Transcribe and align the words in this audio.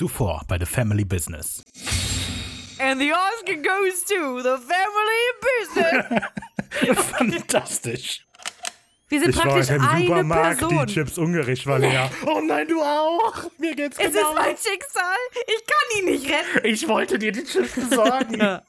Zuvor 0.00 0.42
bei 0.46 0.58
The 0.58 0.66
Family 0.66 1.04
Business. 1.04 1.64
And 2.78 3.00
the 3.00 3.10
Oscar 3.12 3.56
goes 3.56 4.04
to 4.04 4.42
the 4.42 4.58
family 4.58 5.24
business. 5.40 6.98
Fantastisch. 7.16 8.22
Wir 9.08 9.20
sind 9.22 9.34
praktisch 9.34 9.70
eine 9.70 10.24
Person. 10.28 10.84
die 10.86 10.92
Chips 10.92 11.16
ungericht 11.16 11.66
war 11.66 11.78
leer. 11.78 12.10
Oh 12.26 12.42
nein, 12.42 12.68
du 12.68 12.82
auch. 12.82 13.44
Mir 13.56 13.74
geht's 13.74 13.96
es 13.98 14.12
genau. 14.12 14.28
ist 14.30 14.34
mein 14.36 14.56
Schicksal. 14.56 15.16
Ich 15.46 15.64
kann 15.66 15.98
ihn 15.98 16.04
nicht 16.12 16.30
retten. 16.30 16.66
Ich 16.66 16.86
wollte 16.88 17.18
dir 17.18 17.32
die 17.32 17.44
Chips 17.44 17.72
besorgen. 17.74 18.38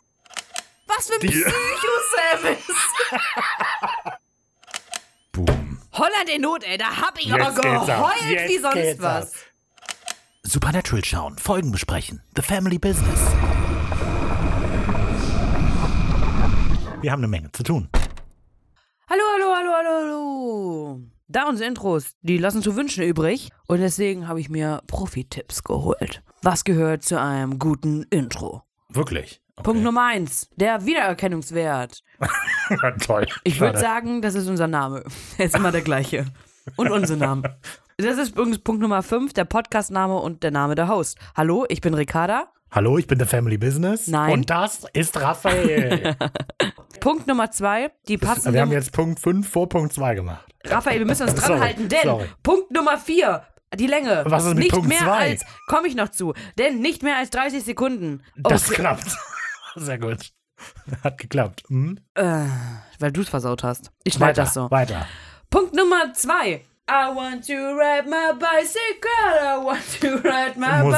Was 0.88 1.10
für 1.10 1.20
Die- 1.20 1.28
Psycho-Service. 1.28 2.68
Boom. 5.34 5.80
Holland 5.92 6.30
in 6.34 6.42
Not, 6.42 6.64
ey. 6.64 6.78
Da 6.78 6.96
hab 6.96 7.20
ich 7.20 7.34
aber 7.34 7.44
Jetzt 7.46 7.62
geht's 7.62 7.90
ab. 7.90 8.16
geheult 8.16 8.50
wie 8.50 8.58
sonst 8.60 9.02
was. 9.02 9.34
ab. 9.34 9.40
Supernatural 10.50 11.04
schauen, 11.04 11.38
Folgen 11.38 11.74
besprechen. 11.74 12.22
The 12.38 12.42
Family 12.42 12.80
Business. 12.80 13.20
Wir 17.02 17.12
haben 17.12 17.20
eine 17.20 17.28
Menge 17.28 17.52
zu 17.52 17.64
tun. 17.64 17.90
Hallo, 19.10 19.22
hallo, 19.34 19.54
hallo, 19.54 19.72
hallo, 19.76 19.90
hallo. 20.00 21.02
Da 21.28 21.50
unsere 21.50 21.68
Intros, 21.68 22.12
die 22.22 22.38
lassen 22.38 22.62
zu 22.62 22.78
wünschen 22.78 23.04
übrig. 23.04 23.50
Und 23.68 23.82
deswegen 23.82 24.30
habe 24.30 24.40
ich 24.40 24.48
mir 24.48 24.82
Profi-Tipps 24.88 25.66
geholt. 25.66 26.24
Was 26.44 26.64
gehört 26.64 27.04
zu 27.04 27.20
einem 27.20 27.60
guten 27.60 28.04
Intro? 28.04 28.64
Wirklich. 28.88 29.42
Okay. 29.58 29.64
Punkt 29.64 29.84
Nummer 29.84 30.06
eins, 30.06 30.50
der 30.56 30.86
Wiedererkennungswert. 30.86 32.04
Toll. 33.06 33.28
Ich 33.44 33.60
würde 33.60 33.80
sagen, 33.80 34.22
das 34.22 34.36
ist 34.36 34.48
unser 34.48 34.68
Name. 34.68 35.04
Er 35.38 35.46
ist 35.48 35.56
immer 35.56 35.74
der 35.74 35.82
gleiche. 35.82 36.26
Und 36.78 36.90
unser 36.90 37.18
Name. 37.18 37.58
Das 38.00 38.20
ist 38.20 38.30
übrigens 38.34 38.60
Punkt 38.60 38.80
Nummer 38.80 39.02
fünf, 39.02 39.34
der 39.34 39.46
Podcast-Name 39.46 40.16
und 40.20 40.44
der 40.44 40.52
Name 40.52 40.76
der 40.76 40.88
Host. 40.88 41.18
Hallo, 41.36 41.66
ich 41.68 41.82
bin 41.82 41.96
Ricarda. 41.96 42.46
Hallo, 42.70 43.00
ich 43.00 43.08
bin 43.08 43.18
The 43.18 43.26
Family 43.26 43.58
Business. 43.58 44.06
Nein. 44.06 44.34
Und 44.34 44.50
das 44.52 44.86
ist 44.94 45.20
Raphael. 45.20 46.16
Punkt 47.00 47.26
Nummer 47.26 47.50
zwei, 47.50 47.90
die 48.08 48.20
passende. 48.20 48.54
Wir 48.54 48.62
haben 48.62 48.72
jetzt 48.72 48.92
Punkt 48.92 49.20
5 49.20 49.50
vor 49.50 49.68
Punkt 49.68 49.94
2 49.94 50.14
gemacht. 50.14 50.46
Raphael, 50.66 51.00
wir 51.00 51.08
müssen 51.08 51.24
uns 51.24 51.34
dran 51.40 51.48
Sorry, 51.48 51.60
halten, 51.60 51.90
denn 51.90 52.04
sorry. 52.04 52.26
Punkt 52.44 52.70
Nummer 52.70 53.00
vier, 53.00 53.42
die 53.74 53.88
Länge. 53.88 54.24
Was 54.28 54.44
ist 54.44 54.50
mit 54.50 54.60
nicht 54.60 54.72
Punkt 54.74 54.90
mehr 54.90 55.00
zwei? 55.00 55.32
als, 55.32 55.44
komme 55.68 55.88
ich 55.88 55.96
noch 55.96 56.10
zu, 56.10 56.36
denn 56.60 56.80
nicht 56.82 57.02
mehr 57.02 57.18
als 57.18 57.32
30 57.32 57.64
Sekunden. 57.64 58.22
Das 58.36 58.68
Okay, 58.68 58.76
klappt. 58.76 59.08
Sehr 59.76 59.98
gut. 59.98 60.34
Hat 61.04 61.18
geklappt. 61.18 61.64
Hm? 61.68 61.98
äh, 62.14 62.46
weil 63.00 63.12
du 63.12 63.22
es 63.22 63.30
versaut 63.30 63.64
hast. 63.64 63.90
Ich 64.04 64.14
schneide 64.14 64.34
das 64.42 64.54
so. 64.54 64.70
weiter. 64.70 65.08
Punkt 65.50 65.74
Nummer 65.74 66.14
zwei. 66.14 66.64
I 66.90 67.10
want 67.14 67.44
to 67.48 67.76
ride 67.78 68.08
my 68.08 68.32
bicycle. 68.32 69.10
I 69.42 69.58
want 69.58 69.84
to 70.00 70.18
ride 70.20 70.56
my 70.58 70.84
Musik? 70.84 70.94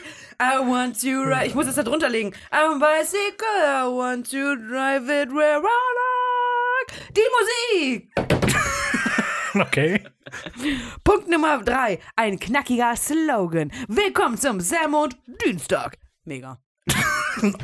bike. 0.00 0.02
I 0.40 0.58
want 0.60 0.98
to 1.02 1.22
ride. 1.24 1.46
Ich 1.48 1.54
muss 1.54 1.66
es 1.66 1.74
da 1.74 1.82
drunter 1.82 2.08
legen. 2.08 2.32
I'm 2.50 2.76
a 2.76 2.78
bicycle. 2.78 3.46
I 3.46 3.86
want 3.88 4.30
to 4.30 4.56
drive 4.56 5.08
it 5.10 5.30
where 5.32 5.60
I 5.60 6.84
like. 6.88 7.14
Die 7.14 7.28
Musik. 7.38 8.10
Okay. 9.56 10.02
Punkt 11.04 11.28
Nummer 11.28 11.62
drei. 11.62 12.00
Ein 12.16 12.40
knackiger 12.40 12.96
Slogan. 12.96 13.70
Willkommen 13.86 14.36
zum 14.36 14.58
Sam 14.58 14.94
und 14.94 15.16
Dienstag. 15.44 15.96
Mega. 16.24 16.58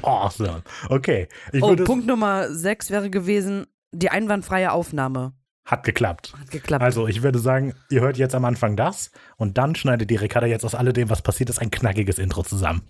Awesome. 0.02 0.62
Okay. 0.88 1.26
Ich 1.52 1.60
Oh, 1.60 1.70
würde, 1.70 1.82
Punkt 1.82 2.06
Nummer 2.06 2.48
sechs 2.54 2.90
wäre 2.92 3.10
gewesen, 3.10 3.66
die 3.90 4.08
einwandfreie 4.08 4.70
Aufnahme. 4.70 5.32
Hat 5.70 5.84
geklappt. 5.84 6.32
Hat 6.36 6.50
geklappt. 6.50 6.82
Also, 6.82 7.06
ich 7.06 7.22
würde 7.22 7.38
sagen, 7.38 7.74
ihr 7.90 8.00
hört 8.00 8.16
jetzt 8.16 8.34
am 8.34 8.44
Anfang 8.44 8.74
das 8.74 9.12
und 9.36 9.56
dann 9.56 9.76
schneidet 9.76 10.10
die 10.10 10.16
Ricarda 10.16 10.48
jetzt 10.48 10.64
aus 10.64 10.74
alledem, 10.74 11.08
was 11.10 11.22
passiert 11.22 11.48
ist, 11.48 11.60
ein 11.60 11.70
knackiges 11.70 12.18
Intro 12.18 12.42
zusammen. 12.42 12.82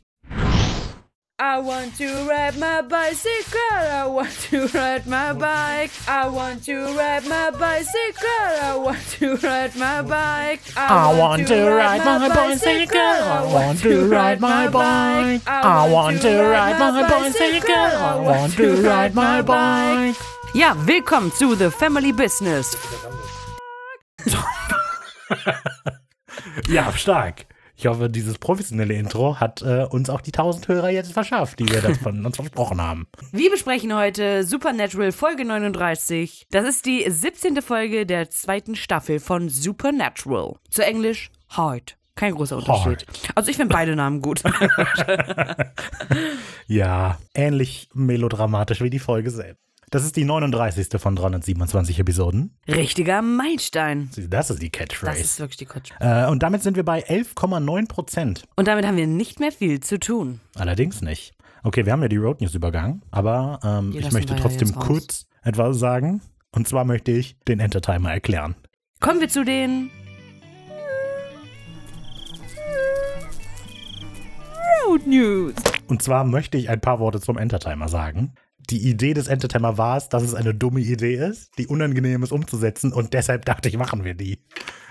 I 1.39 1.59
want 1.59 1.97
to 1.98 2.05
ride 2.27 2.59
my 2.59 2.81
bicycle. 2.83 3.61
I 3.72 4.06
want 4.06 4.31
to 4.50 4.67
ride 4.78 5.06
my 5.06 5.33
bike. 5.34 5.91
I 6.06 6.28
want 6.28 6.64
to 6.67 6.95
ride 6.97 7.27
my 7.28 7.50
bicycle. 7.50 8.49
I 8.62 8.77
want 8.77 8.99
to 9.19 9.37
ride 9.37 9.75
my 9.77 10.03
bike. 10.03 10.60
I 10.77 11.19
want 11.19 11.49
to 11.49 11.71
ride 11.71 12.04
my 12.04 12.28
bicycle. 12.28 12.99
I 12.99 13.43
want 13.53 13.81
to 13.81 14.09
ride 14.09 14.41
my 14.41 14.69
bike. 14.69 15.43
I 15.47 15.91
want 15.91 16.22
to 16.22 16.43
ride 16.43 16.78
my 16.78 17.03
bicycle. 17.09 17.75
I 17.75 18.16
want 18.16 18.54
to 18.54 18.83
ride 18.83 19.15
my 19.15 19.43
bike. 19.43 20.16
Ja, 20.53 20.77
willkommen 20.87 21.33
zu 21.33 21.55
The 21.55 21.71
Family 21.71 22.12
Business. 22.12 22.77
Ja, 26.69 26.93
stark. 26.93 27.47
Ich 27.77 27.87
hoffe, 27.87 28.11
dieses 28.11 28.37
professionelle 28.37 28.94
Intro 28.94 29.41
hat 29.41 29.62
äh, 29.62 29.84
uns 29.89 30.10
auch 30.10 30.21
die 30.21 30.33
1000 30.34 30.69
Hörer 30.69 30.91
jetzt 30.91 31.12
verschafft, 31.12 31.59
die 31.60 31.69
wir 31.69 31.81
das 31.81 31.97
von 31.99 32.27
uns 32.27 32.37
versprochen 32.37 32.81
haben. 32.83 33.06
Wir 33.33 33.50
besprechen 33.50 33.94
heute 33.97 34.44
Supernatural 34.44 35.12
Folge 35.12 35.44
39. 35.47 36.47
Das 36.50 36.69
ist 36.69 36.84
die 36.84 37.05
17. 37.09 37.62
Folge 37.62 38.05
der 38.05 38.28
zweiten 38.28 38.75
Staffel 38.77 39.19
von 39.19 39.49
Supernatural. 39.49 40.56
Zu 40.69 40.84
Englisch 40.84 41.31
Hard. 41.49 41.97
Kein 42.16 42.34
großer 42.34 42.59
Unterschied. 42.59 43.06
Also 43.34 43.50
ich 43.50 43.56
finde 43.56 43.72
beide 43.72 43.97
Namen 43.97 44.21
gut. 44.21 44.43
Ja, 46.66 47.19
ähnlich 47.34 47.89
melodramatisch 47.94 48.81
wie 48.81 48.91
die 48.91 49.00
Folge 49.00 49.31
selbst. 49.33 49.69
Das 49.93 50.05
ist 50.05 50.15
die 50.15 50.25
39. 50.25 50.87
von 51.01 51.17
327 51.17 51.99
Episoden. 51.99 52.56
Richtiger 52.69 53.23
Meilenstein. 53.23 54.09
Das 54.31 54.51
ist 54.51 54.62
die 54.62 54.71
Das 54.71 54.78
Catchphrase. 54.78 55.21
ist 55.21 55.41
wirklich 55.41 55.56
die 55.56 55.67
Quatsch. 55.67 55.91
Äh, 55.99 56.27
und 56.28 56.45
damit 56.45 56.62
sind 56.62 56.77
wir 56.77 56.84
bei 56.84 57.05
11,9 57.05 57.89
Prozent. 57.89 58.45
Und 58.55 58.69
damit 58.69 58.87
haben 58.87 58.97
wir 58.97 59.09
nicht 59.09 59.41
mehr 59.41 59.51
viel 59.51 59.81
zu 59.81 59.99
tun. 59.99 60.41
Allerdings 60.55 61.03
nicht. 61.03 61.33
Okay, 61.65 61.84
wir 61.84 61.93
haben 61.93 62.03
ja 62.03 62.09
die 62.09 62.19
Road 62.19 62.41
News 62.41 62.55
übergangen, 62.55 63.03
aber 63.11 63.59
ähm, 63.65 63.93
ich 63.97 64.12
möchte 64.12 64.34
ja 64.34 64.39
trotzdem 64.39 64.71
raus. 64.71 64.87
kurz 64.87 65.27
etwas 65.43 65.78
sagen. 65.81 66.22
Und 66.53 66.69
zwar 66.69 66.84
möchte 66.84 67.11
ich 67.11 67.37
den 67.49 67.59
Entertimer 67.59 68.12
erklären. 68.12 68.55
Kommen 69.01 69.21
wir 69.21 69.28
zu 69.28 69.45
den 69.45 69.91
Road 74.87 75.05
News. 75.07 75.55
Und 75.89 76.01
zwar 76.01 76.22
möchte 76.25 76.57
ich 76.59 76.69
ein 76.71 76.81
paar 76.81 77.01
Worte 77.01 77.21
zum 77.21 77.37
Entertimer 77.39 77.89
sagen. 77.89 78.34
Die 78.70 78.88
Idee 78.88 79.14
des 79.14 79.26
Entertimer 79.26 79.78
war 79.78 79.97
es, 79.97 80.08
dass 80.08 80.22
es 80.22 80.34
eine 80.34 80.54
dumme 80.54 80.81
Idee 80.81 81.16
ist, 81.16 81.50
die 81.58 81.66
unangenehm 81.66 82.22
ist 82.22 82.31
umzusetzen 82.31 82.92
und 82.92 83.12
deshalb 83.14 83.44
dachte 83.44 83.69
ich, 83.69 83.76
machen 83.76 84.04
wir 84.04 84.14
die. 84.14 84.38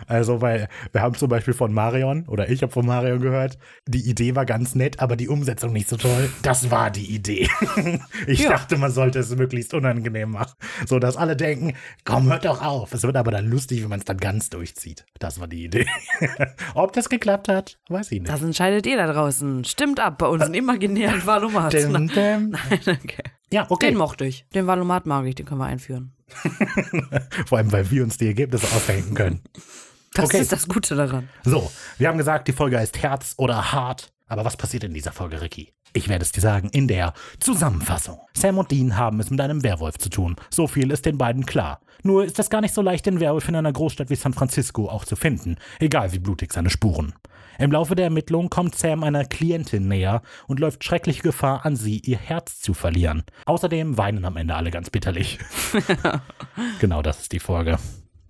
Also, 0.08 0.42
weil 0.42 0.68
wir 0.92 1.02
haben 1.02 1.16
zum 1.16 1.30
Beispiel 1.30 1.54
von 1.54 1.74
Marion, 1.74 2.26
oder 2.28 2.50
ich 2.50 2.62
habe 2.62 2.72
von 2.72 2.86
Marion 2.86 3.20
gehört, 3.22 3.58
die 3.88 4.10
Idee 4.10 4.36
war 4.36 4.46
ganz 4.46 4.76
nett, 4.76 5.00
aber 5.00 5.16
die 5.16 5.28
Umsetzung 5.30 5.72
nicht 5.74 5.88
so 5.90 5.98
toll. 5.98 6.30
Das 6.42 6.72
war 6.72 6.92
die 6.92 7.14
Idee. 7.14 7.48
Ich 8.28 8.40
Ja. 8.40 8.50
dachte, 8.50 8.78
man 8.78 8.92
sollte 8.92 9.20
es 9.20 9.34
möglichst 9.36 9.74
unangenehm 9.74 10.32
machen, 10.32 10.54
so 10.86 11.00
dass 11.00 11.16
alle 11.18 11.36
denken, 11.36 11.74
komm, 12.06 12.30
hört 12.30 12.46
doch 12.46 12.62
auf. 12.62 12.94
Es 12.94 13.04
wird 13.04 13.16
aber 13.16 13.32
dann 13.32 13.48
lustig, 13.48 13.82
wenn 13.82 13.90
man 13.90 14.00
es 14.00 14.06
dann 14.06 14.18
ganz 14.18 14.50
durchzieht. 14.50 15.06
Das 15.20 15.40
war 15.40 15.48
die 15.48 15.64
Idee. 15.66 15.88
Ob 16.76 16.94
das 16.94 17.10
geklappt 17.10 17.48
hat, 17.48 17.80
weiß 17.90 18.12
ich 18.12 18.20
nicht. 18.22 18.32
Das 18.32 18.42
entscheidet 18.42 18.86
ihr 18.86 18.98
da 18.98 19.12
draußen. 19.12 19.64
Stimmt 19.66 20.00
ab 20.00 20.18
bei 20.18 20.28
unseren 20.28 20.54
imaginären 20.54 21.22
Valomat. 21.26 21.74
Dim, 21.74 22.08
dim. 22.10 22.50
Nein, 22.50 22.80
okay. 23.04 23.24
Ja, 23.52 23.66
okay. 23.70 23.88
Den 23.90 23.98
mochte 23.98 24.26
ich. 24.26 24.46
Den 24.54 24.68
Valomat 24.68 25.06
mag 25.06 25.26
ich, 25.26 25.36
den 25.36 25.46
können 25.46 25.60
wir 25.60 25.66
einführen. 25.66 26.14
Vor 27.48 27.58
allem, 27.58 27.72
weil 27.72 27.90
wir 27.90 28.04
uns 28.04 28.18
die 28.18 28.28
Ergebnisse 28.28 28.68
ausdenken 28.76 29.16
können. 29.16 29.42
Das 30.14 30.26
Okay. 30.26 30.40
ist 30.40 30.52
das 30.52 30.68
Gute 30.68 30.96
daran. 30.96 31.30
So, 31.44 31.72
wir 31.98 32.08
haben 32.08 32.18
gesagt, 32.18 32.48
die 32.48 32.54
Folge 32.54 32.78
heißt 32.78 33.02
Herz 33.02 33.34
oder 33.38 33.72
Hart. 33.72 34.12
Aber 34.28 34.46
was 34.46 34.58
passiert 34.58 34.84
in 34.84 34.94
dieser 34.94 35.12
Folge, 35.12 35.42
Ricky? 35.42 35.74
Ich 35.94 36.08
werde 36.08 36.24
es 36.24 36.32
dir 36.32 36.42
sagen 36.42 36.70
in 36.70 36.88
der 36.88 37.14
Zusammenfassung. 37.40 38.20
Sam 38.36 38.60
und 38.60 38.70
Dean 38.70 38.96
haben 38.96 39.20
es 39.20 39.32
mit 39.32 39.42
einem 39.42 39.64
Werwolf 39.64 39.98
zu 39.98 40.10
tun. 40.10 40.36
So 40.52 40.68
viel 40.68 40.92
ist 40.92 41.06
den 41.08 41.18
beiden 41.18 41.48
klar. 41.48 41.82
Nur 42.04 42.24
ist 42.26 42.38
es 42.38 42.52
gar 42.52 42.62
nicht 42.62 42.76
so 42.76 42.84
leicht, 42.84 43.08
den 43.08 43.20
Werwolf 43.20 43.48
in 43.50 43.56
einer 43.56 43.74
Großstadt 43.74 44.12
wie 44.12 44.16
San 44.16 44.34
Francisco 44.34 44.88
auch 44.88 45.04
zu 45.06 45.16
finden, 45.16 45.58
egal 45.80 46.12
wie 46.14 46.20
blutig 46.20 46.54
seine 46.54 46.70
Spuren. 46.70 47.14
Im 47.60 47.74
Laufe 47.74 47.94
der 47.94 48.06
Ermittlungen 48.06 48.50
kommt 48.50 48.76
Sam 48.76 49.04
einer 49.04 49.26
Klientin 49.26 49.90
näher 49.90 50.22
und 50.48 50.62
läuft 50.62 50.82
schreckliche 50.86 51.22
Gefahr, 51.22 51.66
an 51.66 51.76
sie 51.76 52.00
ihr 52.00 52.18
Herz 52.18 52.62
zu 52.62 52.74
verlieren. 52.74 53.24
Außerdem 53.46 53.98
weinen 53.98 54.24
am 54.24 54.38
Ende 54.38 54.56
alle 54.56 54.72
ganz 54.72 54.90
bitterlich. 54.90 55.40
genau 56.80 57.02
das 57.02 57.20
ist 57.20 57.34
die 57.34 57.40
Folge. 57.40 57.78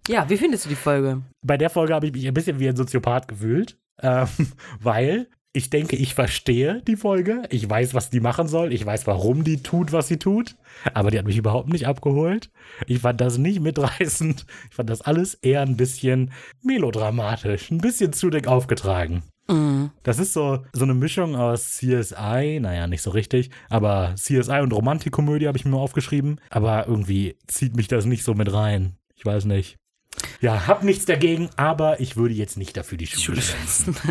Ja, 0.08 0.28
wie 0.30 0.38
findest 0.38 0.66
du 0.66 0.70
die 0.70 0.76
Folge? 0.76 1.22
Bei 1.44 1.58
der 1.58 1.70
Folge 1.70 1.94
habe 1.94 2.08
ich 2.08 2.14
mich 2.14 2.28
ein 2.28 2.34
bisschen 2.34 2.60
wie 2.60 2.68
ein 2.68 2.76
Soziopath 2.76 3.28
gefühlt, 3.28 3.78
ähm, 4.02 4.28
weil 4.80 5.30
ich 5.52 5.70
denke, 5.70 5.96
ich 5.96 6.14
verstehe 6.14 6.82
die 6.88 6.96
Folge. 6.96 7.44
Ich 7.50 7.68
weiß, 7.68 7.94
was 7.96 8.10
die 8.10 8.20
machen 8.20 8.48
soll. 8.48 8.72
Ich 8.72 8.86
weiß, 8.86 9.08
warum 9.08 9.44
die 9.44 9.64
tut, 9.64 9.92
was 9.92 10.08
sie 10.08 10.18
tut. 10.18 10.56
Aber 10.94 11.10
die 11.10 11.18
hat 11.18 11.26
mich 11.26 11.38
überhaupt 11.38 11.70
nicht 11.70 11.88
abgeholt. 11.88 12.52
Ich 12.86 13.00
fand 13.00 13.20
das 13.20 13.38
nicht 13.38 13.60
mitreißend. 13.60 14.46
Ich 14.70 14.76
fand 14.76 14.90
das 14.90 15.02
alles 15.02 15.34
eher 15.36 15.62
ein 15.62 15.76
bisschen 15.76 16.32
melodramatisch, 16.62 17.72
ein 17.72 17.80
bisschen 17.80 18.14
zu 18.14 18.30
dick 18.30 18.48
aufgetragen. 18.48 19.24
Mhm. 19.48 19.90
Das 20.04 20.20
ist 20.20 20.34
so, 20.34 20.64
so 20.72 20.84
eine 20.84 20.94
Mischung 20.94 21.36
aus 21.36 21.78
CSI, 21.78 22.60
naja, 22.62 22.86
nicht 22.86 23.02
so 23.02 23.10
richtig, 23.10 23.50
aber 23.70 24.14
CSI 24.16 24.60
und 24.62 24.72
Romantikkomödie 24.72 25.48
habe 25.48 25.58
ich 25.58 25.66
mir 25.66 25.78
aufgeschrieben. 25.78 26.40
Aber 26.52 26.88
irgendwie 26.88 27.38
zieht 27.48 27.76
mich 27.76 27.88
das 27.88 28.06
nicht 28.06 28.24
so 28.24 28.36
mit 28.36 28.54
rein. 28.54 28.98
Ich 29.16 29.26
weiß 29.26 29.46
nicht. 29.46 29.79
Ja, 30.42 30.68
hab 30.68 30.84
nichts 30.84 31.06
dagegen, 31.06 31.50
aber 31.56 32.00
ich 32.00 32.18
würde 32.18 32.34
jetzt 32.34 32.58
nicht 32.58 32.76
dafür 32.78 32.98
die 32.98 33.08
Schule 33.08 33.42
schwänzen. 33.42 33.96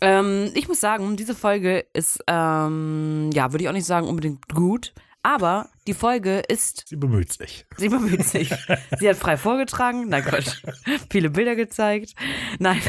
Ähm, 0.00 0.50
ich 0.54 0.68
muss 0.68 0.80
sagen, 0.80 1.16
diese 1.16 1.34
Folge 1.34 1.86
ist, 1.94 2.22
ähm, 2.26 3.30
ja, 3.32 3.52
würde 3.52 3.64
ich 3.64 3.68
auch 3.68 3.72
nicht 3.72 3.86
sagen 3.86 4.08
unbedingt 4.08 4.46
gut, 4.48 4.92
aber 5.26 5.68
die 5.88 5.94
Folge 5.94 6.38
ist, 6.48 6.84
Sie 6.86 6.94
bemüht 6.96 7.32
sich. 7.32 7.66
sie 7.76 7.88
bemüht 7.88 8.22
sich. 8.24 8.48
sie 8.98 9.08
hat 9.08 9.16
frei 9.16 9.36
vorgetragen, 9.36 10.08
nein 10.08 10.24
Gott, 10.28 10.62
viele 11.10 11.30
Bilder 11.30 11.56
gezeigt. 11.56 12.14
Nein, 12.60 12.80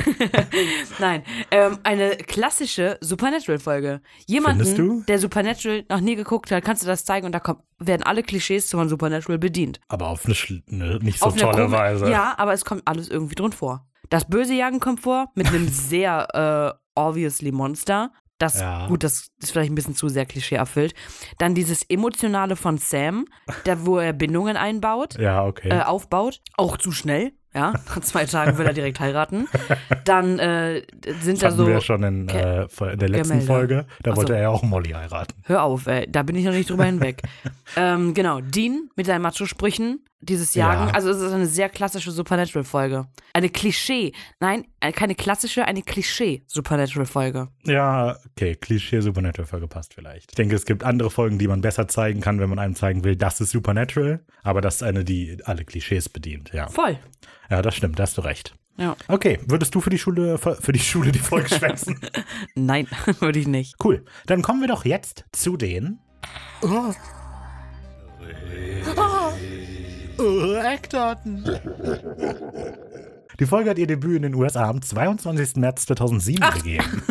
nein, 1.00 1.24
ähm, 1.52 1.80
eine 1.84 2.12
klassische 2.18 2.98
Supernatural-Folge. 3.02 4.02
Jemanden, 4.28 5.06
der 5.08 5.20
Supernatural 5.20 5.84
noch 5.90 6.00
nie 6.02 6.16
geguckt 6.16 6.52
hat, 6.52 6.64
kannst 6.64 6.84
du 6.84 6.88
das 6.88 7.06
zeigen 7.06 7.26
und 7.26 7.32
da 7.32 7.40
kommt, 7.40 7.62
werden 7.80 8.04
alle 8.04 8.24
Klischees 8.24 8.70
von 8.70 8.88
Supernatural 8.90 9.38
bedient. 9.40 9.80
Aber 9.88 10.08
auf 10.10 10.26
eine, 10.26 10.36
eine 10.72 11.00
nicht 11.00 11.20
so 11.20 11.26
Auf 11.28 11.36
tolle 11.36 11.66
komi- 11.66 11.72
Weise. 11.72 12.10
Ja, 12.10 12.36
aber 12.38 12.54
es 12.54 12.66
kommt 12.66 12.84
alles 12.86 13.10
irgendwie 13.10 13.36
drin 13.36 13.52
vor. 13.52 13.88
Das 14.10 14.26
böse 14.28 14.54
Jagen 14.54 14.80
kommt 14.80 15.02
vor 15.02 15.32
mit 15.36 15.48
einem 15.48 15.68
sehr 15.72 16.76
äh, 16.76 17.00
obviously 17.00 17.52
Monster. 17.52 18.12
Das, 18.40 18.60
Ja. 18.60 18.88
gut, 18.88 19.04
das 19.04 19.30
ist 19.42 19.52
vielleicht 19.52 19.72
ein 19.72 19.76
bisschen 19.76 19.96
zu 19.96 20.10
sehr 20.10 20.26
Klischee 20.26 20.56
erfüllt. 20.56 20.94
Dann 21.40 21.56
dieses 21.56 21.84
Emotionale 21.90 22.56
von 22.56 22.78
Sam, 22.78 23.26
da 23.64 23.86
wo 23.86 23.98
er 23.98 24.14
Bindungen 24.14 24.58
einbaut, 24.58 25.18
Ja, 25.18 25.44
okay. 25.46 25.70
äh, 25.70 25.82
aufbaut. 25.82 26.42
Auch 26.56 26.78
zu 26.78 26.92
schnell, 26.92 27.32
ja. 27.54 27.72
Nach 27.72 28.00
zwei 28.02 28.26
Tagen 28.26 28.58
will 28.60 28.68
er 28.68 28.74
direkt 28.74 29.00
heiraten. 29.00 29.48
Dann 30.06 30.38
äh, 30.38 30.84
sind 31.22 31.42
da 31.42 31.48
Hatten 31.48 31.58
so. 31.58 31.68
wir 31.68 31.82
schon 31.82 32.04
in, 32.04 32.30
äh, 32.30 32.64
in 32.64 33.00
der 33.00 33.10
letzten 33.10 33.40
Gemälde. 33.40 33.46
Folge. 33.46 33.86
Da 34.04 34.12
Ach 34.12 34.16
so. 34.16 34.18
wollte 34.22 34.36
er 34.36 34.42
ja 34.44 34.50
auch 34.50 34.62
Molly 34.62 34.92
heiraten. 34.92 35.34
Hör 35.44 35.64
auf, 35.64 35.88
ey, 35.88 36.06
da 36.10 36.22
bin 36.24 36.36
ich 36.36 36.46
noch 36.46 36.52
nicht 36.54 36.70
drüber 36.70 36.86
hinweg. 36.86 37.22
ähm, 37.76 38.14
genau, 38.14 38.42
Dean 38.42 38.90
mit 38.96 39.08
seinen 39.08 39.24
Macho-Sprüchen, 39.24 40.06
dieses 40.20 40.56
Jagen. 40.56 40.88
Ja. 40.88 40.94
Also 40.94 41.10
es 41.10 41.22
ist 41.22 41.32
eine 41.32 41.46
sehr 41.46 41.70
klassische 41.70 42.12
Supernatural-Folge. 42.12 43.08
Eine 43.34 43.50
Klischee, 43.50 44.14
nein, 44.40 44.66
äh, 44.80 44.92
keine 44.92 45.16
klassische, 45.16 45.66
eine 45.66 45.82
Klischee-Supernatural-Folge. 45.82 47.50
Ja, 47.66 48.18
okay, 48.32 48.56
Klischee 48.56 49.02
Supernatural-Folge 49.02 49.68
passt 49.68 49.94
vielleicht. 49.94 50.32
Ich 50.32 50.36
denke, 50.36 50.56
es 50.56 50.66
gibt 50.66 50.84
andere 50.84 51.12
Folgen, 51.12 51.38
die 51.38 51.48
man 51.48 51.62
besser 51.62 51.88
zeigen 51.88 52.22
kann, 52.22 52.40
wenn 52.40 52.50
man 52.50 52.60
einem 52.60 52.76
zeigen 52.76 53.04
will, 53.04 53.16
das 53.16 53.42
ist 53.42 53.52
Supernatural. 53.52 54.26
Aber 54.44 54.62
das 54.62 54.78
ist 54.78 54.84
eine, 54.84 55.04
die 55.04 55.38
alle 55.46 55.66
Klischees 55.66 56.10
bedient, 56.10 56.52
ja. 56.54 56.68
Voll. 56.68 56.98
Ja, 57.50 57.62
das 57.62 57.76
stimmt, 57.76 58.00
da 58.00 58.04
hast 58.04 58.18
du 58.18 58.22
recht. 58.22 58.56
Ja. 58.78 58.96
Okay, 59.08 59.40
würdest 59.48 59.74
du 59.74 59.82
für 59.82 59.90
die 59.90 59.98
Schule, 59.98 60.38
für 60.38 60.72
die 60.72 60.80
Schule 60.80 61.12
die 61.12 61.20
Folge 61.20 61.50
schwänzen? 61.56 62.00
Nein, 62.56 62.88
würde 63.20 63.40
ich 63.40 63.48
nicht. 63.48 63.76
Cool. 63.84 64.06
Dann 64.28 64.42
kommen 64.42 64.62
wir 64.62 64.68
doch 64.68 64.86
jetzt 64.86 65.26
zu 65.32 65.58
den. 65.58 66.00
Oh. 66.62 66.94
Oh, 68.96 69.34
Eckdaten. 70.20 71.44
Die 73.40 73.46
Folge 73.46 73.70
hat 73.70 73.78
ihr 73.78 73.88
Debüt 73.88 74.18
in 74.18 74.24
den 74.24 74.36
USA 74.36 74.70
am 74.70 74.82
22. 74.82 75.58
März 75.58 75.86
2007 75.86 76.50
gegeben. 76.56 77.04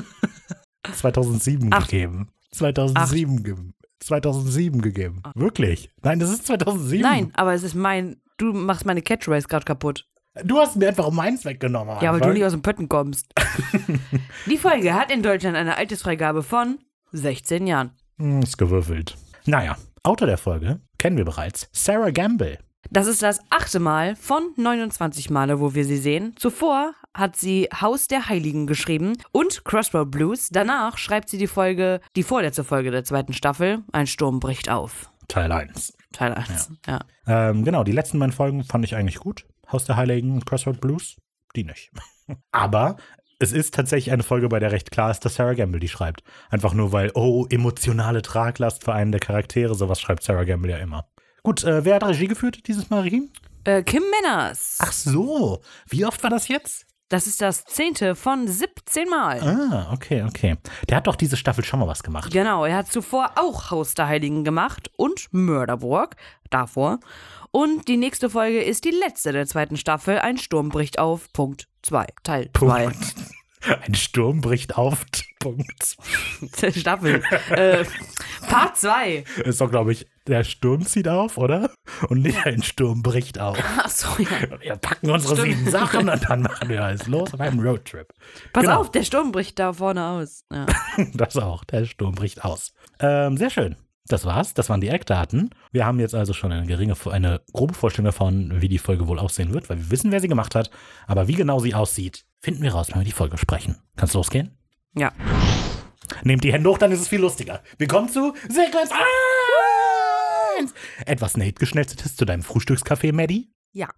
2007 0.92 1.72
Acht. 1.72 1.88
gegeben. 1.88 2.28
2007 2.52 3.42
ge 3.42 3.54
2007 4.00 4.82
gegeben. 4.82 5.22
Wirklich? 5.34 5.90
Nein, 6.02 6.18
das 6.18 6.30
ist 6.30 6.46
2007. 6.46 7.00
Nein, 7.02 7.32
aber 7.34 7.54
es 7.54 7.62
ist 7.62 7.74
mein, 7.74 8.16
du 8.36 8.52
machst 8.52 8.86
meine 8.86 9.02
Catchphrase 9.02 9.48
gerade 9.48 9.64
kaputt. 9.64 10.06
Du 10.44 10.58
hast 10.58 10.76
mir 10.76 10.88
einfach 10.88 11.10
meins 11.10 11.44
weggenommen. 11.44 11.96
Ja, 12.02 12.12
weil 12.12 12.20
du 12.20 12.32
nicht 12.32 12.44
aus 12.44 12.52
dem 12.52 12.60
Pötten 12.62 12.88
kommst. 12.88 13.26
Die 14.46 14.58
Folge 14.58 14.94
hat 14.94 15.10
in 15.10 15.22
Deutschland 15.22 15.56
eine 15.56 15.76
Altersfreigabe 15.76 16.42
von 16.42 16.78
16 17.12 17.66
Jahren. 17.66 17.92
Hm, 18.18 18.42
ist 18.42 18.58
gewürfelt. 18.58 19.16
Naja, 19.46 19.76
Autor 20.02 20.26
der 20.26 20.38
Folge 20.38 20.80
kennen 20.98 21.16
wir 21.16 21.24
bereits. 21.24 21.68
Sarah 21.72 22.10
Gamble. 22.10 22.58
Das 22.90 23.06
ist 23.06 23.22
das 23.22 23.40
achte 23.50 23.80
Mal 23.80 24.16
von 24.16 24.52
29 24.56 25.30
Male, 25.30 25.60
wo 25.60 25.74
wir 25.74 25.84
sie 25.84 25.96
sehen. 25.96 26.34
Zuvor 26.36 26.94
hat 27.14 27.36
sie 27.36 27.68
Haus 27.80 28.08
der 28.08 28.28
Heiligen 28.28 28.66
geschrieben 28.66 29.14
und 29.32 29.64
Crossroad 29.64 30.10
Blues. 30.10 30.48
Danach 30.50 30.98
schreibt 30.98 31.28
sie 31.28 31.38
die 31.38 31.46
Folge, 31.46 32.00
die 32.14 32.22
vorletzte 32.22 32.64
Folge 32.64 32.90
der 32.90 33.04
zweiten 33.04 33.32
Staffel, 33.32 33.82
Ein 33.92 34.06
Sturm 34.06 34.40
bricht 34.40 34.68
auf. 34.68 35.10
Teil 35.28 35.50
1. 35.50 35.96
Teil 36.12 36.34
1. 36.34 36.70
Ja. 36.86 37.00
Ähm, 37.26 37.64
genau, 37.64 37.84
die 37.84 37.92
letzten 37.92 38.18
beiden 38.18 38.32
Folgen 38.32 38.64
fand 38.64 38.84
ich 38.84 38.94
eigentlich 38.94 39.18
gut. 39.18 39.46
Haus 39.70 39.84
der 39.84 39.96
Heiligen 39.96 40.32
und 40.32 40.46
Crossroad 40.46 40.80
Blues. 40.80 41.16
Die 41.56 41.64
nicht. 41.64 41.90
Aber 42.52 42.96
es 43.38 43.52
ist 43.52 43.74
tatsächlich 43.74 44.12
eine 44.12 44.22
Folge, 44.22 44.48
bei 44.48 44.60
der 44.60 44.72
recht 44.72 44.90
klar 44.90 45.10
ist, 45.10 45.24
dass 45.24 45.34
Sarah 45.34 45.54
Gamble 45.54 45.80
die 45.80 45.88
schreibt. 45.88 46.22
Einfach 46.48 46.72
nur 46.72 46.92
weil, 46.92 47.10
oh, 47.14 47.46
emotionale 47.50 48.22
Traglast 48.22 48.84
für 48.84 48.94
einen 48.94 49.12
der 49.12 49.20
Charaktere, 49.20 49.74
sowas 49.74 50.00
schreibt 50.00 50.22
Sarah 50.22 50.44
Gamble 50.44 50.70
ja 50.70 50.78
immer. 50.78 51.06
Gut, 51.46 51.62
äh, 51.62 51.84
wer 51.84 51.94
hat 51.94 52.02
Regie 52.02 52.26
geführt 52.26 52.66
dieses 52.66 52.90
Mal, 52.90 53.02
Regie? 53.02 53.30
Äh, 53.62 53.84
Kim 53.84 54.02
Menners. 54.10 54.78
Ach 54.80 54.90
so, 54.90 55.60
wie 55.88 56.04
oft 56.04 56.20
war 56.24 56.30
das 56.30 56.48
jetzt? 56.48 56.88
Das 57.08 57.28
ist 57.28 57.40
das 57.40 57.62
zehnte 57.62 58.16
von 58.16 58.48
17 58.48 59.08
Mal. 59.08 59.40
Ah, 59.40 59.92
okay, 59.92 60.24
okay. 60.24 60.56
Der 60.88 60.96
hat 60.96 61.06
doch 61.06 61.14
diese 61.14 61.36
Staffel 61.36 61.62
schon 61.62 61.78
mal 61.78 61.86
was 61.86 62.02
gemacht. 62.02 62.32
Genau, 62.32 62.64
er 62.64 62.78
hat 62.78 62.90
zuvor 62.90 63.30
auch 63.36 63.70
Haus 63.70 63.94
der 63.94 64.08
Heiligen 64.08 64.42
gemacht 64.42 64.90
und 64.96 65.28
Mörderburg 65.30 66.16
davor. 66.50 66.98
Und 67.52 67.86
die 67.86 67.96
nächste 67.96 68.28
Folge 68.28 68.60
ist 68.60 68.84
die 68.84 68.90
letzte 68.90 69.30
der 69.30 69.46
zweiten 69.46 69.76
Staffel. 69.76 70.18
Ein 70.18 70.38
Sturm 70.38 70.70
bricht 70.70 70.98
auf. 70.98 71.32
Punkt 71.32 71.68
2. 71.82 72.06
Teil 72.24 72.50
2. 72.58 72.90
Ein 73.86 73.94
Sturm 73.94 74.40
bricht 74.40 74.76
auf. 74.76 75.04
Punkt. 75.38 75.96
Staffel. 76.76 77.22
äh, 77.50 77.84
Part 78.48 78.76
2. 78.78 79.24
Ist 79.44 79.60
doch, 79.60 79.70
glaube 79.70 79.92
ich, 79.92 80.06
der 80.26 80.44
Sturm 80.44 80.84
zieht 80.84 81.06
auf, 81.08 81.36
oder? 81.38 81.70
Und 82.08 82.22
nicht 82.22 82.44
ein 82.46 82.62
Sturm 82.62 83.02
bricht 83.02 83.38
auf. 83.38 83.56
Achso, 83.78 84.08
ja. 84.22 84.60
Wir 84.60 84.76
packen 84.76 85.10
unsere 85.10 85.36
sieben 85.40 85.70
Sachen 85.70 86.08
und 86.08 86.28
dann 86.28 86.42
machen 86.42 86.68
wir 86.68 86.82
alles 86.84 87.06
los 87.06 87.32
auf 87.34 87.40
einem 87.40 87.60
Roadtrip. 87.60 88.12
Pass 88.52 88.64
Genau. 88.64 88.80
auf, 88.80 88.90
der 88.90 89.02
Sturm 89.04 89.30
bricht 89.32 89.58
da 89.58 89.72
vorne 89.72 90.04
aus. 90.04 90.44
Ja. 90.52 90.66
Das 91.14 91.36
auch, 91.36 91.64
der 91.64 91.84
Sturm 91.84 92.14
bricht 92.14 92.44
aus. 92.44 92.72
Ähm, 92.98 93.36
sehr 93.36 93.50
schön. 93.50 93.76
Das 94.08 94.24
war's, 94.24 94.54
das 94.54 94.68
waren 94.68 94.80
die 94.80 94.88
Eckdaten. 94.88 95.50
Wir 95.72 95.84
haben 95.84 95.98
jetzt 95.98 96.14
also 96.14 96.32
schon 96.32 96.52
eine 96.52 96.66
geringe, 96.66 96.94
eine 97.10 97.40
grobe 97.52 97.74
Vorstellung 97.74 98.06
davon, 98.06 98.60
wie 98.60 98.68
die 98.68 98.78
Folge 98.78 99.08
wohl 99.08 99.18
aussehen 99.18 99.52
wird, 99.52 99.68
weil 99.68 99.78
wir 99.78 99.90
wissen, 99.90 100.12
wer 100.12 100.20
sie 100.20 100.28
gemacht 100.28 100.54
hat. 100.54 100.70
Aber 101.06 101.26
wie 101.28 101.34
genau 101.34 101.58
sie 101.58 101.74
aussieht, 101.74 102.24
finden 102.40 102.62
wir 102.62 102.72
raus, 102.72 102.88
wenn 102.90 103.00
wir 103.00 103.04
die 103.04 103.12
Folge 103.12 103.36
sprechen. 103.38 103.76
Kann's 103.96 104.14
losgehen? 104.14 104.56
ja. 104.96 105.12
Nehmt 106.22 106.44
die 106.44 106.52
Hände 106.52 106.70
hoch, 106.70 106.78
dann 106.78 106.92
ist 106.92 107.00
es 107.00 107.08
viel 107.08 107.20
lustiger. 107.20 107.62
Wir 107.78 107.88
kommen 107.88 108.08
zu 108.08 108.32
Sequenz 108.48 108.90
1! 110.58 110.72
Etwas 111.04 111.36
Nate 111.36 111.54
geschnetzeltes 111.54 112.14
zu 112.14 112.24
deinem 112.24 112.42
Frühstückskaffee, 112.42 113.10
Maddie? 113.10 113.50
Ja. 113.76 113.90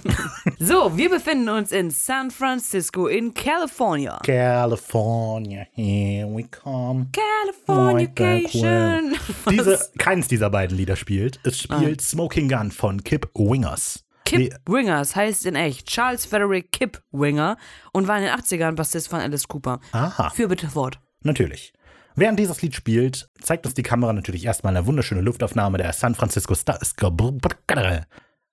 so, 0.58 0.98
wir 0.98 1.08
befinden 1.08 1.48
uns 1.48 1.72
in 1.72 1.90
San 1.90 2.30
Francisco 2.30 3.06
in 3.06 3.32
California. 3.32 4.20
California, 4.22 5.66
here 5.72 6.26
we 6.26 6.44
come. 6.44 7.06
Californication. 7.10 9.16
Diese, 9.48 9.80
keins 9.96 10.28
dieser 10.28 10.50
beiden 10.50 10.76
Lieder 10.76 10.96
spielt. 10.96 11.40
Es 11.42 11.58
spielt 11.58 12.02
Smoking 12.02 12.50
Gun 12.50 12.70
von 12.70 13.02
Kip 13.02 13.30
Wingers. 13.34 14.04
Kip 14.26 14.54
Wingers 14.66 15.16
heißt 15.16 15.46
in 15.46 15.54
echt 15.54 15.86
Charles 15.86 16.26
Frederick 16.26 16.70
Kip 16.70 17.02
Winger 17.10 17.56
und 17.94 18.06
war 18.06 18.18
in 18.18 18.24
den 18.24 18.34
80ern 18.34 18.72
Bassist 18.72 19.08
von 19.08 19.20
Alice 19.20 19.48
Cooper. 19.48 19.80
Aha, 19.92 20.28
Für 20.34 20.48
bitte 20.48 20.68
fort. 20.68 21.00
natürlich. 21.22 21.72
Während 22.14 22.38
dieses 22.38 22.60
Lied 22.60 22.74
spielt, 22.74 23.30
zeigt 23.40 23.64
uns 23.64 23.74
die 23.74 23.82
Kamera 23.82 24.12
natürlich 24.12 24.44
erstmal 24.44 24.76
eine 24.76 24.86
wunderschöne 24.86 25.22
Luftaufnahme 25.22 25.78
der 25.78 25.94
San 25.94 26.14
Francisco 26.14 26.54
Star. 26.54 26.78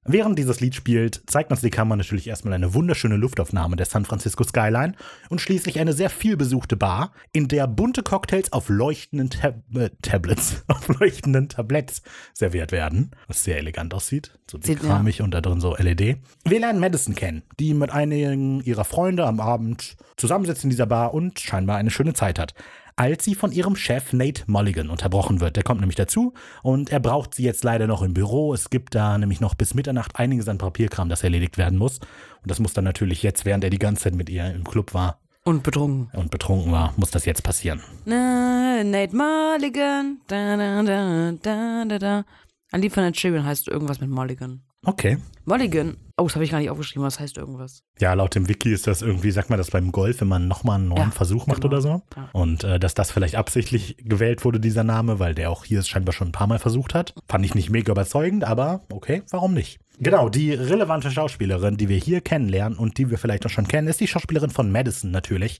Während 0.04 0.40
dieses 0.40 0.60
Lied 0.60 0.74
spielt, 0.74 1.22
zeigt 1.28 1.52
uns 1.52 1.62
die 1.62 1.70
Kamera 1.70 1.96
natürlich 1.96 2.28
erstmal 2.28 2.56
eine 2.56 2.74
wunderschöne 2.74 3.18
Luftaufnahme 3.18 3.76
der 3.76 3.86
San 3.86 4.04
Francisco 4.04 4.44
Skyline 4.44 4.94
und 5.30 5.42
schließlich 5.42 5.80
eine 5.80 5.94
sehr 5.94 6.10
vielbesuchte 6.10 6.76
Bar, 6.76 7.12
in 7.34 7.48
der 7.48 7.68
bunte 7.68 8.02
Cocktails 8.02 8.52
auf 8.52 8.70
leuchtenden 8.70 9.30
Tab 9.30 9.62
äh, 9.76 9.92
Tablets, 10.02 10.64
auf 10.68 10.88
leuchtenden 11.00 11.50
Tabletts 11.50 12.02
serviert 12.34 12.72
werden, 12.72 13.12
was 13.28 13.44
sehr 13.44 13.58
elegant 13.58 13.94
aussieht, 13.94 14.40
so 14.50 14.58
dickramig 14.58 15.22
und 15.22 15.36
da 15.36 15.42
drin 15.42 15.62
so 15.62 15.76
LED. 15.76 16.18
Wir 16.46 16.60
lernen 16.60 16.80
Madison 16.80 17.14
kennen, 17.14 17.44
die 17.60 17.76
mit 17.76 17.92
einigen 17.92 18.62
ihrer 18.64 18.86
Freunde 18.86 19.28
am 19.28 19.40
Abend 19.40 19.98
zusammensitzt 20.18 20.64
in 20.64 20.72
dieser 20.72 20.88
Bar 20.88 21.14
und 21.14 21.40
scheinbar 21.40 21.78
eine 21.78 21.92
schöne 21.92 22.16
Zeit 22.16 22.40
hat 22.40 22.56
als 22.96 23.24
sie 23.26 23.36
von 23.36 23.52
ihrem 23.52 23.76
Chef 23.76 24.14
Nate 24.14 24.44
Mulligan 24.48 24.90
unterbrochen 24.90 25.40
wird. 25.42 25.56
Der 25.56 25.64
kommt 25.64 25.80
nämlich 25.82 25.96
dazu 25.96 26.34
und 26.64 26.92
er 26.92 27.00
braucht 27.00 27.36
sie 27.36 27.44
jetzt 27.44 27.64
leider 27.64 27.88
noch 27.88 28.02
im 28.02 28.14
Büro. 28.14 28.54
Es 28.54 28.70
gibt 28.70 28.96
da 28.96 29.18
nämlich 29.18 29.42
noch 29.42 29.56
bis 29.56 29.74
Mitternacht 29.74 30.16
einiges 30.18 30.48
an 30.48 30.58
Papierkram, 30.58 31.10
das 31.10 31.24
erledigt 31.24 31.58
werden 31.58 31.78
muss. 31.78 32.00
Und 32.00 32.50
das 32.52 32.60
muss 32.60 32.74
dann 32.74 32.84
natürlich 32.84 33.24
jetzt, 33.24 33.46
während 33.46 33.64
er 33.64 33.70
die 33.70 33.80
ganze 33.80 34.04
Zeit 34.04 34.16
mit 34.16 34.30
ihr 34.30 34.46
im 34.54 34.64
Club 34.64 34.94
war 34.94 35.20
Und 35.44 35.64
betrunken. 35.64 36.10
und 36.20 36.32
betrunken 36.32 36.72
war, 36.72 36.94
muss 36.98 37.12
das 37.12 37.26
jetzt 37.26 37.44
passieren. 37.44 37.82
Na, 38.06 38.84
Nate 38.84 39.16
Mulligan. 39.16 40.20
Da, 40.28 40.58
da, 40.58 40.84
da, 40.84 41.32
da, 41.42 41.86
da, 41.86 42.00
da. 42.00 42.26
Ein 42.72 42.82
Lied 42.82 42.94
von 42.94 43.04
Ed 43.04 43.20
Sheeran 43.20 43.46
heißt 43.46 43.68
irgendwas 43.68 44.00
mit 44.00 44.10
Mulligan. 44.10 44.62
Okay. 44.86 45.18
Mulligan. 45.46 45.98
Oh, 46.18 46.24
das 46.24 46.36
habe 46.36 46.44
ich 46.44 46.52
gar 46.52 46.60
nicht 46.60 46.70
aufgeschrieben. 46.70 47.04
Was 47.04 47.20
heißt 47.20 47.38
irgendwas? 47.38 47.84
Ja, 48.00 48.14
laut 48.14 48.36
dem 48.36 48.48
Wiki 48.48 48.72
ist 48.72 48.88
das 48.88 49.02
irgendwie, 49.02 49.32
sagt 49.32 49.50
man 49.50 49.58
das 49.58 49.72
beim 49.72 49.92
Golf, 49.92 50.22
wenn 50.22 50.28
man 50.28 50.48
nochmal 50.48 50.80
einen 50.80 50.88
neuen 50.88 51.02
Ja, 51.02 51.12
Versuch 51.12 51.48
macht 51.48 51.62
genau. 51.62 51.74
oder 51.74 51.82
so. 51.82 52.02
Ja. 52.16 52.30
Und 52.34 52.64
äh, 52.64 52.80
dass 52.80 52.94
das 52.94 53.12
vielleicht 53.12 53.36
absichtlich 53.36 53.98
gewählt 54.00 54.46
wurde, 54.46 54.60
dieser 54.60 54.84
Name, 54.84 55.20
weil 55.20 55.34
der 55.36 55.50
auch 55.50 55.66
hier 55.66 55.80
es 55.80 55.88
scheinbar 55.88 56.14
schon 56.14 56.30
ein 56.30 56.32
paar 56.32 56.48
Mal 56.48 56.60
versucht 56.60 56.94
hat. 56.94 57.14
Fand 57.28 57.46
ich 57.46 57.56
nicht 57.56 57.70
mega 57.70 57.92
überzeugend, 57.92 58.44
aber 58.44 58.82
okay, 58.92 59.24
warum 59.32 59.54
nicht? 59.54 59.80
Genau, 60.00 60.30
die 60.30 60.52
relevante 60.54 61.12
Schauspielerin, 61.12 61.78
die 61.78 61.90
wir 61.90 61.98
hier 61.98 62.22
kennenlernen 62.22 62.78
und 62.78 62.98
die 62.98 63.10
wir 63.12 63.20
vielleicht 63.20 63.46
auch 63.46 63.52
schon 63.52 63.68
kennen, 63.68 63.88
ist 63.88 64.00
die 64.00 64.08
Schauspielerin 64.08 64.50
von 64.50 64.72
Madison 64.72 65.12
natürlich. 65.12 65.60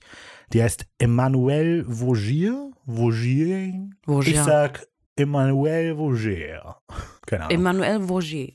Die 0.52 0.62
heißt 0.62 0.86
Emmanuelle 0.98 1.84
Vaugier. 1.86 2.70
Vaugier? 2.86 3.90
Vaugier. 4.04 4.32
Ich 4.32 4.40
sag 4.40 4.86
Emmanuelle 5.16 5.96
Vaugier. 5.96 6.76
Keine 7.26 7.44
Ahnung. 7.44 7.58
Emmanuel 7.58 8.08
Vaugier. 8.08 8.52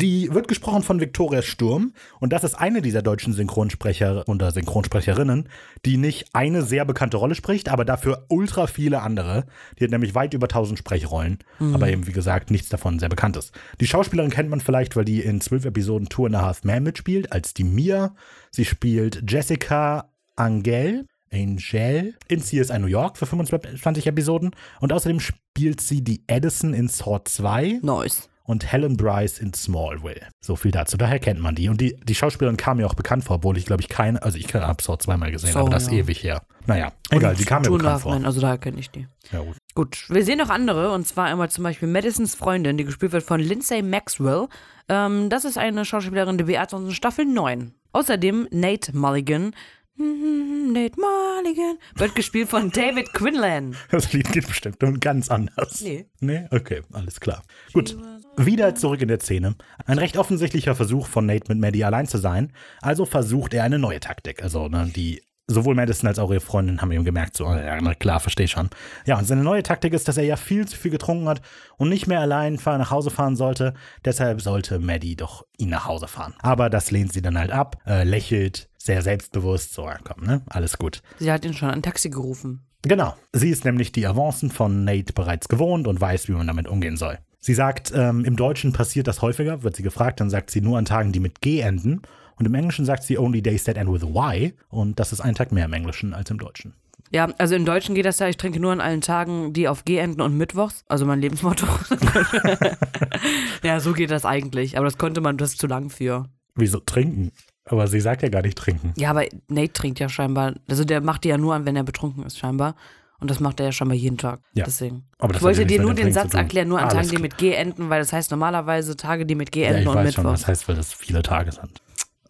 Die 0.00 0.32
wird 0.32 0.46
gesprochen 0.46 0.84
von 0.84 1.00
Victoria 1.00 1.42
Sturm 1.42 1.92
und 2.20 2.32
das 2.32 2.44
ist 2.44 2.54
eine 2.54 2.82
dieser 2.82 3.02
deutschen 3.02 3.32
Synchronsprecher 3.32 4.28
oder 4.28 4.52
Synchronsprecherinnen, 4.52 5.48
die 5.84 5.96
nicht 5.96 6.36
eine 6.36 6.62
sehr 6.62 6.84
bekannte 6.84 7.16
Rolle 7.16 7.34
spricht, 7.34 7.68
aber 7.68 7.84
dafür 7.84 8.24
ultra 8.28 8.68
viele 8.68 9.02
andere. 9.02 9.46
Die 9.76 9.82
hat 9.82 9.90
nämlich 9.90 10.14
weit 10.14 10.34
über 10.34 10.44
1000 10.44 10.78
Sprechrollen, 10.78 11.38
aber 11.58 11.88
eben 11.88 12.06
wie 12.06 12.12
gesagt 12.12 12.52
nichts 12.52 12.68
davon 12.68 13.00
sehr 13.00 13.08
bekannt 13.08 13.36
ist. 13.36 13.50
Die 13.80 13.88
Schauspielerin 13.88 14.30
kennt 14.30 14.50
man 14.50 14.60
vielleicht, 14.60 14.94
weil 14.94 15.04
die 15.04 15.20
in 15.20 15.40
zwölf 15.40 15.64
Episoden 15.64 16.08
Two 16.08 16.26
and 16.26 16.36
a 16.36 16.42
Half 16.42 16.62
Man 16.62 16.84
mitspielt, 16.84 17.32
als 17.32 17.52
die 17.52 17.64
Mia. 17.64 18.14
Sie 18.52 18.64
spielt 18.64 19.24
Jessica 19.28 20.12
Angel. 20.36 21.06
Angel 21.32 22.14
in 22.28 22.40
CSI 22.40 22.78
New 22.78 22.86
York 22.86 23.18
für 23.18 23.26
25 23.26 24.06
Episoden 24.06 24.52
und 24.80 24.92
außerdem 24.92 25.20
spielt 25.20 25.80
sie 25.80 26.02
die 26.02 26.22
Edison 26.26 26.72
in 26.72 26.88
Saw 26.88 27.18
2 27.22 27.80
Nice. 27.82 28.30
Und 28.48 28.72
Helen 28.72 28.96
Bryce 28.96 29.38
in 29.40 29.52
Smallville. 29.52 30.26
So 30.40 30.56
viel 30.56 30.70
dazu. 30.70 30.96
Daher 30.96 31.18
kennt 31.18 31.38
man 31.38 31.54
die. 31.54 31.68
Und 31.68 31.82
die, 31.82 32.00
die 32.02 32.14
Schauspielerin 32.14 32.56
kam 32.56 32.78
mir 32.78 32.86
auch 32.86 32.94
bekannt 32.94 33.24
vor, 33.24 33.36
obwohl 33.36 33.58
ich, 33.58 33.66
glaube 33.66 33.82
ich, 33.82 33.88
keine, 33.88 34.22
also 34.22 34.38
ich 34.38 34.52
habe 34.54 34.82
Saw 34.82 34.98
zweimal 34.98 35.30
gesehen, 35.30 35.52
Saw, 35.52 35.60
aber 35.60 35.70
das 35.70 35.84
ist 35.84 35.92
ja. 35.92 35.98
ewig 35.98 36.22
her. 36.22 36.42
Naja, 36.66 36.92
egal, 37.10 37.34
die 37.34 37.44
kam 37.44 37.62
mir 37.62 37.70
bekannt 37.70 37.90
Half 37.90 38.02
vor. 38.02 38.14
Men, 38.14 38.24
also 38.24 38.40
da 38.40 38.56
kenne 38.56 38.80
ich 38.80 38.90
die. 38.90 39.06
Ja, 39.32 39.40
gut. 39.40 39.56
Gut, 39.74 40.06
wir 40.08 40.24
sehen 40.24 40.38
noch 40.38 40.48
andere, 40.48 40.92
und 40.92 41.06
zwar 41.06 41.26
einmal 41.26 41.50
zum 41.50 41.62
Beispiel 41.62 41.88
Madisons 41.88 42.34
Freundin, 42.34 42.78
die 42.78 42.84
gespielt 42.84 43.12
wird 43.12 43.22
von 43.22 43.38
Lindsay 43.38 43.82
Maxwell. 43.82 44.48
Ähm, 44.88 45.28
das 45.28 45.44
ist 45.44 45.58
eine 45.58 45.84
Schauspielerin, 45.84 46.40
uns 46.40 46.72
in 46.72 46.90
Staffel 46.92 47.26
9. 47.26 47.74
Außerdem 47.92 48.48
Nate 48.50 48.96
Mulligan. 48.96 49.54
Nate 49.98 50.98
Mulligan 50.98 51.78
wird 51.96 52.14
gespielt 52.14 52.48
von 52.48 52.70
David 52.70 53.12
Quinlan. 53.12 53.76
Das 53.90 54.12
Lied 54.12 54.32
geht 54.32 54.46
bestimmt 54.46 54.80
nun 54.80 55.00
ganz 55.00 55.30
anders. 55.30 55.80
Nee. 55.82 56.06
Nee? 56.20 56.46
Okay, 56.50 56.82
alles 56.92 57.20
klar. 57.20 57.42
Gut. 57.72 57.96
Wieder 58.38 58.74
zurück 58.76 59.02
in 59.02 59.08
der 59.08 59.18
Szene. 59.18 59.56
Ein 59.84 59.98
recht 59.98 60.16
offensichtlicher 60.16 60.76
Versuch 60.76 61.08
von 61.08 61.26
Nate 61.26 61.48
mit 61.48 61.58
Maddie 61.58 61.84
allein 61.84 62.06
zu 62.06 62.18
sein. 62.18 62.52
Also 62.80 63.04
versucht 63.04 63.52
er 63.52 63.64
eine 63.64 63.80
neue 63.80 63.98
Taktik. 63.98 64.44
Also, 64.44 64.68
ne, 64.68 64.90
die 64.94 65.22
sowohl 65.48 65.74
Madison 65.74 66.06
als 66.06 66.20
auch 66.20 66.30
ihre 66.30 66.40
Freundin 66.40 66.80
haben 66.80 66.92
eben 66.92 67.04
gemerkt, 67.04 67.36
so, 67.36 67.46
ja, 67.46 67.80
na 67.80 67.94
klar, 67.94 68.20
verstehe 68.20 68.46
schon. 68.46 68.68
Ja, 69.06 69.18
und 69.18 69.24
seine 69.24 69.42
neue 69.42 69.62
Taktik 69.62 69.92
ist, 69.92 70.06
dass 70.06 70.18
er 70.18 70.24
ja 70.24 70.36
viel 70.36 70.68
zu 70.68 70.76
viel 70.76 70.90
getrunken 70.90 71.26
hat 71.28 71.40
und 71.78 71.88
nicht 71.88 72.06
mehr 72.06 72.20
allein 72.20 72.60
nach 72.64 72.90
Hause 72.90 73.10
fahren 73.10 73.34
sollte. 73.34 73.74
Deshalb 74.04 74.40
sollte 74.40 74.78
Maddie 74.78 75.16
doch 75.16 75.44
ihn 75.56 75.70
nach 75.70 75.86
Hause 75.86 76.06
fahren. 76.06 76.34
Aber 76.40 76.70
das 76.70 76.90
lehnt 76.90 77.12
sie 77.12 77.22
dann 77.22 77.38
halt 77.38 77.50
ab, 77.50 77.78
äh, 77.86 78.04
lächelt, 78.04 78.68
sehr 78.76 79.02
selbstbewusst, 79.02 79.74
so, 79.74 79.86
ja, 79.86 79.98
komm, 80.04 80.24
ne, 80.24 80.42
alles 80.46 80.78
gut. 80.78 81.02
Sie 81.18 81.32
hat 81.32 81.44
ihn 81.44 81.54
schon 81.54 81.70
ein 81.70 81.82
Taxi 81.82 82.10
gerufen. 82.10 82.66
Genau. 82.82 83.16
Sie 83.32 83.50
ist 83.50 83.64
nämlich 83.64 83.90
die 83.90 84.06
Avancen 84.06 84.50
von 84.50 84.84
Nate 84.84 85.12
bereits 85.12 85.48
gewohnt 85.48 85.88
und 85.88 86.00
weiß, 86.00 86.28
wie 86.28 86.32
man 86.32 86.46
damit 86.46 86.68
umgehen 86.68 86.96
soll. 86.96 87.18
Sie 87.40 87.54
sagt, 87.54 87.92
ähm, 87.94 88.24
im 88.24 88.36
Deutschen 88.36 88.72
passiert 88.72 89.06
das 89.06 89.22
häufiger, 89.22 89.62
wird 89.62 89.76
sie 89.76 89.82
gefragt, 89.82 90.20
dann 90.20 90.30
sagt 90.30 90.50
sie 90.50 90.60
nur 90.60 90.78
an 90.78 90.84
Tagen, 90.84 91.12
die 91.12 91.20
mit 91.20 91.40
G 91.40 91.60
enden. 91.60 92.02
Und 92.36 92.46
im 92.46 92.54
Englischen 92.54 92.84
sagt 92.84 93.02
sie 93.02 93.18
only 93.18 93.42
days 93.42 93.64
that 93.64 93.76
end 93.76 93.92
with 93.92 94.02
Y. 94.02 94.52
Und 94.68 94.98
das 95.00 95.12
ist 95.12 95.20
ein 95.20 95.34
Tag 95.34 95.52
mehr 95.52 95.64
im 95.64 95.72
Englischen 95.72 96.14
als 96.14 96.30
im 96.30 96.38
Deutschen. 96.38 96.74
Ja, 97.10 97.28
also 97.38 97.54
im 97.54 97.64
Deutschen 97.64 97.94
geht 97.94 98.04
das 98.04 98.18
ja, 98.18 98.28
ich 98.28 98.36
trinke 98.36 98.60
nur 98.60 98.72
an 98.72 98.80
allen 98.80 99.00
Tagen, 99.00 99.52
die 99.52 99.66
auf 99.66 99.84
G 99.84 99.96
enden 99.96 100.20
und 100.20 100.36
Mittwochs, 100.36 100.84
also 100.88 101.06
mein 101.06 101.20
Lebensmotto. 101.20 101.66
ja, 103.62 103.80
so 103.80 103.94
geht 103.94 104.10
das 104.10 104.26
eigentlich, 104.26 104.76
aber 104.76 104.84
das 104.84 104.98
konnte 104.98 105.20
man, 105.20 105.38
das 105.38 105.52
ist 105.52 105.60
zu 105.60 105.66
lang 105.66 105.88
für. 105.88 106.28
Wieso 106.54 106.80
trinken? 106.80 107.32
Aber 107.64 107.86
sie 107.86 108.00
sagt 108.00 108.22
ja 108.22 108.28
gar 108.28 108.42
nicht 108.42 108.58
trinken. 108.58 108.92
Ja, 108.96 109.10
aber 109.10 109.24
Nate 109.48 109.72
trinkt 109.72 110.00
ja 110.00 110.08
scheinbar, 110.08 110.54
also 110.68 110.84
der 110.84 111.00
macht 111.00 111.24
die 111.24 111.28
ja 111.28 111.38
nur 111.38 111.54
an, 111.54 111.64
wenn 111.64 111.76
er 111.76 111.84
betrunken 111.84 112.24
ist, 112.24 112.38
scheinbar. 112.38 112.74
Und 113.20 113.30
das 113.30 113.40
macht 113.40 113.58
er 113.60 113.66
ja 113.66 113.72
scheinbar 113.72 113.96
jeden 113.96 114.16
Tag. 114.16 114.40
Ja. 114.54 114.64
Deswegen. 114.64 115.08
Aber 115.18 115.34
ich 115.34 115.42
wollte 115.42 115.62
ja 115.62 115.66
dir 115.66 115.82
nur 115.82 115.94
den 115.94 116.12
Satz 116.12 116.34
erklären, 116.34 116.68
nur 116.68 116.78
an 116.78 116.84
Alles 116.84 117.08
Tagen, 117.08 117.16
die 117.16 117.22
mit 117.22 117.36
G 117.36 117.52
enden, 117.52 117.90
weil 117.90 117.98
das 118.00 118.12
heißt 118.12 118.30
normalerweise 118.30 118.96
Tage, 118.96 119.26
die 119.26 119.34
mit 119.34 119.50
G 119.50 119.62
Ja, 119.62 119.68
enden 119.68 119.82
ich 119.82 119.88
und 119.88 119.94
weiß 119.94 120.14
schon, 120.14 120.24
Mittwoch. 120.24 120.38
das 120.38 120.46
heißt, 120.46 120.68
weil 120.68 120.76
das 120.76 120.92
viele 120.92 121.22
Tage 121.22 121.50
sind. 121.50 121.82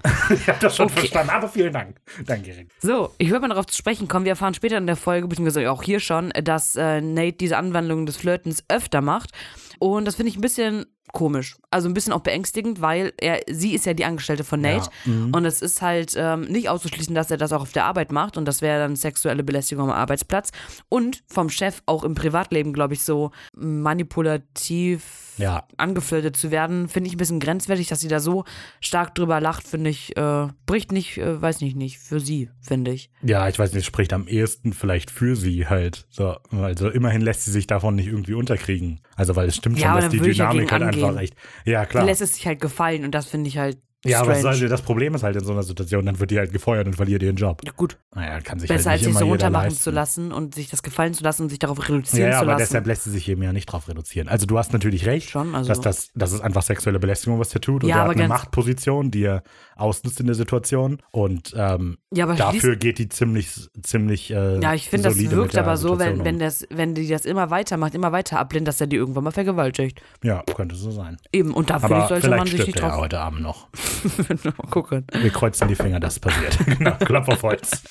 ich 0.31 0.49
habe 0.49 0.59
das 0.61 0.77
schon 0.77 0.89
verstanden, 0.89 1.31
aber 1.31 1.49
vielen 1.49 1.73
Dank. 1.73 2.01
Danke, 2.25 2.51
Erik. 2.53 2.71
So, 2.81 3.11
ich 3.19 3.29
würde 3.31 3.41
mal 3.43 3.49
darauf 3.49 3.67
zu 3.67 3.77
sprechen 3.77 4.07
kommen. 4.07 4.25
Wir 4.25 4.31
erfahren 4.31 4.55
später 4.55 4.79
in 4.79 4.87
der 4.87 4.97
Folge, 4.97 5.27
beziehungsweise 5.27 5.71
auch 5.71 5.83
hier 5.83 5.99
schon, 5.99 6.31
dass 6.43 6.77
äh, 6.77 7.01
Nate 7.01 7.37
diese 7.37 7.57
Anwandlung 7.57 8.07
des 8.07 8.17
Flirtens 8.17 8.65
öfter 8.69 9.01
macht. 9.01 9.33
Und 9.79 10.05
das 10.05 10.17
finde 10.17 10.31
ich 10.31 10.37
ein 10.37 10.43
bisschen 10.43 10.87
komisch. 11.13 11.57
Also 11.71 11.89
ein 11.89 11.95
bisschen 11.95 12.13
auch 12.13 12.21
beängstigend, 12.21 12.81
weil 12.81 13.13
er, 13.19 13.41
sie 13.51 13.75
ist 13.75 13.87
ja 13.87 13.95
die 13.95 14.05
Angestellte 14.05 14.45
von 14.45 14.61
Nate. 14.61 14.91
Ja, 15.07 15.13
mhm. 15.13 15.35
Und 15.35 15.45
es 15.45 15.63
ist 15.63 15.83
halt 15.83 16.15
ähm, 16.17 16.43
nicht 16.43 16.69
auszuschließen, 16.69 17.15
dass 17.15 17.31
er 17.31 17.37
das 17.39 17.53
auch 17.53 17.63
auf 17.63 17.73
der 17.73 17.87
Arbeit 17.87 18.13
macht. 18.13 18.37
Und 18.37 18.45
das 18.45 18.63
wäre 18.63 18.79
dann 18.79 18.95
sexuelle 18.97 19.43
Belästigung 19.43 19.91
am 19.91 19.97
Arbeitsplatz. 19.97 20.51
Und 20.89 21.23
vom 21.27 21.49
Chef 21.49 21.83
auch 21.87 22.05
im 22.05 22.15
Privatleben, 22.15 22.73
glaube 22.73 22.95
ich, 22.95 23.03
so 23.03 23.31
manipulativ 23.57 25.03
Ja, 25.39 25.67
angeflirtet 25.77 26.37
zu 26.37 26.51
werden, 26.51 26.89
finde 26.89 27.09
ich 27.09 27.15
ein 27.15 27.19
bisschen 27.19 27.41
grenzwertig, 27.41 27.89
dass 27.89 28.01
sie 28.01 28.09
da 28.09 28.21
so 28.21 28.45
stark 28.81 29.15
drüber 29.15 29.41
lacht, 29.41 29.67
finde 29.67 29.91
ich, 29.91 30.17
äh, 30.17 30.49
bricht 30.67 30.93
nicht, 30.93 31.19
äh, 31.19 31.41
weiß 31.41 31.61
nicht, 31.61 31.77
nicht, 31.77 31.99
für 31.99 32.21
sie, 32.21 32.51
finde 32.61 32.93
ich. 32.93 33.11
Ja, 33.23 33.49
ich 33.49 33.59
weiß 33.59 33.73
nicht, 33.73 33.87
spricht 33.87 34.13
am 34.13 34.29
ehesten 34.29 34.73
vielleicht 34.73 35.11
für 35.11 35.37
sie 35.37 35.67
halt. 35.67 36.07
So, 36.11 36.37
also 36.51 36.91
immerhin 36.91 37.23
lässt 37.23 37.45
sie 37.45 37.53
sich 37.53 37.67
davon 37.67 37.95
nicht 37.95 38.09
irgendwie 38.09 38.35
unterkriegen. 38.35 39.01
Also, 39.19 39.35
weil 39.37 39.49
es 39.49 39.57
stimmt 39.57 39.79
Ja, 39.79 39.89
schon, 39.89 39.95
dass 39.97 40.05
dann 40.05 40.13
die 40.13 40.31
Dynamik 40.31 40.71
halt 40.73 40.83
einfach 40.83 41.09
angehen. 41.09 41.19
echt. 41.19 41.35
Ja, 41.65 41.85
klar. 41.87 42.05
lässt 42.05 42.23
es 42.23 42.35
sich 42.37 42.47
halt 42.47 42.61
gefallen 42.61 43.05
und 43.05 43.11
das 43.15 43.27
finde 43.27 43.49
ich 43.49 43.59
halt 43.59 43.79
Ja, 44.05 44.21
aber 44.21 44.37
strange. 44.37 44.57
soll, 44.59 44.69
das 44.69 44.83
Problem 44.83 45.15
ist 45.17 45.25
halt 45.25 45.35
in 45.37 45.45
so 45.45 45.53
einer 45.53 45.65
Situation, 45.65 46.07
dann 46.07 46.21
wird 46.21 46.31
die 46.31 46.39
halt 46.39 46.53
gefeuert 46.53 46.87
und 46.87 46.95
verliert 46.95 47.21
ihren 47.23 47.35
Job. 47.35 47.61
Ja, 47.65 47.73
gut, 47.77 47.99
Naja, 48.15 48.41
kann 48.41 48.61
sich 48.61 48.69
besser 48.69 48.91
halt 48.91 49.01
als 49.01 49.01
nicht 49.01 49.07
sich 49.07 49.11
immer 49.11 49.19
so 49.21 49.27
runtermachen 49.33 49.71
zu 49.73 49.91
lassen 49.91 50.31
und 50.33 50.55
sich 50.55 50.71
das 50.71 50.83
gefallen 50.85 51.15
zu 51.15 51.25
lassen 51.25 51.43
und 51.43 51.49
sich 51.49 51.59
darauf 51.59 51.79
Ja, 51.79 51.85
reduzieren 51.87 52.29
ja, 52.31 52.35
zu 52.37 52.39
aber 52.43 52.53
lassen. 52.53 52.59
deshalb 52.61 52.87
lässt 52.87 53.05
sie 53.05 53.11
sich 53.11 53.29
eben 53.29 53.43
ja 53.43 53.53
nicht 53.53 53.67
drauf 53.67 53.89
reduzieren. 53.89 54.29
Also 54.29 54.47
du 54.47 54.57
hast 54.57 54.73
natürlich 54.73 55.05
recht, 55.07 55.31
Schon, 55.31 55.53
also- 55.55 55.69
dass 55.69 55.81
das, 55.81 56.11
das 56.15 56.33
ist 56.33 56.41
einfach 56.43 56.63
sexuelle 56.63 57.01
Belästigung, 57.01 57.41
was 57.41 57.49
der 57.49 57.61
tut. 57.61 57.83
Und 57.83 57.89
Ja, 57.91 57.97
er 57.97 58.03
aber 58.03 58.11
hat 58.11 58.19
eine 58.19 58.29
Machtposition, 58.29 59.11
die 59.11 59.25
er 59.25 59.43
ausnutzt 59.75 60.21
in 60.21 60.27
der 60.27 60.37
Situation. 60.37 61.03
Und 61.11 61.53
ähm, 61.57 61.99
ja, 62.15 62.25
aber 62.25 62.35
dafür 62.35 62.77
geht 62.77 62.99
die 62.99 63.09
ziemlich, 63.09 63.69
ziemlich 63.83 64.31
äh, 64.31 64.61
ja, 64.61 64.75
ich 64.75 64.89
finde, 64.89 65.09
das 65.09 65.19
wirkt 65.19 65.57
aber 65.59 65.77
so, 65.77 65.99
wenn, 65.99 66.25
wenn, 66.25 66.39
das, 66.39 66.65
wenn 66.71 66.95
die 66.95 67.09
das 67.09 67.25
immer 67.25 67.51
weitermacht, 67.51 67.95
immer 67.97 68.13
weiter 68.13 68.39
ablehnt, 68.39 68.69
dass 68.69 68.81
er 68.81 68.87
die 68.87 68.97
irgendwann 68.97 69.25
mal 69.25 69.33
vergewaltigt. 69.33 70.01
Ja, 70.23 70.45
könnte 70.55 70.77
so 70.77 70.93
sein. 70.93 71.17
Eben, 71.33 71.53
und 71.53 71.71
da 71.71 71.81
finde 71.81 71.97
Aber 71.97 72.05
ich, 72.05 72.09
sollte 72.09 72.31
man 72.31 72.47
sich 72.47 72.65
nicht 72.65 72.79
ja 72.79 72.89
drauf 72.89 72.99
heute 73.01 73.19
Abend 73.19 73.41
noch. 73.43 73.69
Mal 74.45 74.53
gucken. 74.71 75.07
Wir 75.13 75.31
kreuzen 75.31 75.69
die 75.69 75.75
Finger, 75.75 76.01
dass 76.01 76.15
es 76.15 76.21
passiert. 76.21 76.59
genau, 76.79 76.97
Klopf 76.97 77.29
auf 77.29 77.43
Holz. 77.43 77.83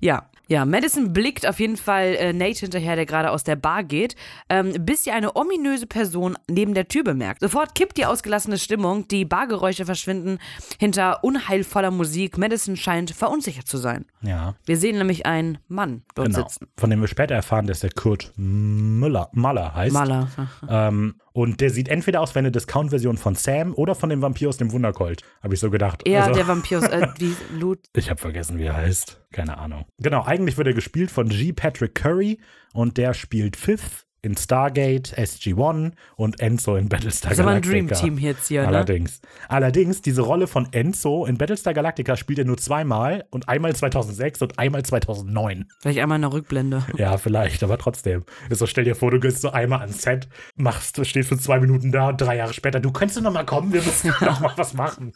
Ja, 0.00 0.30
ja, 0.50 0.64
Madison 0.64 1.12
blickt 1.12 1.46
auf 1.46 1.60
jeden 1.60 1.76
Fall 1.76 2.16
äh, 2.18 2.32
Nate 2.32 2.58
hinterher, 2.58 2.96
der 2.96 3.06
gerade 3.06 3.30
aus 3.30 3.44
der 3.44 3.54
Bar 3.54 3.84
geht, 3.84 4.16
ähm, 4.48 4.72
bis 4.80 5.04
sie 5.04 5.12
eine 5.12 5.36
ominöse 5.36 5.86
Person 5.86 6.36
neben 6.50 6.74
der 6.74 6.88
Tür 6.88 7.04
bemerkt. 7.04 7.40
Sofort 7.40 7.76
kippt 7.76 7.96
die 7.98 8.04
ausgelassene 8.04 8.58
Stimmung, 8.58 9.06
die 9.06 9.24
Bargeräusche 9.24 9.84
verschwinden 9.84 10.40
hinter 10.80 11.22
unheilvoller 11.22 11.92
Musik. 11.92 12.36
Madison 12.36 12.74
scheint 12.74 13.12
verunsichert 13.12 13.68
zu 13.68 13.76
sein. 13.76 14.06
Ja, 14.22 14.56
Wir 14.66 14.76
sehen 14.76 14.98
nämlich 14.98 15.24
einen 15.24 15.58
Mann 15.68 16.02
dort 16.16 16.26
genau. 16.26 16.40
sitzen. 16.40 16.66
Von 16.76 16.90
dem 16.90 17.00
wir 17.00 17.06
später 17.06 17.36
erfahren, 17.36 17.68
dass 17.68 17.78
der 17.78 17.92
Kurt 17.92 18.32
Müller, 18.34 19.28
Maller 19.32 19.72
heißt. 19.72 19.94
Maler. 19.94 20.30
Ähm, 20.68 21.14
und 21.32 21.60
der 21.60 21.70
sieht 21.70 21.88
entweder 21.88 22.20
aus 22.20 22.34
wie 22.34 22.40
eine 22.40 22.50
Discount-Version 22.50 23.16
von 23.16 23.34
Sam 23.34 23.74
oder 23.74 23.94
von 23.94 24.10
dem 24.10 24.22
Vampir 24.22 24.48
aus 24.48 24.56
dem 24.56 24.72
Wundercolt. 24.72 25.22
Habe 25.42 25.54
ich 25.54 25.60
so 25.60 25.70
gedacht. 25.70 26.06
Eher 26.06 26.24
Also- 26.24 26.34
der 26.34 26.48
Vampir 26.48 26.78
aus 26.78 26.84
äh, 26.88 27.06
wie 27.18 27.34
Loot. 27.58 27.78
Ich 27.96 28.10
habe 28.10 28.20
vergessen, 28.20 28.58
wie 28.58 28.64
er 28.64 28.76
heißt. 28.76 29.20
Keine 29.32 29.58
Ahnung. 29.58 29.84
Genau, 29.98 30.24
eigentlich 30.24 30.56
wird 30.56 30.66
er 30.66 30.74
gespielt 30.74 31.10
von 31.10 31.28
G. 31.28 31.52
Patrick 31.52 31.94
Curry 31.94 32.40
und 32.72 32.96
der 32.98 33.14
spielt 33.14 33.56
Fifth 33.56 34.06
in 34.22 34.36
Stargate, 34.36 35.16
SG-1 35.16 35.92
und 36.16 36.40
Enzo 36.40 36.76
in 36.76 36.88
Battlestar 36.88 37.30
Das 37.30 37.38
ist 37.38 37.42
aber 37.42 37.52
ein 37.52 37.62
Galactica. 37.62 37.94
Dream 37.94 38.16
Team 38.16 38.18
jetzt 38.24 38.48
hier, 38.48 38.62
ne? 38.62 38.68
Allerdings. 38.68 39.20
Allerdings, 39.48 40.02
diese 40.02 40.22
Rolle 40.22 40.46
von 40.46 40.68
Enzo 40.72 41.24
in 41.26 41.38
Battlestar 41.38 41.74
Galactica 41.74 42.16
spielt 42.16 42.38
er 42.38 42.44
nur 42.44 42.58
zweimal 42.58 43.24
und 43.30 43.48
einmal 43.48 43.74
2006 43.74 44.42
und 44.42 44.58
einmal 44.58 44.82
2009. 44.84 45.66
Vielleicht 45.80 45.98
einmal 46.00 46.16
in 46.16 46.22
der 46.22 46.32
Rückblende. 46.32 46.84
Ja, 46.96 47.16
vielleicht, 47.16 47.62
aber 47.62 47.78
trotzdem. 47.78 48.24
So, 48.50 48.66
stell 48.66 48.84
dir 48.84 48.94
vor, 48.94 49.10
du 49.10 49.20
gehst 49.20 49.40
so 49.40 49.50
einmal 49.50 49.80
ans 49.80 50.02
Set, 50.02 50.28
machst, 50.56 51.04
stehst 51.06 51.28
für 51.30 51.38
zwei 51.38 51.58
Minuten 51.60 51.92
da 51.92 52.08
und 52.08 52.20
drei 52.20 52.36
Jahre 52.36 52.52
später, 52.52 52.78
du 52.80 52.90
könntest 52.92 53.20
noch 53.22 53.32
mal 53.32 53.46
kommen, 53.46 53.72
wir 53.72 53.80
müssen 53.82 54.08
noch 54.20 54.40
mal 54.40 54.52
was 54.56 54.74
machen. 54.74 55.12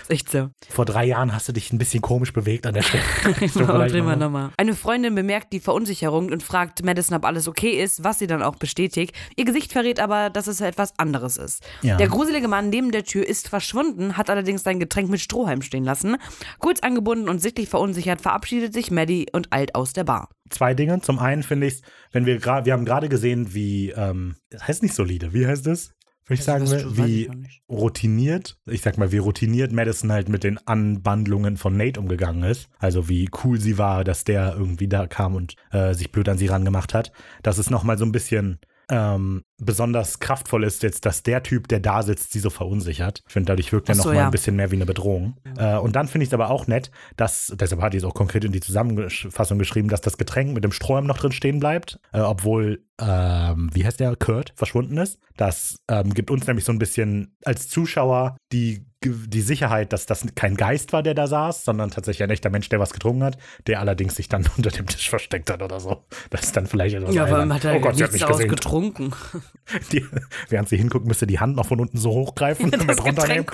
Ist 0.00 0.10
echt 0.10 0.30
so. 0.30 0.48
Vor 0.70 0.86
drei 0.86 1.04
Jahren 1.04 1.34
hast 1.34 1.46
du 1.48 1.52
dich 1.52 1.70
ein 1.72 1.78
bisschen 1.78 2.00
komisch 2.00 2.32
bewegt 2.32 2.66
an 2.66 2.72
der 2.72 2.80
Stelle. 2.82 3.02
Vielleicht 3.34 3.54
Drehen 3.56 3.66
wir 3.66 3.74
noch 3.76 4.04
mal- 4.04 4.16
nochmal. 4.16 4.50
Eine 4.56 4.74
Freundin 4.74 5.14
bemerkt 5.14 5.52
die 5.52 5.60
Verunsicherung 5.60 6.30
und 6.32 6.42
fragt 6.42 6.82
Madison, 6.82 7.16
ob 7.18 7.26
alles 7.26 7.46
okay 7.48 7.82
ist, 7.82 8.02
was 8.02 8.21
sie 8.22 8.26
dann 8.26 8.42
auch 8.42 8.56
bestätigt. 8.56 9.14
Ihr 9.36 9.44
Gesicht 9.44 9.72
verrät 9.72 10.00
aber, 10.00 10.30
dass 10.30 10.46
es 10.46 10.60
etwas 10.60 10.98
anderes 10.98 11.36
ist. 11.36 11.62
Ja. 11.82 11.96
Der 11.96 12.08
gruselige 12.08 12.48
Mann 12.48 12.70
neben 12.70 12.92
der 12.92 13.04
Tür 13.04 13.26
ist 13.26 13.48
verschwunden, 13.48 14.16
hat 14.16 14.30
allerdings 14.30 14.62
sein 14.62 14.80
Getränk 14.80 15.10
mit 15.10 15.20
Strohhalm 15.20 15.62
stehen 15.62 15.84
lassen. 15.84 16.16
Kurz 16.58 16.80
angebunden 16.80 17.28
und 17.28 17.40
sichtlich 17.40 17.68
verunsichert 17.68 18.20
verabschiedet 18.20 18.72
sich 18.72 18.90
Maddie 18.90 19.26
und 19.32 19.52
eilt 19.52 19.74
aus 19.74 19.92
der 19.92 20.04
Bar. 20.04 20.28
zwei 20.50 20.74
Dinge. 20.74 21.00
Zum 21.00 21.18
einen 21.18 21.42
finde 21.42 21.66
ich 21.66 21.82
wenn 22.12 22.26
wir 22.26 22.38
gerade, 22.38 22.66
wir 22.66 22.74
haben 22.74 22.84
gerade 22.84 23.08
gesehen, 23.08 23.54
wie, 23.54 23.90
ähm, 23.90 24.36
das 24.50 24.68
heißt 24.68 24.82
nicht 24.82 24.94
solide, 24.94 25.32
wie 25.32 25.46
heißt 25.46 25.66
es? 25.66 25.94
Würde 26.26 26.34
ich 26.34 26.44
sagen, 26.44 26.62
Also, 26.62 26.74
das 26.74 26.84
weiß 26.84 27.06
ich 27.08 27.28
wie 27.28 27.30
routiniert, 27.68 28.58
ich 28.66 28.82
sag 28.82 28.98
mal, 28.98 29.12
wie 29.12 29.18
routiniert 29.18 29.72
Madison 29.72 30.12
halt 30.12 30.28
mit 30.28 30.44
den 30.44 30.58
Anbandlungen 30.66 31.56
von 31.56 31.76
Nate 31.76 31.98
umgegangen 31.98 32.44
ist. 32.44 32.68
Also 32.78 33.08
wie 33.08 33.28
cool 33.42 33.60
sie 33.60 33.78
war, 33.78 34.04
dass 34.04 34.24
der 34.24 34.54
irgendwie 34.56 34.88
da 34.88 35.06
kam 35.06 35.34
und 35.34 35.56
äh, 35.70 35.94
sich 35.94 36.12
blöd 36.12 36.28
an 36.28 36.38
sie 36.38 36.46
rangemacht 36.46 36.94
hat. 36.94 37.12
Dass 37.42 37.58
es 37.58 37.70
nochmal 37.70 37.98
so 37.98 38.04
ein 38.04 38.12
bisschen 38.12 38.58
ähm, 38.90 39.42
besonders 39.58 40.18
kraftvoll 40.18 40.64
ist 40.64 40.82
jetzt, 40.82 41.06
dass 41.06 41.22
der 41.22 41.42
Typ, 41.42 41.68
der 41.68 41.80
da 41.80 42.02
sitzt, 42.02 42.32
sie 42.32 42.40
so 42.40 42.50
verunsichert. 42.50 43.22
Ich 43.26 43.32
finde, 43.32 43.46
dadurch 43.46 43.72
wirkt 43.72 43.88
er 43.88 43.94
so, 43.94 44.02
nochmal 44.02 44.16
ja. 44.16 44.24
ein 44.26 44.30
bisschen 44.30 44.56
mehr 44.56 44.70
wie 44.70 44.76
eine 44.76 44.86
Bedrohung. 44.86 45.36
Äh, 45.56 45.76
und 45.76 45.96
dann 45.96 46.08
finde 46.08 46.24
ich 46.24 46.30
es 46.30 46.34
aber 46.34 46.50
auch 46.50 46.66
nett, 46.66 46.90
dass, 47.16 47.52
deshalb 47.56 47.80
hat 47.80 47.92
die 47.92 47.98
es 47.98 48.04
auch 48.04 48.14
konkret 48.14 48.44
in 48.44 48.52
die 48.52 48.60
Zusammenfassung 48.60 49.58
geschrieben, 49.58 49.88
dass 49.88 50.00
das 50.00 50.18
Getränk 50.18 50.52
mit 50.52 50.64
dem 50.64 50.72
Strom 50.72 51.06
noch 51.06 51.18
drin 51.18 51.32
stehen 51.32 51.60
bleibt, 51.60 51.98
äh, 52.12 52.20
obwohl, 52.20 52.84
ähm, 53.00 53.70
wie 53.72 53.84
heißt 53.84 54.00
der, 54.00 54.16
Kurt, 54.16 54.52
verschwunden 54.56 54.96
ist. 54.96 55.18
Das 55.36 55.76
ähm, 55.88 56.12
gibt 56.12 56.30
uns 56.30 56.46
nämlich 56.46 56.64
so 56.64 56.72
ein 56.72 56.78
bisschen 56.78 57.36
als 57.44 57.68
Zuschauer 57.68 58.36
die, 58.52 58.84
die 59.04 59.40
Sicherheit, 59.40 59.92
dass 59.92 60.06
das 60.06 60.24
kein 60.34 60.56
Geist 60.56 60.92
war, 60.92 61.02
der 61.02 61.14
da 61.14 61.26
saß, 61.26 61.64
sondern 61.64 61.90
tatsächlich 61.90 62.22
ein 62.22 62.30
echter 62.30 62.50
Mensch, 62.50 62.68
der 62.68 62.80
was 62.80 62.92
getrunken 62.92 63.24
hat, 63.24 63.38
der 63.66 63.80
allerdings 63.80 64.16
sich 64.16 64.28
dann 64.28 64.48
unter 64.56 64.70
dem 64.70 64.86
Tisch 64.86 65.10
versteckt 65.10 65.50
hat 65.50 65.62
oder 65.62 65.80
so. 65.80 66.04
Das 66.30 66.42
ist 66.42 66.56
dann 66.56 66.66
vielleicht 66.66 66.96
etwas 66.96 67.14
Ja, 67.14 67.24
albern. 67.24 67.48
man 67.48 67.56
hat 67.56 67.64
ja 67.64 67.74
oh 67.74 67.80
Gott, 67.80 67.96
sie 67.96 68.04
hat 68.04 68.12
nichts 68.12 68.26
mich 68.28 68.34
ausgetrunken. 68.34 69.14
Die, 69.92 70.04
während 70.48 70.68
sie 70.68 70.76
hinguckt, 70.76 71.06
müsste 71.06 71.26
die 71.26 71.40
Hand 71.40 71.56
noch 71.56 71.66
von 71.66 71.80
unten 71.80 71.98
so 71.98 72.10
hochgreifen 72.10 72.66
und 72.66 72.72
das 72.76 72.86
mit 72.86 73.04
runternehmen. 73.04 73.46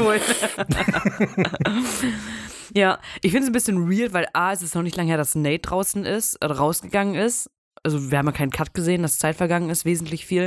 Ja, 2.75 2.99
ich 3.23 3.31
finde 3.31 3.45
es 3.45 3.49
ein 3.51 3.53
bisschen 3.53 3.91
weird, 3.91 4.13
weil 4.13 4.27
A, 4.33 4.53
es 4.53 4.63
ist 4.63 4.75
noch 4.75 4.83
nicht 4.83 4.97
lange 4.97 5.09
her, 5.09 5.17
dass 5.17 5.35
Nate 5.35 5.61
draußen 5.61 6.05
ist, 6.05 6.37
äh, 6.37 6.47
rausgegangen 6.47 7.15
ist. 7.15 7.51
Also 7.83 8.11
wir 8.11 8.19
haben 8.19 8.27
ja 8.27 8.33
keinen 8.33 8.51
Cut 8.51 8.75
gesehen, 8.75 9.03
dass 9.03 9.19
Zeit 9.19 9.37
vergangen 9.37 9.71
ist, 9.71 9.85
wesentlich 9.85 10.27
viel. 10.27 10.45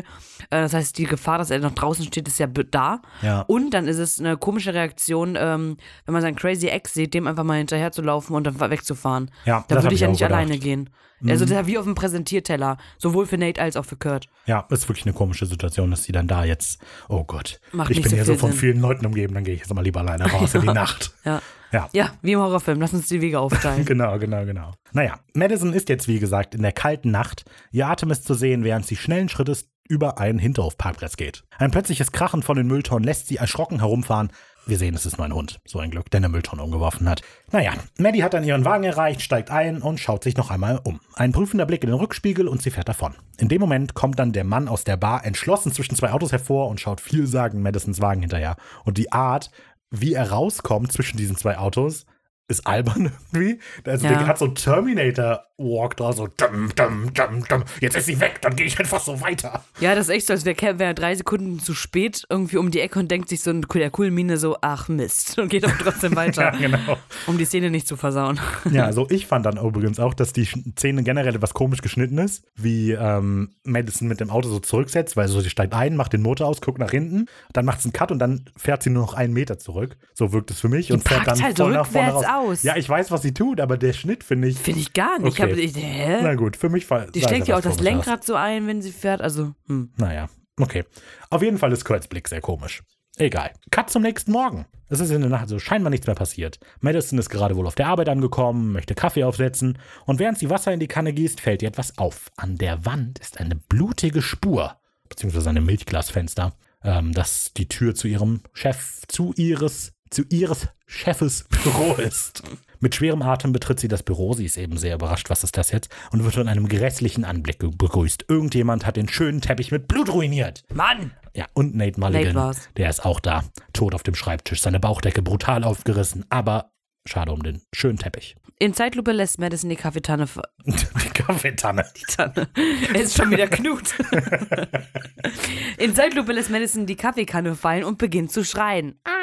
Äh, 0.49 0.61
das 0.61 0.73
heißt, 0.73 0.97
die 0.97 1.05
Gefahr, 1.05 1.37
dass 1.37 1.49
er 1.51 1.59
noch 1.59 1.73
draußen 1.73 2.05
steht, 2.05 2.27
ist 2.27 2.39
ja 2.39 2.47
da. 2.47 3.01
Ja. 3.21 3.41
Und 3.41 3.71
dann 3.71 3.87
ist 3.87 3.97
es 3.97 4.19
eine 4.19 4.37
komische 4.37 4.73
Reaktion, 4.73 5.37
ähm, 5.39 5.77
wenn 6.05 6.13
man 6.13 6.21
seinen 6.21 6.35
Crazy 6.35 6.67
Ex 6.67 6.93
sieht, 6.93 7.13
dem 7.13 7.27
einfach 7.27 7.43
mal 7.43 7.57
hinterher 7.57 7.91
zu 7.91 8.01
laufen 8.01 8.33
und 8.33 8.45
dann 8.45 8.59
wegzufahren. 8.59 9.31
Ja, 9.45 9.65
da 9.67 9.81
würde 9.81 9.95
ich 9.95 10.01
ja 10.01 10.07
nicht 10.07 10.19
gedacht. 10.19 10.33
alleine 10.33 10.57
gehen. 10.57 10.89
Also 11.23 11.45
das 11.45 11.51
ist 11.51 11.55
ja 11.55 11.67
wie 11.67 11.77
auf 11.77 11.85
dem 11.85 11.93
Präsentierteller. 11.93 12.77
Sowohl 12.97 13.27
für 13.27 13.37
Nate 13.37 13.61
als 13.61 13.77
auch 13.77 13.85
für 13.85 13.95
Kurt. 13.95 14.27
Ja, 14.47 14.65
ist 14.69 14.89
wirklich 14.89 15.05
eine 15.05 15.13
komische 15.13 15.45
Situation, 15.45 15.91
dass 15.91 16.03
sie 16.03 16.11
dann 16.11 16.27
da 16.27 16.43
jetzt, 16.45 16.81
oh 17.09 17.23
Gott, 17.23 17.59
Macht 17.71 17.91
ich 17.91 17.97
nicht 17.97 18.03
bin 18.05 18.09
so 18.11 18.15
hier 18.15 18.25
so 18.25 18.35
von 18.35 18.51
Sinn. 18.51 18.59
vielen 18.59 18.81
Leuten 18.81 19.05
umgeben, 19.05 19.35
dann 19.35 19.43
gehe 19.43 19.53
ich 19.53 19.59
jetzt 19.61 19.73
mal 19.73 19.83
lieber 19.83 19.99
alleine 19.99 20.31
raus 20.31 20.55
in 20.55 20.61
die 20.61 20.67
Nacht. 20.73 21.13
Ja. 21.23 21.41
Ja. 21.71 21.89
Ja, 21.93 22.11
wie 22.21 22.33
im 22.33 22.39
Horrorfilm. 22.39 22.79
Lass 22.79 22.93
uns 22.93 23.07
die 23.07 23.21
Wege 23.21 23.39
aufteilen. 23.39 23.85
Genau, 23.91 24.17
genau, 24.19 24.45
genau. 24.45 24.71
Naja, 24.93 25.19
Madison 25.33 25.73
ist 25.73 25.89
jetzt, 25.89 26.07
wie 26.07 26.19
gesagt, 26.19 26.55
in 26.55 26.61
der 26.61 26.71
kalten 26.71 27.11
Nacht. 27.11 27.45
Ihr 27.71 27.87
Atem 27.87 28.11
ist 28.11 28.25
zu 28.25 28.33
sehen, 28.33 28.63
während 28.63 28.85
sie 28.85 28.95
schnellen 28.95 29.29
Schrittes 29.29 29.69
über 29.87 30.17
einen 30.19 30.39
Hinterhofparkplatz 30.39 31.17
geht. 31.17 31.43
Ein 31.57 31.71
plötzliches 31.71 32.11
Krachen 32.11 32.43
von 32.43 32.55
den 32.55 32.67
Mülltonnen 32.67 33.03
lässt 33.03 33.27
sie 33.27 33.37
erschrocken 33.37 33.79
herumfahren. 33.79 34.31
Wir 34.67 34.77
sehen, 34.77 34.93
es 34.93 35.07
ist 35.07 35.17
nur 35.17 35.25
ein 35.25 35.33
Hund. 35.33 35.59
So 35.65 35.79
ein 35.79 35.89
Glück, 35.89 36.11
der 36.11 36.19
eine 36.19 36.29
Mülltonne 36.29 36.63
umgeworfen 36.63 37.09
hat. 37.09 37.23
Naja, 37.51 37.73
Maddie 37.97 38.23
hat 38.23 38.35
dann 38.35 38.43
ihren 38.43 38.63
Wagen 38.63 38.83
erreicht, 38.83 39.21
steigt 39.21 39.49
ein 39.49 39.81
und 39.81 39.99
schaut 39.99 40.23
sich 40.23 40.37
noch 40.37 40.51
einmal 40.51 40.79
um. 40.83 40.99
Ein 41.15 41.31
prüfender 41.31 41.65
Blick 41.65 41.83
in 41.83 41.89
den 41.89 41.99
Rückspiegel 41.99 42.47
und 42.47 42.61
sie 42.61 42.69
fährt 42.69 42.87
davon. 42.87 43.15
In 43.37 43.49
dem 43.49 43.59
Moment 43.59 43.95
kommt 43.95 44.19
dann 44.19 44.33
der 44.33 44.43
Mann 44.43 44.67
aus 44.67 44.83
der 44.83 44.97
Bar 44.97 45.25
entschlossen 45.25 45.71
zwischen 45.71 45.95
zwei 45.95 46.11
Autos 46.11 46.31
hervor 46.31 46.69
und 46.69 46.79
schaut 46.79 47.01
vielsagend 47.01 47.63
Madisons 47.63 48.01
Wagen 48.01 48.21
hinterher. 48.21 48.55
Und 48.85 48.99
die 48.99 49.11
Art, 49.11 49.49
wie 49.91 50.13
er 50.13 50.31
rauskommt 50.31 50.91
zwischen 50.91 51.17
diesen 51.17 51.35
zwei 51.35 51.57
Autos, 51.57 52.05
ist 52.51 52.67
albern 52.67 53.11
irgendwie. 53.33 53.59
Also 53.85 54.05
Ja. 54.07 54.13
der 54.17 54.27
hat 54.27 54.37
so 54.37 54.45
einen 54.45 54.55
Terminator-Walk 54.55 55.97
da, 55.97 56.13
so 56.13 56.27
dum, 56.27 56.69
dum, 56.75 57.13
dum, 57.13 57.43
dum. 57.47 57.63
Jetzt 57.79 57.95
ist 57.97 58.05
sie 58.05 58.19
weg, 58.19 58.39
dann 58.41 58.55
gehe 58.55 58.65
ich 58.65 58.79
einfach 58.79 58.99
so 58.99 59.19
weiter. 59.21 59.63
Ja, 59.79 59.95
das 59.95 60.07
ist 60.07 60.13
echt 60.15 60.27
so, 60.27 60.33
als 60.33 60.45
wäre 60.45 60.79
wär 60.79 60.93
drei 60.93 61.15
Sekunden 61.15 61.59
zu 61.59 61.73
spät 61.73 62.23
irgendwie 62.29 62.57
um 62.57 62.71
die 62.71 62.79
Ecke 62.79 62.99
und 62.99 63.09
denkt 63.09 63.29
sich 63.29 63.41
so 63.41 63.51
in 63.51 63.61
der 63.73 63.89
coolen 63.89 64.13
Mine 64.13 64.37
so, 64.37 64.57
ach 64.61 64.87
Mist, 64.87 65.37
und 65.39 65.49
geht 65.49 65.63
aber 65.63 65.77
trotzdem 65.77 66.11
Ja, 66.11 66.17
weiter, 66.17 66.51
genau. 66.59 66.97
um 67.27 67.37
die 67.37 67.45
Szene 67.45 67.69
nicht 67.69 67.87
zu 67.87 67.95
versauen. 67.97 68.39
Ja, 68.71 68.85
also 68.85 69.07
ich 69.09 69.25
fand 69.27 69.45
dann 69.45 69.57
übrigens 69.57 69.99
auch, 69.99 70.13
dass 70.13 70.33
die 70.33 70.45
Szene 70.45 71.03
generell 71.03 71.35
etwas 71.35 71.53
komisch 71.53 71.81
geschnitten 71.81 72.17
ist, 72.19 72.43
wie 72.55 72.91
ähm, 72.91 73.55
Madison 73.63 74.07
mit 74.07 74.19
dem 74.19 74.29
Auto 74.29 74.49
so 74.49 74.59
zurücksetzt, 74.59 75.17
weil 75.17 75.27
so 75.27 75.41
sie 75.41 75.49
steigt 75.49 75.73
ein, 75.73 75.95
macht 75.95 76.13
den 76.13 76.21
Motor 76.21 76.47
aus, 76.47 76.61
guckt 76.61 76.77
nach 76.79 76.91
hinten, 76.91 77.25
dann 77.53 77.65
macht 77.65 77.81
sie 77.81 77.87
einen 77.87 77.93
Cut 77.93 78.11
und 78.11 78.19
dann 78.19 78.45
fährt 78.57 78.83
sie 78.83 78.89
nur 78.89 79.01
noch 79.03 79.13
einen 79.13 79.33
Meter 79.33 79.57
zurück. 79.59 79.97
So 80.13 80.31
wirkt 80.31 80.51
es 80.51 80.59
für 80.59 80.69
mich 80.69 80.91
und 80.91 81.07
fährt 81.07 81.25
dann 81.27 81.41
halt 81.41 81.57
voll 81.57 81.73
nach 81.73 81.85
vorne 81.87 82.11
raus. 82.11 82.23
rückwärts 82.23 82.33
aus. 82.41 82.63
Ja, 82.63 82.75
ich 82.75 82.87
weiß, 82.87 83.11
was 83.11 83.21
sie 83.21 83.33
tut, 83.33 83.59
aber 83.59 83.77
der 83.77 83.93
Schnitt 83.93 84.23
finde 84.23 84.47
ich. 84.47 84.57
Finde 84.57 84.79
ich 84.79 84.93
gar 84.93 85.19
nicht. 85.19 85.39
Okay. 85.39 85.53
Ich 85.53 85.73
hab, 85.73 85.77
ich, 85.77 85.83
hä? 85.83 86.19
Na 86.21 86.35
gut, 86.35 86.57
für 86.57 86.69
mich 86.69 86.89
war 86.89 87.07
Die 87.07 87.21
steckt 87.21 87.47
ja 87.47 87.57
auch 87.57 87.61
das 87.61 87.79
Lenkrad 87.79 88.23
so 88.23 88.35
ein, 88.35 88.67
wenn 88.67 88.81
sie 88.81 88.91
fährt. 88.91 89.21
Also, 89.21 89.53
hm. 89.67 89.91
Naja, 89.97 90.29
okay. 90.59 90.83
Auf 91.29 91.41
jeden 91.41 91.57
Fall 91.57 91.71
ist 91.71 91.85
Kurt's 91.85 92.07
Blick 92.07 92.27
sehr 92.27 92.41
komisch. 92.41 92.83
Egal. 93.17 93.51
Cut 93.69 93.89
zum 93.89 94.01
nächsten 94.01 94.31
Morgen. 94.31 94.65
Es 94.91 94.99
ist 94.99 95.11
in 95.11 95.21
der 95.21 95.29
Nacht 95.29 95.47
so 95.47 95.57
scheinbar 95.57 95.89
nichts 95.89 96.05
mehr 96.05 96.15
passiert. 96.15 96.59
Madison 96.81 97.17
ist 97.17 97.29
gerade 97.29 97.55
wohl 97.55 97.65
auf 97.65 97.75
der 97.75 97.87
Arbeit 97.87 98.09
angekommen, 98.09 98.73
möchte 98.73 98.93
Kaffee 98.93 99.23
aufsetzen 99.23 99.77
und 100.05 100.19
während 100.19 100.37
sie 100.37 100.49
Wasser 100.49 100.73
in 100.73 100.81
die 100.81 100.87
Kanne 100.87 101.13
gießt, 101.13 101.39
fällt 101.39 101.61
ihr 101.61 101.69
etwas 101.69 101.97
auf. 101.97 102.29
An 102.35 102.57
der 102.57 102.85
Wand 102.85 103.17
ist 103.19 103.39
eine 103.39 103.55
blutige 103.55 104.21
Spur, 104.21 104.75
beziehungsweise 105.07 105.49
ein 105.49 105.63
Milchglasfenster, 105.63 106.55
ähm, 106.83 107.13
das 107.13 107.53
die 107.53 107.69
Tür 107.69 107.95
zu 107.95 108.09
ihrem 108.09 108.41
Chef, 108.51 109.03
zu 109.07 109.33
ihres, 109.37 109.93
zu 110.11 110.23
ihres 110.29 110.67
Chefes 110.85 111.45
Büro 111.63 111.93
ist. 111.95 112.43
Mit 112.79 112.95
schwerem 112.95 113.21
Atem 113.21 113.53
betritt 113.53 113.79
sie 113.79 113.87
das 113.87 114.03
Büro. 114.03 114.33
Sie 114.33 114.45
ist 114.45 114.57
eben 114.57 114.77
sehr 114.77 114.95
überrascht, 114.95 115.29
was 115.29 115.43
ist 115.43 115.57
das 115.57 115.71
jetzt? 115.71 115.89
Und 116.11 116.23
wird 116.23 116.33
von 116.33 116.47
einem 116.47 116.67
grässlichen 116.67 117.23
Anblick 117.25 117.59
begrüßt. 117.59 118.25
Irgendjemand 118.27 118.85
hat 118.85 118.97
den 118.97 119.07
schönen 119.07 119.39
Teppich 119.39 119.71
mit 119.71 119.87
Blut 119.87 120.11
ruiniert. 120.11 120.63
Mann! 120.73 121.11
Ja, 121.33 121.45
und 121.53 121.75
Nate 121.75 121.99
Nate 121.99 122.13
Mulligan, 122.17 122.35
war's. 122.35 122.69
der 122.75 122.89
ist 122.89 123.05
auch 123.05 123.21
da, 123.21 123.45
tot 123.71 123.95
auf 123.95 124.03
dem 124.03 124.15
Schreibtisch, 124.15 124.61
seine 124.61 124.81
Bauchdecke 124.81 125.21
brutal 125.21 125.63
aufgerissen, 125.63 126.25
aber 126.29 126.73
schade 127.07 127.31
um 127.31 127.41
den 127.41 127.61
schönen 127.73 127.97
Teppich. 127.97 128.35
In 128.59 128.73
Zeitlupe 128.73 129.13
lässt 129.13 129.39
Madison 129.39 129.69
die 129.69 129.75
Kaffeetanne. 129.77 130.27
Die 130.65 131.09
Kaffeetanne. 131.13 131.85
Die 131.95 132.03
Tanne. 132.03 132.47
Er 132.93 133.01
ist 133.01 133.15
schon 133.17 133.31
wieder 133.31 133.47
Knut. 133.47 133.93
In 135.77 135.95
Zeitlupe 135.95 136.31
lässt 136.31 136.51
Madison 136.51 136.85
die 136.85 136.95
Kaffeekanne 136.95 137.55
fallen 137.55 137.83
und 137.83 137.97
beginnt 137.97 138.31
zu 138.31 138.43
schreien. 138.43 138.99
Ah! 139.03 139.20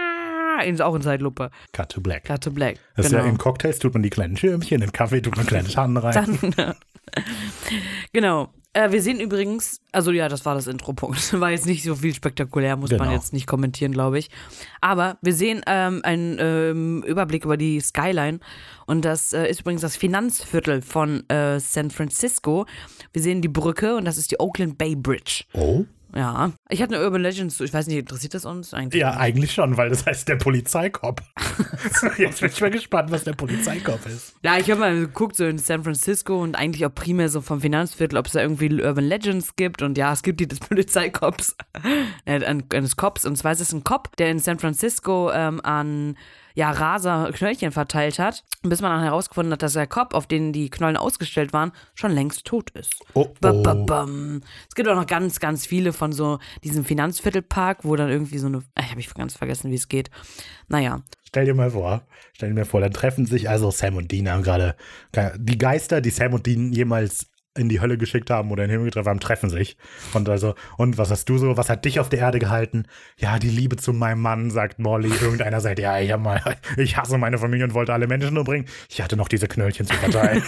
In, 0.63 0.81
auch 0.81 0.95
in 0.95 1.03
Zeitlupe. 1.03 1.51
Cut 1.73 1.91
to 1.91 2.01
black. 2.01 2.25
Cut 2.25 2.43
to 2.43 2.51
black. 2.51 2.77
Das 2.97 3.07
ist 3.07 3.13
genau. 3.13 3.25
ja 3.25 3.31
in 3.31 3.39
Cocktails 3.39 3.79
tut 3.79 3.95
man 3.95 4.03
die 4.03 4.11
kleinen 4.11 4.37
Schirmchen, 4.37 4.83
in 4.83 4.93
Kaffee 4.93 5.21
tut 5.21 5.37
man 5.37 5.47
kleine 5.47 5.69
Tannen 5.69 5.97
rein. 5.97 6.39
Dann, 6.53 6.75
genau. 8.13 8.53
Äh, 8.75 8.93
wir 8.93 9.01
sehen 9.03 9.19
übrigens, 9.19 9.81
also 9.93 10.13
ja, 10.13 10.29
das 10.29 10.45
war 10.45 10.55
das 10.55 10.67
Intro-Punkt. 10.67 11.33
War 11.41 11.51
jetzt 11.51 11.67
nicht 11.67 11.83
so 11.83 11.97
viel 11.97 12.15
spektakulär, 12.15 12.77
muss 12.77 12.91
man 12.91 13.01
Genau. 13.01 13.13
jetzt 13.13 13.33
nicht 13.33 13.47
kommentieren, 13.47 13.93
glaube 13.93 14.19
ich. 14.19 14.29
Aber 14.83 15.17
wir 15.23 15.33
sehen 15.35 15.63
ähm, 15.67 16.01
einen 16.05 16.37
ähm, 16.39 17.03
Überblick 17.05 17.45
über 17.45 17.57
die 17.57 17.81
Skyline. 17.81 18.41
Und 18.87 19.05
das 19.05 19.33
äh, 19.33 19.49
ist 19.49 19.61
übrigens 19.61 19.81
das 19.81 19.97
Finanzviertel 19.97 20.83
von 20.83 21.29
äh, 21.31 21.59
San 21.61 21.91
Francisco. 21.91 22.67
Wir 23.13 23.23
sehen 23.23 23.41
die 23.41 23.49
Brücke 23.49 23.97
und 23.97 24.05
das 24.05 24.19
ist 24.19 24.31
die 24.31 24.39
Oakland 24.39 24.77
Bay 24.77 24.95
Bridge. 24.95 25.45
Oh? 25.55 25.85
Ja. 26.15 26.53
Ich 26.69 26.81
hatte 26.81 26.97
eine 26.97 27.05
Urban 27.05 27.23
Legends, 27.23 27.61
ich 27.61 27.73
weiß 27.73 27.87
nicht, 27.87 27.99
interessiert 27.99 28.35
das 28.35 28.45
uns 28.45 28.73
eigentlich? 28.73 29.01
Ja, 29.01 29.17
eigentlich 29.17 29.53
schon, 29.53 29.77
weil 29.77 29.91
das 29.91 30.07
heißt 30.07 30.29
der 30.29 30.37
Polizeikopf. 30.37 31.23
Jetzt 32.19 32.41
bin 32.41 32.51
ich 32.51 32.61
mal 32.61 32.71
gespannt, 32.71 33.11
was 33.11 33.25
der 33.25 33.35
Polizeikopf 33.35 34.07
ist. 34.07 34.35
Ja, 34.43 34.57
ich 34.57 34.71
habe 34.71 34.81
mal 34.81 34.95
geguckt, 34.95 35.37
so 35.37 35.45
in 35.45 35.59
San 35.59 35.85
Francisco 35.85 36.43
und 36.43 36.57
eigentlich 36.57 36.87
auch 36.87 36.95
primär 36.95 37.29
so 37.29 37.41
vom 37.41 37.61
Finanzviertel, 37.61 38.19
ob 38.19 38.27
es 38.27 38.33
da 38.33 38.41
irgendwie 38.41 38.83
Urban 38.83 39.05
Legends 39.05 39.57
gibt. 39.57 39.83
Und 39.83 39.99
ja, 39.99 40.13
es 40.13 40.23
gibt 40.23 40.41
die 40.41 40.49
des 40.49 40.61
Polizeikops, 40.69 41.57
äh, 42.25 42.41
eines 42.45 42.97
Cops. 42.97 43.27
Und 43.27 43.37
zwar 43.37 43.53
ist 43.53 43.61
es 43.61 43.73
ein 43.73 43.85
Cop, 43.85 44.17
der 44.17 44.31
in 44.31 44.39
San 44.39 44.59
Francisco 44.59 45.31
ähm, 45.33 45.61
an 45.63 46.17
ja, 46.59 46.73
Raser 46.73 47.31
Knöllchen 47.33 47.71
verteilt 47.71 48.19
hat, 48.19 48.43
bis 48.65 48.81
man 48.81 48.91
dann 48.91 49.05
herausgefunden 49.05 49.53
hat, 49.53 49.63
dass 49.63 49.75
der 49.75 49.87
Cop, 49.87 50.13
auf 50.13 50.27
den 50.27 50.53
die 50.53 50.71
Knollen 50.71 50.97
ausgestellt 50.97 51.53
waren, 51.53 51.71
schon 51.95 52.11
längst 52.11 52.47
tot 52.47 52.71
ist. 52.71 52.97
Oh, 53.15 53.29
oh. 53.45 54.07
Es 54.69 54.75
gibt 54.75 54.89
auch 54.89 54.97
noch 54.97 55.07
ganz, 55.07 55.39
ganz 55.39 55.67
viele 55.67 55.93
von 55.93 56.11
so 56.11 56.41
diesem 56.65 56.85
Finanzviertelpark, 56.85 57.85
wo 57.85 57.95
dann 57.95 58.11
irgendwie 58.11 58.39
so 58.39 58.49
eine. 58.49 58.65
Ich 58.77 58.91
habe 58.91 58.99
ich 58.99 59.15
ganz 59.15 59.35
vergessen, 59.35 59.71
wie 59.71 59.77
es 59.77 59.87
geht. 59.87 60.11
Naja. 60.67 61.03
Stell 61.29 61.45
dir 61.45 61.55
mal 61.55 61.71
vor, 61.71 62.03
stell 62.33 62.49
dir 62.49 62.57
mal 62.57 62.65
vor, 62.65 62.81
dann 62.81 62.93
treffen 62.93 63.25
sich 63.25 63.49
also 63.49 63.71
Sam 63.71 63.97
und 63.97 64.11
Dean 64.11 64.29
haben 64.29 64.43
gerade, 64.43 64.75
die 65.37 65.59
Geister, 65.59 66.01
die 66.01 66.11
Sam 66.11 66.35
und 66.35 66.47
Dean 66.47 66.73
jemals 66.73 67.31
in 67.57 67.69
die 67.69 67.81
Hölle 67.81 67.99
geschickt 67.99 68.31
haben 68.31 68.51
oder 68.51 68.65
in 68.65 68.69
den 68.69 68.75
Himmel 68.77 68.87
getroffen 68.87 69.09
haben, 69.09 69.21
treffen 69.21 69.51
sich. 69.51 69.77
Und 70.15 70.29
also, 70.29 70.55
und 70.77 70.99
was 70.99 71.11
hast 71.11 71.29
du 71.29 71.39
so, 71.39 71.57
was 71.57 71.69
hat 71.69 71.85
dich 71.85 72.01
auf 72.01 72.09
der 72.09 72.21
Erde 72.21 72.39
gehalten? 72.39 72.85
Ja, 73.17 73.39
die 73.39 73.51
Liebe 73.51 73.77
zu 73.77 73.93
meinem 73.93 74.23
Mann, 74.23 74.51
sagt 74.51 74.79
Molly. 74.79 75.11
Irgendeiner 75.21 75.61
sagt, 75.61 75.79
ja, 75.79 75.99
ich 75.99 76.17
mal, 76.17 76.41
ich 76.77 76.97
hasse 76.97 77.19
meine 77.19 77.39
Familie 77.39 77.65
und 77.65 77.75
wollte 77.75 77.93
alle 77.93 78.07
Menschen 78.07 78.37
umbringen. 78.39 78.69
Ich 78.89 79.03
hatte 79.03 79.17
noch 79.17 79.29
diese 79.29 79.49
Knöllchen 79.49 79.87
zu 79.87 79.95
verteilen. 79.95 80.43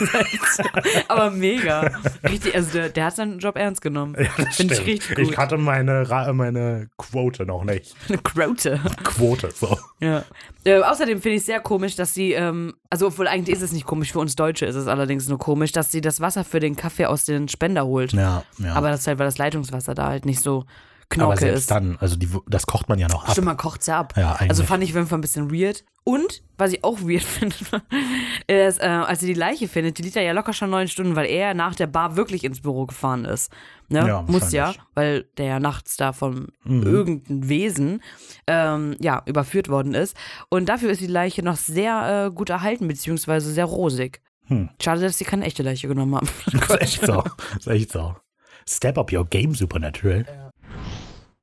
Aber 1.08 1.30
mega. 1.30 1.90
Richtig, 2.28 2.54
also 2.54 2.70
der, 2.72 2.88
der 2.90 3.06
hat 3.06 3.16
seinen 3.16 3.38
Job 3.38 3.56
ernst 3.56 3.82
genommen. 3.82 4.16
Das 4.36 4.56
Finde 4.56 4.74
ich 4.74 4.86
richtig 4.86 5.16
gut. 5.16 5.30
Ich 5.30 5.38
hatte 5.38 5.58
meine, 5.58 6.06
meine 6.32 6.88
Quote 6.96 7.44
noch 7.44 7.64
nicht. 7.64 7.94
Eine 8.08 8.18
Quote. 8.18 8.80
Quote, 9.04 9.50
so. 9.50 9.78
Ja. 10.00 10.24
Äh, 10.64 10.80
außerdem 10.80 11.20
finde 11.20 11.36
ich 11.36 11.44
sehr 11.44 11.60
komisch, 11.60 11.96
dass 11.96 12.14
sie, 12.14 12.32
ähm, 12.32 12.74
also 12.90 13.06
obwohl 13.06 13.28
eigentlich 13.28 13.56
ist 13.56 13.62
es 13.62 13.72
nicht 13.72 13.86
komisch, 13.86 14.12
für 14.12 14.18
uns 14.18 14.34
Deutsche 14.34 14.66
ist 14.66 14.74
es 14.74 14.88
allerdings 14.88 15.28
nur 15.28 15.38
komisch, 15.38 15.70
dass 15.70 15.92
sie 15.92 16.00
das 16.00 16.20
Wasser 16.20 16.44
für 16.44 16.58
den 16.58 16.74
Kaffee 16.74 17.06
aus 17.06 17.24
den 17.24 17.48
Spender 17.48 17.86
holt. 17.86 18.12
Ja, 18.12 18.42
ja. 18.58 18.74
Aber 18.74 18.90
das 18.90 19.00
ist 19.00 19.06
halt, 19.06 19.18
weil 19.20 19.26
das 19.26 19.38
Leitungswasser 19.38 19.94
da 19.94 20.08
halt 20.08 20.26
nicht 20.26 20.40
so 20.40 20.64
Knorke 21.10 21.32
Aber 21.32 21.40
selbst 21.40 21.60
ist. 21.62 21.70
dann, 21.72 21.96
also 22.00 22.16
die, 22.16 22.28
das 22.48 22.66
kocht 22.66 22.88
man 22.88 22.98
ja 22.98 23.08
noch 23.08 23.24
ab. 23.24 23.32
Stimmt, 23.32 23.46
man 23.46 23.56
kocht's 23.56 23.86
ja 23.86 23.98
ab. 23.98 24.14
Ja, 24.16 24.32
eigentlich. 24.32 24.50
also 24.50 24.62
fand 24.62 24.82
ich 24.84 24.90
auf 24.90 24.96
jeden 24.96 25.08
Fall 25.08 25.18
ein 25.18 25.22
bisschen 25.22 25.50
weird. 25.52 25.84
Und, 26.04 26.42
was 26.56 26.72
ich 26.72 26.82
auch 26.84 27.00
weird 27.00 27.22
finde, 27.24 27.54
ist, 28.46 28.80
äh, 28.80 28.86
als 28.86 29.20
sie 29.20 29.26
die 29.26 29.34
Leiche 29.34 29.68
findet, 29.68 29.98
die 29.98 30.02
liegt 30.02 30.16
da 30.16 30.20
ja 30.20 30.32
locker 30.32 30.52
schon 30.52 30.70
neun 30.70 30.88
Stunden, 30.88 31.16
weil 31.16 31.26
er 31.26 31.52
nach 31.54 31.74
der 31.74 31.88
Bar 31.88 32.16
wirklich 32.16 32.44
ins 32.44 32.60
Büro 32.62 32.86
gefahren 32.86 33.24
ist. 33.24 33.52
Ne? 33.88 34.06
Ja, 34.06 34.22
Muss 34.22 34.52
ja, 34.52 34.72
weil 34.94 35.24
der 35.36 35.46
ja 35.46 35.60
nachts 35.60 35.96
da 35.96 36.12
von 36.12 36.48
Mhm. 36.64 36.82
irgendeinem 36.84 37.48
Wesen 37.48 38.02
ähm, 38.46 38.96
ja, 39.00 39.22
überführt 39.26 39.68
worden 39.68 39.94
ist. 39.94 40.16
Und 40.48 40.68
dafür 40.68 40.90
ist 40.90 41.00
die 41.00 41.06
Leiche 41.08 41.42
noch 41.42 41.56
sehr 41.56 42.26
äh, 42.26 42.30
gut 42.34 42.50
erhalten, 42.50 42.86
beziehungsweise 42.88 43.52
sehr 43.52 43.64
rosig. 43.66 44.20
Hm. 44.46 44.68
Schade, 44.80 45.00
dass 45.00 45.18
sie 45.18 45.24
keine 45.24 45.44
echte 45.44 45.62
Leiche 45.62 45.86
genommen 45.88 46.14
haben. 46.14 46.28
Das 46.52 46.70
ist 46.70 46.80
echt 46.80 47.06
so. 47.06 47.22
Das 47.54 47.66
ist 47.66 47.66
echt 47.66 47.92
so. 47.92 48.14
Step 48.68 48.96
up 48.98 49.12
your 49.12 49.24
game, 49.26 49.54
Supernatural. 49.54 50.49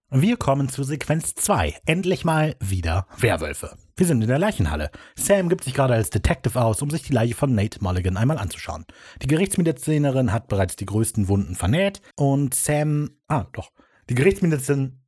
Wir 0.10 0.38
kommen 0.38 0.70
zu 0.70 0.84
Sequenz 0.84 1.36
2. 1.36 1.82
Endlich 1.86 2.24
mal 2.24 2.56
wieder 2.62 3.08
Werwölfe. 3.17 3.76
Wir 3.98 4.06
sind 4.06 4.22
in 4.22 4.30
der 4.30 4.39
Leichenhalle. 4.39 4.89
Sam 5.17 5.50
gibt 5.50 5.65
sich 5.65 5.74
gerade 5.74 5.96
als 5.96 6.10
Detective 6.10 6.62
aus, 6.62 6.82
um 6.82 6.89
sich 6.89 7.04
die 7.04 7.12
Leiche 7.12 7.36
von 7.36 7.54
Nate 7.54 7.84
Mulligan 7.84 8.15
einmal 8.15 8.38
anzuschauen. 8.38 8.86
Die 9.22 9.28
Gerichtsmedizinerin 9.28 10.32
hat 10.32 10.48
bereits 10.48 10.78
die 10.78 10.86
größten 10.86 11.28
Wunden 11.28 11.56
vernäht 11.56 12.02
und 12.15 12.54
Sam. 12.54 13.17
Ah, 13.28 13.48
doch. 13.52 13.74
Die 14.10 14.15
Gerichtsmedizinerin. 14.15 15.02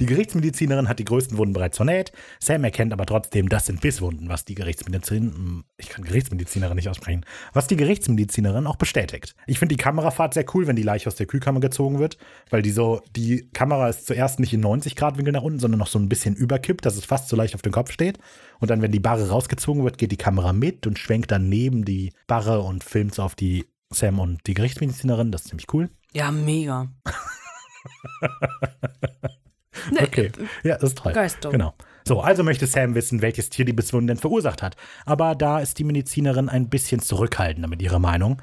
Die 0.00 0.06
Gerichtsmedizinerin 0.06 0.88
hat 0.88 0.98
die 0.98 1.04
größten 1.04 1.38
Wunden 1.38 1.54
bereits 1.54 1.76
vernäht. 1.76 2.12
Sam 2.40 2.64
erkennt 2.64 2.92
aber 2.92 3.06
trotzdem, 3.06 3.48
das 3.48 3.66
sind 3.66 3.80
Bisswunden, 3.80 4.28
was 4.28 4.44
die 4.44 4.54
Gerichtsmedizinerin, 4.54 5.64
ich 5.78 5.88
kann 5.88 6.04
Gerichtsmedizinerin 6.04 6.76
nicht 6.76 6.88
aussprechen, 6.88 7.24
was 7.52 7.66
die 7.66 7.76
Gerichtsmedizinerin 7.76 8.66
auch 8.66 8.76
bestätigt. 8.76 9.34
Ich 9.46 9.58
finde 9.58 9.74
die 9.74 9.82
Kamerafahrt 9.82 10.34
sehr 10.34 10.44
cool, 10.54 10.66
wenn 10.66 10.76
die 10.76 10.82
Leiche 10.82 11.08
aus 11.08 11.16
der 11.16 11.26
Kühlkammer 11.26 11.60
gezogen 11.60 11.98
wird, 11.98 12.18
weil 12.50 12.62
die 12.62 12.70
so, 12.70 13.02
die 13.14 13.48
Kamera 13.52 13.88
ist 13.88 14.06
zuerst 14.06 14.40
nicht 14.40 14.52
in 14.52 14.60
90 14.60 14.96
Grad 14.96 15.18
Winkel 15.18 15.32
nach 15.32 15.42
unten, 15.42 15.58
sondern 15.58 15.78
noch 15.78 15.86
so 15.86 15.98
ein 15.98 16.08
bisschen 16.08 16.34
überkippt, 16.34 16.84
dass 16.84 16.96
es 16.96 17.04
fast 17.04 17.28
so 17.28 17.36
leicht 17.36 17.54
auf 17.54 17.62
dem 17.62 17.72
Kopf 17.72 17.90
steht. 17.90 18.18
Und 18.60 18.70
dann, 18.70 18.82
wenn 18.82 18.92
die 18.92 19.00
Barre 19.00 19.28
rausgezogen 19.28 19.84
wird, 19.84 19.98
geht 19.98 20.12
die 20.12 20.16
Kamera 20.16 20.52
mit 20.52 20.86
und 20.86 20.98
schwenkt 20.98 21.30
dann 21.30 21.48
neben 21.48 21.84
die 21.84 22.12
Barre 22.26 22.60
und 22.60 22.84
filmt 22.84 23.14
so 23.14 23.22
auf 23.22 23.34
die 23.34 23.66
Sam 23.90 24.18
und 24.18 24.40
die 24.46 24.54
Gerichtsmedizinerin. 24.54 25.30
Das 25.30 25.42
ist 25.42 25.48
ziemlich 25.48 25.72
cool. 25.72 25.90
ja, 26.12 26.30
mega. 26.30 26.88
Okay. 30.02 30.32
Ja, 30.64 30.78
das 30.78 30.90
ist 30.90 30.98
toll. 30.98 31.12
Begeisterung. 31.12 31.52
Genau. 31.52 31.74
So, 32.06 32.20
also 32.20 32.42
möchte 32.42 32.66
Sam 32.66 32.94
wissen, 32.94 33.22
welches 33.22 33.50
Tier 33.50 33.64
die 33.64 33.72
Bisswunden 33.72 34.08
denn 34.08 34.16
verursacht 34.16 34.62
hat. 34.62 34.76
Aber 35.04 35.34
da 35.34 35.60
ist 35.60 35.78
die 35.78 35.84
Medizinerin 35.84 36.48
ein 36.48 36.68
bisschen 36.68 37.00
zurückhaltender 37.00 37.68
mit 37.68 37.82
ihrer 37.82 37.98
Meinung. 37.98 38.40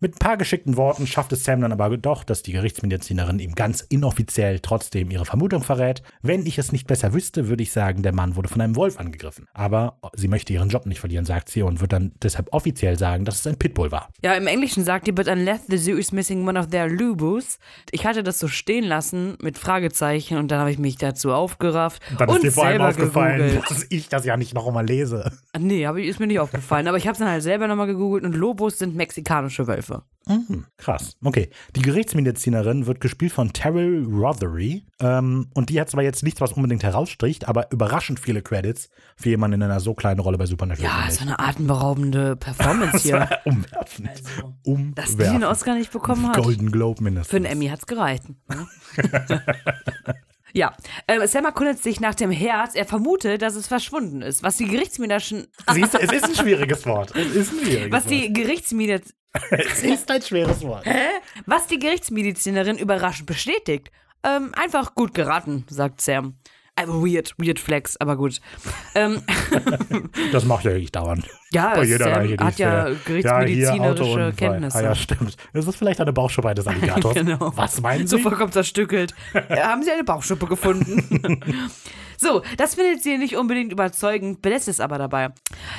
Mit 0.00 0.14
ein 0.14 0.18
paar 0.18 0.36
geschickten 0.36 0.76
Worten 0.76 1.08
schafft 1.08 1.32
es 1.32 1.42
Sam 1.42 1.60
dann 1.60 1.72
aber 1.72 1.96
doch, 1.96 2.22
dass 2.22 2.44
die 2.44 2.52
Gerichtsmedizinerin 2.52 3.40
ihm 3.40 3.56
ganz 3.56 3.80
inoffiziell 3.80 4.60
trotzdem 4.60 5.10
ihre 5.10 5.24
Vermutung 5.24 5.64
verrät. 5.64 6.04
Wenn 6.22 6.46
ich 6.46 6.56
es 6.56 6.70
nicht 6.70 6.86
besser 6.86 7.14
wüsste, 7.14 7.48
würde 7.48 7.64
ich 7.64 7.72
sagen, 7.72 8.04
der 8.04 8.12
Mann 8.12 8.36
wurde 8.36 8.48
von 8.48 8.60
einem 8.60 8.76
Wolf 8.76 9.00
angegriffen. 9.00 9.46
Aber 9.54 9.98
sie 10.14 10.28
möchte 10.28 10.52
ihren 10.52 10.68
Job 10.68 10.86
nicht 10.86 11.00
verlieren, 11.00 11.24
sagt 11.24 11.48
sie, 11.48 11.62
und 11.62 11.80
wird 11.80 11.92
dann 11.92 12.12
deshalb 12.22 12.52
offiziell 12.52 12.96
sagen, 12.96 13.24
dass 13.24 13.40
es 13.40 13.46
ein 13.48 13.58
Pitbull 13.58 13.90
war. 13.90 14.08
Ja, 14.22 14.34
im 14.34 14.46
Englischen 14.46 14.84
sagt 14.84 15.08
die, 15.08 15.12
but 15.12 15.26
unless 15.26 15.62
the 15.66 15.76
zoo 15.76 15.96
is 15.96 16.12
missing 16.12 16.46
one 16.46 16.56
of 16.56 16.68
their 16.68 16.88
lubus. 16.88 17.58
Ich 17.90 18.06
hatte 18.06 18.22
das 18.22 18.38
so 18.38 18.46
stehen 18.46 18.84
lassen 18.84 19.36
mit 19.42 19.58
Fragezeichen 19.58 20.38
und 20.38 20.52
dann 20.52 20.60
habe 20.60 20.70
ich 20.70 20.78
mich 20.78 20.96
dazu 20.96 21.32
aufgerafft 21.32 22.00
Dann 22.18 22.28
und 22.28 22.36
ist 22.36 22.42
dir 22.44 22.52
vor 22.52 22.66
allem 22.66 22.82
aufgefallen, 22.82 23.38
gegoogelt. 23.38 23.70
dass 23.70 23.86
ich 23.88 24.08
das 24.08 24.24
ja 24.24 24.36
nicht 24.36 24.54
noch 24.54 24.68
einmal 24.68 24.86
lese. 24.86 25.32
Nee, 25.58 25.88
ich, 25.96 26.06
ist 26.06 26.20
mir 26.20 26.28
nicht 26.28 26.38
aufgefallen, 26.38 26.86
aber 26.86 26.98
ich 26.98 27.08
habe 27.08 27.14
es 27.14 27.18
dann 27.18 27.28
halt 27.28 27.42
selber 27.42 27.66
nochmal 27.66 27.88
gegoogelt 27.88 28.24
und 28.24 28.36
Lobos 28.36 28.78
sind 28.78 28.94
mexikanische 28.94 29.66
Wölfe. 29.66 29.87
Mhm, 30.28 30.66
krass. 30.76 31.16
Okay. 31.24 31.48
Die 31.74 31.80
Gerichtsmedizinerin 31.80 32.86
wird 32.86 33.00
gespielt 33.00 33.32
von 33.32 33.52
Terrell 33.52 34.04
Rothery. 34.04 34.84
Ähm, 35.00 35.48
und 35.54 35.70
die 35.70 35.80
hat 35.80 35.88
zwar 35.88 36.02
jetzt 36.02 36.22
nichts, 36.22 36.40
was 36.40 36.52
unbedingt 36.52 36.82
herausstricht, 36.82 37.48
aber 37.48 37.72
überraschend 37.72 38.20
viele 38.20 38.42
Credits 38.42 38.90
für 39.16 39.30
jemanden 39.30 39.54
in 39.54 39.62
einer 39.62 39.80
so 39.80 39.94
kleinen 39.94 40.20
Rolle 40.20 40.36
bei 40.36 40.44
Supernatural. 40.44 41.04
Ja, 41.06 41.10
so 41.10 41.22
eine 41.22 41.38
atemberaubende 41.38 42.36
Performance 42.36 42.98
hier. 43.08 43.28
Umwerfend. 43.44 44.08
Also, 44.10 44.54
umwerfend. 44.64 44.98
Dass 44.98 45.16
die 45.16 45.22
den 45.22 45.44
Oscar 45.44 45.74
nicht 45.74 45.92
bekommen 45.92 46.28
hat. 46.28 46.36
Golden 46.36 46.70
Globe 46.70 47.02
mindestens. 47.02 47.30
Für 47.30 47.36
einen 47.36 47.46
Emmy 47.46 47.68
hat's 47.68 47.86
gereicht. 47.86 48.24
Ne? 48.48 48.66
ja, 50.58 50.76
äh, 51.06 51.26
Sam 51.26 51.44
erkundet 51.44 51.82
sich 51.82 52.00
nach 52.00 52.14
dem 52.14 52.30
Herz. 52.30 52.74
Er 52.74 52.84
vermutet, 52.84 53.40
dass 53.42 53.54
es 53.54 53.66
verschwunden 53.68 54.22
ist. 54.22 54.42
Was 54.42 54.56
die 54.56 54.66
Gerichtsmedizinischen, 54.66 55.46
Siehst 55.72 55.94
du, 55.94 55.98
es 55.98 56.12
ist 56.12 56.24
ein 56.24 56.34
schwieriges 56.34 56.84
Wort. 56.84 57.14
Es 57.14 57.34
ist 57.34 57.52
ein 57.52 57.60
schwieriges 57.60 57.92
was 57.92 58.04
die 58.06 58.32
Gerichtsmediz 58.32 59.14
Es 59.50 59.82
ist 59.82 60.10
ein 60.10 60.20
schweres 60.22 60.62
Wort. 60.62 60.84
was 61.46 61.66
die 61.68 61.78
Gerichtsmedizinerin 61.78 62.76
überraschend 62.76 63.26
bestätigt. 63.26 63.90
Ähm, 64.24 64.52
einfach 64.56 64.94
gut 64.96 65.14
geraten, 65.14 65.64
sagt 65.70 66.00
Sam. 66.00 66.34
Also 66.78 67.04
weird, 67.04 67.34
weird 67.38 67.58
Flex, 67.58 67.96
aber 67.96 68.16
gut. 68.16 68.40
Ähm, 68.94 69.22
Das 70.32 70.44
macht 70.44 70.64
ja 70.64 70.72
ich 70.72 70.92
dauernd. 70.92 71.26
ja, 71.52 71.74
Bei 71.74 71.82
jeder 71.84 72.04
Sam 72.04 72.12
Leiche, 72.26 72.44
hat 72.44 72.58
ja 72.58 72.86
sehe. 72.86 72.96
gerichtsmedizinische 73.04 74.20
Ja. 74.20 74.30
Kenntnisse. 74.32 74.78
Ah 74.78 74.82
ja, 74.82 74.94
stimmt. 74.94 75.36
Das 75.52 75.66
ist 75.66 75.76
vielleicht 75.76 76.00
eine 76.00 76.12
Bauchschuppe 76.12 76.48
eines 76.50 76.66
Alligators. 76.66 77.14
Genau. 77.18 77.52
Was 77.56 77.80
meinen 77.80 78.06
So 78.06 78.16
Sie? 78.18 78.22
vollkommen 78.22 78.52
zerstückelt. 78.52 79.14
Äh, 79.34 79.56
Haben 79.60 79.82
Sie 79.82 79.90
eine 79.90 80.04
Bauchschuppe 80.04 80.46
gefunden? 80.46 81.40
So, 82.20 82.42
das 82.56 82.74
findet 82.74 83.02
sie 83.02 83.16
nicht 83.16 83.36
unbedingt 83.36 83.72
überzeugend, 83.72 84.42
belässt 84.42 84.66
es 84.66 84.80
aber 84.80 84.98
dabei. 84.98 85.28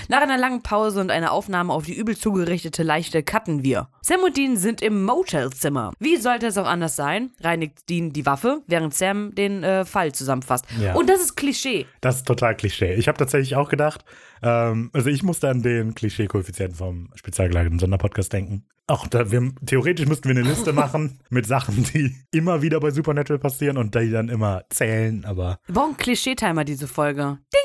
Nach 0.08 0.21
einer 0.21 0.38
langen 0.38 0.63
Pause 0.63 1.02
und 1.02 1.12
einer 1.12 1.34
Aufnahme 1.34 1.73
auf 1.73 1.86
die 1.86 1.93
übel 1.93 2.17
zugerichtete 2.17 2.82
Leiche 2.82 3.23
cutten 3.23 3.63
wir. 3.63 3.89
Sam 4.02 4.21
und 4.21 4.38
Dean 4.38 4.56
sind 4.56 4.82
im 4.82 5.04
Motelzimmer. 5.04 5.91
Wie 5.99 6.15
sollte 6.15 6.47
es 6.47 6.58
auch 6.58 6.65
anders 6.65 6.95
sein? 6.95 7.32
Reinigt 7.41 7.89
Dean 7.89 8.13
die 8.13 8.25
Waffe, 8.25 8.62
während 8.67 8.93
Sam 8.93 9.36
den 9.36 9.63
äh, 9.63 9.84
Fall 9.84 10.13
zusammenfasst. 10.13 10.65
Ja. 10.80 10.95
Und 10.95 11.10
das 11.10 11.19
ist 11.19 11.36
Klischee. 11.36 11.86
Das 11.99 12.17
ist 12.17 12.28
total 12.28 12.56
Klischee. 12.56 12.93
Ich 12.93 13.08
habe 13.10 13.17
tatsächlich 13.17 13.58
auch 13.58 13.69
gedacht, 13.69 14.06
ähm, 14.41 14.89
also 14.93 15.10
ich 15.10 15.23
musste 15.23 15.49
an 15.49 15.62
den 15.62 15.95
Klischee-Koeffizienten 15.95 16.75
vom 16.75 17.10
spezialgelagerten 17.15 17.80
Sonderpodcast 17.80 18.32
denken. 18.34 18.65
Auch 18.88 19.06
da, 19.08 19.30
wir, 19.32 19.52
theoretisch 19.65 20.08
müssten 20.08 20.30
wir 20.30 20.36
eine 20.36 20.47
Liste 20.47 20.73
machen 20.73 21.19
mit 21.30 21.45
Sachen, 21.45 21.84
die 21.84 22.15
immer 22.32 22.62
wieder 22.62 22.80
bei 22.80 22.89
Supernatural 22.91 23.39
passieren 23.39 23.78
und 23.78 23.93
die 23.95 24.10
dann 24.12 24.30
immer 24.30 24.63
zählen, 24.69 25.25
aber 25.25 25.60
Wir 25.67 25.75
brauchen 25.75 25.97
Klischee-Timer, 25.97 26.63
diese 26.65 26.88
Folge. 26.88 27.38
Ding! 27.54 27.62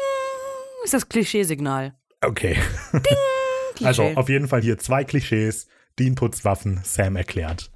Ist 0.84 0.92
das 0.94 1.08
Klischeesignal. 1.08 1.94
okay. 2.20 2.58
Klischee. 3.74 3.86
Also 3.86 4.02
auf 4.14 4.28
jeden 4.28 4.46
Fall 4.48 4.62
hier 4.62 4.78
zwei 4.78 5.02
Klischees. 5.04 5.66
Dean 5.98 6.14
putzt 6.14 6.44
Waffen, 6.44 6.80
Sam 6.84 7.16
erklärt. 7.16 7.70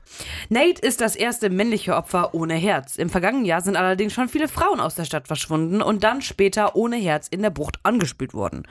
Nate 0.49 0.81
ist 0.81 1.01
das 1.01 1.17
erste 1.17 1.51
männliche 1.51 1.97
Opfer 1.97 2.35
ohne 2.35 2.55
Herz. 2.55 2.97
Im 2.97 3.11
vergangenen 3.11 3.45
Jahr 3.45 3.61
sind 3.61 3.77
allerdings 3.77 4.13
schon 4.13 4.29
viele 4.29 4.49
Frauen 4.49 4.81
aus 4.81 4.95
der 4.95 5.05
Stadt 5.05 5.27
verschwunden 5.27 5.83
und 5.83 6.05
dann 6.05 6.23
später 6.23 6.77
ohne 6.77 6.97
Herz 6.97 7.29
in 7.29 7.43
der 7.43 7.51
Bucht 7.51 7.79
angespült 7.83 8.35
worden. 8.35 8.63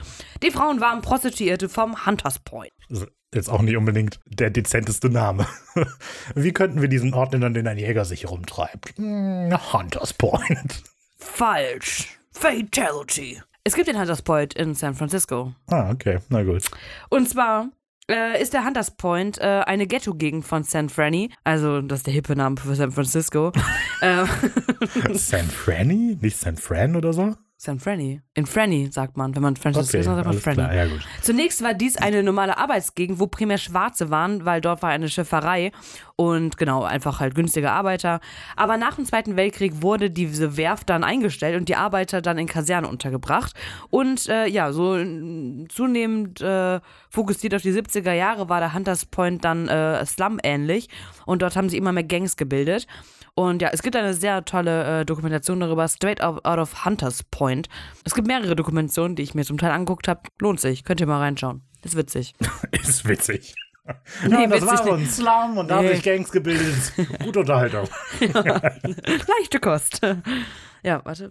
Die 0.42 0.50
Frauen 0.50 0.80
waren 0.80 1.02
Prostituierte 1.02 1.68
vom 1.68 2.06
Hunters 2.06 2.38
Point. 2.38 2.72
Ist 2.88 3.06
Jetzt 3.34 3.50
auch 3.50 3.60
nicht 3.60 3.76
unbedingt 3.76 4.20
der 4.24 4.48
dezenteste 4.48 5.10
Name. 5.10 5.46
Wie 6.34 6.52
könnten 6.52 6.80
wir 6.80 6.88
diesen 6.88 7.12
Ort 7.12 7.32
nennen, 7.32 7.44
an 7.44 7.54
den 7.54 7.68
ein 7.68 7.76
Jäger 7.76 8.06
sich 8.06 8.28
rumtreibt? 8.30 8.96
Hm, 8.96 9.54
Hunters 9.72 10.14
Point. 10.14 10.82
Falsch. 11.18 12.18
Fatality. 12.32 13.42
Es 13.64 13.74
gibt 13.74 13.86
den 13.86 13.98
Hunters 13.98 14.22
Point 14.22 14.54
in 14.54 14.74
San 14.74 14.94
Francisco. 14.94 15.52
Ah, 15.66 15.90
okay, 15.90 16.20
na 16.30 16.42
gut. 16.42 16.70
Und 17.10 17.28
zwar 17.28 17.68
äh, 18.10 18.40
ist 18.40 18.54
der 18.54 18.64
Hunters 18.64 18.92
Point 18.92 19.38
äh, 19.38 19.62
eine 19.66 19.86
Ghetto-Gegend 19.86 20.44
von 20.44 20.64
San 20.64 20.88
Franny. 20.88 21.30
Also, 21.44 21.80
das 21.82 22.00
ist 22.00 22.06
der 22.06 22.14
hippe 22.14 22.36
Name 22.36 22.56
für 22.56 22.74
San 22.74 22.92
Francisco. 22.92 23.52
ähm, 24.02 24.26
San 25.12 25.46
Franny? 25.46 26.18
Nicht 26.20 26.38
San 26.38 26.56
Fran 26.56 26.96
oder 26.96 27.12
so? 27.12 27.34
San 27.60 27.80
Franny. 27.80 28.22
In 28.34 28.46
Franny 28.46 28.88
sagt 28.92 29.16
man, 29.16 29.34
wenn 29.34 29.42
man 29.42 29.56
Francisco 29.56 29.88
Okay, 29.88 29.98
ist, 29.98 30.04
sagt 30.06 30.24
man 30.24 30.38
Franny. 30.38 30.54
klar, 30.54 30.74
ja. 30.74 30.86
Zunächst 31.22 31.60
war 31.60 31.74
dies 31.74 31.96
eine 31.96 32.22
normale 32.22 32.56
Arbeitsgegend, 32.56 33.18
wo 33.18 33.26
primär 33.26 33.58
Schwarze 33.58 34.10
waren, 34.10 34.44
weil 34.44 34.60
dort 34.60 34.80
war 34.80 34.90
eine 34.90 35.08
Schifferei 35.08 35.72
und 36.14 36.56
genau, 36.56 36.84
einfach 36.84 37.18
halt 37.18 37.34
günstige 37.34 37.72
Arbeiter. 37.72 38.20
Aber 38.54 38.76
nach 38.76 38.94
dem 38.94 39.06
Zweiten 39.06 39.34
Weltkrieg 39.36 39.82
wurde 39.82 40.08
diese 40.08 40.56
Werft 40.56 40.88
dann 40.88 41.02
eingestellt 41.02 41.58
und 41.58 41.68
die 41.68 41.74
Arbeiter 41.74 42.22
dann 42.22 42.38
in 42.38 42.46
Kasernen 42.46 42.88
untergebracht. 42.88 43.54
Und 43.90 44.28
äh, 44.28 44.46
ja, 44.46 44.70
so 44.72 44.94
zunehmend 45.68 46.40
äh, 46.40 46.78
fokussiert 47.10 47.56
auf 47.56 47.62
die 47.62 47.72
70er 47.72 48.12
Jahre 48.12 48.48
war 48.48 48.60
der 48.60 48.72
Hunters 48.72 49.04
Point 49.04 49.44
dann 49.44 49.66
äh, 49.66 50.06
Slum-ähnlich 50.06 50.88
und 51.26 51.42
dort 51.42 51.56
haben 51.56 51.68
sie 51.68 51.76
immer 51.76 51.90
mehr 51.90 52.04
Gangs 52.04 52.36
gebildet. 52.36 52.86
Und 53.38 53.62
ja, 53.62 53.68
es 53.72 53.82
gibt 53.82 53.94
eine 53.94 54.14
sehr 54.14 54.44
tolle 54.44 55.02
äh, 55.02 55.04
Dokumentation 55.04 55.60
darüber, 55.60 55.86
Straight 55.86 56.20
out, 56.20 56.44
of 56.44 56.84
Hunters 56.84 57.22
Point. 57.22 57.68
Es 58.04 58.14
gibt 58.14 58.26
mehrere 58.26 58.56
Dokumentationen, 58.56 59.14
die 59.14 59.22
ich 59.22 59.32
mir 59.32 59.44
zum 59.44 59.58
Teil 59.58 59.70
angeguckt 59.70 60.08
habe. 60.08 60.22
Lohnt 60.40 60.58
sich, 60.58 60.82
könnt 60.82 61.00
ihr 61.00 61.06
mal 61.06 61.20
reinschauen. 61.20 61.62
Ist 61.84 61.94
witzig. 61.96 62.34
Ist 62.72 63.06
witzig. 63.06 63.54
Nee, 64.26 64.42
ja, 64.42 64.46
das 64.48 64.66
war 64.66 64.82
so 64.82 64.90
ein 64.92 65.06
Slum 65.06 65.56
und 65.56 65.68
da 65.70 65.76
haben 65.76 65.86
Nee. 65.86 65.94
sich 65.94 66.02
Gangs 66.02 66.32
gebildet. 66.32 66.92
Gute 67.24 67.38
Unterhaltung. 67.38 67.88
Leichte 68.20 69.60
Kost. 69.60 70.00
Ja, 70.82 71.04
warte. 71.04 71.30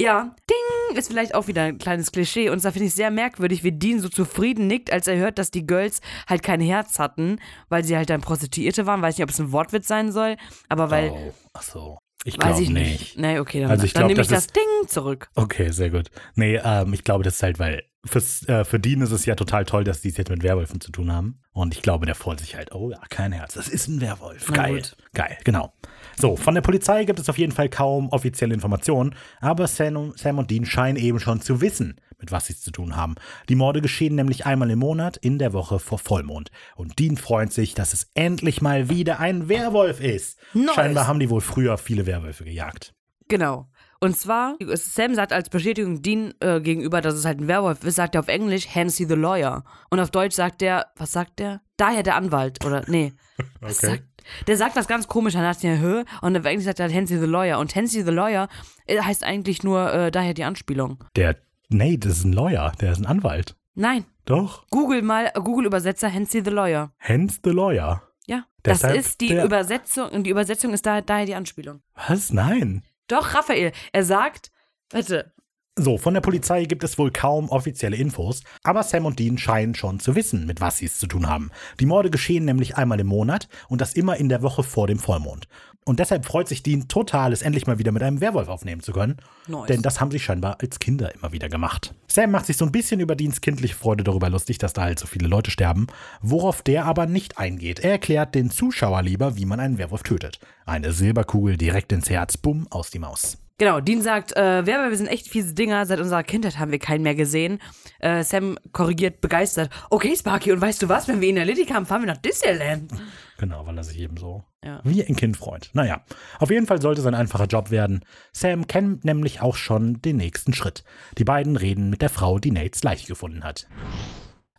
Ja, 0.00 0.34
ding, 0.48 0.96
ist 0.96 1.08
vielleicht 1.08 1.34
auch 1.34 1.46
wieder 1.46 1.62
ein 1.62 1.78
kleines 1.78 2.12
Klischee. 2.12 2.50
Und 2.50 2.64
da 2.64 2.72
finde 2.72 2.86
ich 2.86 2.94
sehr 2.94 3.10
merkwürdig, 3.10 3.64
wie 3.64 3.72
Dean 3.72 4.00
so 4.00 4.08
zufrieden 4.08 4.66
nickt, 4.66 4.92
als 4.92 5.06
er 5.06 5.16
hört, 5.16 5.38
dass 5.38 5.50
die 5.50 5.66
Girls 5.66 6.00
halt 6.26 6.42
kein 6.42 6.60
Herz 6.60 6.98
hatten, 6.98 7.38
weil 7.68 7.84
sie 7.84 7.96
halt 7.96 8.10
dann 8.10 8.20
Prostituierte 8.20 8.86
waren. 8.86 9.02
Weiß 9.02 9.16
nicht, 9.16 9.24
ob 9.24 9.30
es 9.30 9.40
ein 9.40 9.52
Wortwitz 9.52 9.88
sein 9.88 10.12
soll, 10.12 10.36
aber 10.68 10.90
weil 10.90 11.10
oh, 11.10 11.34
ach 11.52 11.62
so. 11.62 11.98
Ich 12.24 12.38
Weiß 12.38 12.56
glaube 12.56 12.62
ich 12.62 12.70
nicht. 12.70 13.00
nicht. 13.00 13.18
Nee, 13.18 13.38
okay, 13.38 13.60
dann, 13.60 13.70
Also 13.70 13.84
ich 13.84 13.92
dann 13.92 14.00
glaub, 14.00 14.08
nehme 14.08 14.22
ich 14.22 14.26
das 14.26 14.46
das 14.46 14.52
Ding 14.52 14.88
zurück. 14.88 15.28
Okay, 15.36 15.70
sehr 15.70 15.90
gut. 15.90 16.10
Nee, 16.34 16.56
ähm, 16.56 16.92
ich 16.92 17.04
glaube, 17.04 17.22
das 17.22 17.34
ist 17.34 17.42
halt, 17.44 17.60
weil 17.60 17.84
fürs, 18.04 18.48
äh, 18.48 18.64
für 18.64 18.80
Dean 18.80 19.00
ist 19.02 19.12
es 19.12 19.26
ja 19.26 19.36
total 19.36 19.64
toll, 19.64 19.84
dass 19.84 20.00
die 20.00 20.08
es 20.08 20.16
jetzt 20.16 20.30
mit 20.30 20.42
Werwölfen 20.42 20.80
zu 20.80 20.90
tun 20.90 21.12
haben. 21.12 21.40
Und 21.52 21.74
ich 21.74 21.82
glaube, 21.82 22.04
der 22.04 22.16
freut 22.16 22.40
sich 22.40 22.56
halt, 22.56 22.74
oh 22.74 22.90
ja, 22.90 23.00
kein 23.10 23.30
Herz, 23.30 23.54
das 23.54 23.68
ist 23.68 23.86
ein 23.86 24.00
Werwolf. 24.00 24.52
Geil. 24.52 24.82
Geil, 25.14 25.38
genau. 25.44 25.72
So, 26.18 26.36
von 26.36 26.54
der 26.54 26.62
Polizei 26.62 27.04
gibt 27.04 27.18
es 27.18 27.28
auf 27.28 27.38
jeden 27.38 27.52
Fall 27.52 27.68
kaum 27.68 28.08
offizielle 28.08 28.54
Informationen, 28.54 29.14
aber 29.40 29.66
Sam, 29.66 30.12
Sam 30.16 30.38
und 30.38 30.50
Dean 30.50 30.64
scheinen 30.64 30.96
eben 30.96 31.20
schon 31.20 31.40
zu 31.42 31.60
wissen, 31.60 32.00
mit 32.18 32.32
was 32.32 32.46
sie 32.46 32.54
es 32.54 32.62
zu 32.62 32.70
tun 32.70 32.96
haben. 32.96 33.16
Die 33.50 33.54
Morde 33.54 33.82
geschehen 33.82 34.14
nämlich 34.14 34.46
einmal 34.46 34.70
im 34.70 34.78
Monat 34.78 35.18
in 35.18 35.38
der 35.38 35.52
Woche 35.52 35.78
vor 35.78 35.98
Vollmond. 35.98 36.50
Und 36.74 36.98
Dean 36.98 37.18
freut 37.18 37.52
sich, 37.52 37.74
dass 37.74 37.92
es 37.92 38.10
endlich 38.14 38.62
mal 38.62 38.88
wieder 38.88 39.20
ein 39.20 39.48
Werwolf 39.50 40.00
ist. 40.00 40.38
Nice. 40.54 40.74
Scheinbar 40.74 41.06
haben 41.06 41.20
die 41.20 41.28
wohl 41.28 41.42
früher 41.42 41.76
viele 41.76 42.06
Werwölfe 42.06 42.44
gejagt. 42.44 42.94
Genau. 43.28 43.68
Und 43.98 44.16
zwar, 44.16 44.56
Sam 44.74 45.14
sagt 45.14 45.32
als 45.32 45.48
Bestätigung 45.50 46.00
Dean 46.02 46.32
äh, 46.40 46.60
gegenüber, 46.60 47.00
dass 47.00 47.14
es 47.14 47.24
halt 47.24 47.40
ein 47.40 47.48
Werwolf 47.48 47.82
ist, 47.84 47.96
sagt 47.96 48.14
er 48.14 48.20
auf 48.20 48.28
Englisch 48.28 48.68
Hansi 48.74 49.06
the 49.06 49.14
Lawyer. 49.14 49.64
Und 49.90 50.00
auf 50.00 50.10
Deutsch 50.10 50.34
sagt 50.34 50.62
er, 50.62 50.86
was 50.96 51.12
sagt 51.12 51.38
der? 51.38 51.60
Daher 51.76 52.02
der 52.02 52.14
Anwalt. 52.16 52.64
Oder, 52.64 52.84
nee. 52.88 53.12
Was 53.60 53.78
Okay. 53.78 53.86
sagt, 53.96 54.04
der 54.46 54.56
sagt 54.56 54.76
was 54.76 54.88
ganz 54.88 55.08
komisch, 55.08 55.34
dann 55.34 55.44
hat 55.46 55.62
er 55.64 55.80
Hö 55.80 56.04
und 56.22 56.36
auf 56.36 56.44
Englisch 56.44 56.64
sagt 56.66 56.80
er 56.80 56.92
Hansi 56.92 57.18
the 57.18 57.26
Lawyer. 57.26 57.58
Und 57.58 57.74
Hansi 57.74 58.02
the 58.02 58.10
Lawyer 58.10 58.48
äh, 58.86 59.00
heißt 59.00 59.24
eigentlich 59.24 59.62
nur 59.62 59.92
äh, 59.92 60.10
daher 60.10 60.34
die 60.34 60.44
Anspielung. 60.44 61.02
Der, 61.16 61.36
nee, 61.68 61.96
das 61.96 62.18
ist 62.18 62.24
ein 62.24 62.32
Lawyer, 62.32 62.72
der 62.80 62.92
ist 62.92 62.98
ein 62.98 63.06
Anwalt. 63.06 63.56
Nein. 63.74 64.04
Doch. 64.24 64.66
Google 64.70 65.02
mal, 65.02 65.26
äh, 65.34 65.40
Google-Übersetzer 65.40 66.12
Hansi 66.12 66.42
the 66.44 66.50
Lawyer. 66.50 66.92
Hence 66.98 67.38
the 67.44 67.50
Lawyer. 67.50 68.02
Ja. 68.26 68.44
Das 68.62 68.80
Deshalb 68.80 68.96
ist 68.98 69.20
die 69.20 69.28
der- 69.28 69.44
Übersetzung, 69.44 70.08
und 70.08 70.24
die 70.24 70.30
Übersetzung 70.30 70.72
ist 70.72 70.84
da, 70.86 71.00
daher 71.00 71.26
die 71.26 71.34
Anspielung. 71.36 71.80
Was? 72.08 72.32
Nein. 72.32 72.82
Doch, 73.06 73.34
Raphael, 73.34 73.70
er 73.92 74.02
sagt, 74.04 74.50
warte, 74.90 75.32
So, 75.78 75.98
von 75.98 76.14
der 76.14 76.22
Polizei 76.22 76.64
gibt 76.64 76.84
es 76.84 76.96
wohl 76.96 77.10
kaum 77.10 77.50
offizielle 77.50 77.96
Infos, 77.96 78.42
aber 78.62 78.82
Sam 78.82 79.04
und 79.04 79.18
Dean 79.18 79.36
scheinen 79.36 79.74
schon 79.74 80.00
zu 80.00 80.14
wissen, 80.14 80.46
mit 80.46 80.62
was 80.62 80.78
sie 80.78 80.86
es 80.86 80.98
zu 80.98 81.06
tun 81.06 81.28
haben. 81.28 81.50
Die 81.80 81.84
Morde 81.84 82.08
geschehen 82.08 82.46
nämlich 82.46 82.78
einmal 82.78 82.98
im 82.98 83.08
Monat 83.08 83.46
und 83.68 83.82
das 83.82 83.92
immer 83.92 84.16
in 84.16 84.30
der 84.30 84.40
Woche 84.40 84.62
vor 84.62 84.86
dem 84.86 84.98
Vollmond. 84.98 85.48
Und 85.84 86.00
deshalb 86.00 86.24
freut 86.24 86.48
sich 86.48 86.62
Dean 86.62 86.88
total, 86.88 87.30
es 87.30 87.42
endlich 87.42 87.66
mal 87.66 87.78
wieder 87.78 87.92
mit 87.92 88.02
einem 88.02 88.22
Werwolf 88.22 88.48
aufnehmen 88.48 88.82
zu 88.82 88.92
können. 88.92 89.18
Nice. 89.48 89.66
Denn 89.66 89.82
das 89.82 90.00
haben 90.00 90.10
sie 90.10 90.18
scheinbar 90.18 90.56
als 90.62 90.78
Kinder 90.78 91.14
immer 91.14 91.32
wieder 91.32 91.50
gemacht. 91.50 91.94
Sam 92.08 92.30
macht 92.30 92.46
sich 92.46 92.56
so 92.56 92.64
ein 92.64 92.72
bisschen 92.72 92.98
über 92.98 93.14
Deans 93.14 93.42
kindliche 93.42 93.76
Freude 93.76 94.02
darüber 94.02 94.30
lustig, 94.30 94.56
dass 94.56 94.72
da 94.72 94.82
halt 94.82 94.98
so 94.98 95.06
viele 95.06 95.28
Leute 95.28 95.50
sterben, 95.50 95.88
worauf 96.22 96.62
der 96.62 96.86
aber 96.86 97.04
nicht 97.04 97.36
eingeht. 97.36 97.80
Er 97.80 97.90
erklärt 97.90 98.34
den 98.34 98.50
Zuschauer 98.50 99.02
lieber, 99.02 99.36
wie 99.36 99.44
man 99.44 99.60
einen 99.60 99.76
Werwolf 99.76 100.04
tötet. 100.04 100.40
Eine 100.64 100.92
Silberkugel 100.92 101.58
direkt 101.58 101.92
ins 101.92 102.08
Herz, 102.08 102.38
bumm, 102.38 102.66
aus 102.70 102.90
die 102.90 102.98
Maus. 102.98 103.36
Genau, 103.58 103.80
Dean 103.80 104.02
sagt, 104.02 104.36
äh, 104.36 104.66
Werwölfe 104.66 104.96
sind 104.96 105.06
echt 105.06 105.28
fiese 105.28 105.54
Dinger, 105.54 105.86
seit 105.86 105.98
unserer 105.98 106.22
Kindheit 106.22 106.58
haben 106.58 106.72
wir 106.72 106.78
keinen 106.78 107.02
mehr 107.02 107.14
gesehen. 107.14 107.58
Äh, 108.00 108.22
Sam 108.22 108.58
korrigiert 108.72 109.22
begeistert, 109.22 109.70
okay 109.88 110.14
Sparky, 110.14 110.52
und 110.52 110.60
weißt 110.60 110.82
du 110.82 110.90
was, 110.90 111.08
wenn 111.08 111.22
wir 111.22 111.28
ihn 111.30 111.38
erledigt 111.38 111.72
haben, 111.72 111.86
fahren 111.86 112.02
wir 112.02 112.06
nach 112.08 112.18
Disneyland. 112.18 112.92
Genau, 113.38 113.66
weil 113.66 113.78
er 113.78 113.84
sich 113.84 113.98
eben 113.98 114.18
so 114.18 114.44
Ja. 114.62 114.80
wie 114.84 115.02
ein 115.02 115.16
Kind 115.16 115.38
freut. 115.38 115.70
Naja, 115.72 116.04
auf 116.38 116.50
jeden 116.50 116.66
Fall 116.66 116.82
sollte 116.82 117.00
es 117.00 117.06
ein 117.06 117.14
einfacher 117.14 117.46
Job 117.46 117.70
werden. 117.70 118.04
Sam 118.32 118.66
kennt 118.66 119.06
nämlich 119.06 119.40
auch 119.40 119.56
schon 119.56 120.02
den 120.02 120.18
nächsten 120.18 120.52
Schritt. 120.52 120.84
Die 121.16 121.24
beiden 121.24 121.56
reden 121.56 121.88
mit 121.88 122.02
der 122.02 122.10
Frau, 122.10 122.38
die 122.38 122.50
Nates 122.50 122.82
Leiche 122.82 123.06
gefunden 123.06 123.42
hat. 123.42 123.66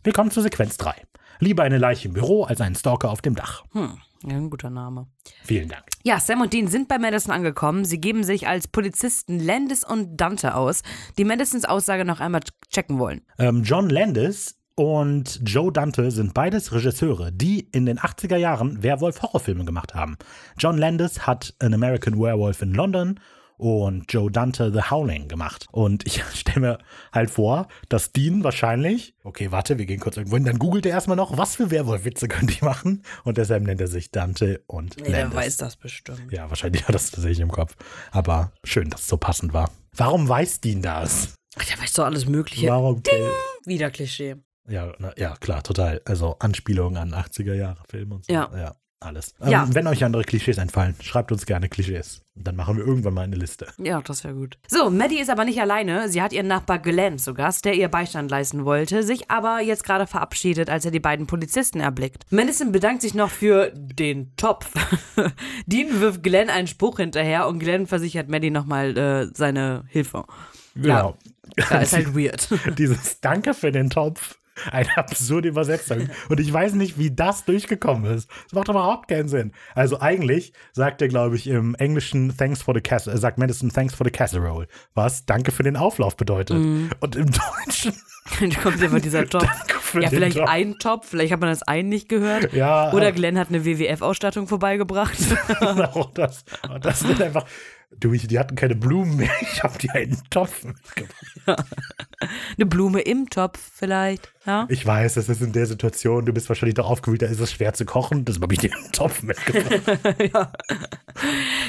Willkommen 0.02 0.32
zu 0.32 0.40
Sequenz 0.40 0.76
3. 0.76 0.94
Lieber 1.38 1.62
eine 1.62 1.78
Leiche 1.78 2.08
im 2.08 2.14
Büro 2.14 2.42
als 2.44 2.60
einen 2.60 2.74
Stalker 2.74 3.10
auf 3.10 3.22
dem 3.22 3.36
Dach. 3.36 3.62
Hm, 3.72 3.98
ja, 4.24 4.36
ein 4.36 4.50
guter 4.50 4.70
Name. 4.70 5.06
Vielen 5.44 5.68
Dank. 5.68 5.84
Ja, 6.02 6.18
Sam 6.18 6.40
und 6.40 6.52
Dean 6.52 6.68
sind 6.68 6.88
bei 6.88 6.98
Madison 6.98 7.32
angekommen. 7.32 7.84
Sie 7.84 8.00
geben 8.00 8.24
sich 8.24 8.48
als 8.48 8.68
Polizisten 8.68 9.38
Landis 9.38 9.84
und 9.84 10.16
Dante 10.16 10.54
aus, 10.54 10.82
die 11.18 11.24
Madisons 11.24 11.64
Aussage 11.64 12.04
noch 12.04 12.20
einmal 12.20 12.40
checken 12.70 12.98
wollen. 12.98 13.22
Ähm, 13.38 13.62
John 13.62 13.88
Landis 13.90 14.58
und 14.74 15.40
Joe 15.44 15.72
Dante 15.72 16.10
sind 16.10 16.34
beides 16.34 16.72
Regisseure, 16.72 17.32
die 17.32 17.68
in 17.72 17.84
den 17.84 17.98
80er 17.98 18.36
Jahren 18.36 18.82
Werwolf-Horrorfilme 18.82 19.64
gemacht 19.64 19.94
haben. 19.94 20.16
John 20.56 20.78
Landis 20.78 21.26
hat 21.26 21.54
An 21.58 21.74
American 21.74 22.18
Werewolf 22.18 22.62
in 22.62 22.74
London 22.74 23.18
und 23.58 24.10
Joe 24.12 24.30
Dante 24.30 24.72
The 24.72 24.90
Howling 24.90 25.28
gemacht. 25.28 25.66
Und 25.70 26.06
ich 26.06 26.22
stelle 26.34 26.60
mir 26.60 26.78
halt 27.12 27.30
vor, 27.30 27.68
dass 27.88 28.12
Dean 28.12 28.44
wahrscheinlich, 28.44 29.14
okay, 29.24 29.52
warte, 29.52 29.78
wir 29.78 29.86
gehen 29.86 30.00
kurz 30.00 30.16
irgendwo 30.16 30.36
hin, 30.36 30.44
dann 30.44 30.58
googelt 30.58 30.86
er 30.86 30.92
erstmal 30.92 31.16
noch, 31.16 31.36
was 31.36 31.56
für 31.56 31.70
Werwolf-Witze 31.70 32.28
könnte 32.28 32.52
ich 32.52 32.62
machen. 32.62 33.02
Und 33.24 33.36
deshalb 33.36 33.64
nennt 33.64 33.80
er 33.80 33.88
sich 33.88 34.10
Dante 34.10 34.62
und 34.66 35.06
Landis. 35.06 35.56
das 35.58 35.76
bestimmt. 35.76 36.32
Ja, 36.32 36.48
wahrscheinlich 36.48 36.82
hat 36.82 36.90
er 36.90 36.92
das 36.94 37.10
tatsächlich 37.10 37.40
im 37.40 37.50
Kopf. 37.50 37.74
Aber 38.12 38.52
schön, 38.64 38.88
dass 38.90 39.02
es 39.02 39.08
so 39.08 39.16
passend 39.16 39.52
war. 39.52 39.70
Warum 39.94 40.28
weiß 40.28 40.60
Dean 40.60 40.80
das? 40.80 41.34
Ach, 41.56 41.64
der 41.64 41.78
weiß 41.78 41.92
doch 41.94 42.04
alles 42.04 42.26
Mögliche. 42.26 42.68
Warum? 42.68 43.02
Wieder 43.64 43.90
Klischee. 43.90 44.36
Ja, 44.68 44.92
na, 44.98 45.12
ja, 45.16 45.34
klar, 45.36 45.62
total. 45.62 46.00
Also 46.04 46.36
Anspielungen 46.38 46.98
an 46.98 47.14
80er 47.14 47.54
Jahre 47.54 47.82
Filme 47.88 48.16
und 48.16 48.26
so. 48.26 48.32
Ja. 48.32 48.50
ja 48.54 48.74
alles. 49.00 49.34
Ja. 49.44 49.64
Ähm, 49.64 49.74
wenn 49.74 49.86
euch 49.86 50.04
andere 50.04 50.24
Klischees 50.24 50.58
einfallen, 50.58 50.94
schreibt 51.00 51.30
uns 51.32 51.46
gerne 51.46 51.68
Klischees. 51.68 52.22
Dann 52.34 52.56
machen 52.56 52.76
wir 52.76 52.84
irgendwann 52.84 53.14
mal 53.14 53.22
eine 53.22 53.36
Liste. 53.36 53.66
Ja, 53.78 54.00
das 54.00 54.24
wäre 54.24 54.34
gut. 54.34 54.58
So, 54.68 54.90
Maddie 54.90 55.18
ist 55.18 55.30
aber 55.30 55.44
nicht 55.44 55.60
alleine. 55.60 56.08
Sie 56.08 56.22
hat 56.22 56.32
ihren 56.32 56.46
Nachbar 56.46 56.78
Glenn 56.78 57.18
zu 57.18 57.34
Gast, 57.34 57.64
der 57.64 57.74
ihr 57.74 57.88
Beistand 57.88 58.30
leisten 58.30 58.64
wollte, 58.64 59.02
sich 59.02 59.30
aber 59.30 59.60
jetzt 59.60 59.84
gerade 59.84 60.06
verabschiedet, 60.06 60.70
als 60.70 60.84
er 60.84 60.90
die 60.90 61.00
beiden 61.00 61.26
Polizisten 61.26 61.80
erblickt. 61.80 62.24
Madison 62.30 62.72
bedankt 62.72 63.02
sich 63.02 63.14
noch 63.14 63.30
für 63.30 63.72
den 63.74 64.34
Topf. 64.36 64.72
Dean 65.66 66.00
wirft 66.00 66.22
Glenn 66.22 66.50
einen 66.50 66.68
Spruch 66.68 66.98
hinterher 66.98 67.48
und 67.48 67.58
Glenn 67.58 67.86
versichert 67.86 68.28
Maddie 68.28 68.50
nochmal 68.50 68.96
äh, 68.96 69.28
seine 69.34 69.84
Hilfe. 69.88 70.24
Genau. 70.74 71.16
Ja, 71.56 71.78
ist 71.78 71.92
halt 71.92 72.14
weird. 72.14 72.48
Dieses 72.78 73.20
Danke 73.20 73.54
für 73.54 73.72
den 73.72 73.90
Topf. 73.90 74.38
Eine 74.72 74.96
absurde 74.96 75.48
Übersetzung. 75.48 76.08
Und 76.28 76.40
ich 76.40 76.52
weiß 76.52 76.74
nicht, 76.74 76.98
wie 76.98 77.10
das 77.10 77.44
durchgekommen 77.44 78.10
ist. 78.14 78.28
Das 78.44 78.52
macht 78.52 78.68
überhaupt 78.68 79.08
keinen 79.08 79.28
Sinn. 79.28 79.52
Also 79.74 80.00
eigentlich 80.00 80.52
sagt 80.72 81.02
er, 81.02 81.08
glaube 81.08 81.36
ich, 81.36 81.46
im 81.46 81.74
Englischen 81.76 82.36
Thanks 82.36 82.62
for 82.62 82.74
the 82.74 82.80
Casserole, 82.80 83.16
äh, 83.16 83.20
sagt 83.20 83.38
Madison 83.38 83.70
Thanks 83.70 83.94
for 83.94 84.04
the 84.06 84.10
Casserole, 84.10 84.66
was 84.94 85.26
Danke 85.26 85.52
für 85.52 85.62
den 85.62 85.76
Auflauf 85.76 86.16
bedeutet. 86.16 86.58
Mhm. 86.58 86.90
Und 87.00 87.16
im 87.16 87.26
Deutschen 87.26 87.94
Dann 88.40 88.52
kommt 88.52 88.82
einfach 88.82 89.00
dieser 89.00 89.26
Topf. 89.28 89.94
Ja, 89.94 90.10
vielleicht 90.10 90.36
Topf. 90.36 90.48
ein 90.48 90.78
Topf, 90.78 91.08
vielleicht 91.08 91.32
hat 91.32 91.40
man 91.40 91.48
das 91.50 91.62
ein 91.62 91.88
nicht 91.88 92.08
gehört. 92.08 92.52
Ja, 92.52 92.92
Oder 92.92 93.12
Glenn 93.12 93.38
hat 93.38 93.48
eine 93.48 93.64
WWF-Ausstattung 93.64 94.46
vorbeigebracht. 94.46 95.16
Genau 95.60 96.10
das. 96.14 96.44
Das 96.80 97.00
sind 97.00 97.20
einfach. 97.22 97.46
Du, 97.90 98.12
die 98.12 98.38
hatten 98.38 98.54
keine 98.54 98.74
Blumen 98.74 99.16
mehr. 99.16 99.30
Ich 99.40 99.62
habe 99.62 99.78
die 99.78 99.90
einen 99.90 100.20
Topf 100.30 100.62
mitgebracht. 100.64 101.16
eine 102.56 102.66
Blume 102.66 103.00
im 103.00 103.28
Topf 103.30 103.58
vielleicht. 103.74 104.30
Ja? 104.46 104.66
Ich 104.68 104.84
weiß, 104.84 105.14
das 105.14 105.28
ist 105.28 105.40
in 105.40 105.52
der 105.52 105.66
Situation, 105.66 106.26
du 106.26 106.32
bist 106.32 106.48
wahrscheinlich 106.48 106.74
doch 106.74 106.88
aufgewühlt, 106.88 107.22
da 107.22 107.26
ist 107.26 107.40
es 107.40 107.50
schwer 107.50 107.72
zu 107.72 107.86
kochen. 107.86 108.24
Das 108.24 108.40
habe 108.40 108.52
ich 108.52 108.60
dir 108.60 108.70
einen 108.74 108.92
Topf 108.92 109.22
mitgebracht. 109.22 110.50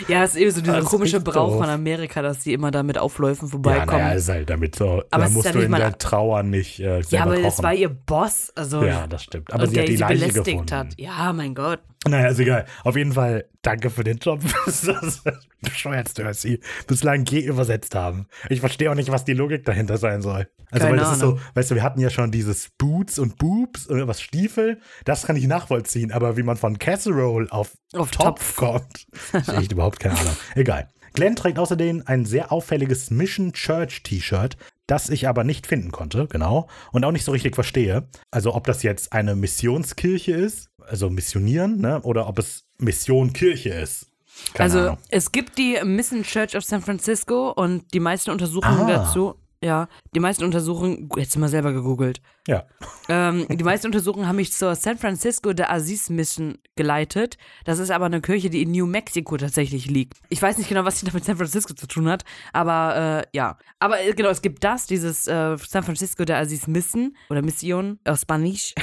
Ja, 0.08 0.24
es 0.24 0.32
ist 0.36 0.38
eben 0.42 0.52
so 0.52 0.62
dieser 0.62 0.84
komische 0.84 1.20
Brauch 1.22 1.50
doof. 1.54 1.62
von 1.62 1.70
Amerika, 1.70 2.22
dass 2.22 2.40
die 2.40 2.54
immer 2.54 2.70
da 2.70 2.84
mit 2.84 3.00
Aufläufen 3.00 3.48
ja, 3.48 3.52
vorbeikommen. 3.52 3.88
naja, 3.98 4.10
Ja, 4.10 4.14
ist 4.14 4.30
halt 4.30 4.50
damit 4.50 4.76
so. 4.76 5.04
Aber 5.10 5.24
da 5.24 5.30
musst 5.30 5.46
ja 5.48 5.52
du 5.54 5.62
in 5.62 5.72
der 5.72 5.98
Trauer 5.98 6.44
nicht 6.44 6.80
äh, 6.80 7.02
selber 7.02 7.26
aber 7.26 7.36
kochen. 7.36 7.46
es 7.46 7.64
war 7.64 7.74
ihr 7.74 7.90
Boss, 7.90 8.52
also 8.56 8.84
ja, 8.84 9.08
das 9.08 9.24
stimmt. 9.24 9.52
Aber 9.52 9.66
sie 9.68 9.74
der 9.74 9.84
hat 9.84 9.90
die 9.90 9.96
Leiche 9.96 10.14
belästigt 10.20 10.46
gefunden. 10.46 10.76
hat. 10.76 10.88
Ja, 10.98 11.34
mein 11.34 11.56
Gott. 11.56 11.80
Naja, 12.08 12.30
ist 12.30 12.40
egal. 12.40 12.66
Auf 12.84 12.96
jeden 12.96 13.12
Fall, 13.12 13.46
danke 13.62 13.90
für 13.90 14.04
den 14.04 14.18
Job. 14.20 14.42
Das 14.66 14.84
ist 14.84 15.26
das 15.26 15.48
bescheuertste, 15.62 16.24
was 16.24 16.42
sie 16.42 16.62
bislang 16.88 17.26
je 17.26 17.40
übersetzt 17.42 17.94
haben. 17.96 18.28
Ich 18.50 18.62
verstehe 18.62 18.90
auch 18.90 18.96
nicht, 18.96 19.12
was 19.12 19.26
die 19.26 19.34
Logik 19.34 19.66
dahinter 19.66 19.98
sein 19.98 20.22
soll. 20.22 20.48
Also, 20.72 20.86
Keine 20.86 20.92
weil 20.92 21.04
das 21.04 21.18
ist 21.18 21.24
Ahnung. 21.24 21.38
so, 21.38 21.44
weißt 21.56 21.72
du, 21.72 21.76
wir 21.76 21.84
hatten 21.84 22.00
ja 22.00 22.10
schon 22.10 22.32
dieses 22.32 22.70
Boots 22.78 23.20
und 23.20 23.38
Boobs, 23.38 23.90
oder 23.90 24.08
was 24.08 24.22
Stiefel, 24.22 24.80
das 25.04 25.24
kann 25.26 25.36
ich 25.36 25.48
nachvollziehen, 25.48 26.12
aber 26.12 26.38
wie 26.38 26.44
man 26.44 26.56
von 26.56 26.78
Casserole 26.80 27.52
auf, 27.52 27.74
Auf 27.94 28.12
Topf, 28.12 28.56
kommt, 28.56 29.08
ist 29.34 29.50
echt 29.50 29.72
überhaupt 29.74 30.00
keine 30.00 30.18
Ahnung. 30.18 30.36
Egal. 30.56 30.90
Glenn 31.14 31.36
trägt 31.36 31.60
außerdem 31.60 32.04
ein 32.06 32.26
sehr 32.26 32.52
auffälliges 32.52 33.10
Mission 33.12 33.52
Church 33.52 34.04
T-Shirt, 34.04 34.58
das 34.88 35.10
ich 35.10 35.28
aber 35.28 35.44
nicht 35.44 35.68
finden 35.68 35.92
konnte, 35.92 36.28
genau, 36.28 36.70
und 36.92 37.04
auch 37.04 37.12
nicht 37.12 37.26
so 37.26 37.32
richtig 37.32 37.56
verstehe. 37.56 38.08
Also 38.32 38.54
ob 38.56 38.66
das 38.68 38.84
jetzt 38.84 39.12
eine 39.12 39.36
Missionskirche 39.36 40.32
ist, 40.32 40.69
also 40.90 41.10
missionieren, 41.10 41.80
ne, 41.80 42.02
oder 42.02 42.28
ob 42.28 42.40
es 42.40 42.66
Mission 42.78 43.34
Kirche 43.34 43.70
ist. 43.70 44.08
Keine 44.54 44.64
also 44.64 44.80
Ahnung. 44.80 44.98
es 45.10 45.32
gibt 45.32 45.58
die 45.58 45.78
Missing 45.84 46.24
Church 46.24 46.56
of 46.56 46.64
San 46.64 46.82
Francisco 46.82 47.52
und 47.52 47.94
die 47.94 48.00
meisten 48.00 48.32
Untersuchungen 48.32 48.82
Ah. 48.90 49.06
dazu. 49.06 49.36
Ja, 49.62 49.90
die 50.16 50.22
meisten 50.22 50.46
Untersuchungen, 50.46 51.10
jetzt 51.18 51.36
mal 51.38 51.50
selber 51.50 51.74
gegoogelt. 51.74 52.22
Ja. 52.48 52.66
Ähm, 53.10 53.46
die 53.50 53.64
meisten 53.66 53.88
Untersuchungen 53.88 54.26
haben 54.26 54.38
mich 54.38 54.54
zur 54.54 54.74
San 54.76 54.98
Francisco 54.98 55.52
de 55.52 55.66
Aziz 55.66 56.10
Mission 56.10 56.60
geleitet. 56.78 57.38
Das 57.66 57.78
ist 57.78 57.92
aber 57.92 58.06
eine 58.06 58.22
Kirche, 58.22 58.50
die 58.50 58.62
in 58.62 58.72
New 58.72 58.86
Mexico 58.86 59.36
tatsächlich 59.36 59.88
liegt. 59.88 60.18
Ich 60.30 60.42
weiß 60.42 60.58
nicht 60.58 60.70
genau, 60.70 60.86
was 60.86 61.02
die 61.02 61.06
da 61.06 61.12
mit 61.12 61.26
San 61.26 61.36
Francisco 61.36 61.74
zu 61.74 61.88
tun 61.88 62.08
hat, 62.08 62.24
aber 62.54 63.26
äh, 63.26 63.38
ja. 63.38 63.58
Aber 63.80 64.02
äh, 64.02 64.14
genau, 64.14 64.30
es 64.30 64.42
gibt 64.42 64.64
das, 64.64 64.86
dieses 64.88 65.28
äh, 65.28 65.58
San 65.58 65.84
Francisco 65.84 66.24
de 66.24 66.38
Aziz 66.38 66.66
Mission 66.66 67.18
oder 67.30 67.42
Mission 67.42 68.00
auf 68.06 68.20
Spanisch. 68.20 68.74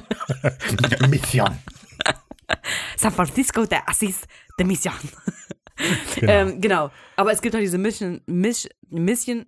Mission. 1.08 1.48
San 2.98 3.12
Francisco 3.12 3.64
de 3.64 3.78
Aziz 3.86 4.20
de 4.58 4.66
Mission. 4.66 4.92
Genau. 6.14 6.32
Ähm, 6.32 6.60
genau. 6.60 6.90
Aber 7.16 7.32
es 7.32 7.42
gibt 7.42 7.54
noch 7.54 7.60
diese 7.60 7.78
Mission, 7.78 8.20
Mission, 8.26 8.70
Mission, 8.88 9.46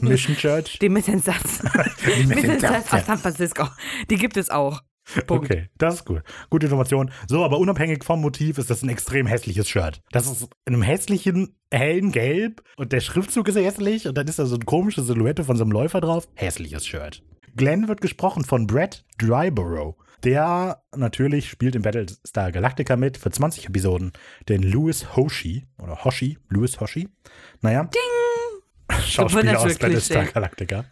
Mission 0.00 0.36
Church. 0.36 0.78
die 0.82 0.88
Mission 0.88 1.20
Satz. 1.20 1.60
Die 2.04 2.26
Mission 2.26 2.28
Mission 2.28 2.60
Satz 2.60 2.92
aus 2.92 3.06
San 3.06 3.18
Francisco. 3.18 3.66
Die 4.10 4.16
gibt 4.16 4.36
es 4.36 4.50
auch. 4.50 4.82
Punkt. 5.26 5.50
Okay, 5.50 5.68
das 5.76 5.96
ist 5.96 6.04
gut. 6.04 6.22
Gute 6.50 6.66
Information. 6.66 7.10
So, 7.26 7.44
aber 7.44 7.58
unabhängig 7.58 8.04
vom 8.04 8.20
Motiv 8.20 8.58
ist 8.58 8.70
das 8.70 8.82
ein 8.82 8.88
extrem 8.88 9.26
hässliches 9.26 9.68
Shirt. 9.68 10.02
Das 10.12 10.30
ist 10.30 10.48
in 10.66 10.74
einem 10.74 10.82
hässlichen, 10.82 11.56
hellen 11.72 12.12
Gelb 12.12 12.62
und 12.76 12.92
der 12.92 13.00
Schriftzug 13.00 13.48
ist 13.48 13.56
hässlich 13.56 14.06
und 14.06 14.16
dann 14.16 14.28
ist 14.28 14.38
da 14.38 14.46
so 14.46 14.54
eine 14.54 14.64
komische 14.64 15.02
Silhouette 15.02 15.44
von 15.44 15.56
so 15.56 15.64
einem 15.64 15.72
Läufer 15.72 16.00
drauf. 16.00 16.28
Hässliches 16.34 16.86
Shirt. 16.86 17.22
Glenn 17.56 17.88
wird 17.88 18.00
gesprochen 18.00 18.44
von 18.44 18.66
Brett 18.66 19.04
Dryborough. 19.18 19.96
Der 20.24 20.82
natürlich 20.94 21.48
spielt 21.48 21.74
in 21.74 21.82
Battlestar 21.82 22.52
Galactica 22.52 22.96
mit 22.96 23.16
für 23.16 23.30
20 23.30 23.66
Episoden 23.66 24.12
den 24.48 24.62
Louis 24.62 25.16
Hoshi 25.16 25.66
oder 25.78 26.04
Hoshi, 26.04 26.38
Louis 26.48 26.78
Hoshi. 26.80 27.08
Naja. 27.62 27.84
Ding! 27.84 28.98
Schauspieler 29.02 29.60
aus 29.60 29.78
Battlestar. 29.78 30.24
Galactica. 30.24 30.84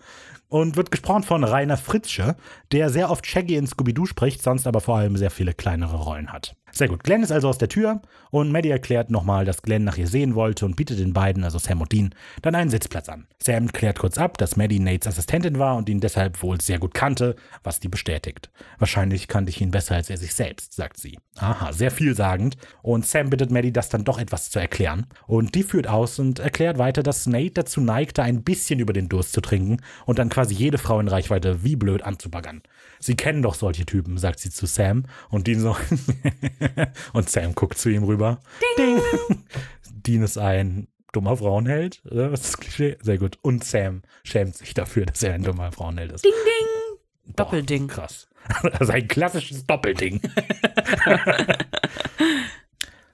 Und 0.48 0.76
wird 0.76 0.90
gesprochen 0.90 1.24
von 1.24 1.44
Rainer 1.44 1.76
Fritzsche, 1.76 2.36
der 2.72 2.88
sehr 2.88 3.10
oft 3.10 3.26
Shaggy 3.26 3.56
in 3.56 3.66
Scooby-Doo 3.66 4.06
spricht, 4.06 4.42
sonst 4.42 4.66
aber 4.66 4.80
vor 4.80 4.96
allem 4.96 5.18
sehr 5.18 5.30
viele 5.30 5.52
kleinere 5.52 5.96
Rollen 5.96 6.32
hat. 6.32 6.56
Sehr 6.72 6.88
gut. 6.88 7.04
Glenn 7.04 7.22
ist 7.22 7.32
also 7.32 7.48
aus 7.48 7.58
der 7.58 7.68
Tür 7.68 8.02
und 8.30 8.52
Maddie 8.52 8.70
erklärt 8.70 9.10
nochmal, 9.10 9.44
dass 9.44 9.62
Glenn 9.62 9.84
nach 9.84 9.96
ihr 9.96 10.06
sehen 10.06 10.34
wollte 10.34 10.66
und 10.66 10.76
bietet 10.76 10.98
den 10.98 11.12
beiden, 11.12 11.44
also 11.44 11.58
Sam 11.58 11.80
und 11.80 11.92
Dean, 11.92 12.14
dann 12.42 12.54
einen 12.54 12.70
Sitzplatz 12.70 13.08
an. 13.08 13.26
Sam 13.42 13.72
klärt 13.72 13.98
kurz 13.98 14.18
ab, 14.18 14.38
dass 14.38 14.56
Maddie 14.56 14.78
Nates 14.78 15.08
Assistentin 15.08 15.58
war 15.58 15.76
und 15.76 15.88
ihn 15.88 16.00
deshalb 16.00 16.42
wohl 16.42 16.60
sehr 16.60 16.78
gut 16.78 16.94
kannte, 16.94 17.36
was 17.62 17.80
die 17.80 17.88
bestätigt. 17.88 18.50
Wahrscheinlich 18.78 19.28
kannte 19.28 19.50
ich 19.50 19.60
ihn 19.60 19.70
besser 19.70 19.94
als 19.94 20.10
er 20.10 20.18
sich 20.18 20.34
selbst, 20.34 20.74
sagt 20.74 20.98
sie. 20.98 21.18
Aha, 21.36 21.72
sehr 21.72 21.90
vielsagend. 21.90 22.56
Und 22.82 23.06
Sam 23.06 23.30
bittet 23.30 23.50
Maddie, 23.50 23.72
das 23.72 23.88
dann 23.88 24.04
doch 24.04 24.18
etwas 24.18 24.50
zu 24.50 24.58
erklären. 24.58 25.06
Und 25.26 25.54
die 25.54 25.62
führt 25.62 25.86
aus 25.86 26.18
und 26.18 26.38
erklärt 26.38 26.78
weiter, 26.78 27.02
dass 27.02 27.26
Nate 27.26 27.52
dazu 27.52 27.80
neigte, 27.80 28.22
ein 28.22 28.42
bisschen 28.42 28.80
über 28.80 28.92
den 28.92 29.08
Durst 29.08 29.32
zu 29.32 29.40
trinken 29.40 29.78
und 30.06 30.18
dann 30.18 30.28
quasi 30.28 30.54
jede 30.54 30.78
Frau 30.78 31.00
in 31.00 31.08
Reichweite 31.08 31.64
wie 31.64 31.76
blöd 31.76 32.02
anzubaggern. 32.02 32.62
Sie 33.00 33.16
kennen 33.16 33.42
doch 33.42 33.54
solche 33.54 33.86
Typen, 33.86 34.18
sagt 34.18 34.40
sie 34.40 34.50
zu 34.50 34.66
Sam. 34.66 35.04
Und 35.30 35.46
Dean 35.46 35.60
so. 35.60 35.76
und 37.12 37.30
Sam 37.30 37.54
guckt 37.54 37.78
zu 37.78 37.88
ihm 37.88 38.04
rüber. 38.04 38.40
Ding! 38.78 39.00
Dean 39.90 40.22
ist 40.22 40.38
ein 40.38 40.88
dummer 41.12 41.36
Frauenheld. 41.36 42.02
oder? 42.10 42.32
Was 42.32 42.40
ist 42.40 42.48
das 42.54 42.58
Klischee? 42.60 42.96
Sehr 43.00 43.18
gut. 43.18 43.38
Und 43.42 43.64
Sam 43.64 44.02
schämt 44.24 44.56
sich 44.56 44.74
dafür, 44.74 45.06
dass 45.06 45.22
er 45.22 45.34
ein 45.34 45.42
dummer 45.42 45.72
Frauenheld 45.72 46.12
ist. 46.12 46.24
Ding, 46.24 46.32
ding. 46.32 46.98
Boah, 47.34 47.44
Doppelding. 47.44 47.88
Krass. 47.88 48.28
Also 48.78 48.92
ein 48.92 49.06
klassisches 49.08 49.66
Doppelding. 49.66 50.22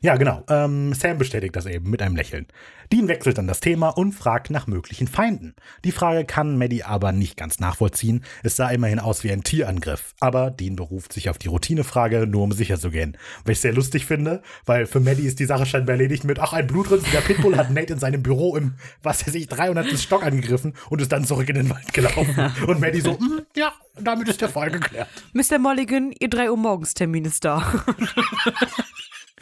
Ja, 0.04 0.16
genau. 0.16 0.44
Ähm, 0.50 0.92
Sam 0.92 1.16
bestätigt 1.16 1.56
das 1.56 1.64
eben 1.64 1.88
mit 1.88 2.02
einem 2.02 2.14
Lächeln. 2.14 2.46
Dean 2.92 3.08
wechselt 3.08 3.38
dann 3.38 3.46
das 3.46 3.60
Thema 3.60 3.88
und 3.88 4.12
fragt 4.12 4.50
nach 4.50 4.66
möglichen 4.66 5.08
Feinden. 5.08 5.54
Die 5.82 5.92
Frage 5.92 6.26
kann 6.26 6.58
Maddie 6.58 6.84
aber 6.84 7.12
nicht 7.12 7.38
ganz 7.38 7.58
nachvollziehen. 7.58 8.22
Es 8.42 8.56
sah 8.56 8.68
immerhin 8.68 8.98
aus 8.98 9.24
wie 9.24 9.32
ein 9.32 9.42
Tierangriff. 9.42 10.14
Aber 10.20 10.50
Dean 10.50 10.76
beruft 10.76 11.14
sich 11.14 11.30
auf 11.30 11.38
die 11.38 11.48
Routinefrage, 11.48 12.26
nur 12.26 12.42
um 12.42 12.52
sicher 12.52 12.78
zu 12.78 12.90
gehen. 12.90 13.16
Was 13.46 13.52
ich 13.52 13.60
sehr 13.60 13.72
lustig 13.72 14.04
finde, 14.04 14.42
weil 14.66 14.84
für 14.84 15.00
Maddie 15.00 15.26
ist 15.26 15.40
die 15.40 15.46
Sache 15.46 15.64
scheinbar 15.64 15.94
erledigt 15.94 16.24
mit, 16.24 16.38
ach, 16.38 16.52
ein 16.52 16.66
blutrünstiger 16.66 17.22
Pitbull 17.22 17.56
hat 17.56 17.70
Nate 17.70 17.94
in 17.94 17.98
seinem 17.98 18.22
Büro 18.22 18.56
im, 18.56 18.74
was 19.02 19.26
weiß 19.26 19.34
ich, 19.36 19.48
300. 19.48 19.98
Stock 19.98 20.22
angegriffen 20.22 20.74
und 20.90 21.00
ist 21.00 21.12
dann 21.12 21.24
zurück 21.24 21.48
in 21.48 21.54
den 21.54 21.70
Wald 21.70 21.94
gelaufen. 21.94 22.52
Und 22.66 22.78
Maddie 22.78 23.00
so, 23.00 23.12
"Mm, 23.12 23.40
ja, 23.56 23.72
damit 23.98 24.28
ist 24.28 24.42
der 24.42 24.50
Fall 24.50 24.70
geklärt. 24.70 25.08
Mr. 25.32 25.58
Mulligan, 25.58 26.12
ihr 26.18 26.28
3 26.28 26.50
Uhr 26.50 26.56
morgens 26.58 26.92
Termin 26.92 27.24
ist 27.24 27.44
da. 27.44 27.72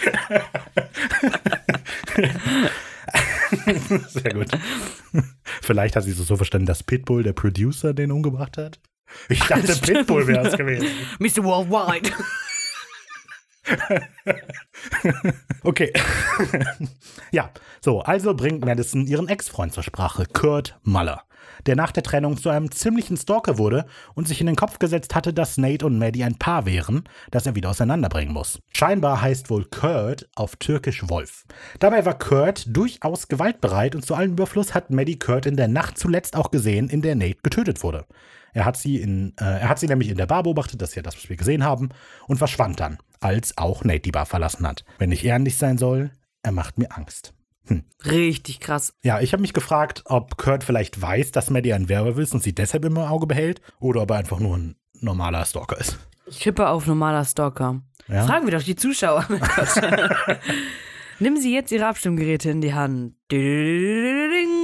Sehr 4.09 4.35
gut. 4.35 4.49
Vielleicht 5.63 5.97
hat 5.97 6.05
sie 6.05 6.13
es 6.13 6.19
so 6.19 6.37
verstanden, 6.37 6.67
dass 6.67 6.83
Pitbull, 6.83 7.23
der 7.23 7.33
Producer, 7.33 7.95
den 7.95 8.11
umgebracht 8.11 8.57
hat. 8.57 8.81
Ich 9.29 9.41
dachte, 9.41 9.77
Pitbull 9.77 10.27
wäre 10.27 10.49
es 10.49 10.57
gewesen. 10.57 10.89
Mr. 11.19 11.45
Worldwide. 11.45 12.11
Okay. 15.63 15.93
ja, 17.31 17.53
so, 17.81 18.01
also 18.01 18.35
bringt 18.35 18.65
Madison 18.65 19.07
ihren 19.07 19.29
Ex-Freund 19.29 19.73
zur 19.73 19.85
Sprache, 19.85 20.27
Kurt 20.27 20.81
Muller, 20.83 21.23
der 21.67 21.77
nach 21.77 21.93
der 21.93 22.03
Trennung 22.03 22.37
zu 22.37 22.49
einem 22.49 22.71
ziemlichen 22.71 23.17
Stalker 23.17 23.59
wurde 23.59 23.87
und 24.15 24.29
sich 24.29 24.41
in 24.41 24.47
den 24.47 24.57
Kopf 24.57 24.79
gesetzt 24.79 25.15
hatte, 25.15 25.33
dass 25.33 25.59
Nate 25.59 25.87
und 25.87 25.99
Maddie 25.99 26.25
ein 26.25 26.39
Paar 26.39 26.67
wären, 26.67 27.05
das 27.31 27.47
er 27.47 27.55
wieder 27.55 27.71
auseinanderbringen 27.71 28.33
muss. 28.33 28.61
Scheinbar 28.75 29.23
heißt 29.23 29.51
wohl 29.51 29.65
Kurt 29.65 30.29
auf 30.35 30.57
Türkisch 30.57 31.09
Wolf. 31.09 31.45
Dabei 31.79 32.05
war 32.05 32.19
Kurt 32.19 32.65
durchaus 32.69 33.29
gewaltbereit 33.29 33.95
und 33.95 34.05
zu 34.05 34.15
allem 34.15 34.33
Überfluss 34.33 34.75
hat 34.75 34.91
Maddie 34.91 35.19
Kurt 35.19 35.47
in 35.47 35.57
der 35.57 35.69
Nacht 35.69 35.99
zuletzt 35.99 36.37
auch 36.37 36.51
gesehen, 36.51 36.89
in 36.89 37.03
der 37.03 37.15
Nate 37.15 37.39
getötet 37.43 37.83
wurde. 37.83 38.07
Er 38.53 38.65
hat 38.65 38.77
sie 38.77 39.01
in, 39.01 39.33
äh, 39.41 39.45
er 39.45 39.69
hat 39.69 39.79
sie 39.79 39.87
nämlich 39.87 40.11
in 40.11 40.17
der 40.19 40.27
Bar 40.27 40.43
beobachtet, 40.43 40.83
das 40.83 40.91
ist 40.91 40.97
ja 40.97 41.03
das, 41.03 41.17
was 41.17 41.29
wir 41.29 41.37
gesehen 41.37 41.65
haben, 41.65 41.89
und 42.27 42.37
verschwand 42.37 42.81
dann, 42.81 42.99
als 43.21 43.57
auch 43.57 43.85
Nate 43.85 44.01
die 44.01 44.11
Bar 44.11 44.27
verlassen 44.27 44.67
hat. 44.67 44.85
Wenn 44.99 45.13
ich 45.13 45.25
ehrlich 45.25 45.57
sein 45.57 45.79
soll, 45.79 46.11
er 46.43 46.53
macht 46.53 46.79
mir 46.79 46.97
Angst. 46.97 47.33
Richtig 48.05 48.61
krass. 48.61 48.95
Ja, 49.03 49.21
ich 49.21 49.33
habe 49.33 49.41
mich 49.41 49.53
gefragt, 49.53 50.03
ob 50.07 50.37
Kurt 50.37 50.65
vielleicht 50.65 51.01
weiß, 51.01 51.33
dass 51.33 51.51
Maddie 51.51 51.73
ein 51.73 51.89
Werwolf 51.89 52.19
ist 52.19 52.35
und 52.35 52.43
sie 52.43 52.55
deshalb 52.55 52.85
immer 52.85 53.05
im 53.05 53.09
Auge 53.09 53.27
behält, 53.27 53.61
oder 53.79 54.03
ob 54.03 54.11
er 54.11 54.17
einfach 54.17 54.41
nur 54.41 54.57
ein 54.57 54.77
normaler 55.01 55.45
Stalker 55.45 55.79
ist. 55.79 55.99
Ich 56.27 56.39
tippe 56.39 56.69
auf 56.69 56.87
normaler 56.87 57.25
Stalker. 57.25 57.83
Ja? 58.09 58.27
Fragen 58.27 58.47
wir 58.47 58.57
doch 58.59 58.65
die 58.65 58.77
Zuschauer. 58.77 59.27
Nehmen 61.19 61.41
Sie 61.41 61.55
jetzt 61.55 61.71
Ihre 61.71 61.87
Abstimmgeräte 61.87 62.51
in 62.51 62.61
die 62.61 62.75
Hand. 62.75 63.15
Ding. 63.31 64.62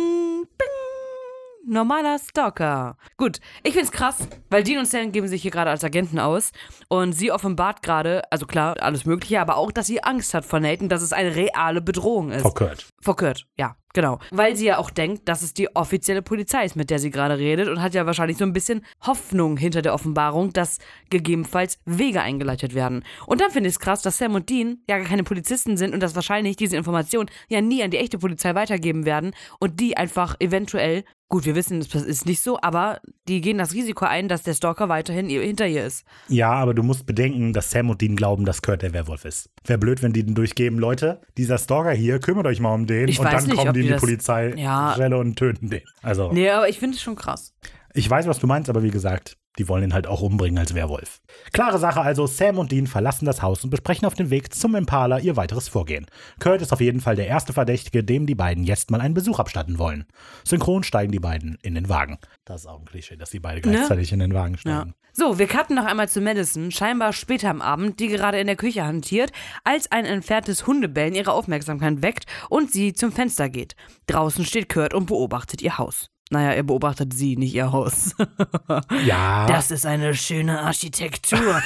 Normaler 1.68 2.18
Stalker. 2.18 2.96
Gut, 3.18 3.40
ich 3.62 3.74
find's 3.74 3.92
krass, 3.92 4.26
weil 4.48 4.62
Dean 4.62 4.78
und 4.78 4.86
Stan 4.86 5.12
geben 5.12 5.28
sich 5.28 5.42
hier 5.42 5.50
gerade 5.50 5.70
als 5.70 5.84
Agenten 5.84 6.18
aus 6.18 6.52
und 6.88 7.12
sie 7.12 7.30
offenbart 7.30 7.82
gerade, 7.82 8.22
also 8.32 8.46
klar, 8.46 8.76
alles 8.80 9.04
Mögliche, 9.04 9.38
aber 9.38 9.58
auch, 9.58 9.70
dass 9.70 9.86
sie 9.86 10.02
Angst 10.02 10.32
hat 10.32 10.46
vor 10.46 10.60
Nathan, 10.60 10.88
dass 10.88 11.02
es 11.02 11.12
eine 11.12 11.36
reale 11.36 11.82
Bedrohung 11.82 12.30
ist. 12.30 12.40
Vor 12.40 12.54
Kurt. 12.54 12.86
Vor 13.02 13.16
Kurt, 13.16 13.46
ja, 13.58 13.76
genau. 13.94 14.18
Weil 14.30 14.56
sie 14.56 14.66
ja 14.66 14.78
auch 14.78 14.90
denkt, 14.90 15.28
dass 15.28 15.42
es 15.42 15.54
die 15.54 15.74
offizielle 15.74 16.22
Polizei 16.22 16.64
ist, 16.64 16.76
mit 16.76 16.90
der 16.90 16.98
sie 16.98 17.10
gerade 17.10 17.38
redet 17.38 17.68
und 17.68 17.82
hat 17.82 17.94
ja 17.94 18.06
wahrscheinlich 18.06 18.38
so 18.38 18.44
ein 18.44 18.52
bisschen 18.52 18.84
Hoffnung 19.06 19.56
hinter 19.56 19.82
der 19.82 19.94
Offenbarung, 19.94 20.52
dass 20.52 20.78
gegebenenfalls 21.10 21.78
Wege 21.84 22.22
eingeleitet 22.22 22.74
werden. 22.74 23.04
Und 23.26 23.40
dann 23.40 23.50
finde 23.50 23.68
ich 23.68 23.74
es 23.74 23.80
krass, 23.80 24.02
dass 24.02 24.18
Sam 24.18 24.34
und 24.34 24.48
Dean 24.48 24.78
ja 24.88 24.98
gar 24.98 25.06
keine 25.06 25.24
Polizisten 25.24 25.76
sind 25.76 25.94
und 25.94 26.00
dass 26.00 26.14
wahrscheinlich 26.14 26.56
diese 26.56 26.76
Informationen 26.76 27.30
ja 27.48 27.60
nie 27.60 27.82
an 27.82 27.90
die 27.90 27.98
echte 27.98 28.18
Polizei 28.18 28.54
weitergeben 28.54 29.04
werden 29.04 29.32
und 29.58 29.80
die 29.80 29.96
einfach 29.96 30.36
eventuell, 30.40 31.04
gut, 31.28 31.44
wir 31.44 31.54
wissen, 31.54 31.80
das 31.80 32.02
ist 32.02 32.26
nicht 32.26 32.40
so, 32.40 32.58
aber 32.62 33.00
die 33.28 33.40
gehen 33.40 33.58
das 33.58 33.74
Risiko 33.74 34.06
ein, 34.06 34.28
dass 34.28 34.42
der 34.42 34.54
Stalker 34.54 34.88
weiterhin 34.88 35.28
hinter 35.28 35.66
ihr 35.66 35.84
ist. 35.84 36.04
Ja, 36.28 36.50
aber 36.52 36.72
du 36.74 36.82
musst 36.82 37.06
bedenken, 37.06 37.52
dass 37.52 37.70
Sam 37.70 37.90
und 37.90 38.00
Dean 38.00 38.16
glauben, 38.16 38.44
dass 38.44 38.62
Kurt 38.62 38.82
der 38.82 38.92
Werwolf 38.94 39.24
ist. 39.24 39.50
Wäre 39.64 39.78
blöd, 39.78 40.02
wenn 40.02 40.12
die 40.12 40.24
den 40.24 40.34
durchgeben, 40.34 40.78
Leute, 40.78 41.20
dieser 41.36 41.58
Stalker 41.58 41.92
hier, 41.92 42.18
kümmert 42.18 42.46
euch 42.46 42.60
mal 42.60 42.74
um 42.74 42.86
den 42.86 43.08
Ich 43.08 43.18
und 43.18 43.26
weiß 43.26 43.34
dann 43.34 43.50
nicht, 43.50 43.56
kommen 43.56 43.74
ob 43.80 43.86
die 43.86 43.92
das- 43.92 44.00
Polizei 44.00 44.54
Ja. 44.56 44.92
Stelle 44.94 45.18
und 45.18 45.36
töten 45.36 45.70
den. 45.70 45.82
Also, 46.02 46.32
Nee, 46.32 46.50
aber 46.50 46.68
ich 46.68 46.78
finde 46.78 46.96
es 46.96 47.02
schon 47.02 47.16
krass. 47.16 47.54
ich 47.94 48.08
weiß, 48.08 48.26
was 48.26 48.38
du 48.38 48.46
meinst, 48.46 48.68
aber 48.70 48.82
wie 48.82 48.90
gesagt, 48.90 49.36
die 49.58 49.66
wollen 49.68 49.82
ihn 49.82 49.92
halt 49.94 50.06
auch 50.06 50.20
umbringen 50.22 50.56
als 50.58 50.72
Werwolf. 50.74 51.20
Klare 51.52 51.78
Sache 51.80 52.00
also, 52.00 52.28
Sam 52.28 52.58
und 52.58 52.70
Dean 52.70 52.86
verlassen 52.86 53.24
das 53.26 53.42
Haus 53.42 53.64
und 53.64 53.70
besprechen 53.70 54.06
auf 54.06 54.14
dem 54.14 54.30
Weg 54.30 54.54
zum 54.54 54.76
Impala 54.76 55.18
ihr 55.18 55.36
weiteres 55.36 55.66
Vorgehen. 55.68 56.06
Kurt 56.38 56.62
ist 56.62 56.72
auf 56.72 56.80
jeden 56.80 57.00
Fall 57.00 57.16
der 57.16 57.26
erste 57.26 57.52
Verdächtige, 57.52 58.04
dem 58.04 58.26
die 58.26 58.36
beiden 58.36 58.62
jetzt 58.62 58.92
mal 58.92 59.00
einen 59.00 59.14
Besuch 59.14 59.40
abstatten 59.40 59.78
wollen. 59.80 60.04
Synchron 60.44 60.84
steigen 60.84 61.10
die 61.10 61.18
beiden 61.18 61.58
in 61.62 61.74
den 61.74 61.88
Wagen. 61.88 62.18
Das 62.44 62.60
ist 62.60 62.66
auch 62.68 62.78
ein 62.78 62.84
Klischee, 62.84 63.16
dass 63.16 63.30
die 63.30 63.40
beide 63.40 63.60
gleichzeitig 63.60 64.12
in 64.12 64.20
den 64.20 64.32
Wagen 64.32 64.56
Ne? 64.64 64.70
Ja. 64.70 64.86
So, 65.12 65.38
wir 65.38 65.46
cutten 65.46 65.74
noch 65.74 65.84
einmal 65.86 66.08
zu 66.08 66.20
Madison, 66.20 66.70
scheinbar 66.70 67.12
später 67.12 67.50
am 67.50 67.60
Abend, 67.60 67.98
die 67.98 68.08
gerade 68.08 68.38
in 68.38 68.46
der 68.46 68.56
Küche 68.56 68.84
hantiert, 68.84 69.32
als 69.64 69.90
ein 69.90 70.04
entferntes 70.04 70.66
Hundebellen 70.66 71.14
ihre 71.14 71.32
Aufmerksamkeit 71.32 72.02
weckt 72.02 72.26
und 72.48 72.70
sie 72.70 72.92
zum 72.92 73.10
Fenster 73.10 73.48
geht. 73.48 73.74
Draußen 74.06 74.44
steht 74.44 74.68
Kurt 74.68 74.94
und 74.94 75.06
beobachtet 75.06 75.60
ihr 75.62 75.78
Haus. 75.78 76.08
Naja, 76.30 76.52
er 76.52 76.62
beobachtet 76.62 77.14
sie, 77.14 77.36
nicht 77.36 77.54
ihr 77.54 77.72
Haus. 77.72 78.14
Ja, 79.04 79.46
Das 79.46 79.70
ist 79.70 79.86
eine 79.86 80.14
schöne 80.14 80.60
Architektur. 80.60 81.40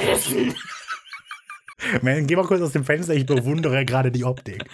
Madison! 0.00 0.54
Man, 2.00 2.26
geh 2.26 2.36
mal 2.36 2.44
kurz 2.46 2.62
aus 2.62 2.72
dem 2.72 2.84
Fenster, 2.84 3.12
ich 3.14 3.26
bewundere 3.26 3.84
gerade 3.84 4.10
die 4.10 4.24
Optik. 4.24 4.64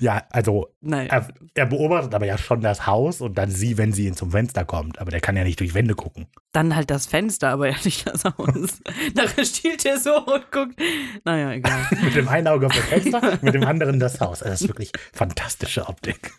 Ja, 0.00 0.22
also 0.30 0.68
Nein. 0.80 1.08
er, 1.08 1.28
er 1.54 1.66
beobachtet 1.66 2.14
aber 2.14 2.26
ja 2.26 2.38
schon 2.38 2.60
das 2.60 2.86
Haus 2.86 3.20
und 3.20 3.36
dann 3.36 3.50
sie, 3.50 3.78
wenn 3.78 3.92
sie 3.92 4.06
ihn 4.06 4.14
zum 4.14 4.30
Fenster 4.30 4.64
kommt. 4.64 4.98
Aber 4.98 5.10
der 5.10 5.20
kann 5.20 5.36
ja 5.36 5.44
nicht 5.44 5.60
durch 5.60 5.74
Wände 5.74 5.94
gucken. 5.94 6.26
Dann 6.52 6.74
halt 6.74 6.90
das 6.90 7.06
Fenster, 7.06 7.50
aber 7.50 7.68
ja 7.68 7.76
nicht 7.84 8.06
das 8.06 8.24
Haus. 8.24 8.80
Nachher 9.14 9.44
stiehlt 9.44 9.84
er 9.84 9.98
so 9.98 10.16
und 10.16 10.50
guckt. 10.50 10.80
Naja, 11.24 11.52
egal. 11.52 11.86
Mit 12.02 12.14
dem 12.14 12.28
einen 12.28 12.48
Auge 12.48 12.66
auf 12.66 12.74
das 12.74 12.84
Fenster, 12.84 13.38
mit 13.42 13.54
dem 13.54 13.64
anderen 13.64 14.00
das 14.00 14.20
Haus. 14.20 14.42
Also 14.42 14.52
Das 14.52 14.60
ist 14.62 14.68
wirklich 14.68 14.92
fantastische 15.12 15.88
Optik. 15.88 16.32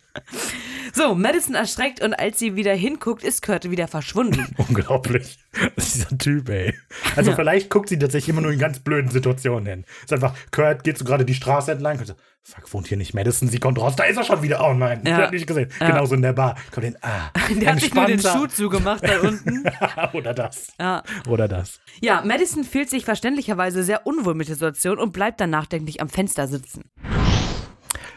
So, 0.92 1.14
Madison 1.14 1.54
erschreckt 1.54 2.02
und 2.02 2.14
als 2.14 2.38
sie 2.38 2.56
wieder 2.56 2.74
hinguckt, 2.74 3.22
ist 3.22 3.42
Kurt 3.42 3.70
wieder 3.70 3.86
verschwunden. 3.86 4.46
Unglaublich. 4.68 5.38
Das 5.76 5.86
ist 5.86 5.94
dieser 5.96 6.18
Typ, 6.18 6.48
ey. 6.48 6.74
Also 7.16 7.32
vielleicht 7.32 7.70
guckt 7.70 7.88
sie 7.88 7.98
tatsächlich 7.98 8.30
immer 8.30 8.40
nur 8.40 8.52
in 8.52 8.58
ganz 8.58 8.80
blöden 8.80 9.10
Situationen 9.10 9.66
hin. 9.66 9.84
Ist 10.02 10.12
einfach, 10.12 10.34
Kurt 10.50 10.82
geht 10.84 10.98
so 10.98 11.04
gerade 11.04 11.24
die 11.24 11.34
Straße 11.34 11.72
entlang 11.72 11.98
und 11.98 12.06
so, 12.06 12.14
fuck, 12.42 12.72
wohnt 12.72 12.86
hier 12.88 12.96
nicht 12.96 13.14
Madison? 13.14 13.48
Sie 13.48 13.58
kommt 13.58 13.78
raus, 13.78 13.94
da 13.96 14.04
ist 14.04 14.16
er 14.16 14.24
schon 14.24 14.42
wieder. 14.42 14.64
Oh 14.64 14.72
nein, 14.74 15.02
Ja. 15.04 15.18
ich 15.18 15.24
hab 15.24 15.32
nicht 15.32 15.46
gesehen. 15.46 15.70
Ja. 15.80 15.86
Genauso 15.88 16.14
in 16.14 16.22
der 16.22 16.32
Bar. 16.32 16.56
Kommt 16.72 16.84
hin, 16.86 16.96
ah, 17.02 17.30
Der 17.60 17.72
hat 17.72 17.80
sich 17.80 17.94
nur 17.94 18.06
den. 18.06 18.20
Schuh 18.20 18.46
zugemacht 18.46 19.02
da 19.06 19.20
unten. 19.20 19.64
Oder 20.12 20.34
das. 20.34 20.68
Ja. 20.80 21.02
Oder 21.28 21.48
das. 21.48 21.80
ja, 22.00 22.22
Madison 22.24 22.64
fühlt 22.64 22.90
sich 22.90 23.04
verständlicherweise 23.04 23.84
sehr 23.84 24.06
unwohl 24.06 24.34
mit 24.34 24.48
der 24.48 24.54
Situation 24.56 24.98
und 24.98 25.12
bleibt 25.12 25.40
dann 25.40 25.50
nachdenklich 25.50 26.00
am 26.00 26.08
Fenster 26.08 26.48
sitzen. 26.48 26.84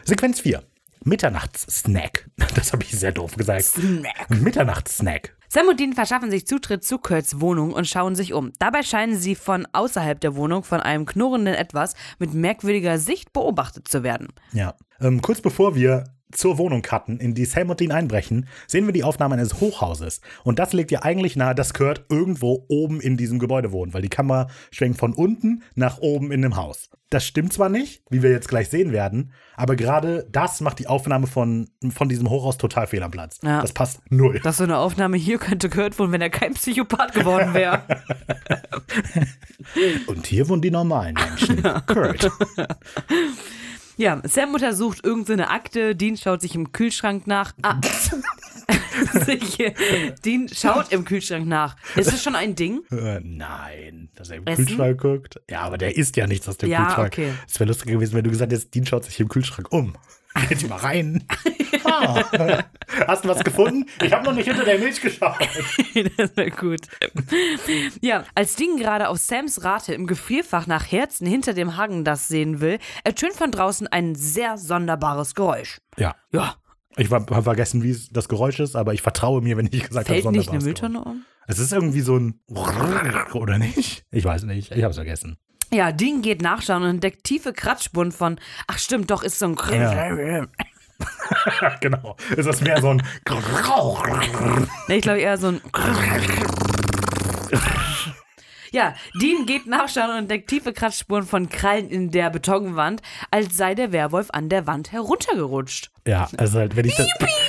Sequenz 0.04 0.40
4. 0.40 0.62
Mitternachtssnack. 1.04 2.28
Das 2.54 2.72
habe 2.72 2.82
ich 2.84 2.92
sehr 2.92 3.12
doof 3.12 3.36
gesagt. 3.36 3.64
Snack. 3.64 4.30
Mitternachtssnack. 4.30 5.34
Sam 5.54 5.68
und 5.68 5.78
Dean 5.78 5.92
verschaffen 5.92 6.32
sich 6.32 6.48
Zutritt 6.48 6.82
zu 6.82 6.98
Kurts 6.98 7.40
Wohnung 7.40 7.74
und 7.74 7.86
schauen 7.86 8.16
sich 8.16 8.32
um. 8.32 8.50
Dabei 8.58 8.82
scheinen 8.82 9.14
sie 9.16 9.36
von 9.36 9.68
außerhalb 9.72 10.20
der 10.20 10.34
Wohnung 10.34 10.64
von 10.64 10.80
einem 10.80 11.06
knurrenden 11.06 11.54
Etwas 11.54 11.94
mit 12.18 12.34
merkwürdiger 12.34 12.98
Sicht 12.98 13.32
beobachtet 13.32 13.86
zu 13.86 14.02
werden. 14.02 14.32
Ja. 14.52 14.74
Ähm, 15.00 15.22
kurz 15.22 15.40
bevor 15.40 15.76
wir 15.76 16.02
zur 16.36 16.58
Wohnung 16.58 16.82
cutten, 16.82 17.18
in 17.18 17.34
die 17.34 17.44
Sam 17.44 17.70
und 17.70 17.80
Dean 17.80 17.92
einbrechen, 17.92 18.48
sehen 18.66 18.86
wir 18.86 18.92
die 18.92 19.04
Aufnahme 19.04 19.34
eines 19.34 19.60
Hochhauses. 19.60 20.20
Und 20.42 20.58
das 20.58 20.72
legt 20.72 20.90
ja 20.90 21.02
eigentlich 21.02 21.36
nahe, 21.36 21.54
dass 21.54 21.74
Kurt 21.74 22.04
irgendwo 22.08 22.64
oben 22.68 23.00
in 23.00 23.16
diesem 23.16 23.38
Gebäude 23.38 23.72
wohnt, 23.72 23.94
weil 23.94 24.02
die 24.02 24.08
Kamera 24.08 24.48
schwenkt 24.70 24.98
von 24.98 25.14
unten 25.14 25.62
nach 25.74 25.98
oben 25.98 26.32
in 26.32 26.42
dem 26.42 26.56
Haus. 26.56 26.90
Das 27.10 27.24
stimmt 27.24 27.52
zwar 27.52 27.68
nicht, 27.68 28.02
wie 28.10 28.22
wir 28.22 28.30
jetzt 28.30 28.48
gleich 28.48 28.68
sehen 28.68 28.90
werden, 28.90 29.32
aber 29.54 29.76
gerade 29.76 30.26
das 30.32 30.60
macht 30.60 30.80
die 30.80 30.88
Aufnahme 30.88 31.26
von, 31.28 31.70
von 31.90 32.08
diesem 32.08 32.28
Hochhaus 32.28 32.58
total 32.58 32.88
fehl 32.88 33.02
am 33.02 33.12
Platz. 33.12 33.38
Ja. 33.44 33.60
Das 33.62 33.72
passt 33.72 34.00
null. 34.10 34.40
Das 34.42 34.54
ist 34.54 34.58
so 34.58 34.64
eine 34.64 34.78
Aufnahme 34.78 35.16
hier 35.16 35.38
könnte 35.38 35.70
Kurt 35.70 35.98
wohnen, 35.98 36.12
wenn 36.12 36.20
er 36.20 36.30
kein 36.30 36.54
Psychopath 36.54 37.14
geworden 37.14 37.54
wäre. 37.54 37.82
Und 40.06 40.26
hier 40.26 40.48
wohnen 40.48 40.62
die 40.62 40.70
normalen 40.70 41.14
Menschen. 41.14 41.62
Kurt. 41.86 42.28
ja, 43.96 44.20
Sam 44.24 44.54
untersucht 44.54 45.04
irgendeine 45.04 45.50
Akte, 45.50 45.94
Dean 45.96 46.16
schaut 46.16 46.40
sich 46.40 46.54
im 46.54 46.72
Kühlschrank 46.72 47.26
nach. 47.26 47.52
Ah. 47.62 47.80
Dean 50.24 50.48
schaut 50.48 50.92
im 50.92 51.04
Kühlschrank 51.04 51.46
nach. 51.46 51.76
Ist 51.96 52.12
das 52.12 52.22
schon 52.22 52.36
ein 52.36 52.54
Ding? 52.54 52.82
Äh, 52.90 53.20
nein, 53.22 54.08
dass 54.14 54.30
er 54.30 54.36
im 54.36 54.46
Essen? 54.46 54.66
Kühlschrank 54.66 55.00
guckt. 55.00 55.40
Ja, 55.50 55.62
aber 55.62 55.78
der 55.78 55.96
isst 55.96 56.16
ja 56.16 56.26
nichts 56.26 56.48
aus 56.48 56.58
dem 56.58 56.70
Ja, 56.70 56.84
Kühlschrank. 56.86 57.12
okay. 57.12 57.32
Es 57.48 57.58
wäre 57.58 57.68
lustig 57.68 57.88
gewesen, 57.88 58.14
wenn 58.14 58.24
du 58.24 58.30
gesagt 58.30 58.52
hättest, 58.52 58.74
Dean 58.74 58.86
schaut 58.86 59.04
sich 59.04 59.18
im 59.20 59.28
Kühlschrank 59.28 59.72
um. 59.72 59.94
Geht 60.48 60.68
mal 60.68 60.76
rein. 60.78 61.24
Ah. 61.86 62.64
Hast 63.06 63.24
du 63.24 63.28
was 63.28 63.44
gefunden? 63.44 63.84
Ich 64.02 64.10
habe 64.10 64.24
noch 64.24 64.32
nicht 64.32 64.46
hinter 64.46 64.64
der 64.64 64.78
Milch 64.78 65.02
geschaut. 65.02 65.36
das 66.16 66.34
wäre 66.34 66.50
gut. 66.50 66.80
Ja, 68.00 68.24
als 68.34 68.56
Dean 68.56 68.78
gerade 68.78 69.08
auf 69.10 69.18
Sams 69.18 69.64
Rate 69.64 69.92
im 69.92 70.06
Gefrierfach 70.06 70.66
nach 70.66 70.90
Herzen 70.90 71.26
hinter 71.26 71.52
dem 71.52 71.76
Hagen 71.76 72.02
das 72.04 72.26
sehen 72.28 72.60
will, 72.60 72.78
ertönt 73.02 73.34
von 73.34 73.50
draußen 73.50 73.86
ein 73.88 74.14
sehr 74.14 74.56
sonderbares 74.56 75.34
Geräusch. 75.34 75.78
Ja. 75.98 76.14
Ja, 76.32 76.54
Ich 76.96 77.10
habe 77.10 77.42
vergessen, 77.42 77.82
wie 77.82 77.94
das 78.12 78.28
Geräusch 78.28 78.60
ist, 78.60 78.76
aber 78.76 78.94
ich 78.94 79.02
vertraue 79.02 79.42
mir, 79.42 79.58
wenn 79.58 79.66
ich 79.66 79.86
gesagt 79.86 80.08
habe, 80.08 80.20
fällt 80.22 80.30
nicht 80.30 80.48
eine 80.50 80.60
sonderbares 80.60 80.64
Mülltonne 80.64 81.04
um? 81.04 81.24
Es 81.46 81.58
ist 81.58 81.72
irgendwie 81.72 82.00
so 82.00 82.16
ein 82.16 82.40
oder 83.34 83.58
nicht? 83.58 84.06
Ich 84.10 84.24
weiß 84.24 84.44
nicht. 84.44 84.72
Ich 84.72 84.82
habe 84.82 84.90
es 84.92 84.96
vergessen. 84.96 85.36
Ja, 85.72 85.92
Dean 85.92 86.22
geht 86.22 86.42
nachschauen 86.42 86.82
und 86.82 86.90
entdeckt 86.90 87.24
tiefe 87.24 87.52
Kratzspuren 87.52 88.12
von, 88.12 88.38
ach 88.66 88.78
stimmt, 88.78 89.10
doch, 89.10 89.22
ist 89.22 89.38
so 89.38 89.46
ein 89.46 89.56
Ja. 89.82 90.46
genau. 91.80 92.16
Ist 92.36 92.46
mehr 92.62 92.80
so 92.80 92.90
ein 92.90 93.02
Nee, 94.88 94.96
ich 94.96 95.02
glaube 95.02 95.20
eher 95.20 95.38
so 95.38 95.48
ein. 95.48 95.60
Ja, 98.70 98.92
Dean 99.14 99.46
geht 99.46 99.68
nachschauen 99.68 100.10
und 100.10 100.16
entdeckt 100.16 100.50
tiefe 100.50 100.72
Kratzspuren 100.72 101.22
von 101.24 101.48
Krallen 101.48 101.88
in 101.88 102.10
der 102.10 102.28
Betonwand, 102.28 103.02
als 103.30 103.56
sei 103.56 103.76
der 103.76 103.92
Werwolf 103.92 104.30
an 104.32 104.48
der 104.48 104.66
Wand 104.66 104.90
heruntergerutscht. 104.90 105.92
Ja, 106.06 106.28
also 106.36 106.58
halt, 106.58 106.76
wenn 106.76 106.84
ich 106.84 106.94
das, 106.96 107.08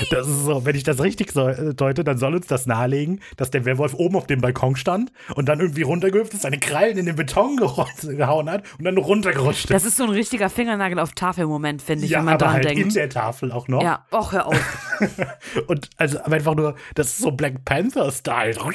das 0.10 0.28
ist 0.30 0.45
so, 0.45 0.66
wenn 0.66 0.76
ich 0.76 0.84
das 0.84 1.01
richtig 1.01 1.34
so, 1.34 1.49
äh, 1.49 1.74
deute, 1.74 2.06
dann 2.06 2.18
soll 2.18 2.36
uns 2.36 2.47
das 2.47 2.66
nahelegen, 2.66 3.20
dass 3.36 3.51
der 3.51 3.66
Werwolf 3.66 3.93
oben 3.95 4.16
auf 4.16 4.28
dem 4.28 4.39
Balkon 4.39 4.78
stand 4.78 5.12
und 5.36 5.49
dann 5.49 5.60
irgendwie 5.60 5.82
runtergehüpft 5.82 6.34
ist, 6.34 6.43
seine 6.43 6.58
Krallen 6.58 6.97
in 6.97 7.06
den 7.06 7.18
Beton 7.18 7.58
gehauen 7.58 8.49
hat 8.49 8.64
und 8.80 8.86
dann 8.86 8.97
runtergerutscht 8.97 9.66
ist. 9.66 9.72
Das 9.72 9.84
ist 9.84 9.97
so 9.97 10.06
ein 10.06 10.10
richtiger 10.10 10.49
Fingernagel 10.49 10.99
auf 10.99 11.12
Tafel-Moment, 11.12 11.82
finde 11.82 12.06
ich, 12.06 12.12
ja, 12.12 12.20
wenn 12.20 12.26
man 12.26 12.34
aber 12.36 12.45
dran 12.45 12.53
halt 12.53 12.66
in 12.68 12.78
denkt. 12.78 12.95
der 12.95 13.10
Tafel 13.10 13.51
auch 13.51 13.68
noch. 13.68 13.84
Ja, 13.84 14.06
och, 14.12 14.32
hör 14.32 14.45
auf. 14.47 14.99
Und 15.68 15.89
also 15.97 16.22
einfach 16.22 16.56
nur, 16.56 16.76
das 16.93 17.08
ist 17.08 17.18
so 17.18 17.32
Black 17.32 17.66
Panther-Style. 17.66 18.56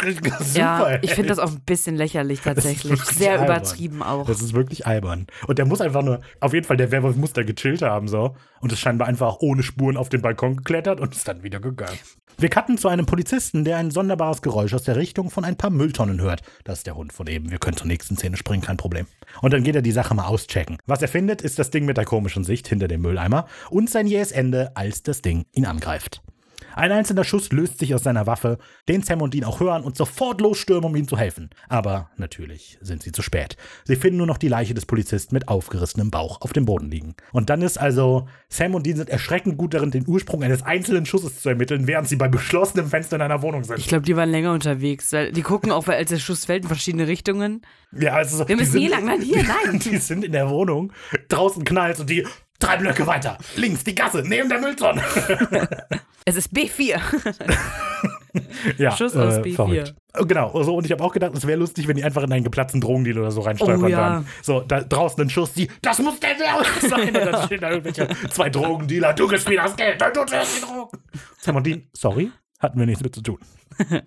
Super, 0.00 0.38
ja, 0.54 0.98
ich 1.02 1.12
finde 1.14 1.30
das 1.30 1.38
auch 1.38 1.50
ein 1.50 1.60
bisschen 1.60 1.96
lächerlich 1.96 2.40
tatsächlich. 2.40 3.02
Sehr 3.02 3.32
albern. 3.32 3.46
übertrieben 3.46 4.02
auch. 4.02 4.26
Das 4.26 4.40
ist 4.40 4.54
wirklich 4.54 4.86
albern. 4.86 5.26
Und 5.46 5.58
der 5.58 5.66
muss 5.66 5.80
einfach 5.80 6.02
nur, 6.02 6.20
auf 6.40 6.54
jeden 6.54 6.66
Fall, 6.66 6.76
der 6.76 6.92
Werwolf 6.92 7.16
muss 7.16 7.32
da 7.32 7.42
gechillt 7.42 7.82
haben, 7.82 8.06
so. 8.06 8.36
Und 8.60 8.72
ist 8.72 8.80
scheinbar 8.98 9.08
einfach 9.08 9.36
ohne 9.40 9.62
Spuren 9.62 9.96
auf 9.96 10.08
den 10.08 10.22
Balkon 10.22 10.56
geklettert 10.56 11.00
und 11.00 11.14
ist 11.14 11.28
dann 11.28 11.42
wieder 11.42 11.60
gegangen. 11.60 11.98
Wir 12.38 12.48
cutten 12.48 12.78
zu 12.78 12.88
einem 12.88 13.06
Polizisten, 13.06 13.64
der 13.64 13.78
ein 13.78 13.90
sonderbares 13.90 14.42
Geräusch 14.42 14.74
aus 14.74 14.82
der 14.84 14.96
Richtung 14.96 15.30
von 15.30 15.44
ein 15.44 15.56
paar 15.56 15.70
Mülltonnen 15.70 16.20
hört. 16.20 16.42
Das 16.64 16.78
ist 16.78 16.86
der 16.86 16.96
Hund 16.96 17.12
von 17.12 17.26
eben. 17.26 17.50
Wir 17.50 17.58
können 17.58 17.76
zur 17.76 17.86
nächsten 17.86 18.16
Szene 18.16 18.36
springen, 18.36 18.62
kein 18.62 18.76
Problem. 18.76 19.06
Und 19.40 19.52
dann 19.52 19.62
geht 19.62 19.76
er 19.76 19.82
die 19.82 19.92
Sache 19.92 20.14
mal 20.14 20.26
auschecken. 20.26 20.78
Was 20.86 21.02
er 21.02 21.08
findet, 21.08 21.42
ist 21.42 21.58
das 21.58 21.70
Ding 21.70 21.84
mit 21.84 21.96
der 21.96 22.04
komischen 22.04 22.44
Sicht 22.44 22.68
hinter 22.68 22.88
dem 22.88 23.02
Mülleimer 23.02 23.46
und 23.70 23.90
sein 23.90 24.06
jähes 24.06 24.32
Ende, 24.32 24.76
als 24.76 25.02
das 25.02 25.22
Ding 25.22 25.46
ihn 25.52 25.66
angreift. 25.66 26.22
Ein 26.74 26.92
einzelner 26.92 27.24
Schuss 27.24 27.50
löst 27.52 27.78
sich 27.78 27.94
aus 27.94 28.02
seiner 28.02 28.26
Waffe, 28.26 28.58
den 28.88 29.02
Sam 29.02 29.22
und 29.22 29.34
Dean 29.34 29.44
auch 29.44 29.60
hören 29.60 29.82
und 29.84 29.96
sofort 29.96 30.40
losstürmen, 30.40 30.84
um 30.84 30.96
ihm 30.96 31.08
zu 31.08 31.16
helfen. 31.18 31.50
Aber 31.68 32.10
natürlich 32.16 32.78
sind 32.80 33.02
sie 33.02 33.12
zu 33.12 33.22
spät. 33.22 33.56
Sie 33.84 33.96
finden 33.96 34.18
nur 34.18 34.26
noch 34.26 34.38
die 34.38 34.48
Leiche 34.48 34.74
des 34.74 34.86
Polizisten 34.86 35.34
mit 35.34 35.48
aufgerissenem 35.48 36.10
Bauch 36.10 36.40
auf 36.42 36.52
dem 36.52 36.64
Boden 36.64 36.90
liegen. 36.90 37.14
Und 37.32 37.50
dann 37.50 37.62
ist 37.62 37.78
also, 37.78 38.28
Sam 38.48 38.74
und 38.74 38.86
Dean 38.86 38.96
sind 38.96 39.08
erschreckend 39.10 39.56
gut 39.58 39.74
darin, 39.74 39.90
den 39.90 40.06
Ursprung 40.06 40.42
eines 40.42 40.62
einzelnen 40.62 41.06
Schusses 41.06 41.40
zu 41.40 41.48
ermitteln, 41.48 41.86
während 41.86 42.08
sie 42.08 42.16
bei 42.16 42.28
geschlossenem 42.28 42.88
Fenster 42.88 43.16
in 43.16 43.22
einer 43.22 43.42
Wohnung 43.42 43.64
sind. 43.64 43.78
Ich 43.78 43.88
glaube, 43.88 44.04
die 44.04 44.16
waren 44.16 44.30
länger 44.30 44.52
unterwegs. 44.52 45.12
Weil 45.12 45.32
die 45.32 45.42
gucken 45.42 45.72
auch, 45.72 45.86
weil 45.86 45.96
als 45.96 46.10
der 46.10 46.18
Schuss 46.18 46.44
fällt, 46.44 46.62
in 46.62 46.68
verschiedene 46.68 47.06
Richtungen. 47.06 47.62
ja, 47.92 48.12
also, 48.14 48.48
Wir 48.48 48.56
müssen 48.56 48.72
sind- 48.72 48.80
hier 48.82 48.90
lang, 48.90 49.04
nein, 49.04 49.20
hier, 49.22 49.42
nein. 49.64 49.78
Die 49.80 49.96
sind 49.98 50.24
in 50.24 50.32
der 50.32 50.48
Wohnung, 50.50 50.92
draußen 51.28 51.64
knallt 51.64 52.00
und 52.00 52.10
die 52.10 52.26
drei 52.58 52.76
Blöcke 52.76 53.06
weiter, 53.06 53.38
links 53.56 53.84
die 53.84 53.94
Gasse, 53.94 54.22
neben 54.26 54.48
der 54.48 54.60
Mülltonne. 54.60 55.02
Es 56.24 56.36
ist 56.36 56.52
B4. 56.52 57.00
Ja, 58.76 58.94
Schuss 58.94 59.16
aus 59.16 59.38
äh, 59.38 59.40
B4. 59.40 59.54
verrückt. 59.54 59.94
Genau, 60.26 60.62
so, 60.62 60.76
und 60.76 60.84
ich 60.84 60.92
habe 60.92 61.02
auch 61.02 61.12
gedacht, 61.12 61.32
es 61.34 61.46
wäre 61.46 61.58
lustig, 61.58 61.88
wenn 61.88 61.96
die 61.96 62.04
einfach 62.04 62.22
in 62.22 62.32
einen 62.32 62.44
geplatzten 62.44 62.80
Drogendeal 62.80 63.18
oder 63.18 63.30
so 63.30 63.40
reinstolpern 63.40 63.84
Oh, 63.84 63.88
ja. 63.88 64.24
So, 64.42 64.60
da 64.60 64.82
draußen 64.82 65.22
ein 65.22 65.30
Schuss, 65.30 65.54
die, 65.54 65.68
das 65.80 65.98
muss 66.00 66.20
der 66.20 66.38
Werwolf 66.38 66.80
sein. 66.88 67.08
Und 67.08 67.14
dann 67.14 67.46
stehen 67.46 67.60
da 67.60 67.70
irgendwelche 67.70 68.08
zwei 68.30 68.50
Drogendealer, 68.50 69.14
du 69.14 69.26
gibst 69.26 69.48
mir 69.48 69.56
das 69.62 69.74
Geld, 69.74 70.00
dann 70.00 70.12
tut 70.12 70.30
erst 70.32 70.58
die 70.58 70.66
Drogen. 70.66 70.98
Sam 71.38 71.56
und 71.56 71.66
Dean, 71.66 71.82
sorry, 71.94 72.30
hatten 72.58 72.78
wir 72.78 72.86
nichts 72.86 73.02
mit 73.02 73.14
zu 73.14 73.22
tun. 73.22 73.38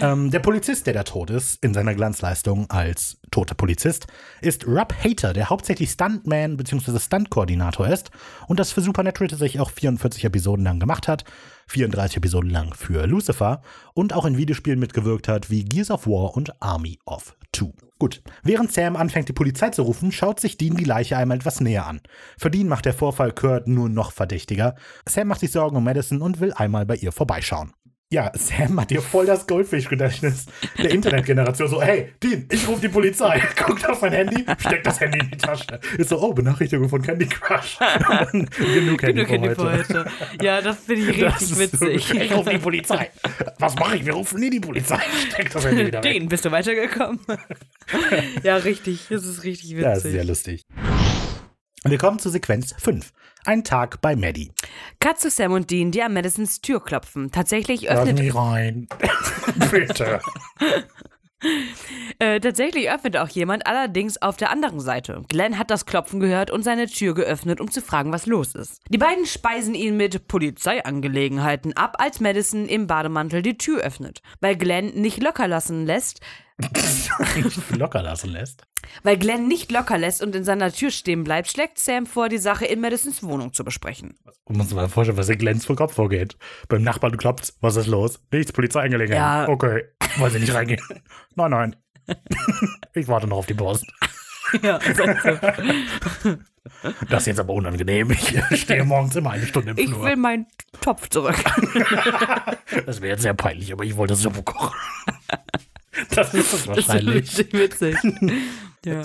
ähm, 0.00 0.30
der 0.30 0.40
Polizist, 0.40 0.86
der 0.86 0.94
da 0.94 1.02
tot 1.02 1.30
ist, 1.30 1.62
in 1.64 1.72
seiner 1.72 1.94
Glanzleistung 1.94 2.68
als 2.70 3.18
toter 3.30 3.54
Polizist, 3.54 4.06
ist 4.40 4.66
Rob 4.66 4.94
Hater, 5.02 5.32
der 5.32 5.50
hauptsächlich 5.50 5.90
Stuntman 5.90 6.56
bzw. 6.56 6.98
Stuntkoordinator 6.98 7.88
ist 7.88 8.10
und 8.48 8.60
das 8.60 8.72
für 8.72 8.82
Supernatural 8.82 9.28
tatsächlich 9.28 9.60
auch 9.60 9.70
44 9.70 10.24
Episoden 10.24 10.64
lang 10.64 10.80
gemacht 10.80 11.08
hat, 11.08 11.24
34 11.68 12.18
Episoden 12.18 12.50
lang 12.50 12.74
für 12.74 13.06
Lucifer 13.06 13.62
und 13.94 14.12
auch 14.12 14.26
in 14.26 14.36
Videospielen 14.36 14.78
mitgewirkt 14.78 15.28
hat 15.28 15.50
wie 15.50 15.64
Gears 15.64 15.90
of 15.90 16.06
War 16.06 16.36
und 16.36 16.60
Army 16.62 16.98
of 17.06 17.34
Two. 17.52 17.72
Gut, 18.00 18.22
während 18.42 18.72
Sam 18.72 18.96
anfängt, 18.96 19.28
die 19.28 19.32
Polizei 19.32 19.70
zu 19.70 19.82
rufen, 19.82 20.10
schaut 20.10 20.40
sich 20.40 20.58
Dean 20.58 20.76
die 20.76 20.84
Leiche 20.84 21.16
einmal 21.16 21.38
etwas 21.38 21.60
näher 21.60 21.86
an. 21.86 22.00
Für 22.36 22.50
Dean 22.50 22.68
macht 22.68 22.84
der 22.84 22.92
Vorfall 22.92 23.32
Kurt 23.32 23.68
nur 23.68 23.88
noch 23.88 24.10
verdächtiger. 24.10 24.74
Sam 25.08 25.28
macht 25.28 25.40
sich 25.40 25.52
Sorgen 25.52 25.76
um 25.76 25.84
Madison 25.84 26.20
und 26.20 26.40
will 26.40 26.52
einmal 26.52 26.84
bei 26.84 26.96
ihr 26.96 27.12
vorbeischauen. 27.12 27.72
Ja, 28.14 28.30
Sam 28.34 28.80
hat 28.80 28.90
hier 28.90 29.02
voll 29.02 29.26
das 29.26 29.44
Goldfisch-Gedächtnis 29.44 30.46
der 30.78 30.92
Internetgeneration. 30.92 31.66
So, 31.66 31.82
hey, 31.82 32.12
Dean, 32.22 32.46
ich 32.48 32.68
rufe 32.68 32.80
die 32.82 32.88
Polizei. 32.88 33.42
Guckt 33.66 33.88
auf 33.90 34.02
mein 34.02 34.12
Handy, 34.12 34.44
steckt 34.56 34.86
das 34.86 35.00
Handy 35.00 35.18
in 35.18 35.30
die 35.32 35.36
Tasche. 35.36 35.80
Ist 35.98 36.10
so, 36.10 36.22
oh, 36.22 36.32
Benachrichtigung 36.32 36.88
von 36.88 37.02
Candy 37.02 37.26
Crush. 37.26 37.76
Genug 38.30 39.02
Handy 39.02 39.24
Genug 39.24 39.26
für 39.26 39.32
Handy 39.32 39.48
heute. 39.48 39.84
für 39.84 40.04
heute. 40.04 40.10
Ja, 40.44 40.60
das 40.60 40.76
finde 40.78 41.10
ich 41.10 41.18
Das 41.24 41.40
richtig 41.40 41.48
so- 41.48 41.58
witzig. 41.88 42.14
Ich 42.22 42.32
rufe 42.36 42.50
die 42.50 42.58
Polizei. 42.58 43.10
Was 43.58 43.74
mache 43.74 43.96
ich? 43.96 44.06
Wir 44.06 44.12
rufen 44.12 44.38
nie 44.38 44.50
die 44.50 44.60
Polizei. 44.60 45.00
Steckt 45.32 45.52
das 45.52 45.64
Handy 45.66 45.86
wieder 45.88 46.04
weg. 46.04 46.12
Den, 46.12 46.28
bist 46.28 46.44
du 46.44 46.52
weitergekommen? 46.52 47.18
ja, 48.44 48.54
richtig. 48.58 49.06
Das 49.10 49.24
ist 49.26 49.42
richtig 49.42 49.70
witzig. 49.70 49.82
Das 49.82 50.04
ist 50.04 50.12
sehr 50.12 50.24
lustig. 50.24 50.62
Wir 51.86 51.98
kommen 51.98 52.18
zu 52.18 52.30
Sequenz 52.30 52.74
5. 52.78 53.12
Ein 53.44 53.62
Tag 53.62 54.00
bei 54.00 54.16
Maddie. 54.16 54.50
Cut 55.00 55.20
zu 55.20 55.28
Sam 55.28 55.52
und 55.52 55.70
Dean, 55.70 55.90
die 55.90 56.02
an 56.02 56.14
Madisons 56.14 56.62
Tür 56.62 56.82
klopfen. 56.82 57.30
Tatsächlich 57.30 57.82
Lass 57.82 57.98
öffnet 57.98 58.20
mich 58.20 58.34
rein. 58.34 58.88
Bitte. 59.70 60.20
Äh, 62.18 62.40
tatsächlich 62.40 62.90
öffnet 62.90 63.18
auch 63.18 63.28
jemand, 63.28 63.66
allerdings 63.66 64.22
auf 64.22 64.38
der 64.38 64.50
anderen 64.50 64.80
Seite. 64.80 65.24
Glenn 65.28 65.58
hat 65.58 65.70
das 65.70 65.84
Klopfen 65.84 66.20
gehört 66.20 66.50
und 66.50 66.62
seine 66.62 66.86
Tür 66.86 67.12
geöffnet, 67.12 67.60
um 67.60 67.70
zu 67.70 67.82
fragen, 67.82 68.12
was 68.12 68.24
los 68.24 68.54
ist. 68.54 68.80
Die 68.88 68.96
beiden 68.96 69.26
speisen 69.26 69.74
ihn 69.74 69.98
mit 69.98 70.26
Polizeiangelegenheiten 70.26 71.76
ab, 71.76 71.96
als 71.98 72.18
Madison 72.18 72.66
im 72.66 72.86
Bademantel 72.86 73.42
die 73.42 73.58
Tür 73.58 73.82
öffnet. 73.82 74.22
Weil 74.40 74.56
Glenn 74.56 74.94
nicht 74.94 75.22
locker 75.22 75.48
lassen 75.48 75.84
lässt, 75.84 76.20
Nicht 77.36 77.70
locker 77.76 78.02
lassen 78.02 78.30
lässt. 78.30 78.62
weil 79.02 79.16
Glenn 79.18 79.48
nicht 79.48 79.72
locker 79.72 79.98
lässt 79.98 80.22
und 80.22 80.34
in 80.36 80.44
seiner 80.44 80.72
Tür 80.72 80.90
stehen 80.90 81.24
bleibt, 81.24 81.48
schlägt 81.50 81.78
Sam 81.78 82.06
vor, 82.06 82.28
die 82.28 82.38
Sache 82.38 82.64
in 82.64 82.80
Madisons 82.80 83.22
Wohnung 83.24 83.52
zu 83.52 83.64
besprechen. 83.64 84.16
Und 84.44 84.60
uns 84.60 84.72
mal 84.72 84.88
vorstellen, 84.88 85.18
was 85.18 85.28
in 85.28 85.38
Glens 85.38 85.64
vor 85.66 85.74
Kopf 85.76 85.94
vorgeht. 85.94 86.36
Beim 86.68 86.82
Nachbarn 86.82 87.16
klopft, 87.16 87.54
was 87.60 87.76
ist 87.76 87.86
los? 87.88 88.20
Nichts, 88.30 88.52
Polizeiangelegenheit. 88.52 89.48
Ja. 89.48 89.48
Okay, 89.48 89.84
wollen 90.18 90.32
Sie 90.32 90.38
nicht 90.38 90.54
reingehen? 90.54 90.80
nein, 91.34 91.50
nein. 91.50 91.76
ich 92.94 93.08
warte 93.08 93.26
noch 93.26 93.38
auf 93.38 93.46
die 93.46 93.54
Post. 93.54 93.84
Ja, 94.62 94.78
so. 94.80 96.34
Das 97.10 97.22
ist 97.24 97.26
jetzt 97.26 97.40
aber 97.40 97.52
unangenehm. 97.52 98.10
Ich 98.10 98.62
stehe 98.62 98.84
morgens 98.84 99.14
immer 99.16 99.32
eine 99.32 99.44
Stunde 99.46 99.72
im 99.72 99.78
Ich 99.78 99.88
Flur. 99.90 100.02
will 100.02 100.16
meinen 100.16 100.46
Topf 100.80 101.10
zurück. 101.10 101.36
Das 102.86 103.02
wäre 103.02 103.12
jetzt 103.12 103.22
sehr 103.22 103.34
peinlich, 103.34 103.70
aber 103.70 103.84
ich 103.84 103.94
wollte 103.98 104.14
Suppe 104.14 104.42
kochen. 104.42 104.74
Das 106.14 106.34
ist 106.34 106.52
es 106.52 106.64
Das 106.66 106.78
ist 106.78 106.88
wahrscheinlich. 106.88 107.52
witzig. 107.52 107.96
Ja. 108.86 109.02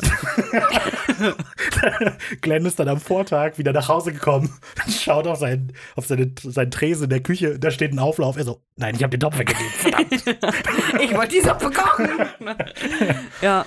Glenn 2.41 2.65
ist 2.65 2.77
dann 2.81 2.89
am 2.89 2.99
Vortag 2.99 3.57
wieder 3.57 3.71
nach 3.71 3.87
Hause 3.87 4.11
gekommen, 4.11 4.53
schaut 4.89 5.25
auf, 5.25 5.39
seinen, 5.39 5.71
auf 5.95 6.05
seine, 6.05 6.33
seinen 6.43 6.69
Tresen 6.69 7.05
in 7.05 7.09
der 7.11 7.21
Küche, 7.23 7.57
da 7.57 7.71
steht 7.71 7.93
ein 7.93 7.99
Auflauf. 7.99 8.35
Er 8.35 8.43
so, 8.43 8.61
nein, 8.75 8.95
ich 8.95 9.03
habe 9.03 9.11
den 9.11 9.21
Topf 9.21 9.37
weggegeben. 9.37 9.71
Verdammt. 9.77 10.11
Ich 11.01 11.15
wollte 11.15 11.33
die 11.33 11.39
Suppe 11.39 11.71
kochen. 11.71 12.09
ja. 13.41 13.65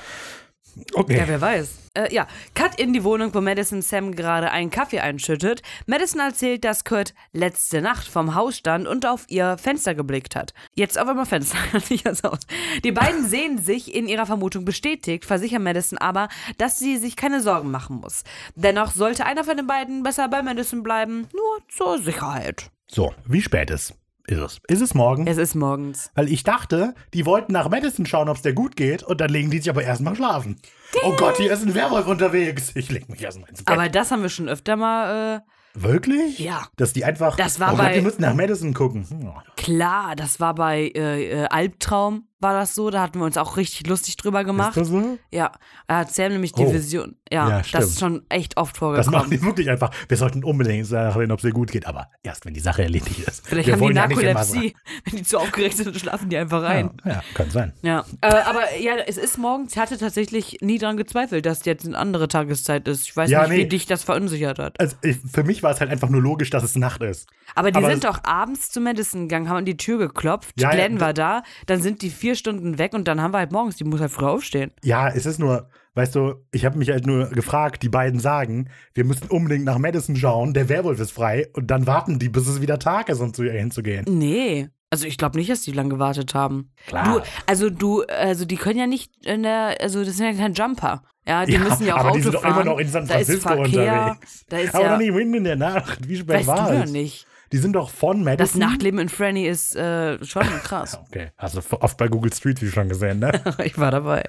Okay. 0.92 1.16
Ja, 1.16 1.28
wer 1.28 1.40
weiß. 1.40 1.81
Äh, 1.94 2.12
ja, 2.14 2.26
Cut 2.54 2.80
in 2.80 2.94
die 2.94 3.04
Wohnung, 3.04 3.34
wo 3.34 3.40
Madison 3.40 3.82
Sam 3.82 4.14
gerade 4.14 4.50
einen 4.50 4.70
Kaffee 4.70 5.00
einschüttet. 5.00 5.62
Madison 5.86 6.20
erzählt, 6.20 6.64
dass 6.64 6.84
Kurt 6.84 7.12
letzte 7.32 7.82
Nacht 7.82 8.08
vom 8.08 8.34
Haus 8.34 8.56
stand 8.56 8.88
und 8.88 9.04
auf 9.04 9.26
ihr 9.28 9.58
Fenster 9.58 9.94
geblickt 9.94 10.34
hat. 10.34 10.54
Jetzt 10.74 10.98
auf 10.98 11.06
einmal 11.06 11.26
Fenster, 11.26 11.58
nicht 11.90 12.06
das 12.06 12.22
Haus. 12.22 12.40
Die 12.82 12.92
beiden 12.92 13.28
sehen 13.28 13.58
sich 13.58 13.94
in 13.94 14.08
ihrer 14.08 14.24
Vermutung 14.24 14.64
bestätigt, 14.64 15.26
versichern 15.26 15.62
Madison 15.62 15.98
aber, 15.98 16.28
dass 16.56 16.78
sie 16.78 16.96
sich 16.96 17.16
keine 17.16 17.42
Sorgen 17.42 17.70
machen 17.70 17.96
muss. 17.96 18.24
Dennoch 18.54 18.92
sollte 18.92 19.26
einer 19.26 19.44
von 19.44 19.58
den 19.58 19.66
beiden 19.66 20.02
besser 20.02 20.28
bei 20.28 20.42
Madison 20.42 20.82
bleiben, 20.82 21.28
nur 21.34 21.58
zur 21.68 21.98
Sicherheit. 21.98 22.70
So, 22.86 23.14
wie 23.26 23.42
spät 23.42 23.70
ist, 23.70 23.94
ist 24.26 24.38
es? 24.38 24.60
Ist 24.68 24.80
es 24.80 24.94
morgen? 24.94 25.26
Es 25.26 25.36
ist 25.36 25.54
morgens. 25.54 26.10
Weil 26.14 26.28
ich 26.28 26.42
dachte, 26.42 26.94
die 27.12 27.26
wollten 27.26 27.52
nach 27.52 27.68
Madison 27.68 28.06
schauen, 28.06 28.30
ob 28.30 28.36
es 28.36 28.42
der 28.42 28.54
gut 28.54 28.76
geht, 28.76 29.02
und 29.02 29.20
dann 29.20 29.30
legen 29.30 29.50
die 29.50 29.58
sich 29.58 29.68
aber 29.68 29.82
erstmal 29.82 30.16
schlafen. 30.16 30.58
Oh 31.02 31.14
Gott, 31.16 31.36
hier 31.38 31.52
ist 31.52 31.62
ein 31.62 31.74
Werwolf 31.74 32.06
unterwegs. 32.06 32.72
Ich 32.74 32.90
leg 32.90 33.08
mich 33.08 33.22
erstmal 33.22 33.48
ins 33.48 33.64
Bett. 33.64 33.74
Aber 33.76 33.88
das 33.88 34.10
haben 34.10 34.22
wir 34.22 34.28
schon 34.28 34.48
öfter 34.48 34.76
mal, 34.76 35.36
äh, 35.36 35.40
Wirklich? 35.74 36.38
Ja. 36.38 36.66
Dass 36.76 36.92
die 36.92 37.04
einfach. 37.04 37.36
Das 37.36 37.58
war 37.58 37.72
oh 37.72 37.76
bei- 37.76 37.86
Gott, 37.86 37.96
die 37.96 38.00
müssen 38.02 38.22
nach 38.22 38.34
Madison 38.34 38.74
gucken. 38.74 39.06
Hm. 39.08 39.32
klar, 39.56 40.14
das 40.16 40.38
war 40.38 40.54
bei 40.54 40.92
äh, 40.94 41.44
äh, 41.44 41.44
Albtraum, 41.46 42.28
war 42.42 42.52
das 42.54 42.74
so, 42.74 42.90
da 42.90 43.00
hatten 43.02 43.18
wir 43.18 43.24
uns 43.24 43.36
auch 43.38 43.56
richtig 43.56 43.86
lustig 43.86 44.16
drüber 44.16 44.44
gemacht. 44.44 44.70
Ist 44.76 44.76
das 44.78 44.88
so? 44.88 45.18
Ja, 45.30 45.52
er 45.86 45.98
hat 45.98 46.12
Sam 46.14 46.32
nämlich 46.32 46.52
die 46.52 46.62
Oh. 46.62 46.72
Vision. 46.72 47.16
Ja, 47.30 47.48
Ja, 47.48 47.62
das 47.72 47.84
ist 47.86 48.00
schon 48.00 48.22
echt 48.28 48.56
oft 48.56 48.74
Das 48.74 48.78
vorgekommen. 48.78 49.12
machen 49.18 49.30
die 49.30 49.42
wirklich 49.42 49.70
einfach. 49.70 49.90
Wir 50.08 50.16
sollten 50.16 50.44
unbedingt 50.44 50.86
sagen, 50.86 51.30
ob 51.32 51.38
es 51.38 51.42
dir 51.42 51.52
gut 51.52 51.70
geht, 51.70 51.86
aber 51.86 52.08
erst 52.22 52.44
wenn 52.44 52.52
die 52.54 52.60
Sache 52.60 52.82
erledigt 52.82 53.20
ist. 53.20 53.46
Vielleicht 53.46 53.66
wir 53.68 53.74
haben 53.74 53.86
die 53.86 53.94
Narkolepsie. 53.94 54.74
Wenn 55.04 55.16
die 55.16 55.22
zu 55.22 55.38
aufgeregt 55.38 55.76
sind, 55.76 55.96
schlafen 55.98 56.28
die 56.28 56.36
einfach 56.36 56.62
rein. 56.62 56.90
Ja, 57.04 57.12
ja, 57.12 57.22
kann 57.34 57.50
sein. 57.50 57.72
Ja, 57.82 58.04
äh, 58.20 58.26
aber 58.26 58.76
ja, 58.78 58.94
es 59.06 59.16
ist 59.16 59.38
morgens. 59.38 59.72
Ich 59.72 59.78
hatte 59.78 59.96
tatsächlich 59.98 60.58
nie 60.60 60.78
dran 60.78 60.96
gezweifelt, 60.96 61.46
dass 61.46 61.64
jetzt 61.64 61.86
eine 61.86 61.96
andere 61.96 62.28
Tageszeit 62.28 62.86
ist. 62.88 63.02
Ich 63.04 63.16
weiß 63.16 63.30
Ja, 63.30 63.42
nicht, 63.42 63.52
wie 63.52 63.56
nee. 63.62 63.66
dich 63.66 63.86
das 63.86 64.02
verunsichert 64.04 64.58
hat. 64.58 64.78
Also 64.80 64.96
ich, 65.02 65.16
für 65.30 65.44
mich 65.44 65.62
war 65.62 65.70
es 65.72 65.80
halt 65.80 65.90
einfach 65.90 66.08
nur 66.08 66.20
logisch, 66.20 66.50
dass 66.50 66.62
es 66.62 66.76
Nacht 66.76 67.02
ist. 67.02 67.28
Aber 67.54 67.70
die 67.70 67.76
aber 67.78 67.90
sind 67.90 68.04
doch 68.04 68.24
abends 68.24 68.70
zu 68.70 68.80
Madison 68.80 69.22
gegangen, 69.28 69.48
haben 69.48 69.58
an 69.58 69.64
die 69.64 69.76
Tür 69.76 69.98
geklopft. 69.98 70.60
Ja, 70.60 70.70
Glenn 70.70 70.96
da- 70.96 71.00
war 71.06 71.14
da, 71.14 71.42
dann 71.66 71.80
sind 71.82 72.02
die 72.02 72.10
vier 72.10 72.31
Stunden 72.36 72.78
weg 72.78 72.92
und 72.94 73.08
dann 73.08 73.20
haben 73.20 73.32
wir 73.32 73.38
halt 73.38 73.52
morgens, 73.52 73.76
die 73.76 73.84
muss 73.84 74.00
halt 74.00 74.10
früh 74.10 74.26
aufstehen. 74.26 74.72
Ja, 74.82 75.08
es 75.08 75.26
ist 75.26 75.38
nur, 75.38 75.68
weißt 75.94 76.14
du, 76.14 76.34
ich 76.52 76.64
habe 76.64 76.78
mich 76.78 76.90
halt 76.90 77.06
nur 77.06 77.28
gefragt, 77.30 77.82
die 77.82 77.88
beiden 77.88 78.20
sagen, 78.20 78.68
wir 78.94 79.04
müssen 79.04 79.28
unbedingt 79.28 79.64
nach 79.64 79.78
Madison 79.78 80.16
schauen, 80.16 80.54
der 80.54 80.68
Werwolf 80.68 81.00
ist 81.00 81.12
frei 81.12 81.48
und 81.54 81.70
dann 81.70 81.86
warten 81.86 82.18
die, 82.18 82.28
bis 82.28 82.46
es 82.48 82.60
wieder 82.60 82.78
Tag 82.78 83.08
ist, 83.08 83.20
um 83.20 83.32
zu 83.34 83.42
ihr 83.44 83.52
hinzugehen. 83.52 84.04
Nee. 84.08 84.68
Also 84.90 85.06
ich 85.06 85.16
glaube 85.16 85.38
nicht, 85.38 85.48
dass 85.48 85.62
die 85.62 85.72
lang 85.72 85.88
gewartet 85.88 86.34
haben. 86.34 86.70
Klar. 86.86 87.04
Du, 87.20 87.20
also 87.46 87.70
du, 87.70 88.02
also 88.02 88.44
die 88.44 88.56
können 88.56 88.78
ja 88.78 88.86
nicht 88.86 89.10
in 89.24 89.42
der, 89.42 89.76
also 89.80 90.04
das 90.04 90.18
sind 90.18 90.26
ja 90.26 90.34
kein 90.34 90.52
Jumper. 90.52 91.02
Ja, 91.26 91.46
die 91.46 91.52
Ja, 91.52 91.60
müssen 91.60 91.86
ja 91.86 91.94
auch 91.94 92.00
aber 92.00 92.08
Auto 92.10 92.16
die 92.18 92.22
sind 92.24 92.34
doch 92.34 92.42
fahren. 92.42 92.52
immer 92.62 92.64
noch 92.72 92.78
in 92.78 92.88
San 92.88 93.06
da 93.06 93.14
ist 93.14 93.26
Francisco 93.28 93.54
Verkehr, 93.54 93.92
unterwegs. 94.02 94.44
Da 94.50 94.58
ist 94.58 94.74
Aber 94.74 94.84
ja, 94.84 94.90
doch 94.92 94.98
nicht 94.98 95.14
mitten 95.14 95.34
in 95.34 95.44
der 95.44 95.56
Nacht. 95.56 96.06
Wie 96.06 96.16
spät 96.16 96.28
weißt 96.28 96.48
war 96.48 96.68
du 96.68 96.74
ja 96.74 96.82
es? 96.82 96.90
nicht. 96.90 97.26
Die 97.52 97.58
sind 97.58 97.74
doch 97.74 97.90
von 97.90 98.18
Das 98.24 98.24
Madison. 98.54 98.60
Nachtleben 98.60 98.98
in 99.00 99.08
Franny 99.08 99.46
ist 99.46 99.76
äh, 99.76 100.22
schon 100.24 100.42
krass. 100.64 100.98
Okay, 101.08 101.30
hast 101.38 101.56
du 101.56 101.60
oft 101.80 101.96
bei 101.98 102.08
Google 102.08 102.32
Street 102.32 102.60
View 102.62 102.70
schon 102.70 102.88
gesehen, 102.88 103.18
ne? 103.18 103.32
ich 103.64 103.76
war 103.78 103.90
dabei. 103.90 104.24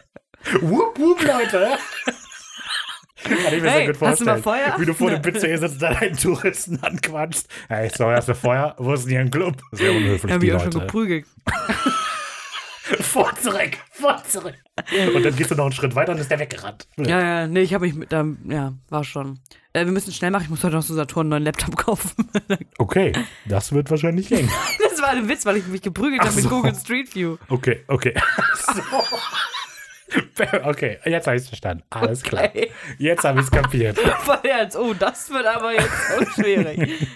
wupp, 0.62 1.00
wupp, 1.00 1.22
Leute! 1.26 1.70
Kann 3.24 3.54
ich 3.54 3.62
mir 3.64 3.70
Hey, 3.72 3.86
so 3.88 3.94
gut 3.94 4.02
hast 4.02 4.20
du 4.22 4.26
mal 4.26 4.42
vorstellen. 4.42 4.72
Feuer? 4.74 4.80
Wie 4.82 4.86
du 4.86 4.94
vor 4.94 5.10
dem 5.10 5.22
Pizza 5.22 5.58
sitzt, 5.58 5.82
da 5.82 5.90
einen 5.90 6.18
Touristen 6.18 6.84
anquatschst. 6.84 7.48
Hey, 7.70 7.90
sorry, 7.96 8.16
hast 8.16 8.28
du 8.28 8.36
Feuer? 8.36 8.76
Wo 8.78 8.94
ist 8.94 9.04
denn 9.06 9.12
hier 9.12 9.20
ein 9.22 9.32
Club? 9.32 9.62
Sehr 9.72 9.92
unhöflich, 9.92 10.26
Ich 10.26 10.32
habe 10.32 10.40
die 10.40 10.48
mich 10.52 10.56
auch 10.56 10.64
schon 10.64 10.72
Leute. 10.74 10.86
geprügelt. 10.88 11.26
Vor 13.00 13.34
zurück, 13.42 13.78
vor 13.92 14.22
zurück. 14.26 14.56
Und 15.16 15.24
dann 15.24 15.36
gehst 15.38 15.52
du 15.52 15.56
noch 15.56 15.64
einen 15.64 15.72
Schritt 15.72 15.96
weiter 15.96 16.12
und 16.12 16.18
ist 16.18 16.30
der 16.30 16.40
weggerannt. 16.40 16.86
Ja, 16.98 17.22
ja, 17.22 17.48
nee, 17.48 17.62
ich 17.62 17.74
habe 17.74 17.86
mich 17.86 17.96
mit, 17.96 18.12
ähm, 18.12 18.40
ja, 18.50 18.74
war 18.90 19.06
schon. 19.06 19.40
Äh, 19.72 19.86
wir 19.86 19.94
müssen 19.94 20.12
schnell 20.12 20.32
machen, 20.32 20.44
ich 20.44 20.50
muss 20.50 20.64
heute 20.66 20.76
noch 20.76 20.84
so 20.84 20.94
Saturn 20.94 21.22
einen 21.22 21.30
neuen 21.30 21.44
Laptop 21.44 21.78
kaufen. 21.86 22.30
Okay, 22.78 23.14
das 23.46 23.72
wird 23.72 23.90
wahrscheinlich 23.90 24.28
gehen. 24.28 24.50
das 24.90 25.02
war 25.02 25.10
ein 25.10 25.30
Witz, 25.30 25.46
weil 25.46 25.58
ich 25.58 25.68
mich 25.68 25.82
geprügelt 25.82 26.22
habe 26.22 26.36
mit 26.36 26.44
so. 26.44 26.50
Google 26.50 26.76
Street 26.76 27.16
View. 27.16 27.38
Okay, 27.48 27.84
okay. 27.88 28.14
So. 28.66 28.82
Okay, 30.64 31.00
jetzt 31.06 31.26
habe 31.26 31.38
ich 31.38 31.44
es 31.44 31.48
verstanden. 31.48 31.84
Alles 31.90 32.22
klar. 32.22 32.44
Okay. 32.44 32.70
Jetzt 33.00 33.24
habe 33.24 33.40
ich 33.40 33.46
es 33.46 33.52
kapiert. 33.52 33.98
Voll 33.98 34.40
ernst. 34.44 34.78
Oh, 34.78 34.94
das 34.94 35.30
wird 35.32 35.46
aber 35.46 35.72
jetzt 35.72 35.90
so 36.36 36.42
schwierig. 36.42 37.08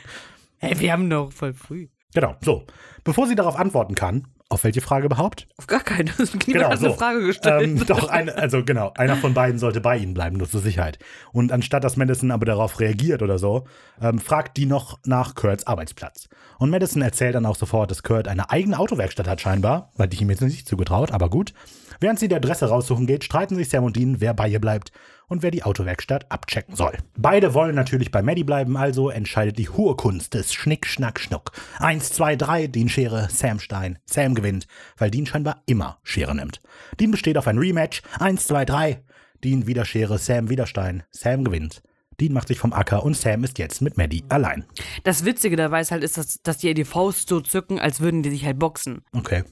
hey, 0.58 0.80
wir 0.80 0.94
haben 0.94 1.08
noch 1.08 1.32
voll 1.32 1.54
früh. 1.54 1.90
Genau, 2.20 2.36
so. 2.42 2.64
Bevor 3.04 3.28
sie 3.28 3.36
darauf 3.36 3.58
antworten 3.60 3.94
kann, 3.94 4.28
auf 4.50 4.64
welche 4.64 4.82
Frage 4.82 5.06
überhaupt? 5.06 5.48
Auf 5.58 5.68
gar 5.68 5.82
keine. 5.82 6.10
Niemand 6.18 6.46
Genau, 6.46 6.70
hat 6.70 6.80
so. 6.80 6.88
eine 6.88 6.96
Frage 6.96 7.26
gestellt. 7.28 7.64
Ähm, 7.64 7.86
doch, 7.86 8.10
eine, 8.10 8.36
also 8.36 8.64
genau, 8.64 8.92
einer 8.96 9.16
von 9.18 9.36
beiden 9.36 9.60
sollte 9.60 9.82
bei 9.82 9.98
ihnen 9.98 10.16
bleiben, 10.16 10.38
nur 10.38 10.50
zur 10.50 10.62
Sicherheit. 10.62 10.98
Und 11.32 11.52
anstatt 11.52 11.84
dass 11.84 11.96
Madison 11.96 12.32
aber 12.32 12.48
darauf 12.48 12.80
reagiert 12.80 13.22
oder 13.22 13.38
so, 13.38 13.66
ähm, 14.02 14.18
fragt 14.18 14.58
die 14.58 14.66
noch 14.66 14.98
nach 15.06 15.36
Kurts 15.36 15.68
Arbeitsplatz. 15.68 16.28
Und 16.58 16.72
Madison 16.72 17.04
erzählt 17.04 17.36
dann 17.36 17.46
auch 17.46 17.56
sofort, 17.56 17.92
dass 17.92 18.02
Kurt 18.02 18.28
eine 18.28 18.50
eigene 18.50 18.80
Autowerkstatt 18.80 19.28
hat 19.28 19.42
scheinbar, 19.42 19.92
weil 19.96 20.12
ich 20.12 20.20
ihm 20.22 20.32
jetzt 20.32 20.42
nicht 20.42 20.68
zugetraut, 20.68 21.12
aber 21.12 21.30
gut. 21.30 21.54
Während 22.00 22.18
sie 22.18 22.28
die 22.28 22.36
Adresse 22.36 22.68
raussuchen 22.68 23.06
geht, 23.06 23.24
streiten 23.24 23.56
sich 23.56 23.70
Sam 23.70 23.84
und 23.84 23.96
Dean, 23.96 24.22
wer 24.22 24.34
bei 24.34 24.48
ihr 24.48 24.60
bleibt 24.60 24.92
und 25.28 25.44
wer 25.44 25.52
die 25.52 25.64
Autowerkstatt 25.64 26.32
abchecken 26.32 26.76
soll. 26.76 26.98
Beide 27.18 27.54
wollen 27.54 27.76
natürlich 27.76 28.12
bei 28.12 28.22
Maddie 28.22 28.44
bleiben, 28.44 28.78
also 28.78 29.10
entscheidet 29.10 29.58
die 29.58 29.70
hohe 29.70 29.96
Kunst 29.96 30.34
des 30.34 30.54
Schnick, 30.54 30.86
Schnack, 30.88 31.20
Schnuck. 31.20 31.52
Eins, 31.80 32.10
zwei, 32.12 32.36
drei, 32.36 32.68
Dean 32.68 32.90
Schere, 32.90 33.28
Sam 33.30 33.60
Stein. 33.60 34.00
Sam 34.06 34.36
gewinnt, 34.36 34.68
weil 34.98 35.12
Dean 35.12 35.26
scheinbar 35.26 35.62
immer 35.66 36.00
Schere 36.04 36.36
nimmt. 36.36 36.62
Dean 37.00 37.12
besteht 37.12 37.38
auf 37.38 37.48
ein 37.48 37.58
Rematch. 37.58 38.02
Eins, 38.20 38.48
zwei, 38.48 38.66
drei. 38.66 39.04
Dean 39.44 39.68
wieder 39.68 39.86
Schere, 39.86 40.18
Sam 40.18 40.50
wieder 40.50 40.66
Stein. 40.66 41.04
Sam 41.12 41.44
gewinnt. 41.44 41.82
Dean 42.20 42.34
macht 42.34 42.48
sich 42.48 42.58
vom 42.58 42.74
Acker 42.74 43.04
und 43.04 43.16
Sam 43.16 43.44
ist 43.44 43.60
jetzt 43.60 43.82
mit 43.82 43.98
Maddie 43.98 44.24
allein. 44.30 44.66
Das 45.04 45.24
Witzige 45.24 45.56
dabei 45.56 45.82
ist 45.82 45.92
halt, 45.92 46.04
ist, 46.04 46.18
dass, 46.18 46.42
dass 46.42 46.58
die 46.58 46.68
ihr 46.68 46.74
die 46.74 46.86
Faust 46.86 47.30
so 47.30 47.42
zücken, 47.42 47.80
als 47.80 48.00
würden 48.00 48.24
die 48.24 48.32
sich 48.32 48.46
halt 48.46 48.58
boxen. 48.58 49.04
Okay. 49.12 49.44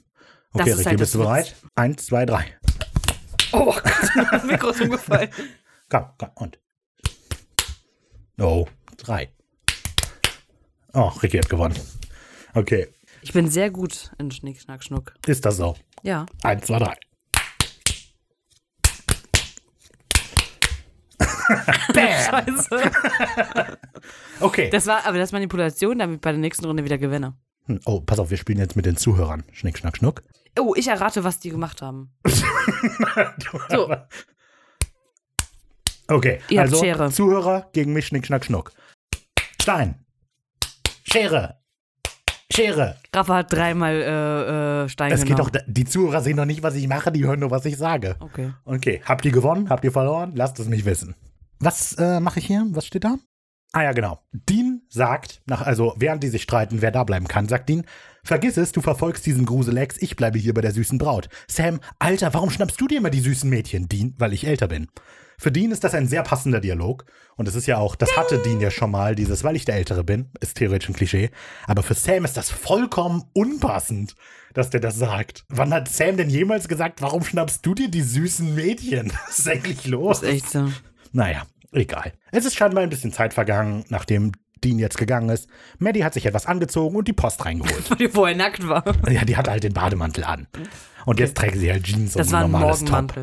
Okay, 0.54 0.72
Ricky, 0.72 0.84
halt 0.86 0.98
bist 0.98 1.14
du 1.14 1.20
bereit? 1.20 1.56
Eins, 1.76 2.06
zwei, 2.06 2.26
drei. 2.26 2.46
Oh 3.52 3.66
Gott, 3.66 3.84
das 4.32 4.44
Mikro 4.46 4.70
ist 4.70 4.82
umgefallen. 4.82 5.30
Komm, 5.90 6.06
komm, 6.18 6.30
und. 6.36 6.60
Oh, 8.40 8.68
drei. 8.98 9.30
Oh, 10.94 11.08
Ricky 11.22 11.38
hat 11.38 11.50
gewonnen. 11.50 11.76
Okay, 12.54 12.88
Ich 13.22 13.34
bin 13.34 13.50
sehr 13.50 13.70
gut 13.70 14.12
in 14.18 14.32
Schnick, 14.32 14.62
Schnack, 14.62 14.84
Schnuck. 14.84 15.14
ist 15.28 15.46
das 15.46 15.58
so? 15.58 15.76
Ja. 16.04 16.26
Eins, 16.44 16.66
zwei, 16.66 16.80
drei. 16.80 16.96
Scheiße. 21.96 22.92
Okay. 24.42 24.70
Das 24.70 24.86
war 24.88 25.06
aber 25.06 25.18
das 25.18 25.30
ist 25.30 25.34
Manipulation, 25.34 26.00
damit 26.00 26.16
ich 26.16 26.22
bei 26.22 26.32
der 26.32 26.40
nächsten 26.40 26.66
Runde 26.66 26.84
wieder 26.84 26.98
gewinne. 26.98 27.36
Hm, 27.66 27.80
Oh, 27.86 28.02
pass 28.02 28.20
auf, 28.20 28.30
wir 28.30 28.38
spielen 28.38 28.60
jetzt 28.60 28.76
mit 28.76 28.86
den 28.86 28.98
Zuhörern. 28.98 29.44
Schnick, 29.52 29.78
schnack, 29.78 29.98
schnuck. 29.98 30.24
Oh, 30.60 30.74
ich 30.76 30.88
errate, 30.88 31.24
was 31.24 31.40
die 31.40 31.50
gemacht 31.50 31.82
haben. 31.82 32.14
So. 33.70 33.96
Okay, 36.08 36.40
Ihr 36.50 36.62
also 36.62 36.78
Schere. 36.78 37.12
Zuhörer 37.12 37.70
gegen 37.74 37.94
mich, 37.94 38.08
Schnick, 38.08 38.26
schnack, 38.26 38.46
schnuck. 38.46 38.72
Stein. 39.62 40.06
Schere. 41.04 41.60
Schere. 42.52 42.98
Rafa 43.14 43.36
hat 43.38 43.52
dreimal 43.52 43.96
äh, 43.96 44.84
äh, 44.84 44.90
Stein 44.90 45.12
Es 45.12 45.26
geht 45.26 45.40
doch, 45.40 45.50
die 45.66 45.86
Zuhörer 45.86 46.22
sehen 46.22 46.38
doch 46.38 46.46
nicht, 46.46 46.62
was 46.62 46.76
ich 46.76 46.88
mache, 46.88 47.12
die 47.12 47.26
hören 47.26 47.40
nur, 47.40 47.52
was 47.52 47.66
ich 47.66 47.78
sage. 47.78 48.16
Okay. 48.20 48.54
Okay, 48.66 49.02
habt 49.04 49.26
ihr 49.26 49.32
gewonnen? 49.32 49.70
Habt 49.70 49.84
ihr 49.84 49.92
verloren? 49.92 50.34
Lasst 50.36 50.60
es 50.60 50.68
mich 50.68 50.86
wissen. 50.86 51.16
Was 51.60 51.94
äh, 51.94 52.20
mache 52.20 52.40
ich 52.40 52.46
hier? 52.46 52.66
Was 52.70 52.86
steht 52.86 53.04
da? 53.04 53.18
Ah 53.72 53.84
ja, 53.84 53.92
genau. 53.92 54.20
Dean 54.32 54.84
sagt, 54.90 55.42
nach, 55.48 55.62
also 55.64 55.96
während 55.98 56.24
die 56.24 56.30
sich 56.30 56.44
streiten, 56.44 56.82
wer 56.82 56.92
da 56.92 57.04
bleiben 57.04 57.28
kann, 57.28 57.48
sagt 57.50 57.68
Dean, 57.68 57.84
vergiss 58.24 58.56
es, 58.56 58.72
du 58.72 58.80
verfolgst 58.80 59.26
diesen 59.26 59.46
Gruselex, 59.46 59.98
ich 60.02 60.16
bleibe 60.16 60.38
hier 60.38 60.54
bei 60.54 60.62
der 60.62 60.72
süßen 60.72 60.98
Braut. 60.98 61.28
Sam, 61.48 61.82
Alter, 62.00 62.34
warum 62.34 62.52
schnappst 62.52 62.80
du 62.80 62.88
dir 62.88 63.00
immer 63.00 63.10
die 63.10 63.20
süßen 63.20 63.50
Mädchen? 63.50 63.90
Dean, 63.90 64.14
weil 64.18 64.32
ich 64.32 64.48
älter 64.48 64.68
bin. 64.68 64.88
Für 65.38 65.52
Dean 65.52 65.72
ist 65.72 65.84
das 65.84 65.94
ein 65.94 66.08
sehr 66.08 66.24
passender 66.24 66.60
Dialog. 66.60 67.06
Und 67.36 67.48
es 67.48 67.56
ist 67.56 67.66
ja 67.68 67.78
auch, 67.78 67.96
das 67.96 68.16
hatte 68.16 68.40
Dean 68.40 68.62
ja 68.62 68.72
schon 68.72 68.92
mal, 68.92 69.16
dieses, 69.16 69.44
weil 69.44 69.56
ich 69.56 69.66
der 69.66 69.76
Ältere 69.76 70.04
bin, 70.04 70.30
ist 70.40 70.58
theoretisch 70.58 70.90
ein 70.90 70.96
Klischee. 70.96 71.30
Aber 71.68 71.84
für 71.84 71.94
Sam 71.94 72.26
ist 72.26 72.38
das 72.38 72.50
vollkommen 72.50 73.24
unpassend, 73.34 74.16
dass 74.54 74.70
der 74.70 74.80
das 74.80 74.96
sagt. 74.96 75.44
Wann 75.50 75.74
hat 75.74 75.90
Sam 75.90 76.18
denn 76.18 76.30
jemals 76.30 76.68
gesagt, 76.68 77.02
warum 77.02 77.24
schnappst 77.24 77.66
du 77.66 77.74
dir 77.74 77.90
die 77.90 78.02
süßen 78.02 78.56
Mädchen? 78.56 79.12
Was 79.28 79.40
ist 79.40 79.50
eigentlich 79.50 79.86
los? 79.88 80.24
Ist 80.24 80.30
echt 80.30 80.50
so. 80.50 80.72
Naja, 81.12 81.44
egal. 81.72 82.14
Es 82.32 82.46
ist 82.46 82.56
scheinbar 82.56 82.84
ein 82.84 82.90
bisschen 82.90 83.12
Zeit 83.12 83.34
vergangen, 83.34 83.84
nachdem 83.90 84.32
Dean 84.64 84.80
jetzt 84.80 84.98
gegangen 84.98 85.30
ist. 85.30 85.48
Maddie 85.78 86.04
hat 86.04 86.14
sich 86.14 86.26
etwas 86.26 86.46
angezogen 86.46 86.96
und 86.96 87.08
die 87.08 87.14
Post 87.14 87.46
reingeholt. 87.46 87.90
Weil 87.90 87.98
die 87.98 88.10
vorher 88.10 88.36
nackt 88.36 88.68
war. 88.68 88.84
ja, 89.10 89.26
die 89.26 89.38
hat 89.38 89.48
halt 89.48 89.64
den 89.64 89.74
Bademantel 89.74 90.24
an. 90.24 90.48
Und 91.06 91.20
jetzt 91.20 91.38
trägt 91.38 91.58
sie 91.58 91.72
halt 91.72 91.84
Jeans 91.84 92.14
Das 92.14 92.28
und 92.30 92.34
ein 92.36 92.52
normales 92.52 92.84
Top. 92.84 93.14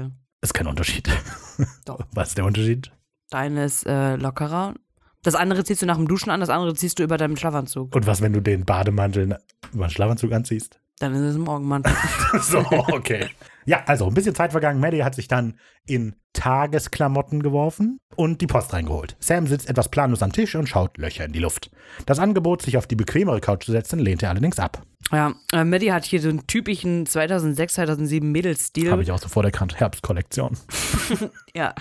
Ist 0.43 0.55
kein 0.55 0.67
Unterschied. 0.67 1.09
Doch. 1.85 2.01
Was 2.13 2.31
ist 2.31 2.39
der 2.39 2.45
Unterschied? 2.45 2.93
Deine 3.31 3.65
ist 3.65 3.87
äh, 3.87 4.17
lockerer. 4.17 4.75
Das 5.23 5.37
andere 5.37 5.63
ziehst 5.63 5.81
du 5.83 5.87
nach 5.87 5.97
dem 5.97 6.09
Duschen 6.09 6.31
an, 6.31 6.41
das 6.41 6.51
andere 6.51 6.75
ziehst 6.75 6.99
du 6.99 7.05
über 7.05 7.17
deinen 7.17 7.37
Schlafanzug. 7.37 7.95
Und 7.95 8.07
was, 8.07 8.21
wenn 8.21 8.33
du 8.33 8.41
den 8.41 8.65
Bademantel 8.65 9.39
über 9.73 9.87
den 9.87 9.91
Schlafanzug 9.91 10.33
anziehst? 10.33 10.81
Dann 10.99 11.15
ist 11.15 11.21
es 11.21 11.37
ein 11.37 11.43
Morgenmantel. 11.43 11.95
so, 12.41 12.59
okay. 12.59 13.31
Ja, 13.65 13.85
also 13.87 14.09
ein 14.09 14.15
bisschen 14.15 14.35
Zeit 14.35 14.51
vergangen. 14.51 14.81
Maddie 14.81 15.05
hat 15.05 15.15
sich 15.15 15.29
dann 15.29 15.59
in 15.87 16.15
Tagesklamotten 16.33 17.43
geworfen 17.43 17.99
und 18.17 18.41
die 18.41 18.47
Post 18.47 18.73
reingeholt. 18.73 19.17
Sam 19.21 19.47
sitzt 19.47 19.69
etwas 19.69 19.91
planlos 19.91 20.23
am 20.23 20.33
Tisch 20.33 20.55
und 20.55 20.67
schaut 20.67 20.97
Löcher 20.97 21.25
in 21.25 21.33
die 21.33 21.39
Luft. 21.41 21.71
Das 22.07 22.19
Angebot, 22.19 22.63
sich 22.63 22.77
auf 22.79 22.87
die 22.87 22.97
bequemere 22.97 23.41
Couch 23.41 23.65
zu 23.65 23.73
setzen, 23.73 23.99
lehnt 23.99 24.23
er 24.23 24.31
allerdings 24.31 24.59
ab. 24.59 24.83
ja, 25.11 25.35
äh, 25.53 25.65
Maddie 25.65 25.93
hat 25.93 26.05
hier 26.05 26.21
so 26.23 26.31
einen 26.31 26.47
typischen 26.47 27.05
2006, 27.05 27.75
2007 27.75 28.33
Mädelstil. 28.33 28.91
Habe 28.91 29.03
ich 29.03 29.13
auch 29.13 29.19
sofort 29.19 29.45
erkannt. 29.45 29.79
Herbstkollektion. 29.79 30.57
Ja. 31.55 31.75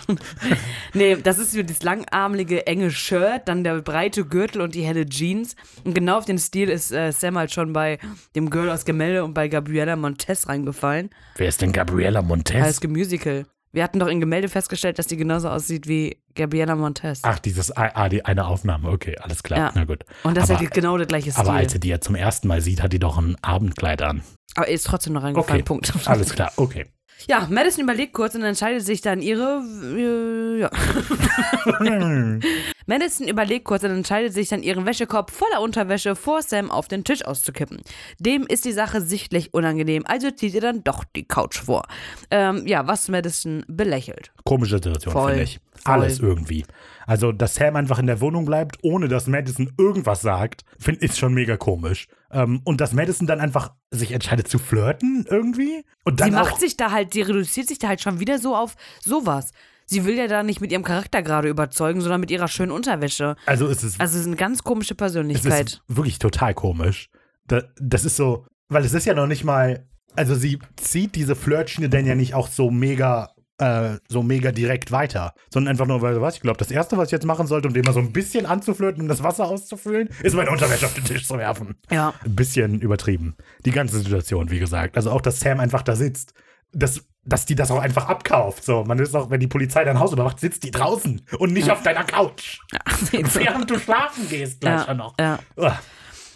nee, 0.93 1.16
das 1.16 1.39
ist 1.39 1.54
so 1.54 1.64
das 1.64 1.82
langarmlige, 1.84 2.68
enge 2.68 2.91
Shirt, 2.91 3.43
dann 3.45 3.64
der 3.64 3.82
breite 3.82 4.26
Gürtel 4.26 4.62
und 4.62 4.76
die 4.76 4.82
helle 4.82 5.06
Jeans. 5.06 5.56
Und 5.86 5.95
genau 5.95 6.18
auf 6.18 6.26
den 6.26 6.38
Stil 6.38 6.70
ist 6.70 6.91
äh, 6.91 7.14
Sam 7.14 7.38
halt 7.38 7.54
schon 7.54 7.72
bei 7.72 7.97
dem 8.36 8.49
Girl 8.49 8.70
aus 8.70 8.84
Gemälde 8.84 9.24
und 9.24 9.34
bei 9.34 9.47
Gabriella 9.47 9.95
Montez 9.95 10.49
reingefallen. 10.49 11.10
Wer 11.38 11.47
ist 11.47 11.62
denn 11.62 11.72
Gabriella 11.72 12.22
Montez? 12.22 12.62
Als 12.62 12.84
Musical. 12.84 13.45
Wir 13.74 13.84
hatten 13.84 13.99
doch 13.99 14.07
in 14.07 14.19
Gemälde 14.19 14.49
festgestellt, 14.49 14.99
dass 14.99 15.07
die 15.07 15.15
genauso 15.15 15.49
aussieht 15.49 15.88
wie 15.88 16.17
Gabriella 16.36 16.76
Montez. 16.76 17.22
Ach, 17.24 17.39
dieses, 17.39 17.76
ah, 17.76 18.09
die 18.09 18.26
eine 18.26 18.45
Aufnahme. 18.45 18.89
Okay, 18.89 19.17
alles 19.17 19.43
klar. 19.43 19.59
Ja. 19.59 19.72
Na 19.74 19.86
gut. 19.86 20.03
und 20.24 20.36
das 20.36 20.49
aber, 20.49 20.61
ist 20.61 20.72
genau 20.72 20.97
der 20.97 21.07
gleiche 21.07 21.32
Stil. 21.32 21.41
aber 21.41 21.53
als 21.53 21.74
er 21.74 21.80
die 21.80 21.89
ja 21.89 22.01
zum 22.01 22.15
ersten 22.15 22.47
Mal 22.47 22.61
sieht, 22.61 22.84
hat 22.84 22.91
die 22.91 22.99
doch 22.99 23.17
ein 23.17 23.38
Abendkleid 23.41 24.01
an. 24.01 24.24
Aber 24.55 24.67
er 24.67 24.74
ist 24.74 24.86
trotzdem 24.86 25.13
noch 25.13 25.24
reingefallen. 25.24 25.61
Okay, 25.61 25.63
Punkt. 25.63 25.93
alles 26.05 26.34
klar. 26.34 26.51
Okay. 26.57 26.86
Ja, 27.28 27.47
Madison 27.49 27.84
überlegt 27.84 28.13
kurz 28.13 28.36
und 28.36 28.43
entscheidet 28.43 28.86
sich 28.86 29.01
dann 29.01 29.22
ihre. 29.22 29.63
Äh, 29.95 30.59
ja. 30.61 30.69
Madison 32.86 33.28
überlegt 33.28 33.65
kurz 33.65 33.84
und 33.84 33.91
entscheidet 33.91 34.34
sich 34.34 34.49
dann, 34.49 34.63
ihren 34.63 34.86
Wäschekorb 34.86 35.32
voller 35.32 35.61
Unterwäsche 35.61 36.15
vor 36.15 36.41
Sam 36.41 36.72
auf 36.72 36.88
den 36.88 37.03
Tisch 37.03 37.24
auszukippen. 37.26 37.82
Dem 38.19 38.45
ist 38.47 38.65
die 38.65 38.72
Sache 38.72 39.01
sichtlich 39.01 39.53
unangenehm, 39.53 40.03
also 40.05 40.32
zieht 40.32 40.53
ihr 40.53 40.61
dann 40.61 40.84
doch 40.84 41.03
die 41.15 41.24
Couch 41.24 41.57
vor. 41.57 41.84
Ähm, 42.32 42.65
ja, 42.67 42.88
was 42.88 43.07
Madison 43.07 43.63
belächelt. 43.67 44.32
Komische 44.43 44.76
Situation, 44.76 45.13
finde 45.13 45.43
ich. 45.43 45.59
Alles 45.86 46.20
irgendwie. 46.20 46.66
Also, 47.08 47.32
dass 47.32 47.56
Sam 47.56 47.76
einfach 47.76 48.00
in 48.00 48.08
der 48.08 48.22
Wohnung 48.22 48.46
bleibt, 48.46 48.78
ohne 48.84 49.08
dass 49.08 49.28
Madison 49.28 49.72
irgendwas 49.78 50.22
sagt, 50.22 50.64
finde 50.80 51.06
ich 51.06 51.16
schon 51.18 51.34
mega 51.34 51.58
komisch. 51.58 52.08
Ähm, 52.32 52.62
und 52.64 52.80
dass 52.80 52.94
Madison 52.94 53.28
dann 53.28 53.40
einfach 53.42 53.74
sich 53.90 54.12
entscheidet 54.12 54.48
zu 54.48 54.60
flirten 54.60 55.26
irgendwie. 55.30 55.84
Und 56.06 56.20
dann 56.20 56.30
Sie 56.30 56.36
macht 56.36 56.60
sich 56.60 56.78
da 56.78 56.92
halt, 56.92 57.14
sie 57.14 57.22
reduziert 57.22 57.68
sich 57.68 57.80
da 57.80 57.90
halt 57.90 58.02
schon 58.02 58.20
wieder 58.20 58.40
so 58.40 58.56
auf 58.56 58.76
sowas. 59.04 59.52
Sie 59.86 60.06
will 60.06 60.16
ja 60.16 60.28
da 60.28 60.42
nicht 60.44 60.62
mit 60.62 60.72
ihrem 60.72 60.84
Charakter 60.84 61.22
gerade 61.22 61.50
überzeugen, 61.50 62.00
sondern 62.00 62.22
mit 62.22 62.32
ihrer 62.32 62.48
schönen 62.48 62.72
Unterwäsche. 62.72 63.36
also 63.46 63.68
es 63.68 63.84
ist, 63.84 64.00
Also 64.00 64.16
es 64.16 64.22
ist 64.22 64.28
eine 64.28 64.38
ganz 64.38 64.64
komische 64.64 64.94
es 64.94 64.98
Persönlichkeit. 64.98 65.68
ist 65.68 65.82
wirklich 65.88 66.18
total 66.20 66.54
komisch. 66.54 67.10
Da, 67.48 67.64
das 67.78 68.06
ist 68.06 68.16
so, 68.16 68.46
weil 68.70 68.86
es 68.86 68.94
ist 68.94 69.06
ja 69.06 69.14
noch 69.14 69.28
nicht 69.28 69.44
mal, 69.44 69.86
also 70.16 70.34
sie 70.36 70.60
zieht 70.78 71.16
diese 71.16 71.36
Flirtschiene 71.36 71.90
denn 71.90 72.06
ja 72.06 72.16
nicht 72.16 72.34
auch 72.36 72.48
so 72.48 72.72
mega 72.72 73.31
äh, 73.62 73.99
so 74.09 74.24
mega 74.24 74.51
direkt 74.51 74.91
weiter, 74.91 75.34
sondern 75.53 75.72
einfach 75.72 75.86
nur, 75.86 76.01
weil, 76.01 76.20
was, 76.22 76.36
ich 76.36 76.41
glaube, 76.41 76.57
das 76.57 76.72
Erste, 76.72 76.97
was 76.97 77.07
ich 77.07 77.12
jetzt 77.12 77.26
machen 77.26 77.47
sollte, 77.47 77.68
um 77.68 77.74
den 77.74 77.86
mal 77.86 77.93
so 77.93 77.99
ein 77.99 78.12
bisschen 78.12 78.45
anzuflirten, 78.45 79.01
um 79.03 79.07
das 79.07 79.24
Wasser 79.24 79.45
auszufüllen, 79.47 80.09
ist 80.24 80.36
meine 80.36 80.49
Unterwäsche 80.51 80.86
auf 80.88 80.93
den 80.93 81.05
Tisch 81.05 81.26
zu 81.28 81.38
werfen. 81.38 81.76
ja. 81.91 82.14
Ein 82.26 82.36
bisschen 82.36 82.82
übertrieben. 82.82 83.36
Die 83.66 83.72
ganze 83.72 83.99
Situation, 83.99 84.49
wie 84.51 84.59
gesagt. 84.59 84.97
Also 84.97 85.12
auch, 85.12 85.22
dass 85.22 85.39
Sam 85.39 85.59
einfach 85.59 85.84
da 85.84 85.95
sitzt. 85.95 86.34
Das, 86.74 87.01
dass 87.26 87.45
die 87.45 87.55
das 87.55 87.70
auch 87.70 87.80
einfach 87.82 88.07
abkauft. 88.07 88.64
So, 88.64 88.84
man 88.86 88.97
ist 88.97 89.14
auch, 89.16 89.30
wenn 89.30 89.39
die 89.39 89.47
Polizei 89.47 89.84
dein 89.84 89.99
Haus 89.99 90.14
überwacht, 90.14 90.39
sitzt 90.39 90.64
die 90.64 90.72
draußen 90.72 91.22
und 91.38 91.53
nicht 91.53 91.70
auf 91.70 91.84
deiner 91.84 92.03
Couch. 92.03 92.59
Während 93.12 93.70
du 93.70 93.78
schlafen 93.78 94.28
gehst, 94.30 94.62
gleich 94.62 94.88
Ja, 94.88 94.93
noch. 94.93 95.14
ja. 95.20 95.38
Uah. 95.57 95.80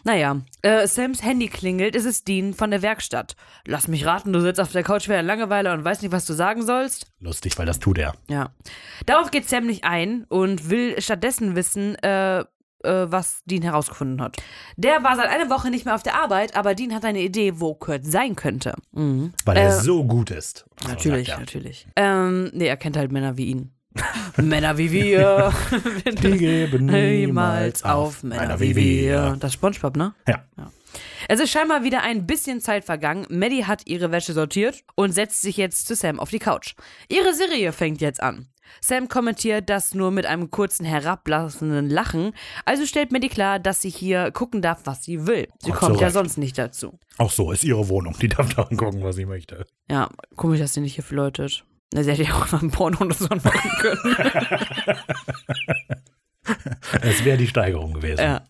Naja, 0.06 0.42
äh, 0.62 0.86
Sams 0.88 1.24
Handy 1.24 1.48
klingelt, 1.48 1.96
es 1.96 2.06
ist 2.06 2.28
Dean 2.28 2.54
von 2.54 2.70
der 2.70 2.84
Werkstatt. 2.84 3.36
Lass 3.66 3.88
mich 3.88 4.06
raten, 4.06 4.32
du 4.32 4.40
sitzt 4.40 4.60
auf 4.60 4.72
der 4.72 4.84
Couch 4.84 5.08
während 5.10 5.28
Langeweile 5.28 5.74
und 5.74 5.84
weißt 5.84 6.04
nicht, 6.04 6.12
was 6.12 6.26
du 6.28 6.34
sagen 6.34 6.64
sollst? 6.64 7.08
Lustig, 7.20 7.58
weil 7.58 7.66
das 7.66 7.80
tut 7.80 7.98
er. 7.98 8.14
Ja. 8.30 8.52
Darauf 9.08 9.32
geht 9.32 9.50
Sam 9.50 9.66
nicht 9.66 9.84
ein 9.84 10.26
und 10.30 10.70
will 10.70 11.02
stattdessen 11.02 11.56
wissen, 11.56 11.96
äh, 12.04 12.42
äh, 12.42 12.46
was 12.84 13.42
Dean 13.46 13.64
herausgefunden 13.64 14.22
hat. 14.22 14.38
Der 14.78 15.04
war 15.04 15.16
seit 15.16 15.28
einer 15.28 15.50
Woche 15.50 15.72
nicht 15.72 15.86
mehr 15.86 15.96
auf 15.96 16.04
der 16.04 16.14
Arbeit, 16.22 16.56
aber 16.56 16.76
Dean 16.76 16.94
hat 16.94 17.04
eine 17.04 17.22
Idee, 17.22 17.60
wo 17.60 17.74
Kurt 17.74 18.06
sein 18.06 18.36
könnte. 18.36 18.76
Mhm. 18.92 19.34
Weil 19.44 19.58
er 19.58 19.70
Äh, 19.70 19.82
so 19.82 20.04
gut 20.06 20.30
ist. 20.30 20.66
So 20.84 20.90
Natürlich, 20.90 21.30
natürlich. 21.30 21.88
Ähm, 21.96 22.52
nee, 22.54 22.68
er 22.68 22.78
kennt 22.78 22.96
halt 22.96 23.12
Männer 23.12 23.38
wie 23.38 23.46
ihn. 23.46 23.72
Männer 24.38 24.78
wie 24.78 24.92
wir. 24.92 25.54
Die 26.06 26.38
geben 26.38 26.86
niemals 26.88 27.84
auf 27.84 28.24
Männer 28.24 28.60
wie 28.60 28.76
wir. 28.76 29.38
Das 29.40 29.52
ist 29.52 29.56
Spongebob, 29.56 29.96
ne? 29.96 30.14
Ja. 30.28 30.44
Es 31.28 31.40
ist 31.40 31.52
scheinbar 31.52 31.84
wieder 31.84 32.04
ein 32.04 32.28
bisschen 32.28 32.62
Zeit 32.62 32.86
vergangen. 32.86 33.26
Maddie 33.30 33.66
hat 33.66 33.84
ihre 33.86 34.12
Wäsche 34.12 34.34
sortiert 34.34 34.84
und 34.96 35.12
setzt 35.12 35.42
sich 35.42 35.58
jetzt 35.58 35.88
zu 35.88 35.96
Sam 35.96 36.20
auf 36.20 36.30
die 36.30 36.40
Couch. 36.40 36.76
Ihre 37.10 37.34
Serie 37.34 37.72
fängt 37.72 38.02
jetzt 38.02 38.22
an. 38.22 38.48
Sam 38.82 39.08
kommentiert 39.08 39.70
das 39.70 39.94
nur 39.94 40.12
mit 40.12 40.26
einem 40.26 40.52
kurzen 40.52 40.86
herablassenden 40.86 41.90
Lachen, 41.90 42.34
also 42.66 42.86
stellt 42.86 43.12
Maddie 43.12 43.30
klar, 43.30 43.60
dass 43.60 43.82
sie 43.82 43.90
hier 43.90 44.32
gucken 44.32 44.62
darf, 44.62 44.82
was 44.86 45.04
sie 45.04 45.28
will. 45.28 45.48
Sie 45.60 45.72
Ach, 45.72 45.80
kommt 45.80 45.96
so 45.96 46.02
ja 46.02 46.10
sonst 46.10 46.38
nicht 46.38 46.58
dazu. 46.58 47.00
Auch 47.18 47.32
so 47.32 47.52
ist 47.52 47.64
ihre 47.64 47.88
Wohnung. 47.90 48.16
Die 48.20 48.28
darf 48.28 48.54
da 48.54 48.64
angucken, 48.64 49.04
was 49.04 49.16
sie 49.16 49.26
möchte. 49.26 49.66
Ja, 49.90 50.10
komisch, 50.36 50.60
dass 50.60 50.74
sie 50.74 50.82
nicht 50.82 50.96
hier 50.96 51.04
flirtet. 51.04 51.64
Sie 51.94 52.12
hätte 52.12 52.24
ja 52.24 52.34
auch 52.34 52.52
mal 52.52 52.62
ein 52.62 52.72
Porno 52.72 53.00
oder 53.00 53.14
so 53.14 53.28
machen 53.28 53.72
können. 53.80 54.16
Es 57.02 57.24
wäre 57.26 57.38
die 57.38 57.48
Steigerung 57.48 57.94
gewesen. 57.94 58.22
Ja. 58.22 58.42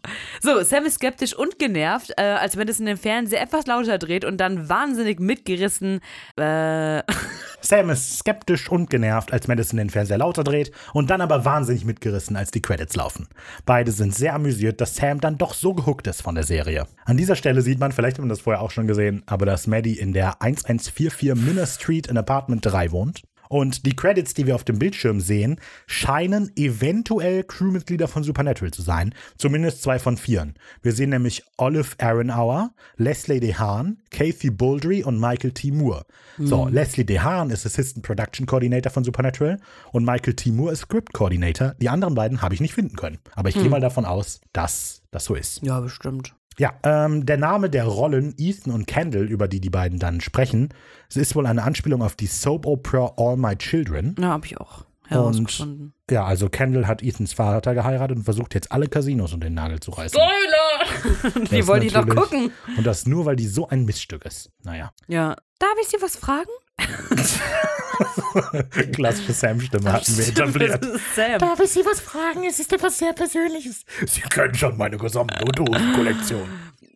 So, 0.41 0.62
Sam 0.64 0.86
ist 0.86 0.96
skeptisch 0.96 1.34
und 1.36 1.60
genervt, 1.60 2.14
äh, 2.18 2.22
als 2.22 2.56
Madison 2.56 2.86
den 2.86 2.98
Fernseher 2.98 3.41
etwas 3.41 3.66
lauter 3.68 3.98
dreht 3.98 4.26
und 4.26 4.38
dann 4.38 4.70
wahnsinnig 4.70 5.20
mitgerissen. 5.20 6.02
Äh, 6.38 7.02
Sam 7.62 7.89
ist 7.89 8.20
skeptisch 8.20 8.70
und 8.70 8.89
genervt, 8.89 9.34
als 9.34 9.48
Madison 9.48 9.78
den 9.78 9.89
Fernseher 9.89 10.18
lauter 10.18 10.43
dreht 10.43 10.72
und 10.93 11.10
dann 11.10 11.22
aber 11.22 11.46
wahnsinnig 11.46 11.86
mitgerissen, 11.86 12.36
als 12.36 12.52
die 12.52 12.62
Credits 12.62 12.96
laufen. 12.96 13.28
Beide 13.66 13.91
sind 13.91 14.14
sehr 14.14 14.34
amüsiert, 14.34 14.82
dass 14.82 14.96
Sam 14.96 15.20
dann 15.20 15.38
doch 15.38 15.54
so 15.54 15.74
gehuckt 15.74 16.08
ist 16.08 16.22
von 16.22 16.36
der 16.36 16.43
Serie. 16.43 16.88
An 17.06 17.18
dieser 17.18 17.36
Stelle 17.36 17.62
sieht 17.62 17.80
man, 17.80 17.91
vielleicht 17.91 18.18
hat 18.18 18.22
man 18.22 18.30
das 18.30 18.41
vorher 18.41 18.62
auch 18.62 18.72
schon 18.72 18.88
gesehen, 18.88 19.24
aber 19.26 19.46
dass 19.46 19.68
Maddie 19.68 19.98
in 19.98 20.14
der 20.14 20.41
1144 20.41 21.36
Minner 21.36 21.66
Street 21.66 22.08
in 22.08 22.18
Apartment 22.18 22.66
3 22.66 22.91
wohnt. 22.91 23.24
Und 23.50 23.86
die 23.86 23.96
Credits, 23.96 24.34
die 24.34 24.46
wir 24.48 24.56
auf 24.56 24.64
dem 24.64 24.80
Bildschirm 24.80 25.20
sehen, 25.22 25.60
scheinen 25.88 26.52
eventuell 26.56 27.43
Crewmitglieder 27.43 28.08
von 28.08 28.24
Supernatural 28.24 28.72
zu 28.72 28.82
sein. 28.82 29.14
Zumindest 29.38 29.82
zwei 29.84 30.00
von 30.00 30.18
vieren. 30.18 30.56
Wir 30.82 30.91
sehen 30.91 31.10
nämlich 31.10 31.43
Olive 31.58 31.96
Aronhour, 32.00 32.72
Leslie 32.98 33.39
DeHaan, 33.39 33.98
Kathy 34.12 34.50
Bouldry 34.50 35.04
und 35.04 35.20
Michael 35.20 35.52
T. 35.52 35.72
Moore. 35.72 36.06
So, 36.38 36.68
Leslie 36.68 37.06
DeHaan 37.06 37.50
ist 37.50 37.66
Assistant 37.66 38.06
Production 38.06 38.46
Coordinator 38.46 38.91
von 38.91 39.04
Supernatural 39.04 39.60
und 39.91 40.04
Michael 40.06 40.34
T. 40.34 40.52
Moore 40.52 40.74
ist 40.74 40.82
Script 40.82 41.14
Coordinator. 41.14 41.76
Die 41.80 41.89
anderen 41.89 42.16
beiden 42.16 42.41
habe 42.41 42.54
ich 42.54 42.62
nicht 42.62 42.74
finden 42.74 42.96
können. 42.96 43.20
Aber 43.36 43.50
ich 43.50 43.56
gehe 43.56 43.70
mal 43.70 43.82
davon 43.82 44.06
aus, 44.06 44.41
dass 44.54 45.02
das 45.12 45.26
so 45.26 45.36
ist. 45.36 45.62
ja, 45.62 45.80
bestimmt. 45.80 46.36
Ja, 46.58 46.74
ähm, 46.84 47.26
der 47.26 47.38
Name 47.38 47.70
der 47.70 47.86
Rollen 47.86 48.34
Ethan 48.38 48.72
und 48.74 48.88
Kendall, 48.88 49.26
über 49.26 49.47
die 49.47 49.60
die 49.60 49.70
beiden 49.70 49.99
dann 49.99 50.22
sprechen, 50.22 50.70
es 51.10 51.18
ist 51.18 51.36
wohl 51.36 51.45
eine 51.47 51.64
Anspielung 51.64 52.01
auf 52.01 52.16
die 52.16 52.28
Soap 52.28 52.66
Opera 52.66 53.14
All 53.18 53.36
My 53.38 53.56
Children. 53.56 54.16
Ja, 54.20 54.30
habe 54.30 54.45
ich 54.45 54.58
auch 54.58 54.86
herausgefunden. 55.08 55.93
Ja, 56.10 56.26
also 56.26 56.49
Kendall 56.49 56.88
hat 56.88 57.03
Ethans 57.03 57.34
Vater 57.34 57.74
geheiratet 57.74 58.18
und 58.18 58.24
versucht 58.24 58.56
jetzt 58.56 58.72
alle 58.72 58.88
Casinos 58.88 59.34
um 59.34 59.39
den 59.39 59.53
Nagel 59.53 59.80
zu 59.80 59.91
reißen. 59.91 60.20
Spoiler! 60.20 61.45
Die 61.51 61.68
wollte 61.68 61.86
ich 61.86 61.93
noch 61.93 62.06
natürlich- 62.06 62.24
gucken. 62.30 62.51
Und 62.78 62.86
das 62.88 63.06
nur, 63.06 63.26
weil 63.26 63.36
die 63.36 63.47
so 63.47 63.68
ein 63.68 63.86
Miststück 63.86 64.26
ist. 64.26 64.49
Naja. 64.64 64.91
Ja. 65.08 65.36
Darf 65.60 65.76
ich 65.82 65.88
Sie 65.89 65.97
was 66.01 66.16
fragen? 66.16 66.49
Klassische 68.93 69.34
Sam-Stimme 69.34 69.91
hatten 69.91 70.17
wir 70.17 70.28
etabliert. 70.28 70.86
Sam. 71.15 71.39
Darf 71.39 71.59
ich 71.59 71.71
Sie 71.71 71.86
was 71.86 71.99
fragen? 71.99 72.45
Es 72.45 72.59
ist 72.59 72.71
etwas 72.73 72.97
sehr 72.97 73.13
Persönliches. 73.13 73.86
Sie 74.05 74.21
kennen 74.21 74.55
schon 74.55 74.78
meine 74.78 74.97
gesamte 74.97 75.43
Dosenkollektion. 75.45 76.47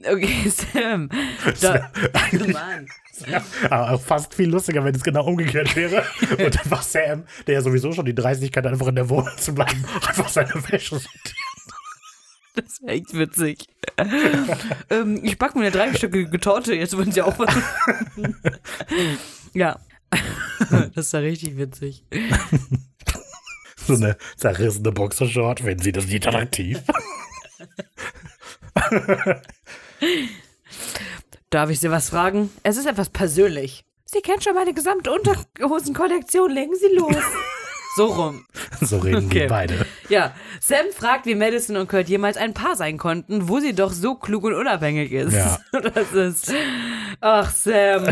Okay, 0.05 0.49
Sam. 0.49 1.09
Da, 1.61 1.91
Mann. 2.31 2.87
Ja, 3.27 3.43
aber 3.69 3.91
auch 3.91 4.01
fast 4.01 4.33
viel 4.33 4.49
lustiger, 4.49 4.83
wenn 4.85 4.95
es 4.95 5.03
genau 5.03 5.25
umgekehrt 5.25 5.75
wäre. 5.75 6.03
Und 6.31 6.59
einfach 6.59 6.81
Sam, 6.81 7.25
der 7.47 7.55
ja 7.55 7.61
sowieso 7.61 7.91
schon 7.91 8.05
die 8.05 8.15
Dreistigkeit 8.15 8.63
hat, 8.65 8.71
einfach 8.71 8.87
in 8.87 8.95
der 8.95 9.09
Wohnung 9.09 9.29
zu 9.37 9.53
bleiben, 9.53 9.83
einfach 10.07 10.29
seine 10.29 10.53
Wäsche 10.69 10.99
sortiert. 10.99 11.35
Das 12.55 12.81
wäre 12.81 12.93
echt 12.93 13.13
witzig. 13.13 13.67
ähm, 14.89 15.19
ich 15.23 15.37
backe 15.37 15.57
mir 15.57 15.65
eine 15.65 15.71
dreistöckige 15.71 16.39
Torte, 16.39 16.75
jetzt 16.75 16.95
wollen 16.95 17.11
Sie 17.11 17.21
auch 17.21 17.37
was. 17.37 17.53
Ja. 19.53 19.79
das 20.69 21.05
ist 21.07 21.13
ja 21.13 21.19
richtig 21.19 21.57
witzig. 21.57 22.03
So 23.85 23.95
eine 23.95 24.17
zerrissene 24.37 24.91
Boxershort, 24.91 25.63
wenn 25.65 25.79
Sie 25.79 25.91
das 25.91 26.05
nicht 26.05 26.27
attraktiv. 26.27 26.83
Darf 31.49 31.71
ich 31.71 31.79
Sie 31.79 31.89
was 31.89 32.09
fragen? 32.11 32.51
Es 32.61 32.77
ist 32.77 32.85
etwas 32.85 33.09
persönlich. 33.09 33.85
Sie 34.05 34.21
kennen 34.21 34.41
schon 34.41 34.53
meine 34.53 34.75
gesamte 34.75 35.11
Unterhosenkollektion. 35.11 36.51
Legen 36.51 36.75
Sie 36.75 36.95
los. 36.95 37.15
So 37.95 38.05
rum. 38.05 38.45
So 38.81 38.97
reden 38.99 39.25
Okay. 39.25 39.41
die 39.43 39.47
beide. 39.47 39.85
Ja, 40.07 40.33
Sam 40.61 40.85
fragt, 40.95 41.25
wie 41.25 41.35
Madison 41.35 41.75
und 41.75 41.89
Kurt 41.89 42.07
jemals 42.07 42.37
ein 42.37 42.53
Paar 42.53 42.75
sein 42.75 42.97
konnten, 42.97 43.49
wo 43.49 43.59
sie 43.59 43.73
doch 43.73 43.91
so 43.91 44.15
klug 44.15 44.43
und 44.45 44.53
unabhängig 44.53 45.11
ist. 45.11 45.33
Ja. 45.33 45.57
Das 45.93 46.11
ist. 46.13 46.53
Ach, 47.21 47.49
Sam. 47.51 48.05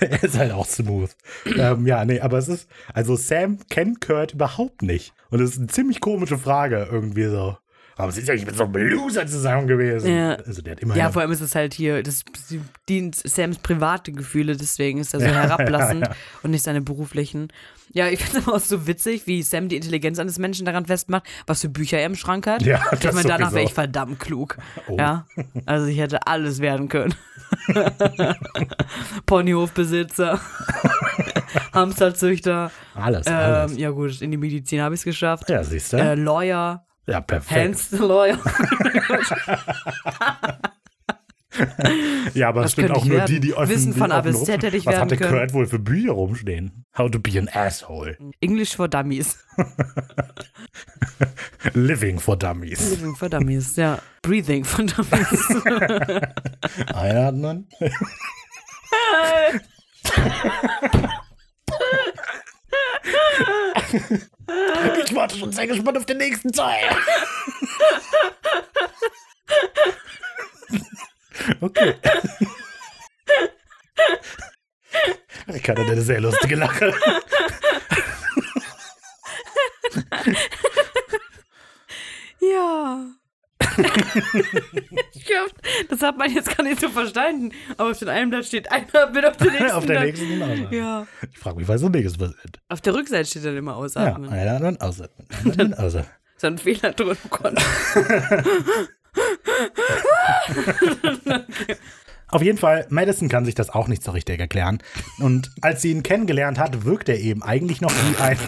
er 0.00 0.22
ist 0.22 0.38
halt 0.38 0.52
auch 0.52 0.66
smooth. 0.66 1.10
ähm, 1.56 1.86
ja, 1.86 2.04
nee, 2.04 2.20
aber 2.20 2.38
es 2.38 2.48
ist, 2.48 2.68
also 2.94 3.16
Sam 3.16 3.58
kennt 3.68 4.00
Kurt 4.00 4.34
überhaupt 4.34 4.82
nicht. 4.82 5.12
Und 5.30 5.40
es 5.40 5.52
ist 5.52 5.58
eine 5.58 5.66
ziemlich 5.68 6.00
komische 6.00 6.38
Frage 6.38 6.88
irgendwie 6.90 7.24
so. 7.26 7.56
Aber 7.96 8.10
sie 8.12 8.20
ist 8.20 8.28
ja 8.28 8.34
nicht 8.34 8.46
mit 8.46 8.56
so 8.56 8.64
einem 8.64 8.74
Loser 8.74 9.26
zusammen 9.26 9.66
gewesen. 9.66 10.14
Ja. 10.14 10.34
Also 10.34 10.62
der 10.62 10.72
hat 10.72 10.80
immer 10.80 10.96
Ja, 10.96 11.10
vor 11.10 11.22
allem 11.22 11.32
ist 11.32 11.40
es 11.40 11.54
halt 11.54 11.74
hier, 11.74 12.02
das 12.02 12.24
dient 12.88 13.16
Sams 13.16 13.58
private 13.58 14.12
Gefühle, 14.12 14.56
deswegen 14.56 14.98
ist 14.98 15.14
er 15.14 15.20
so 15.20 15.26
herablassend 15.34 16.08
und 16.42 16.50
nicht 16.50 16.62
seine 16.64 16.80
beruflichen. 16.80 17.48
Ja, 17.94 18.08
ich 18.08 18.20
finde 18.20 18.38
es 18.38 18.46
aber 18.46 18.56
auch 18.56 18.60
so 18.60 18.86
witzig, 18.86 19.26
wie 19.26 19.42
Sam 19.42 19.68
die 19.68 19.76
Intelligenz 19.76 20.18
eines 20.18 20.38
Menschen 20.38 20.64
daran 20.64 20.86
festmacht, 20.86 21.24
was 21.46 21.60
für 21.60 21.68
Bücher 21.68 21.98
er 21.98 22.06
im 22.06 22.14
Schrank 22.14 22.46
hat. 22.46 22.62
Ja, 22.62 22.80
ich 22.92 23.00
das 23.00 23.14
meine, 23.14 23.28
danach 23.28 23.52
wäre 23.52 23.64
ich 23.64 23.74
verdammt 23.74 24.18
klug. 24.18 24.56
Oh. 24.88 24.96
Ja, 24.98 25.26
also 25.66 25.86
ich 25.86 25.98
hätte 25.98 26.26
alles 26.26 26.60
werden 26.60 26.88
können. 26.88 27.14
Ponyhofbesitzer, 29.26 30.40
Hamsterzüchter, 31.72 32.70
alles, 32.94 33.26
alles. 33.26 33.72
ähm, 33.72 33.78
ja 33.78 33.90
gut, 33.90 34.22
in 34.22 34.30
die 34.30 34.36
Medizin 34.38 34.80
habe 34.80 34.94
ich 34.94 35.02
es 35.02 35.04
geschafft. 35.04 35.50
ja, 35.50 35.62
siehst 35.62 35.92
du? 35.92 35.98
Äh, 35.98 36.14
Lawyer, 36.14 36.86
ja, 37.06 37.20
perfekt. 37.20 37.60
Hans 37.60 37.90
the 37.90 37.98
Lawyer. 37.98 38.38
Ja, 42.32 42.48
aber 42.48 42.60
es 42.60 42.64
Das 42.64 42.72
stimmt 42.72 42.92
auch 42.92 43.04
nur 43.04 43.18
werden. 43.18 43.26
die, 43.34 43.40
die 43.40 43.52
öffnen. 43.52 43.68
Wissen 43.68 43.92
von 43.92 44.10
A 44.10 44.22
bis 44.22 44.42
Z 44.44 44.62
hätte 44.62 44.74
ich 44.74 44.86
Was 44.86 44.96
hatte 44.96 45.18
können. 45.18 45.32
Kurt 45.38 45.52
wohl 45.52 45.66
für 45.66 45.78
Bücher 45.78 46.12
rumstehen? 46.12 46.86
How 46.96 47.10
to 47.10 47.18
be 47.18 47.38
an 47.38 47.46
asshole. 47.52 48.16
English 48.40 48.74
for 48.74 48.88
Dummies. 48.88 49.36
Living 51.74 52.18
for 52.18 52.38
Dummies. 52.38 52.88
Living 52.90 53.14
for 53.14 53.28
Dummies, 53.28 53.76
ja. 53.76 53.98
Breathing 54.22 54.64
for 54.64 54.86
Dummies. 54.86 55.62
Einatmen. 56.94 57.68
Ich 65.04 65.14
warte 65.14 65.38
schon 65.38 65.52
sehr 65.52 65.66
gespannt 65.66 65.96
auf 65.96 66.06
den 66.06 66.18
nächsten 66.18 66.52
Teil. 66.52 66.84
Okay. 71.60 71.94
Ricardo 75.48 75.82
hat 75.82 75.90
eine 75.90 76.02
sehr 76.02 76.20
lustige 76.20 76.54
Lache. 76.56 76.92
ja. 82.40 83.06
ich 85.14 85.24
glaube, 85.24 85.50
das 85.88 86.00
hat 86.02 86.16
man 86.18 86.32
jetzt 86.32 86.56
gar 86.56 86.64
nicht 86.64 86.80
so 86.80 86.88
verstanden. 86.88 87.52
Aber 87.76 87.90
auf 87.90 87.98
den 87.98 88.08
einen 88.08 88.30
Blatt 88.30 88.44
steht 88.44 88.70
einer 88.70 89.10
mit 89.10 89.24
auf 89.26 89.36
der 89.36 89.50
nächsten. 89.50 89.70
Auf 89.70 89.86
der 89.86 90.00
nächsten 90.00 90.28
genauso. 90.28 90.62
Ja. 90.70 91.06
Ich 91.30 91.38
frage 91.38 91.56
mich, 91.56 91.68
was 91.68 91.80
so 91.80 91.88
nächstes 91.88 92.18
passiert. 92.18 92.60
Auf 92.68 92.80
der 92.80 92.94
Rückseite 92.94 93.24
steht 93.28 93.44
dann 93.44 93.56
immer 93.56 93.72
Ja, 93.72 93.78
ausatmen. 93.78 94.30
einatmen, 94.30 94.80
ausatmen. 94.80 95.26
Einatmen, 95.44 95.74
ausatmen. 95.74 96.10
Da 96.40 96.48
ein 96.48 96.58
Fehler 96.58 96.90
drin 96.92 97.16
im 97.22 97.30
Konto. 97.30 97.62
Auf 102.28 102.42
jeden 102.42 102.58
Fall, 102.58 102.86
Madison 102.88 103.28
kann 103.28 103.44
sich 103.44 103.54
das 103.54 103.70
auch 103.70 103.86
nicht 103.86 104.02
so 104.02 104.10
richtig 104.10 104.40
erklären. 104.40 104.82
Und 105.20 105.52
als 105.60 105.82
sie 105.82 105.92
ihn 105.92 106.02
kennengelernt 106.02 106.58
hat, 106.58 106.84
wirkt 106.84 107.08
er 107.08 107.20
eben 107.20 107.44
eigentlich 107.44 107.80
noch 107.80 107.92
wie 107.92 108.16
ein, 108.20 108.38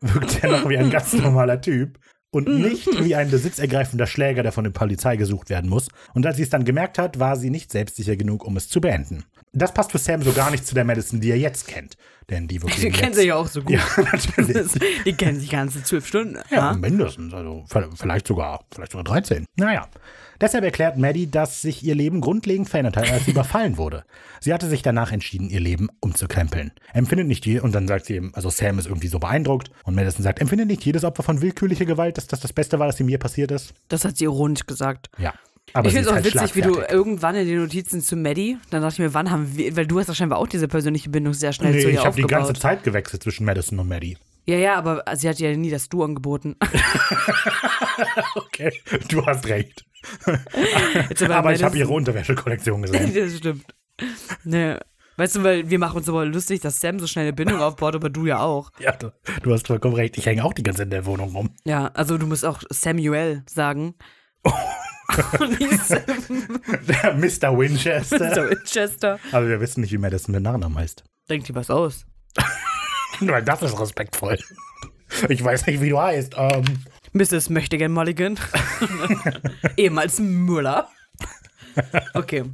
wirkt 0.00 0.42
er 0.42 0.50
noch 0.50 0.66
wie 0.68 0.78
ein 0.78 0.88
ganz 0.88 1.12
normaler 1.12 1.60
Typ 1.60 1.98
und 2.36 2.48
nicht 2.60 2.86
wie 3.02 3.14
ein 3.14 3.30
besitzergreifender 3.30 4.06
Schläger, 4.06 4.42
der 4.42 4.52
von 4.52 4.64
der 4.64 4.70
Polizei 4.70 5.16
gesucht 5.16 5.50
werden 5.50 5.68
muss. 5.70 5.88
Und 6.14 6.24
als 6.26 6.36
sie 6.36 6.42
es 6.42 6.50
dann 6.50 6.64
gemerkt 6.64 6.98
hat, 6.98 7.18
war 7.18 7.36
sie 7.36 7.50
nicht 7.50 7.72
selbstsicher 7.72 8.16
genug, 8.16 8.44
um 8.44 8.56
es 8.56 8.68
zu 8.68 8.80
beenden. 8.80 9.24
Das 9.52 9.72
passt 9.72 9.92
für 9.92 9.98
Sam 9.98 10.20
so 10.22 10.32
gar 10.32 10.50
nicht 10.50 10.66
zu 10.66 10.74
der 10.74 10.84
Madison, 10.84 11.20
die 11.20 11.30
er 11.30 11.38
jetzt 11.38 11.66
kennt. 11.66 11.96
Denn 12.28 12.46
die 12.46 12.60
wirkt 12.62 12.82
Die 12.82 12.90
kennen 12.90 13.14
sich 13.14 13.26
ja 13.26 13.36
auch 13.36 13.46
so 13.48 13.62
gut. 13.62 13.72
Ja, 13.72 13.80
natürlich. 14.12 14.72
Die 15.06 15.12
kennen 15.14 15.40
sich 15.40 15.50
ganze 15.50 15.82
zwölf 15.82 16.06
Stunden. 16.06 16.36
Ja, 16.50 16.56
Ja. 16.56 16.72
mindestens. 16.74 17.32
Also 17.32 17.64
vielleicht 17.96 18.26
sogar, 18.26 18.64
vielleicht 18.74 18.92
sogar 18.92 19.04
13. 19.04 19.46
Naja. 19.56 19.86
Deshalb 20.40 20.64
erklärt 20.64 20.96
Maddie, 20.98 21.30
dass 21.30 21.62
sich 21.62 21.82
ihr 21.84 21.94
Leben 21.94 22.20
grundlegend 22.20 22.68
verändert 22.68 22.96
hat, 22.96 23.10
als 23.10 23.24
sie 23.24 23.30
überfallen 23.32 23.76
wurde. 23.76 24.04
Sie 24.40 24.52
hatte 24.52 24.68
sich 24.68 24.82
danach 24.82 25.12
entschieden, 25.12 25.48
ihr 25.48 25.60
Leben 25.60 25.88
umzukrempeln. 26.00 26.72
Empfindet 26.92 27.26
nicht 27.26 27.46
je, 27.46 27.60
und 27.60 27.74
dann 27.74 27.88
sagt 27.88 28.06
sie 28.06 28.14
eben, 28.14 28.34
also 28.34 28.50
Sam 28.50 28.78
ist 28.78 28.86
irgendwie 28.86 29.08
so 29.08 29.18
beeindruckt, 29.18 29.70
und 29.84 29.94
Madison 29.94 30.22
sagt, 30.22 30.40
empfindet 30.40 30.68
nicht 30.68 30.84
jedes 30.84 31.04
Opfer 31.04 31.22
von 31.22 31.42
willkürlicher 31.42 31.84
Gewalt, 31.84 32.16
dass 32.18 32.26
das 32.26 32.40
das 32.40 32.52
Beste 32.52 32.78
war, 32.78 32.86
das 32.86 33.00
ihm 33.00 33.08
je 33.08 33.18
passiert 33.18 33.50
ist? 33.50 33.74
Das 33.88 34.04
hat 34.04 34.16
sie 34.16 34.24
ironisch 34.24 34.66
gesagt. 34.66 35.10
Ja. 35.18 35.34
Aber 35.72 35.88
ich 35.88 35.94
finde 35.94 36.08
es 36.08 36.10
auch 36.10 36.14
halt 36.14 36.24
witzig, 36.24 36.54
wie 36.54 36.62
du 36.62 36.80
irgendwann 36.88 37.34
in 37.34 37.46
den 37.46 37.58
Notizen 37.58 38.00
zu 38.00 38.16
Maddie, 38.16 38.56
dann 38.70 38.82
dachte 38.82 38.94
ich 38.94 38.98
mir, 39.00 39.14
wann 39.14 39.30
haben 39.30 39.56
wir, 39.56 39.76
weil 39.76 39.86
du 39.86 39.98
hast 39.98 40.06
ja 40.06 40.14
scheinbar 40.14 40.38
auch 40.38 40.46
diese 40.46 40.68
persönliche 40.68 41.10
Bindung 41.10 41.34
sehr 41.34 41.52
schnell 41.52 41.72
Nee, 41.72 41.80
zu 41.80 41.88
ihr 41.88 41.94
ich 41.94 42.04
habe 42.04 42.16
die 42.16 42.26
ganze 42.26 42.54
Zeit 42.54 42.84
gewechselt 42.84 43.22
zwischen 43.22 43.44
Madison 43.44 43.78
und 43.78 43.88
Maddie. 43.88 44.16
Ja, 44.48 44.56
ja, 44.56 44.74
aber 44.76 45.02
sie 45.14 45.28
hat 45.28 45.38
ja 45.40 45.54
nie 45.56 45.70
das 45.70 45.88
Du 45.88 46.02
angeboten. 46.04 46.56
Okay, 48.34 48.72
du 49.08 49.24
hast 49.24 49.46
recht. 49.48 49.84
Aber 51.28 51.52
ich 51.54 51.62
habe 51.62 51.76
ihre 51.78 51.92
Unterwäschekollektion 51.92 52.82
gesehen. 52.86 53.14
das 53.14 53.36
stimmt. 53.38 53.64
Ne. 54.44 54.80
Weißt 55.16 55.36
du, 55.36 55.42
weil 55.42 55.70
wir 55.70 55.78
machen 55.78 55.96
uns 55.96 56.08
aber 56.08 56.26
lustig, 56.26 56.60
dass 56.60 56.78
Sam 56.80 56.98
so 57.00 57.06
schnell 57.06 57.24
eine 57.24 57.32
Bindung 57.32 57.60
aufbaut, 57.60 57.94
aber 57.94 58.10
du 58.10 58.26
ja 58.26 58.40
auch. 58.40 58.70
Ja, 58.78 58.92
du, 58.92 59.12
du 59.42 59.52
hast 59.52 59.66
vollkommen 59.66 59.94
recht. 59.94 60.18
Ich 60.18 60.26
hänge 60.26 60.44
auch 60.44 60.52
die 60.52 60.62
ganze 60.62 60.80
Zeit 60.80 60.86
in 60.86 60.90
der 60.90 61.06
Wohnung 61.06 61.34
rum. 61.34 61.50
Ja, 61.64 61.86
also 61.94 62.18
du 62.18 62.26
musst 62.26 62.44
auch 62.44 62.60
Samuel 62.70 63.42
sagen. 63.48 63.94
Der 66.88 67.14
Mr. 67.14 67.56
Winchester. 67.58 68.34
so 68.34 68.50
Winchester. 68.50 69.18
Aber 69.32 69.48
wir 69.48 69.60
wissen 69.60 69.80
nicht, 69.80 69.92
wie 69.92 69.98
Madison 69.98 70.34
mit 70.34 70.42
Nachnamen 70.42 70.76
heißt. 70.78 71.04
Denkt 71.30 71.48
dir 71.48 71.54
was 71.54 71.70
aus. 71.70 72.04
Weil 73.20 73.42
das 73.42 73.62
ist 73.62 73.78
respektvoll. 73.78 74.38
Ich 75.28 75.42
weiß 75.42 75.66
nicht, 75.66 75.80
wie 75.80 75.90
du 75.90 76.00
heißt. 76.00 76.34
Ähm, 76.36 76.64
Mrs. 77.12 77.48
Möchtegern 77.50 77.92
Mulligan. 77.92 78.38
Ehemals 79.76 80.18
Müller. 80.18 80.88
Okay. 82.14 82.44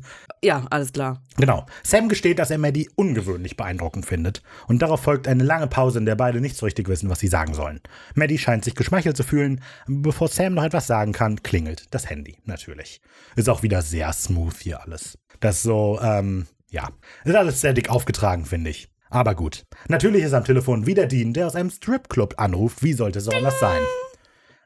Ja, 0.44 0.66
alles 0.70 0.92
klar. 0.92 1.22
genau. 1.36 1.66
Sam 1.84 2.08
gesteht, 2.08 2.40
dass 2.40 2.50
er 2.50 2.58
Maddie 2.58 2.90
ungewöhnlich 2.96 3.56
beeindruckend 3.56 4.04
findet. 4.04 4.42
Und 4.66 4.82
darauf 4.82 5.00
folgt 5.00 5.28
eine 5.28 5.44
lange 5.44 5.68
Pause, 5.68 6.00
in 6.00 6.06
der 6.06 6.16
beide 6.16 6.40
nicht 6.40 6.56
so 6.56 6.66
richtig 6.66 6.88
wissen, 6.88 7.08
was 7.08 7.20
sie 7.20 7.28
sagen 7.28 7.54
sollen. 7.54 7.80
Maddie 8.14 8.38
scheint 8.38 8.64
sich 8.64 8.74
geschmeichelt 8.74 9.16
zu 9.16 9.22
fühlen. 9.22 9.62
Bevor 9.86 10.28
Sam 10.28 10.54
noch 10.54 10.64
etwas 10.64 10.88
sagen 10.88 11.12
kann, 11.12 11.42
klingelt 11.42 11.86
das 11.94 12.10
Handy. 12.10 12.38
Natürlich. 12.44 13.00
Ist 13.36 13.48
auch 13.48 13.62
wieder 13.62 13.82
sehr 13.82 14.12
smooth 14.12 14.56
hier 14.60 14.82
alles. 14.82 15.16
Das 15.38 15.56
ist 15.56 15.62
so, 15.62 16.00
ähm, 16.02 16.46
ja. 16.70 16.88
Ist 17.24 17.36
alles 17.36 17.60
sehr 17.60 17.72
dick 17.72 17.88
aufgetragen, 17.88 18.44
finde 18.44 18.70
ich. 18.70 18.91
Aber 19.12 19.34
gut. 19.34 19.66
Natürlich 19.88 20.24
ist 20.24 20.32
am 20.32 20.44
Telefon 20.44 20.86
wieder 20.86 21.06
Dean, 21.06 21.34
der 21.34 21.46
aus 21.46 21.54
einem 21.54 21.68
Stripclub 21.68 22.34
anruft. 22.38 22.82
Wie 22.82 22.94
sollte 22.94 23.18
es 23.18 23.28
auch 23.28 23.34
anders 23.34 23.60
sein? 23.60 23.82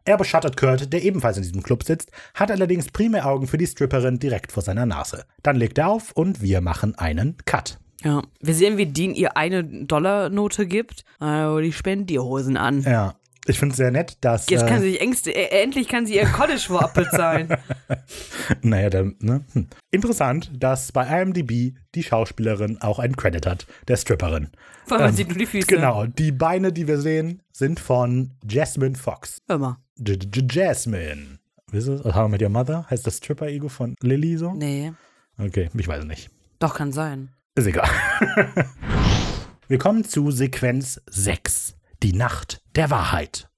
Er 0.04 0.16
beschattet 0.16 0.56
Kurt, 0.56 0.92
der 0.92 1.02
ebenfalls 1.02 1.36
in 1.36 1.42
diesem 1.42 1.64
Club 1.64 1.82
sitzt, 1.82 2.12
hat 2.32 2.52
allerdings 2.52 2.86
primär 2.92 3.26
Augen 3.26 3.48
für 3.48 3.58
die 3.58 3.66
Stripperin 3.66 4.20
direkt 4.20 4.52
vor 4.52 4.62
seiner 4.62 4.86
Nase. 4.86 5.24
Dann 5.42 5.56
legt 5.56 5.78
er 5.78 5.88
auf 5.88 6.12
und 6.12 6.40
wir 6.42 6.60
machen 6.60 6.94
einen 6.94 7.36
Cut. 7.44 7.80
Ja. 8.04 8.22
Wir 8.40 8.54
sehen, 8.54 8.76
wie 8.76 8.86
Dean 8.86 9.14
ihr 9.14 9.36
eine 9.36 9.64
Dollarnote 9.64 10.68
gibt. 10.68 11.04
Also 11.18 11.58
die 11.58 11.72
Spendierhosen 11.72 12.56
an. 12.56 12.82
Ja. 12.82 13.16
Ich 13.48 13.58
finde 13.58 13.72
es 13.72 13.76
sehr 13.76 13.90
nett, 13.90 14.18
dass. 14.20 14.48
Jetzt 14.50 14.66
kann 14.66 14.78
äh, 14.78 14.80
sie 14.80 14.90
sich 14.92 15.00
Ängste, 15.00 15.34
äh, 15.34 15.62
endlich 15.62 15.88
kann 15.88 16.06
sie 16.06 16.16
ihr 16.16 16.26
Cottage 16.26 16.66
vorab 16.66 16.94
bezahlen. 16.94 17.56
Naja, 18.62 18.90
dann, 18.90 19.16
ne? 19.20 19.44
Hm. 19.52 19.68
Interessant, 19.90 20.50
dass 20.56 20.92
bei 20.92 21.04
IMDb 21.06 21.76
die 21.94 22.02
Schauspielerin 22.02 22.80
auch 22.80 22.98
einen 22.98 23.16
Credit 23.16 23.44
hat, 23.46 23.66
der 23.88 23.96
Stripperin. 23.96 24.50
Vor 24.86 24.98
allem 24.98 25.08
Ähm, 25.10 25.14
sieht 25.16 25.28
nur 25.28 25.38
die 25.38 25.46
Füße. 25.46 25.66
Genau, 25.66 26.06
die 26.06 26.32
Beine, 26.32 26.72
die 26.72 26.86
wir 26.86 26.98
sehen, 27.00 27.42
sind 27.52 27.80
von 27.80 28.32
Jasmine 28.48 28.94
Fox. 28.96 29.38
Hör 29.48 29.58
mal. 29.58 29.76
J 29.98 30.22
-J 30.24 30.52
Jasmine. 30.52 31.38
Wisst 31.70 31.88
ihr, 31.88 32.14
How 32.14 32.28
I 32.28 32.30
Met 32.30 32.42
Your 32.42 32.48
Mother? 32.48 32.86
Heißt 32.88 33.06
das 33.06 33.16
Stripper-Ego 33.16 33.68
von 33.68 33.94
Lily 34.00 34.36
so? 34.36 34.52
Nee. 34.52 34.92
Okay, 35.38 35.68
ich 35.76 35.88
weiß 35.88 36.00
es 36.00 36.06
nicht. 36.06 36.30
Doch, 36.58 36.74
kann 36.74 36.92
sein. 36.92 37.30
Ist 37.54 37.66
egal. 37.66 37.88
wir 39.68 39.78
kommen 39.78 40.04
zu 40.04 40.30
Sequenz 40.30 41.00
6. 41.10 41.75
Die 42.06 42.12
Nacht 42.12 42.62
der 42.76 42.88
Wahrheit. 42.90 43.48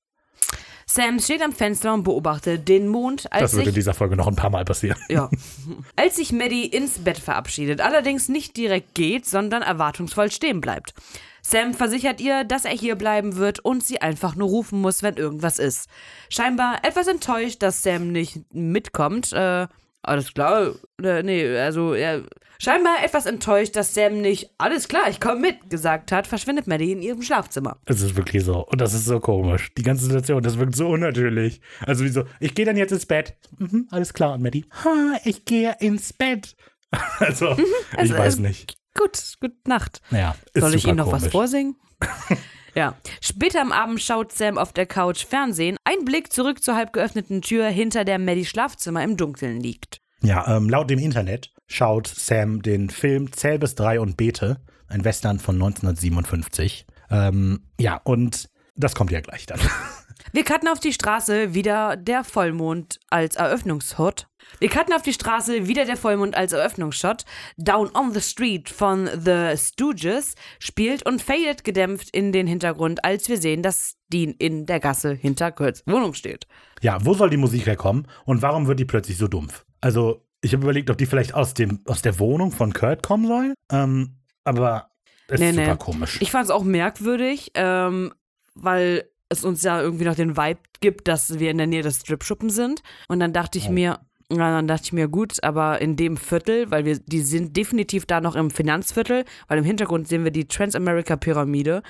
Sam 0.86 1.20
steht 1.20 1.42
am 1.42 1.52
Fenster 1.52 1.92
und 1.92 2.04
beobachtet 2.04 2.66
den 2.66 2.88
Mond, 2.88 3.30
als 3.30 3.42
Das 3.42 3.52
wird 3.52 3.64
in 3.64 3.66
sich, 3.66 3.74
dieser 3.74 3.92
Folge 3.92 4.16
noch 4.16 4.26
ein 4.26 4.36
paar 4.36 4.48
Mal 4.48 4.64
passieren. 4.64 4.98
ja, 5.10 5.28
als 5.96 6.16
sich 6.16 6.32
Maddie 6.32 6.64
ins 6.64 7.00
Bett 7.00 7.18
verabschiedet, 7.18 7.82
allerdings 7.82 8.30
nicht 8.30 8.56
direkt 8.56 8.94
geht, 8.94 9.26
sondern 9.26 9.60
erwartungsvoll 9.60 10.32
stehen 10.32 10.62
bleibt. 10.62 10.94
Sam 11.42 11.74
versichert 11.74 12.22
ihr, 12.22 12.44
dass 12.44 12.64
er 12.64 12.72
hier 12.72 12.94
bleiben 12.94 13.36
wird 13.36 13.60
und 13.60 13.84
sie 13.84 14.00
einfach 14.00 14.34
nur 14.34 14.48
rufen 14.48 14.80
muss, 14.80 15.02
wenn 15.02 15.18
irgendwas 15.18 15.58
ist. 15.58 15.90
Scheinbar 16.30 16.82
etwas 16.86 17.06
enttäuscht, 17.06 17.62
dass 17.62 17.82
Sam 17.82 18.12
nicht 18.12 18.54
mitkommt. 18.54 19.30
Äh, 19.34 19.66
alles 20.02 20.32
klar. 20.32 20.74
Äh, 21.02 21.22
nee, 21.22 21.56
also 21.56 21.94
er. 21.94 22.24
Scheinbar 22.60 23.04
etwas 23.04 23.26
enttäuscht, 23.26 23.76
dass 23.76 23.94
Sam 23.94 24.20
nicht 24.20 24.50
alles 24.58 24.88
klar, 24.88 25.08
ich 25.08 25.20
komme 25.20 25.38
mit 25.38 25.70
gesagt 25.70 26.10
hat, 26.10 26.26
verschwindet 26.26 26.66
Maddie 26.66 26.90
in 26.90 27.02
ihrem 27.02 27.22
Schlafzimmer. 27.22 27.76
Es 27.84 28.00
ist 28.00 28.16
wirklich 28.16 28.42
so. 28.42 28.66
Und 28.66 28.80
das 28.80 28.94
ist 28.94 29.04
so 29.04 29.20
komisch. 29.20 29.72
Die 29.78 29.84
ganze 29.84 30.06
Situation, 30.06 30.42
das 30.42 30.58
wirkt 30.58 30.74
so 30.74 30.88
unnatürlich. 30.88 31.60
Also 31.86 32.04
wie 32.04 32.08
so, 32.08 32.24
ich 32.40 32.56
gehe 32.56 32.64
dann 32.64 32.76
jetzt 32.76 32.90
ins 32.90 33.06
Bett. 33.06 33.36
Mhm, 33.58 33.86
alles 33.92 34.12
klar. 34.12 34.34
Und 34.34 34.42
Maddie, 34.42 34.64
ha, 34.84 35.20
ich 35.24 35.44
gehe 35.44 35.76
ins 35.78 36.12
Bett. 36.12 36.56
also, 37.20 37.56
ich 37.92 37.98
also, 37.98 38.18
weiß 38.18 38.38
äh, 38.38 38.42
nicht. 38.42 38.76
Gut, 38.98 39.36
gute 39.40 39.54
Nacht. 39.68 40.02
Ist 40.10 40.60
Soll 40.60 40.74
ich 40.74 40.84
Ihnen 40.84 40.96
noch 40.96 41.12
was 41.12 41.20
komisch. 41.20 41.32
vorsingen? 41.32 41.76
ja. 42.78 42.94
Später 43.20 43.60
am 43.60 43.72
Abend 43.72 44.00
schaut 44.00 44.32
Sam 44.32 44.56
auf 44.56 44.72
der 44.72 44.86
Couch 44.86 45.24
Fernsehen. 45.24 45.76
Ein 45.84 46.04
Blick 46.04 46.32
zurück 46.32 46.62
zur 46.62 46.76
halb 46.76 46.92
geöffneten 46.92 47.42
Tür, 47.42 47.66
hinter 47.68 48.04
der 48.04 48.18
Maddie 48.18 48.46
Schlafzimmer 48.46 49.02
im 49.02 49.16
Dunkeln 49.16 49.60
liegt. 49.60 50.00
Ja, 50.22 50.56
ähm, 50.56 50.68
laut 50.68 50.90
dem 50.90 50.98
Internet 50.98 51.52
schaut 51.66 52.06
Sam 52.06 52.62
den 52.62 52.90
Film 52.90 53.32
Zähl 53.32 53.58
bis 53.58 53.74
drei 53.74 54.00
und 54.00 54.16
bete, 54.16 54.60
ein 54.88 55.04
Western 55.04 55.38
von 55.38 55.56
1957. 55.56 56.86
Ähm, 57.10 57.60
ja, 57.78 58.00
und 58.04 58.48
das 58.74 58.94
kommt 58.94 59.10
ja 59.10 59.20
gleich 59.20 59.46
dann. 59.46 59.60
Wir 60.32 60.44
cutten 60.44 60.68
auf 60.68 60.80
die 60.80 60.92
Straße, 60.92 61.54
wieder 61.54 61.96
der 61.96 62.24
Vollmond 62.24 62.98
als 63.10 63.36
Eröffnungshot. 63.36 64.26
Wir 64.60 64.68
cutten 64.68 64.94
auf 64.94 65.02
die 65.02 65.12
Straße, 65.12 65.66
wieder 65.68 65.84
der 65.84 65.96
Vollmond 65.96 66.34
als 66.36 66.52
Eröffnungsshot. 66.52 67.24
Down 67.58 67.90
on 67.94 68.12
the 68.14 68.20
Street 68.20 68.68
von 68.70 69.08
The 69.22 69.54
Stooges 69.56 70.34
spielt 70.58 71.04
und 71.04 71.20
fadet 71.22 71.64
gedämpft 71.64 72.10
in 72.10 72.32
den 72.32 72.46
Hintergrund, 72.46 73.04
als 73.04 73.28
wir 73.28 73.38
sehen, 73.38 73.62
dass 73.62 73.96
Dean 74.08 74.34
in 74.38 74.64
der 74.66 74.80
Gasse 74.80 75.12
hinter 75.12 75.52
Kurt's 75.52 75.82
Wohnung 75.86 76.14
steht. 76.14 76.46
ja, 76.80 76.98
wo 77.04 77.12
soll 77.14 77.30
die 77.30 77.36
Musik 77.36 77.66
herkommen 77.66 78.06
und 78.24 78.40
warum 78.42 78.66
wird 78.66 78.80
die 78.80 78.84
plötzlich 78.86 79.18
so 79.18 79.28
dumpf? 79.28 79.64
Also, 79.80 80.24
ich 80.40 80.52
habe 80.52 80.62
überlegt, 80.62 80.88
ob 80.90 80.96
die 80.98 81.06
vielleicht 81.06 81.34
aus, 81.34 81.52
dem, 81.54 81.80
aus 81.86 82.00
der 82.02 82.18
Wohnung 82.18 82.52
von 82.52 82.72
Kurt 82.72 83.02
kommen 83.02 83.26
soll. 83.26 83.54
Ähm, 83.70 84.16
aber 84.44 84.90
es 85.28 85.40
Nee, 85.40 85.50
ist 85.50 85.56
nee. 85.56 85.64
super 85.64 85.76
komisch. 85.76 86.18
Ich 86.22 86.30
fand 86.30 86.44
es 86.46 86.50
auch 86.50 86.64
merkwürdig, 86.64 87.50
ähm, 87.54 88.14
weil 88.54 89.10
es 89.28 89.44
uns 89.44 89.62
ja 89.62 89.80
irgendwie 89.80 90.04
noch 90.04 90.14
den 90.14 90.36
Vibe 90.36 90.60
gibt, 90.80 91.08
dass 91.08 91.38
wir 91.38 91.50
in 91.50 91.58
der 91.58 91.66
Nähe 91.66 91.82
des 91.82 92.00
Stripschuppen 92.00 92.50
sind. 92.50 92.82
Und 93.08 93.20
dann 93.20 93.32
dachte 93.32 93.58
ich 93.58 93.68
Oh. 93.68 93.72
mir, 93.72 94.00
ja, 94.30 94.50
dann 94.50 94.66
dachte 94.68 94.84
ich 94.84 94.92
mir, 94.92 95.08
gut, 95.08 95.42
aber 95.42 95.80
in 95.80 95.96
dem 95.96 96.16
Viertel, 96.18 96.70
weil 96.70 96.84
wir, 96.84 96.98
die 96.98 97.20
sind 97.20 97.56
definitiv 97.56 98.04
da 98.04 98.20
noch 98.20 98.36
im 98.36 98.50
Finanzviertel, 98.50 99.24
weil 99.48 99.58
im 99.58 99.64
Hintergrund 99.64 100.06
sehen 100.06 100.22
wir 100.24 100.30
die 100.30 100.46
Transamerica-Pyramide 100.46 101.82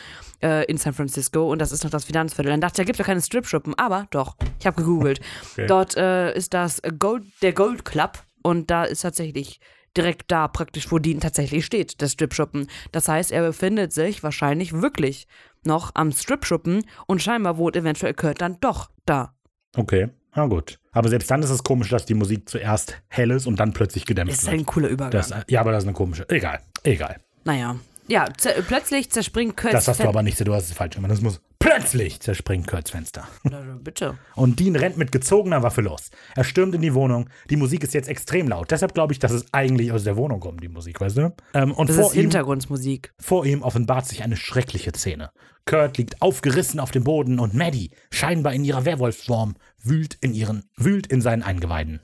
äh, 0.42 0.64
in 0.66 0.78
San 0.78 0.92
Francisco 0.94 1.50
und 1.50 1.60
das 1.60 1.72
ist 1.72 1.82
noch 1.84 1.90
das 1.90 2.04
Finanzviertel. 2.04 2.50
Dann 2.50 2.60
dachte 2.60 2.74
ich, 2.74 2.76
da 2.76 2.84
gibt 2.84 2.94
es 2.96 2.98
ja 2.98 3.04
keine 3.04 3.20
Stripschuppen, 3.22 3.74
aber 3.76 4.06
doch, 4.10 4.36
ich 4.60 4.66
habe 4.66 4.76
gegoogelt. 4.76 5.20
Okay. 5.52 5.66
Dort 5.66 5.96
äh, 5.96 6.32
ist 6.36 6.54
das 6.54 6.80
Gold, 6.98 7.24
der 7.42 7.52
Gold 7.52 7.84
Club 7.84 8.22
und 8.42 8.70
da 8.70 8.84
ist 8.84 9.00
tatsächlich 9.02 9.60
direkt 9.98 10.30
da 10.30 10.48
praktisch, 10.48 10.90
wo 10.90 10.98
Dean 10.98 11.20
tatsächlich 11.20 11.64
steht, 11.66 12.00
der 12.00 12.06
Stripschuppen. 12.08 12.68
Das 12.92 13.08
heißt, 13.08 13.30
er 13.32 13.42
befindet 13.42 13.92
sich 13.92 14.22
wahrscheinlich 14.22 14.72
wirklich 14.72 15.26
noch 15.64 15.90
am 15.94 16.12
Stripschuppen 16.12 16.84
und 17.06 17.20
scheinbar 17.20 17.58
wohnt 17.58 17.76
eventuell 17.76 18.14
Kurt 18.14 18.40
dann 18.40 18.58
doch 18.60 18.90
da. 19.04 19.34
Okay, 19.76 20.08
na 20.34 20.46
gut. 20.46 20.78
Aber 20.92 21.08
selbst 21.08 21.30
dann 21.30 21.42
ist 21.42 21.50
es 21.50 21.62
komisch, 21.62 21.90
dass 21.90 22.06
die 22.06 22.14
Musik 22.14 22.48
zuerst 22.48 23.00
hell 23.08 23.30
ist 23.32 23.46
und 23.46 23.60
dann 23.60 23.72
plötzlich 23.72 24.06
gedämpft 24.06 24.32
Das 24.32 24.42
ist 24.44 24.46
wird. 24.50 24.60
ein 24.60 24.66
cooler 24.66 24.88
Übergang. 24.88 25.10
Das, 25.12 25.34
ja, 25.48 25.60
aber 25.60 25.72
das 25.72 25.82
ist 25.84 25.88
eine 25.88 25.94
komische. 25.96 26.28
Egal, 26.30 26.60
egal. 26.84 27.16
naja. 27.44 27.76
Ja, 28.10 28.24
plötzlich 28.66 29.10
zerspringt 29.10 29.54
Kurt's 29.58 29.74
Das 29.74 29.88
hast 29.88 30.00
du 30.02 30.08
aber 30.08 30.22
nicht, 30.22 30.40
du 30.40 30.54
hast 30.54 30.64
es 30.70 30.72
falsch 30.72 30.94
gemacht. 30.94 31.12
Das 31.12 31.20
muss 31.20 31.42
plötzlich 31.58 32.20
zerspringt 32.20 32.66
Kurts 32.66 32.90
Fenster. 32.90 33.26
Na, 33.44 33.60
Bitte. 33.82 34.18
Und 34.34 34.60
Dean 34.60 34.76
rennt 34.76 34.96
mit 34.96 35.12
gezogener 35.12 35.62
Waffe 35.62 35.80
los. 35.80 36.10
Er 36.34 36.44
stürmt 36.44 36.74
in 36.74 36.82
die 36.82 36.94
Wohnung. 36.94 37.28
Die 37.50 37.56
Musik 37.56 37.84
ist 37.84 37.94
jetzt 37.94 38.08
extrem 38.08 38.48
laut. 38.48 38.70
Deshalb 38.70 38.94
glaube 38.94 39.12
ich, 39.12 39.18
dass 39.18 39.32
es 39.32 39.46
eigentlich 39.52 39.92
aus 39.92 40.04
der 40.04 40.16
Wohnung 40.16 40.40
kommt, 40.40 40.62
die 40.62 40.68
Musik, 40.68 41.00
weißt 41.00 41.16
du? 41.18 41.34
Ähm, 41.54 41.72
und 41.72 41.88
Das 41.90 41.96
vor 41.96 42.06
ist 42.06 42.14
ihm, 42.14 42.22
Hintergrundmusik. 42.22 43.12
vor 43.18 43.44
ihm 43.46 43.62
offenbart 43.62 44.06
sich 44.06 44.22
eine 44.22 44.36
schreckliche 44.36 44.92
Szene. 44.92 45.30
Kurt 45.66 45.98
liegt 45.98 46.22
aufgerissen 46.22 46.80
auf 46.80 46.90
dem 46.90 47.04
Boden 47.04 47.38
und 47.38 47.52
Maddie, 47.54 47.90
scheinbar 48.10 48.54
in 48.54 48.64
ihrer 48.64 48.84
Werwolfsform, 48.86 49.54
wühlt 49.82 50.16
in, 50.20 50.32
ihren, 50.32 50.64
wühlt 50.76 51.06
in 51.08 51.20
seinen 51.20 51.42
Eingeweiden. 51.42 52.00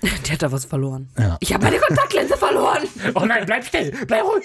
Die 0.26 0.32
hat 0.32 0.42
da 0.42 0.50
was 0.50 0.64
verloren. 0.64 1.10
Ja. 1.18 1.36
Ich 1.40 1.52
habe 1.52 1.64
meine 1.64 1.78
Kontaktlinse 1.78 2.36
verloren. 2.36 2.82
Oh 3.14 3.24
nein, 3.24 3.44
bleib 3.46 3.64
still, 3.64 3.92
bleib 4.06 4.24
ruhig. 4.24 4.44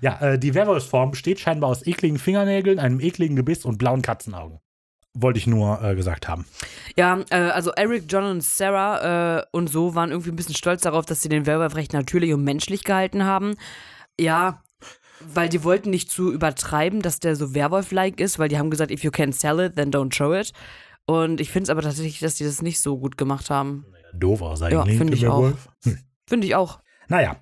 Ja, 0.00 0.20
äh, 0.20 0.38
die 0.38 0.54
Werwolfsform 0.54 1.10
besteht 1.10 1.40
scheinbar 1.40 1.70
aus 1.70 1.86
ekligen 1.86 2.18
Fingernägeln, 2.18 2.78
einem 2.78 3.00
ekligen 3.00 3.36
Gebiss 3.36 3.64
und 3.64 3.78
blauen 3.78 4.02
Katzenaugen. 4.02 4.60
Wollte 5.14 5.38
ich 5.38 5.46
nur 5.46 5.82
äh, 5.82 5.94
gesagt 5.94 6.28
haben. 6.28 6.46
Ja, 6.96 7.20
äh, 7.30 7.36
also 7.36 7.70
Eric, 7.72 8.04
John 8.08 8.24
und 8.24 8.42
Sarah 8.42 9.38
äh, 9.38 9.46
und 9.52 9.68
so 9.68 9.94
waren 9.94 10.10
irgendwie 10.10 10.30
ein 10.30 10.36
bisschen 10.36 10.54
stolz 10.54 10.82
darauf, 10.82 11.06
dass 11.06 11.22
sie 11.22 11.28
den 11.28 11.46
Werwolf 11.46 11.74
recht 11.74 11.92
natürlich 11.92 12.32
und 12.32 12.44
menschlich 12.44 12.84
gehalten 12.84 13.24
haben. 13.24 13.54
Ja, 14.20 14.62
weil 15.20 15.48
die 15.48 15.64
wollten 15.64 15.90
nicht 15.90 16.10
zu 16.10 16.32
übertreiben, 16.32 17.00
dass 17.00 17.20
der 17.20 17.36
so 17.36 17.54
Werwolf-like 17.54 18.20
ist, 18.20 18.38
weil 18.38 18.48
die 18.48 18.58
haben 18.58 18.70
gesagt, 18.70 18.90
if 18.90 19.02
you 19.02 19.10
can't 19.10 19.32
sell 19.32 19.60
it, 19.60 19.76
then 19.76 19.90
don't 19.90 20.14
show 20.14 20.34
it. 20.34 20.52
Und 21.06 21.40
ich 21.40 21.50
finde 21.50 21.64
es 21.64 21.70
aber 21.70 21.82
tatsächlich, 21.82 22.18
dass 22.18 22.34
die 22.34 22.44
das 22.44 22.62
nicht 22.62 22.80
so 22.80 22.98
gut 22.98 23.16
gemacht 23.16 23.48
haben. 23.48 23.86
Doof 24.18 24.42
aus 24.42 24.60
Ja, 24.60 24.66
eigentlich. 24.66 24.98
finde 24.98 25.12
der 25.12 25.18
ich 25.18 25.26
auch. 25.28 25.42
Werwolf. 25.42 25.68
Finde 26.26 26.46
ich 26.46 26.54
auch. 26.54 26.80
Naja, 27.08 27.36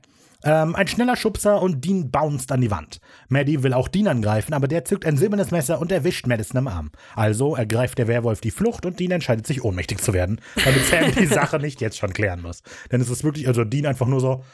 ähm, 0.44 0.74
ein 0.74 0.86
schneller 0.86 1.16
Schubser 1.16 1.62
und 1.62 1.84
Dean 1.84 2.10
bounced 2.10 2.52
an 2.52 2.60
die 2.60 2.70
Wand. 2.70 3.00
Maddie 3.28 3.62
will 3.62 3.72
auch 3.72 3.88
Dean 3.88 4.08
angreifen, 4.08 4.52
aber 4.52 4.68
der 4.68 4.84
zückt 4.84 5.06
ein 5.06 5.16
silbernes 5.16 5.50
Messer 5.50 5.80
und 5.80 5.90
erwischt 5.90 6.26
Madison 6.26 6.58
am 6.58 6.68
Arm. 6.68 6.90
Also 7.16 7.56
ergreift 7.56 7.96
der 7.96 8.08
Werwolf 8.08 8.42
die 8.42 8.50
Flucht 8.50 8.84
und 8.84 9.00
Dean 9.00 9.10
entscheidet 9.10 9.46
sich 9.46 9.64
ohnmächtig 9.64 10.02
zu 10.02 10.12
werden, 10.12 10.40
damit 10.62 10.84
Sam 10.84 11.12
die 11.14 11.26
Sache 11.26 11.58
nicht 11.58 11.80
jetzt 11.80 11.96
schon 11.96 12.12
klären 12.12 12.42
muss. 12.42 12.62
Denn 12.92 13.00
es 13.00 13.08
ist 13.08 13.24
wirklich, 13.24 13.48
also 13.48 13.64
Dean 13.64 13.86
einfach 13.86 14.06
nur 14.06 14.20
so, 14.20 14.44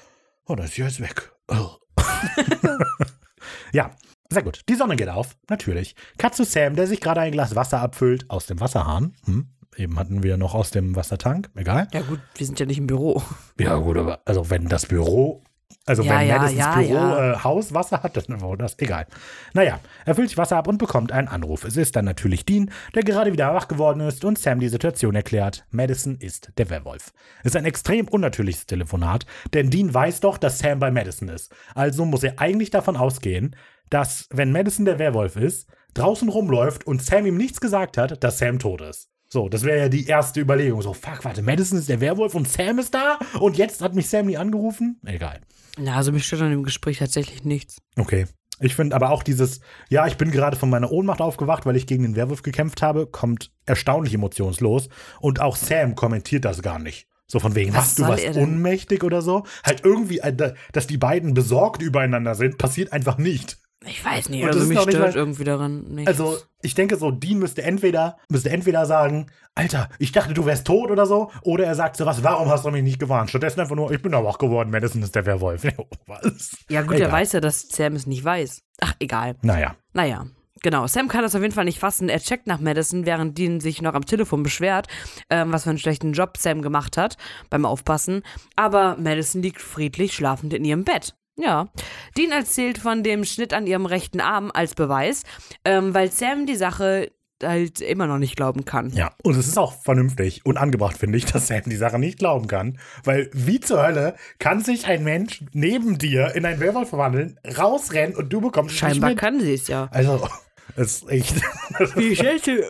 oh, 0.47 0.55
das 0.55 0.73
hier 0.73 0.87
ist 0.87 1.01
weg. 1.01 1.33
Oh. 1.49 1.71
ja, 3.73 3.91
sehr 4.29 4.45
gut. 4.45 4.61
Die 4.69 4.77
Sonne 4.77 4.95
geht 4.95 5.09
auf, 5.09 5.37
natürlich. 5.49 5.97
Cut 6.19 6.37
zu 6.37 6.45
Sam, 6.45 6.77
der 6.77 6.87
sich 6.87 7.01
gerade 7.01 7.21
ein 7.21 7.33
Glas 7.33 7.57
Wasser 7.57 7.81
abfüllt 7.81 8.31
aus 8.31 8.47
dem 8.47 8.61
Wasserhahn. 8.61 9.17
Hm. 9.25 9.49
Eben 9.77 9.99
hatten 9.99 10.23
wir 10.23 10.37
noch 10.37 10.55
aus 10.55 10.71
dem 10.71 10.97
Wassertank, 10.97 11.51
egal. 11.55 11.89
Ja 11.93 12.03
gut, 12.03 12.21
wir 12.35 12.47
sind 12.47 12.59
ja 12.59 12.67
nicht 12.67 12.79
im 12.79 12.87
Büro. 12.87 13.23
Ja, 13.59 13.77
gut, 13.77 13.97
aber 13.97 14.21
also 14.25 14.51
wenn 14.51 14.67
das 14.67 14.87
Büro, 14.87 15.43
also 15.87 16.03
Ja, 16.03 16.21
wenn 16.21 16.29
ja, 16.29 16.39
Madisons 16.39 16.59
ja, 16.59 16.75
Büro 16.75 16.95
ja. 16.95 17.33
Äh, 17.33 17.37
Haus 17.45 17.73
Wasser 17.73 18.03
hat, 18.03 18.17
dann 18.17 18.41
war 18.41 18.57
das 18.57 18.79
egal. 18.79 19.07
Naja, 19.55 19.81
er 20.05 20.15
füllt 20.15 20.29
sich 20.29 20.39
Wasser 20.39 20.57
ab 20.57 20.69
und 20.69 20.79
bekommt 20.79 21.13
einen 21.13 21.29
Anruf. 21.29 21.65
Es 21.65 21.77
ist 21.77 21.97
dann 21.97 22.05
natürlich 22.05 22.45
Dean, 22.45 22.71
der 22.95 23.03
gerade 23.03 23.33
wieder 23.33 23.55
wach 23.55 23.69
geworden 23.69 24.01
ist 24.01 24.25
und 24.25 24.39
Sam 24.39 24.61
die 24.61 24.69
Situation 24.69 25.15
erklärt. 25.15 25.65
Madison 25.71 26.17
ist 26.17 26.53
der 26.59 26.69
Werwolf. 26.69 27.13
Es 27.41 27.47
ist 27.47 27.57
ein 27.57 27.65
extrem 27.65 28.09
unnatürliches 28.09 28.67
Telefonat, 28.67 29.25
denn 29.55 29.71
Dean 29.71 29.93
weiß 29.93 30.21
doch, 30.21 30.39
dass 30.39 30.59
Sam 30.59 30.81
bei 30.81 30.91
Madison 30.91 31.29
ist. 31.29 31.53
Also 31.75 32.05
muss 32.05 32.25
er 32.25 32.39
eigentlich 32.39 32.71
davon 32.71 32.97
ausgehen, 32.97 33.57
dass, 33.89 34.29
wenn 34.31 34.53
Madison 34.53 34.85
der 34.85 34.99
Werwolf 34.99 35.37
ist, 35.37 35.69
draußen 35.95 36.29
rumläuft 36.29 36.87
und 36.87 37.03
Sam 37.03 37.27
ihm 37.27 37.37
nichts 37.37 37.61
gesagt 37.61 37.99
hat, 37.99 38.23
dass 38.23 38.39
Sam 38.39 38.59
tot 38.59 38.81
ist. 38.83 39.11
So, 39.33 39.49
das 39.49 39.63
wäre 39.63 39.79
ja 39.79 39.89
die 39.89 40.07
erste 40.07 40.41
Überlegung. 40.41 40.83
So, 40.83 40.93
fuck, 40.93 41.25
warte, 41.25 41.41
Madison 41.43 41.79
ist 41.79 41.89
der 41.89 42.01
Werwolf 42.01 42.35
und 42.35 42.49
Sam 42.49 42.79
ist 42.81 42.93
da 42.95 43.19
und 43.39 43.57
jetzt 43.57 43.81
hat 43.81 43.95
mich 43.95 44.09
Sam 44.09 44.27
nie 44.27 44.37
angerufen? 44.37 45.01
Egal. 45.07 45.41
Na, 45.79 45.95
also 45.97 46.11
mich 46.11 46.27
stört 46.27 46.43
an 46.43 46.51
dem 46.51 46.65
Gespräch 46.65 46.99
tatsächlich 46.99 47.45
nichts. 47.45 47.79
Okay. 47.97 48.27
Ich 48.63 48.75
finde 48.75 48.95
aber 48.97 49.11
auch 49.11 49.23
dieses, 49.23 49.61
ja, 49.89 50.07
ich 50.07 50.17
bin 50.19 50.33
gerade 50.33 50.57
von 50.57 50.69
meiner 50.69 50.91
Ohnmacht 50.93 51.21
aufgewacht, 51.23 51.65
weil 51.65 51.77
ich 51.77 51.87
gegen 51.87 52.03
den 52.03 52.17
Werwolf 52.17 52.43
gekämpft 52.43 52.83
habe, 52.83 53.07
kommt 53.07 53.53
erstaunlich 53.65 54.13
emotionslos. 54.13 54.89
Und 55.21 55.41
auch 55.41 55.57
Sam 55.57 55.95
kommentiert 55.95 56.45
das 56.45 56.61
gar 56.61 56.79
nicht. 56.79 57.07
So 57.27 57.39
von 57.39 57.55
wegen, 57.55 57.73
Was 57.73 57.91
was, 57.91 57.95
du 57.95 58.03
warst 58.03 58.25
denn? 58.25 58.43
unmächtig 58.43 59.05
oder 59.05 59.23
so. 59.23 59.45
Halt 59.65 59.83
irgendwie, 59.85 60.19
äh, 60.19 60.35
da- 60.35 60.53
dass 60.73 60.89
die 60.89 60.99
beiden 60.99 61.33
besorgt 61.33 61.81
übereinander 61.81 62.35
sind, 62.35 62.59
passiert 62.59 62.93
einfach 62.93 63.17
nicht. 63.17 63.59
Ich 63.87 64.05
weiß 64.05 64.29
nicht, 64.29 64.45
also 64.45 64.61
mich 64.61 64.69
nicht 64.79 64.83
stört 64.91 65.15
mal- 65.15 65.17
irgendwie 65.17 65.45
daran 65.45 65.85
nichts. 65.85 66.09
Also, 66.09 66.37
ich 66.61 66.75
denke 66.75 66.97
so, 66.97 67.11
Dean 67.11 67.39
müsste 67.39 67.63
entweder, 67.63 68.19
müsste 68.29 68.51
entweder 68.51 68.85
sagen, 68.85 69.31
Alter, 69.55 69.89
ich 69.99 70.13
dachte, 70.13 70.35
du 70.35 70.45
wärst 70.45 70.67
tot 70.67 70.91
oder 70.91 71.07
so, 71.07 71.31
oder 71.43 71.65
er 71.65 71.75
sagt 71.75 71.97
sowas, 71.97 72.23
warum 72.23 72.51
hast 72.51 72.67
du 72.67 72.71
mich 72.71 72.83
nicht 72.83 72.99
gewarnt? 72.99 73.31
Stattdessen 73.31 73.61
einfach 73.61 73.77
nur, 73.77 73.91
ich 73.91 74.03
bin 74.03 74.13
aber 74.13 74.29
wach 74.29 74.37
geworden, 74.39 74.71
Madison 74.71 75.03
ist 75.03 75.15
der 75.15 75.25
Werwolf. 75.25 75.63
Was? 76.07 76.57
ja 76.69 76.83
gut, 76.83 76.97
Egal. 76.97 77.09
er 77.09 77.13
weiß 77.13 77.33
ja, 77.33 77.41
dass 77.41 77.69
Sam 77.69 77.95
es 77.95 78.07
nicht 78.07 78.23
weiß. 78.23 78.61
Ach, 78.83 78.95
egal. 79.01 79.37
Naja. 79.41 79.75
Naja, 79.95 80.27
genau. 80.63 80.87
Sam 80.87 81.09
kann 81.09 81.23
das 81.23 81.35
auf 81.35 81.41
jeden 81.41 81.55
Fall 81.55 81.65
nicht 81.65 81.79
fassen. 81.79 82.11
Er 82.11 82.21
checkt 82.21 82.47
nach 82.47 82.61
Madison, 82.61 83.07
während 83.07 83.39
Dean 83.39 83.61
sich 83.61 83.81
noch 83.81 83.95
am 83.95 84.05
Telefon 84.05 84.43
beschwert, 84.43 84.89
ähm, 85.31 85.53
was 85.55 85.65
für 85.65 85.71
einen 85.71 85.79
schlechten 85.79 86.13
Job 86.13 86.37
Sam 86.37 86.61
gemacht 86.61 86.99
hat 86.99 87.17
beim 87.49 87.65
Aufpassen. 87.65 88.23
Aber 88.57 88.97
Madison 88.99 89.41
liegt 89.43 89.63
friedlich 89.63 90.13
schlafend 90.15 90.53
in 90.53 90.67
ihrem 90.67 90.85
Bett. 90.85 91.15
Ja. 91.41 91.69
Dean 92.17 92.33
erzählt 92.33 92.79
von 92.79 93.03
dem 93.03 93.25
Schnitt 93.25 93.55
an 93.55 93.67
ihrem 93.67 93.87
rechten 93.87 94.21
Arm 94.21 94.51
als 94.53 94.75
Beweis, 94.75 95.23
ähm, 95.65 95.95
weil 95.95 96.11
Sam 96.11 96.47
die 96.47 96.57
Sache 96.57 97.11
halt 97.43 97.81
immer 97.81 98.07
noch 98.07 98.19
nicht 98.19 98.37
glauben 98.37 98.67
kann. 98.67 98.91
Ja, 98.91 99.13
und 99.23 99.35
es 99.35 99.49
ist 99.49 99.57
auch 99.59 99.73
vernünftig 99.83 100.45
und 100.45 100.59
angebracht, 100.59 100.99
finde 100.99 101.17
ich, 101.17 101.25
dass 101.25 101.47
Sam 101.47 101.63
die 101.65 101.77
Sache 101.77 101.99
nicht 101.99 102.19
glauben 102.19 102.47
kann. 102.49 102.79
Weil 103.05 103.31
wie 103.33 103.61
zur 103.61 103.83
Hölle 103.83 104.15
kann 104.39 104.61
sich 104.61 104.87
ein 104.87 105.03
Mensch 105.05 105.43
neben 105.53 105.97
dir 105.97 106.35
in 106.35 106.45
einen 106.45 106.61
Werwolf 106.61 106.91
verwandeln, 106.91 107.41
rausrennen 107.57 108.15
und 108.15 108.31
du 108.31 108.43
bekommst 108.43 108.77
Scheinbar 108.77 109.09
nicht 109.09 109.17
mit? 109.17 109.19
kann 109.19 109.41
sie 109.41 109.55
es 109.55 109.69
ja. 109.69 109.89
Also, 109.91 110.29
es 110.77 110.97
ist 111.03 111.09
echt. 111.09 111.35
Wie 111.97 112.15
stellst 112.15 112.47
du, 112.47 112.63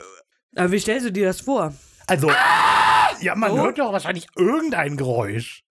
aber 0.55 0.71
wie 0.71 0.79
stellst 0.81 1.07
du 1.07 1.11
dir 1.13 1.27
das 1.27 1.41
vor? 1.41 1.73
Also, 2.07 2.31
ja, 3.21 3.35
man 3.35 3.51
Oh. 3.53 3.57
hört 3.59 3.79
doch 3.79 3.93
wahrscheinlich 3.93 4.27
irgendein 4.37 4.97
Geräusch. 4.97 5.65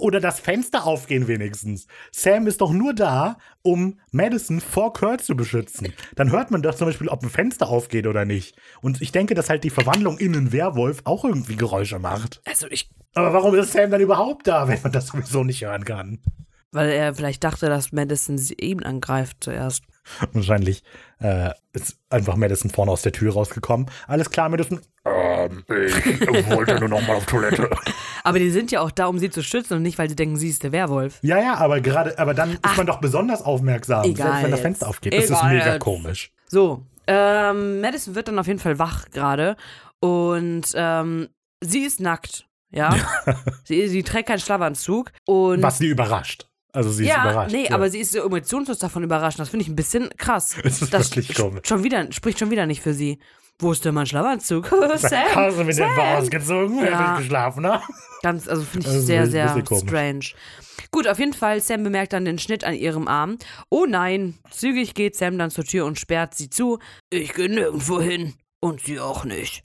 Oder 0.00 0.20
das 0.20 0.40
Fenster 0.40 0.86
aufgehen 0.86 1.28
wenigstens. 1.28 1.86
Sam 2.12 2.46
ist 2.46 2.60
doch 2.60 2.72
nur 2.72 2.94
da, 2.94 3.36
um 3.62 4.00
Madison 4.10 4.60
vor 4.60 4.92
Kurt 4.92 5.22
zu 5.22 5.36
beschützen. 5.36 5.92
Dann 6.16 6.30
hört 6.30 6.50
man 6.50 6.62
doch 6.62 6.74
zum 6.74 6.86
Beispiel, 6.86 7.08
ob 7.08 7.22
ein 7.22 7.30
Fenster 7.30 7.68
aufgeht 7.68 8.06
oder 8.06 8.24
nicht. 8.24 8.56
Und 8.80 9.02
ich 9.02 9.12
denke, 9.12 9.34
dass 9.34 9.50
halt 9.50 9.64
die 9.64 9.70
Verwandlung 9.70 10.18
in 10.18 10.34
einen 10.34 10.52
Werwolf 10.52 11.02
auch 11.04 11.24
irgendwie 11.24 11.56
Geräusche 11.56 11.98
macht. 11.98 12.40
Also 12.46 12.66
ich, 12.70 12.90
Aber 13.14 13.32
warum 13.32 13.54
ist 13.54 13.72
Sam 13.72 13.90
dann 13.90 14.00
überhaupt 14.00 14.46
da, 14.46 14.68
wenn 14.68 14.80
man 14.82 14.92
das 14.92 15.08
sowieso 15.08 15.44
nicht 15.44 15.64
hören 15.64 15.84
kann? 15.84 16.20
weil 16.72 16.90
er 16.90 17.14
vielleicht 17.14 17.42
dachte, 17.44 17.68
dass 17.68 17.92
Madison 17.92 18.38
sie 18.38 18.54
ihn 18.54 18.82
angreift 18.82 19.38
zuerst. 19.40 19.82
Wahrscheinlich 20.32 20.82
äh, 21.20 21.50
ist 21.72 21.96
einfach 22.08 22.36
Madison 22.36 22.70
vorne 22.70 22.90
aus 22.90 23.02
der 23.02 23.12
Tür 23.12 23.32
rausgekommen. 23.32 23.86
Alles 24.06 24.30
klar, 24.30 24.48
Madison? 24.48 24.80
Ähm, 25.04 25.64
ich 25.68 26.50
wollte 26.50 26.78
nur 26.78 26.88
noch 26.88 27.06
mal 27.06 27.16
auf 27.16 27.26
Toilette. 27.26 27.70
Aber 28.24 28.38
die 28.38 28.50
sind 28.50 28.70
ja 28.70 28.80
auch 28.80 28.90
da, 28.90 29.06
um 29.06 29.18
sie 29.18 29.30
zu 29.30 29.42
schützen 29.42 29.74
und 29.74 29.82
nicht, 29.82 29.98
weil 29.98 30.08
sie 30.08 30.16
denken, 30.16 30.36
sie 30.36 30.48
ist 30.48 30.62
der 30.62 30.72
Werwolf. 30.72 31.18
Ja, 31.22 31.38
ja, 31.38 31.54
aber 31.54 31.80
gerade, 31.80 32.18
aber 32.18 32.34
dann 32.34 32.52
ist 32.52 32.76
man 32.76 32.86
doch 32.86 33.00
besonders 33.00 33.40
aufmerksam, 33.42 34.04
Egal 34.04 34.26
selbst 34.26 34.42
wenn 34.42 34.50
das 34.50 34.58
jetzt. 34.58 34.62
Fenster 34.62 34.88
aufgeht. 34.88 35.14
Das 35.14 35.24
ist 35.24 35.42
mega 35.44 35.72
jetzt. 35.72 35.80
komisch. 35.80 36.32
So, 36.46 36.84
ähm, 37.06 37.80
Madison 37.80 38.14
wird 38.14 38.28
dann 38.28 38.38
auf 38.38 38.46
jeden 38.46 38.58
Fall 38.58 38.78
wach 38.78 39.06
gerade 39.10 39.56
und 40.00 40.66
ähm, 40.74 41.28
sie 41.60 41.80
ist 41.80 42.00
nackt, 42.00 42.46
ja. 42.70 42.94
sie, 43.64 43.88
sie 43.88 44.02
trägt 44.02 44.28
keinen 44.28 44.40
Schlafanzug 44.40 45.12
und 45.26 45.62
Was 45.62 45.78
sie 45.78 45.88
überrascht. 45.88 46.49
Also 46.72 46.90
sie 46.90 47.04
ist 47.04 47.08
ja, 47.10 47.22
überrascht. 47.22 47.52
nee, 47.52 47.64
ja. 47.68 47.72
aber 47.74 47.90
sie 47.90 47.98
ist 48.00 48.12
so 48.12 48.24
emotionslos 48.24 48.78
davon 48.78 49.02
überrascht. 49.02 49.38
Das 49.38 49.48
finde 49.48 49.62
ich 49.64 49.68
ein 49.68 49.76
bisschen 49.76 50.08
krass. 50.16 50.56
Es 50.64 50.82
ist 50.82 50.92
das 50.94 51.10
wirklich 51.10 51.36
sch- 51.36 51.42
komisch. 51.42 51.66
Schon 51.66 51.82
wieder, 51.82 52.10
spricht 52.12 52.38
schon 52.38 52.50
wieder 52.50 52.66
nicht 52.66 52.80
für 52.82 52.94
sie. 52.94 53.18
Wo 53.58 53.72
ist 53.72 53.84
denn 53.84 53.94
mein 53.94 54.06
Schlafanzug? 54.06 54.68
Sam, 54.96 55.24
Hast 55.34 55.58
du 55.58 55.64
mit 55.64 55.74
Sam. 55.74 55.88
dem 55.90 55.96
war 55.96 56.18
ausgezogen, 56.18 56.78
Ja. 56.78 56.84
während 56.84 57.10
ich 57.12 57.18
geschlafen 57.24 57.66
habe? 57.66 57.82
Ganz, 58.22 58.48
also 58.48 58.62
finde 58.62 58.86
ich 58.88 58.94
Das 58.94 59.06
sehr, 59.06 59.26
sehr 59.26 59.48
strange. 59.48 60.20
Gut, 60.92 61.06
auf 61.06 61.18
jeden 61.18 61.34
Fall, 61.34 61.60
Sam 61.60 61.82
bemerkt 61.84 62.12
dann 62.14 62.24
den 62.24 62.38
Schnitt 62.38 62.64
an 62.64 62.74
ihrem 62.74 63.06
Arm. 63.06 63.36
Oh 63.68 63.84
nein, 63.86 64.38
zügig 64.50 64.94
geht 64.94 65.14
Sam 65.16 65.38
dann 65.38 65.50
zur 65.50 65.64
Tür 65.64 65.84
und 65.86 65.98
sperrt 65.98 66.34
sie 66.34 66.48
zu. 66.50 66.78
Ich 67.10 67.34
gehe 67.34 67.48
nirgendwo 67.48 68.00
hin. 68.00 68.34
Und 68.62 68.82
sie 68.82 69.00
auch 69.00 69.24
nicht. 69.24 69.64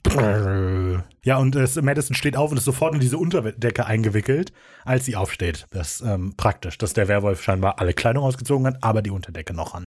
Ja, 1.22 1.36
und 1.36 1.54
äh, 1.54 1.82
Madison 1.82 2.14
steht 2.16 2.34
auf 2.34 2.50
und 2.50 2.56
ist 2.56 2.64
sofort 2.64 2.94
in 2.94 3.00
diese 3.00 3.18
Unterdecke 3.18 3.84
eingewickelt, 3.84 4.54
als 4.86 5.04
sie 5.04 5.16
aufsteht. 5.16 5.66
Das 5.70 5.96
ist 5.96 6.00
ähm, 6.00 6.32
praktisch, 6.38 6.78
dass 6.78 6.94
der 6.94 7.06
Werwolf 7.06 7.42
scheinbar 7.42 7.78
alle 7.78 7.92
Kleidung 7.92 8.24
ausgezogen 8.24 8.66
hat, 8.66 8.82
aber 8.82 9.02
die 9.02 9.10
Unterdecke 9.10 9.52
noch 9.52 9.74
an. 9.74 9.84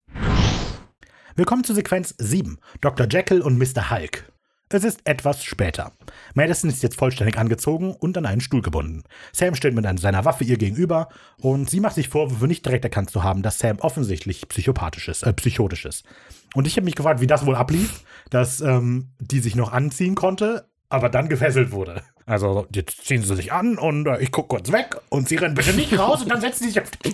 Willkommen 1.36 1.64
zu 1.64 1.74
Sequenz 1.74 2.14
7. 2.20 2.60
Dr. 2.82 3.08
Jekyll 3.10 3.42
und 3.42 3.58
Mr. 3.58 3.90
Hulk. 3.90 4.32
Es 4.72 4.84
ist 4.84 5.00
etwas 5.06 5.44
später. 5.44 5.94
Madison 6.36 6.70
ist 6.70 6.84
jetzt 6.84 6.96
vollständig 6.96 7.40
angezogen 7.40 7.92
und 7.92 8.16
an 8.20 8.28
einen 8.28 8.40
Stuhl 8.40 8.62
gebunden. 8.62 9.04
Sam 9.34 9.56
steht 9.56 9.74
mit 9.74 9.84
einer- 9.86 10.00
seiner 10.00 10.26
Waffe 10.26 10.44
ihr 10.44 10.58
gegenüber 10.58 11.10
und 11.42 11.68
sie 11.72 11.80
macht 11.80 11.96
sich 11.96 12.08
Vorwürfe, 12.08 12.46
nicht 12.48 12.64
direkt 12.66 12.84
erkannt 12.84 13.10
zu 13.10 13.24
haben, 13.24 13.42
dass 13.42 13.58
Sam 13.58 13.80
offensichtlich 13.80 14.48
psychopathisch 14.48 15.08
ist, 15.08 15.24
äh, 15.24 15.34
psychotisch 15.34 15.86
ist. 15.86 16.06
Und 16.54 16.68
ich 16.68 16.76
habe 16.76 16.86
mich 16.86 16.94
gefragt, 16.96 17.20
wie 17.20 17.26
das 17.28 17.48
wohl 17.48 17.56
ablief, 17.56 18.04
dass 18.30 18.62
ähm, 18.62 19.10
die 19.20 19.40
sich 19.40 19.56
noch 19.56 19.72
anziehen 19.72 20.14
konnte, 20.14 20.70
aber 20.88 21.10
dann 21.10 21.30
gefesselt 21.30 21.72
wurde. 21.72 22.04
Also, 22.28 22.68
jetzt 22.74 23.06
ziehen 23.08 23.24
sie 23.24 23.36
sich 23.36 23.52
an 23.52 23.80
und 23.80 24.06
äh, 24.06 24.20
ich 24.22 24.32
gucke 24.32 24.50
kurz 24.50 24.72
weg 24.72 24.96
und 25.10 25.28
sie 25.28 25.38
rennen 25.38 25.56
bitte 25.56 25.74
nicht 25.74 25.98
raus 25.98 26.22
und 26.22 26.30
dann 26.30 26.42
setzen 26.42 26.66
sie 26.66 26.70
sich 26.70 26.80
auf 26.82 26.88
Stuhl. 27.08 27.14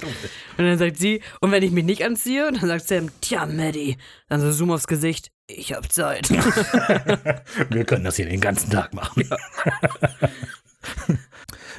Und 0.58 0.66
dann 0.66 0.78
sagt 0.78 0.98
sie, 0.98 1.22
und 1.40 1.52
wenn 1.54 1.64
ich 1.64 1.72
mich 1.72 1.86
nicht 1.86 2.04
anziehe? 2.04 2.52
Dann 2.52 2.68
sagt 2.68 2.86
Sam, 2.90 3.10
tja, 3.22 3.46
Maddie. 3.46 3.96
Dann 4.28 4.42
so 4.42 4.52
Zoom 4.52 4.72
aufs 4.72 4.88
Gesicht. 4.88 5.32
Ich 5.48 5.74
hab 5.74 5.92
Zeit. 5.92 6.30
Wir 7.70 7.86
können 7.86 8.04
das 8.04 8.16
hier 8.16 8.26
den 8.26 8.42
ganzen 8.42 8.72
Tag 8.72 8.94
machen. 8.94 9.30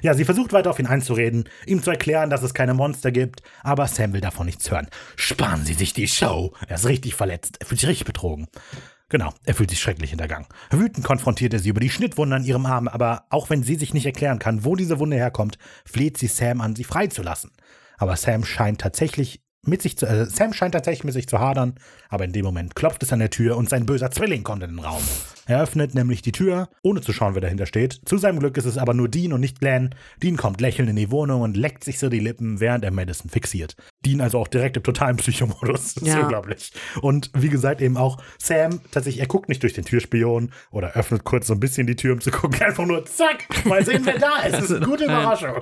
Ja. 0.03 0.15
sie 0.15 0.25
versucht 0.25 0.53
weiter 0.53 0.71
auf 0.71 0.79
ihn 0.79 0.87
einzureden, 0.87 1.49
ihm 1.65 1.83
zu 1.83 1.91
erklären, 1.91 2.29
dass 2.29 2.43
es 2.43 2.55
keine 2.55 2.75
Monster 2.75 3.13
gibt, 3.13 3.41
aber 3.63 3.87
Sam 3.87 4.13
will 4.13 4.21
davon 4.21 4.47
nichts 4.47 4.71
hören. 4.71 4.89
Sparen 5.17 5.65
Sie 5.65 5.75
sich 5.75 5.95
die 5.95 6.09
Show. 6.09 6.53
Er 6.69 6.77
ist 6.77 6.87
richtig 6.87 7.15
verletzt, 7.15 7.57
er 7.61 7.67
fühlt 7.67 7.81
sich 7.81 7.89
richtig 7.89 8.07
betrogen. 8.07 8.49
Genau, 9.09 9.33
er 9.45 9.55
fühlt 9.55 9.71
sich 9.71 9.81
schrecklich 9.81 10.11
hintergangen. 10.11 10.49
Wütend 10.71 11.07
konfrontiert 11.07 11.55
er 11.55 11.61
sie 11.61 11.69
über 11.69 11.81
die 11.81 11.91
Schnittwunde 11.91 12.37
an 12.37 12.45
ihrem 12.45 12.67
Arm, 12.67 12.89
aber 12.89 13.27
auch 13.31 13.49
wenn 13.49 13.63
sie 13.63 13.77
sich 13.77 13.95
nicht 13.95 14.07
erklären 14.07 14.41
kann, 14.41 14.65
wo 14.65 14.75
diese 14.75 14.99
Wunde 14.99 15.17
herkommt, 15.17 15.59
fleht 15.85 16.19
sie 16.19 16.27
Sam 16.27 16.61
an, 16.61 16.75
sie 16.75 16.85
freizulassen. 16.85 17.53
Aber 17.97 18.17
Sam 18.17 18.45
scheint 18.45 18.81
tatsächlich 18.81 19.41
mit 19.67 19.83
sich 19.83 19.97
zu, 19.99 20.07
äh, 20.07 20.27
Sam 20.27 20.53
scheint 20.53 20.75
tatsächlich 20.75 21.05
mit 21.05 21.15
sich 21.15 21.29
zu 21.29 21.39
hadern, 21.39 21.75
aber 22.09 22.25
in 22.25 22.33
dem 22.33 22.45
Moment 22.45 22.75
klopft 22.75 23.03
es 23.03 23.13
an 23.13 23.19
der 23.19 23.31
Tür 23.31 23.57
und 23.57 23.69
sein 23.69 23.87
böser 23.87 24.11
Zwilling 24.11 24.43
kommt 24.45 24.63
in 24.63 24.71
den 24.71 24.79
Raum. 24.79 25.03
Er 25.49 25.63
öffnet 25.63 25.95
nämlich 25.95 26.23
die 26.23 26.33
Tür, 26.33 26.69
ohne 26.83 27.01
zu 27.01 27.13
schauen, 27.13 27.35
wer 27.35 27.41
dahinter 27.41 27.67
steht. 27.67 28.01
Zu 28.05 28.19
seinem 28.19 28.41
Glück 28.41 28.57
ist 28.57 28.65
es 28.65 28.79
aber 28.79 28.95
nur 28.95 29.09
Dean 29.09 29.33
und 29.33 29.41
nicht 29.41 29.61
Glenn. 29.61 29.95
Dean 30.21 30.37
kommt 30.37 30.61
lächelnd 30.61 30.91
in 30.91 30.97
die 30.97 31.11
Wohnung 31.13 31.43
und 31.43 31.57
leckt 31.57 31.85
sich 31.85 32.01
so 32.01 32.09
die 32.09 32.19
Lippen, 32.19 32.59
während 32.59 32.85
er 32.85 32.91
Madison 32.91 33.31
fixiert. 33.31 33.77
Dean 34.05 34.21
also 34.21 34.41
auch 34.41 34.49
direkt 34.49 34.77
im 34.77 34.83
totalen 34.83 35.17
Psychomodus. 35.19 35.95
Das 35.95 36.03
ist 36.03 36.09
Ja. 36.09 36.23
unglaublich. 36.23 36.73
Und 37.01 37.31
wie 37.35 37.49
gesagt, 37.49 37.81
eben 37.81 37.97
auch 37.97 38.21
Sam, 38.39 38.81
tatsächlich, 38.91 39.21
er 39.21 39.29
guckt 39.29 39.49
nicht 39.49 39.63
durch 39.63 39.73
den 39.75 39.85
Türspion 39.85 40.51
oder 40.73 40.95
öffnet 40.95 41.23
kurz 41.23 41.47
so 41.47 41.53
ein 41.55 41.61
bisschen 41.61 41.87
die 41.87 41.95
Tür, 41.97 42.15
um 42.15 42.21
zu 42.21 42.33
gucken. 42.33 42.61
Einfach 42.63 42.85
nur, 42.87 43.05
zack, 43.07 43.47
mal 43.67 43.85
sehen, 43.85 44.03
wer 44.05 44.19
da 44.19 44.39
ist. 44.41 44.55
Das 44.57 44.65
ist 44.65 44.73
eine 44.77 44.87
gute 44.87 45.05
Überraschung. 45.05 45.55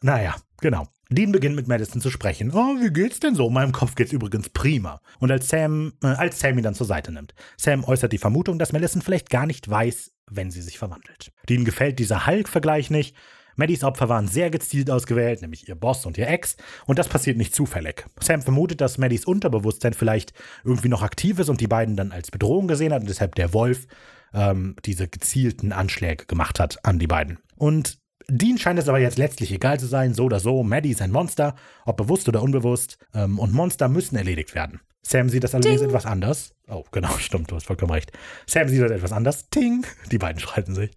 Naja, 0.00 0.34
genau. 0.60 0.86
Dean 1.14 1.32
beginnt 1.32 1.56
mit 1.56 1.68
Madison 1.68 2.00
zu 2.00 2.10
sprechen. 2.10 2.52
Oh, 2.52 2.76
wie 2.80 2.92
geht's 2.92 3.20
denn 3.20 3.34
so? 3.34 3.48
In 3.48 3.54
meinem 3.54 3.72
Kopf 3.72 3.94
geht's 3.94 4.12
übrigens 4.12 4.48
prima. 4.48 5.00
Und 5.18 5.30
als 5.30 5.48
Sam, 5.48 5.92
äh, 6.02 6.08
als 6.08 6.40
Sam 6.40 6.58
ihn 6.58 6.64
dann 6.64 6.74
zur 6.74 6.86
Seite 6.86 7.12
nimmt. 7.12 7.34
Sam 7.56 7.84
äußert 7.84 8.12
die 8.12 8.18
Vermutung, 8.18 8.58
dass 8.58 8.72
Madison 8.72 9.02
vielleicht 9.02 9.30
gar 9.30 9.46
nicht 9.46 9.68
weiß, 9.68 10.12
wenn 10.30 10.50
sie 10.50 10.62
sich 10.62 10.78
verwandelt. 10.78 11.32
Dean 11.48 11.64
gefällt 11.64 11.98
dieser 11.98 12.26
Hulk-Vergleich 12.26 12.90
nicht. 12.90 13.16
Maddys 13.56 13.84
Opfer 13.84 14.08
waren 14.08 14.28
sehr 14.28 14.50
gezielt 14.50 14.90
ausgewählt, 14.90 15.42
nämlich 15.42 15.68
ihr 15.68 15.74
Boss 15.74 16.06
und 16.06 16.16
ihr 16.16 16.28
Ex, 16.28 16.56
und 16.86 16.98
das 16.98 17.08
passiert 17.08 17.36
nicht 17.36 17.54
zufällig. 17.54 18.06
Sam 18.18 18.40
vermutet, 18.40 18.80
dass 18.80 18.96
Maddys 18.96 19.26
Unterbewusstsein 19.26 19.92
vielleicht 19.92 20.32
irgendwie 20.64 20.88
noch 20.88 21.02
aktiv 21.02 21.38
ist 21.38 21.50
und 21.50 21.60
die 21.60 21.66
beiden 21.66 21.96
dann 21.96 22.12
als 22.12 22.30
Bedrohung 22.30 22.66
gesehen 22.66 22.92
hat 22.92 23.02
und 23.02 23.10
deshalb 23.10 23.34
der 23.34 23.52
Wolf 23.52 23.86
ähm, 24.32 24.76
diese 24.84 25.08
gezielten 25.08 25.72
Anschläge 25.72 26.24
gemacht 26.26 26.60
hat 26.60 26.84
an 26.84 26.98
die 26.98 27.06
beiden. 27.06 27.38
Und 27.56 27.98
Dean 28.28 28.58
scheint 28.58 28.78
es 28.78 28.88
aber 28.88 28.98
jetzt 28.98 29.18
letztlich 29.18 29.52
egal 29.52 29.78
zu 29.78 29.86
sein, 29.86 30.14
so 30.14 30.24
oder 30.24 30.40
so. 30.40 30.62
Maddie 30.62 30.90
ist 30.90 31.02
ein 31.02 31.10
Monster, 31.10 31.54
ob 31.84 31.96
bewusst 31.96 32.28
oder 32.28 32.42
unbewusst. 32.42 32.98
Ähm, 33.14 33.38
und 33.38 33.52
Monster 33.52 33.88
müssen 33.88 34.16
erledigt 34.16 34.54
werden. 34.54 34.80
Sam 35.02 35.28
sieht 35.28 35.42
das 35.44 35.54
allerdings 35.54 35.80
etwas 35.80 36.06
anders. 36.06 36.54
Oh, 36.68 36.84
genau, 36.92 37.08
stimmt, 37.18 37.50
du 37.50 37.56
hast 37.56 37.66
vollkommen 37.66 37.92
recht. 37.92 38.12
Sam 38.46 38.68
sieht 38.68 38.82
das 38.82 38.90
etwas 38.90 39.12
anders. 39.12 39.48
Ting! 39.50 39.84
Die 40.10 40.18
beiden 40.18 40.40
streiten 40.40 40.74
sich. 40.74 40.92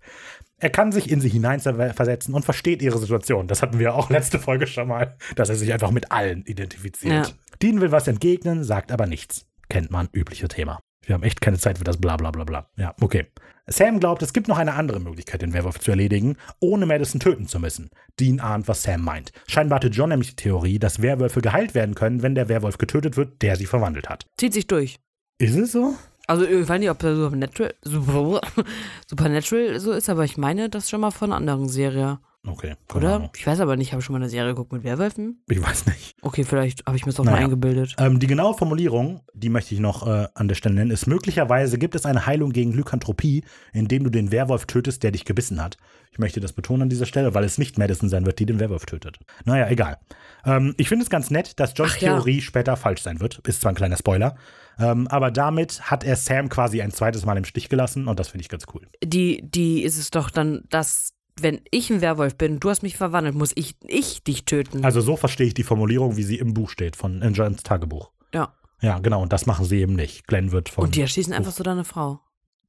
Er 0.57 0.69
kann 0.69 0.91
sich 0.91 1.11
in 1.11 1.19
sie 1.19 1.29
hineinversetzen 1.29 2.33
und 2.33 2.45
versteht 2.45 2.81
ihre 2.81 2.97
Situation. 2.97 3.47
Das 3.47 3.61
hatten 3.61 3.77
wir 3.77 3.93
auch 3.93 4.09
letzte 4.09 4.39
Folge 4.39 4.67
schon 4.67 4.87
mal, 4.87 5.17
dass 5.35 5.49
er 5.49 5.55
sich 5.55 5.73
einfach 5.73 5.91
mit 5.91 6.11
allen 6.11 6.43
identifiziert. 6.45 7.27
Ja. 7.27 7.33
Dean 7.61 7.81
will 7.81 7.91
was 7.91 8.07
entgegnen, 8.07 8.63
sagt 8.63 8.91
aber 8.91 9.05
nichts. 9.05 9.45
Kennt 9.67 9.91
man, 9.91 10.07
übliche 10.13 10.47
Thema. 10.47 10.79
Wir 11.05 11.13
haben 11.13 11.23
echt 11.23 11.41
keine 11.41 11.57
Zeit 11.57 11.77
für 11.77 11.83
das 11.83 11.97
bla 11.97 12.17
bla 12.17 12.31
bla 12.31 12.43
bla. 12.43 12.69
Ja, 12.77 12.95
okay. 12.99 13.27
Sam 13.67 13.99
glaubt, 13.99 14.21
es 14.21 14.33
gibt 14.33 14.47
noch 14.47 14.59
eine 14.59 14.73
andere 14.73 14.99
Möglichkeit, 14.99 15.41
den 15.41 15.53
Werwolf 15.53 15.79
zu 15.79 15.89
erledigen, 15.89 16.37
ohne 16.59 16.85
Madison 16.85 17.19
töten 17.19 17.47
zu 17.47 17.59
müssen. 17.59 17.89
Dean 18.19 18.39
ahnt, 18.39 18.67
was 18.67 18.83
Sam 18.83 19.01
meint. 19.01 19.31
Scheinbar 19.47 19.77
hatte 19.77 19.87
John 19.87 20.09
nämlich 20.09 20.29
die 20.29 20.43
Theorie, 20.43 20.77
dass 20.77 21.01
Werwölfe 21.01 21.41
geheilt 21.41 21.73
werden 21.73 21.95
können, 21.95 22.21
wenn 22.21 22.35
der 22.35 22.47
Werwolf 22.47 22.77
getötet 22.77 23.17
wird, 23.17 23.41
der 23.41 23.55
sie 23.55 23.65
verwandelt 23.65 24.07
hat. 24.07 24.27
Zieht 24.37 24.53
sich 24.53 24.67
durch. 24.67 24.99
Ist 25.39 25.55
es 25.55 25.71
so? 25.71 25.95
Also 26.27 26.45
ich 26.45 26.67
weiß 26.67 26.79
nicht, 26.79 26.89
ob 26.89 26.99
das 26.99 27.15
Supernatural, 27.15 27.73
Super, 27.81 28.41
Supernatural 29.07 29.79
so 29.79 29.91
ist, 29.91 30.09
aber 30.09 30.23
ich 30.23 30.37
meine 30.37 30.69
das 30.69 30.89
schon 30.89 31.01
mal 31.01 31.11
von 31.11 31.31
einer 31.31 31.37
anderen 31.37 31.67
Serie. 31.67 32.19
Okay, 32.47 32.75
Oder? 32.93 33.15
Ahnung. 33.15 33.29
Ich 33.35 33.45
weiß 33.45 33.59
aber 33.59 33.75
nicht, 33.75 33.91
habe 33.91 33.99
ich 33.99 34.05
schon 34.05 34.13
mal 34.13 34.19
eine 34.21 34.29
Serie 34.29 34.51
geguckt 34.53 34.71
mit 34.71 34.83
Werwölfen? 34.83 35.41
Ich 35.49 35.61
weiß 35.61 35.85
nicht. 35.87 36.15
Okay, 36.21 36.43
vielleicht 36.43 36.85
habe 36.85 36.95
ich 36.97 37.05
mir 37.05 37.11
das 37.11 37.19
auch 37.19 37.25
mal 37.25 37.31
Naja. 37.31 37.45
eingebildet. 37.45 37.95
Ähm, 37.97 38.19
die 38.19 38.27
genaue 38.27 38.53
Formulierung, 38.55 39.21
die 39.33 39.49
möchte 39.49 39.73
ich 39.73 39.79
noch 39.81 40.05
äh, 40.07 40.27
an 40.33 40.47
der 40.47 40.55
Stelle 40.55 40.75
nennen, 40.75 40.91
ist: 40.91 41.07
Möglicherweise 41.07 41.77
gibt 41.77 41.95
es 41.95 42.05
eine 42.05 42.25
Heilung 42.25 42.51
gegen 42.51 42.71
Lykanthropie, 42.73 43.43
indem 43.73 44.03
du 44.03 44.09
den 44.09 44.31
Werwolf 44.31 44.65
tötest, 44.65 45.03
der 45.03 45.11
dich 45.11 45.25
gebissen 45.25 45.61
hat. 45.61 45.77
Ich 46.11 46.19
möchte 46.19 46.39
das 46.39 46.53
betonen 46.53 46.83
an 46.83 46.89
dieser 46.89 47.05
Stelle, 47.05 47.33
weil 47.33 47.43
es 47.43 47.57
nicht 47.57 47.77
Madison 47.77 48.07
sein 48.09 48.25
wird, 48.25 48.39
die 48.39 48.45
den 48.45 48.59
Werwolf 48.59 48.85
tötet. 48.85 49.17
Naja, 49.43 49.67
egal. 49.69 49.97
Ähm, 50.45 50.73
ich 50.77 50.87
finde 50.87 51.03
es 51.03 51.09
ganz 51.09 51.29
nett, 51.31 51.59
dass 51.59 51.73
Johns 51.75 51.93
Ach 51.97 52.01
ja. 52.01 52.13
Theorie 52.13 52.41
später 52.41 52.77
falsch 52.77 53.01
sein 53.01 53.19
wird. 53.19 53.39
Ist 53.47 53.61
zwar 53.61 53.71
ein 53.71 53.75
kleiner 53.75 53.97
Spoiler. 53.97 54.35
Ähm, 54.77 55.07
aber 55.07 55.31
damit 55.31 55.81
hat 55.89 56.03
er 56.03 56.15
Sam 56.15 56.49
quasi 56.49 56.81
ein 56.81 56.91
zweites 56.91 57.25
Mal 57.25 57.37
im 57.37 57.45
Stich 57.45 57.69
gelassen 57.69 58.07
und 58.07 58.19
das 58.19 58.27
finde 58.29 58.43
ich 58.43 58.49
ganz 58.49 58.65
cool. 58.73 58.87
Die, 59.03 59.41
die 59.49 59.83
ist 59.83 59.97
es 59.97 60.09
doch 60.11 60.29
dann, 60.29 60.63
dass, 60.69 61.13
wenn 61.39 61.61
ich 61.71 61.89
ein 61.89 62.01
Werwolf 62.01 62.37
bin, 62.37 62.59
du 62.59 62.69
hast 62.69 62.81
mich 62.83 62.95
verwandelt, 62.97 63.35
muss 63.35 63.51
ich, 63.55 63.75
ich 63.85 64.23
dich 64.23 64.45
töten. 64.45 64.85
Also 64.85 65.01
so 65.01 65.15
verstehe 65.17 65.47
ich 65.47 65.53
die 65.53 65.63
Formulierung, 65.63 66.15
wie 66.17 66.23
sie 66.23 66.37
im 66.39 66.53
Buch 66.53 66.69
steht, 66.69 66.95
von 66.95 67.21
in 67.21 67.33
Johns 67.33 67.63
Tagebuch. 67.63 68.11
ja. 68.33 68.53
Ja, 68.81 68.99
genau, 68.99 69.21
und 69.23 69.31
das 69.31 69.45
machen 69.45 69.65
sie 69.65 69.79
eben 69.79 69.93
nicht. 69.95 70.27
Glenn 70.27 70.51
wird 70.51 70.67
von 70.69 70.83
Und 70.83 70.95
die 70.95 71.01
erschießen 71.01 71.33
einfach 71.33 71.53
so 71.53 71.63
deine 71.63 71.85
Frau. 71.85 72.19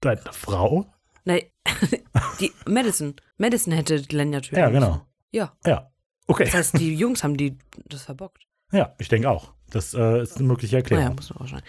deiner 0.00 0.32
Frau. 0.32 0.86
Nein, 1.24 1.42
die 2.40 2.52
Madison. 2.66 3.16
Madison 3.38 3.72
hätte 3.72 4.00
Glenn 4.02 4.32
ja 4.32 4.40
töten 4.40 4.56
Ja, 4.56 4.70
genau. 4.70 5.04
Ja. 5.32 5.52
Ja. 5.66 5.90
Okay. 6.28 6.44
Das 6.44 6.54
heißt, 6.54 6.78
die 6.78 6.94
Jungs 6.96 7.24
haben 7.24 7.36
die 7.36 7.58
das 7.86 8.04
verbockt. 8.04 8.46
Ja, 8.76 8.92
ich 8.98 9.08
denke 9.08 9.30
auch. 9.30 9.52
Das 9.70 9.94
äh, 9.94 10.22
ist 10.22 10.36
eine 10.36 10.46
mögliche 10.46 10.76
Erklärung. 10.76 11.04
Naja, 11.04 11.16
muss 11.16 11.34
man 11.34 11.42
auch. 11.42 11.62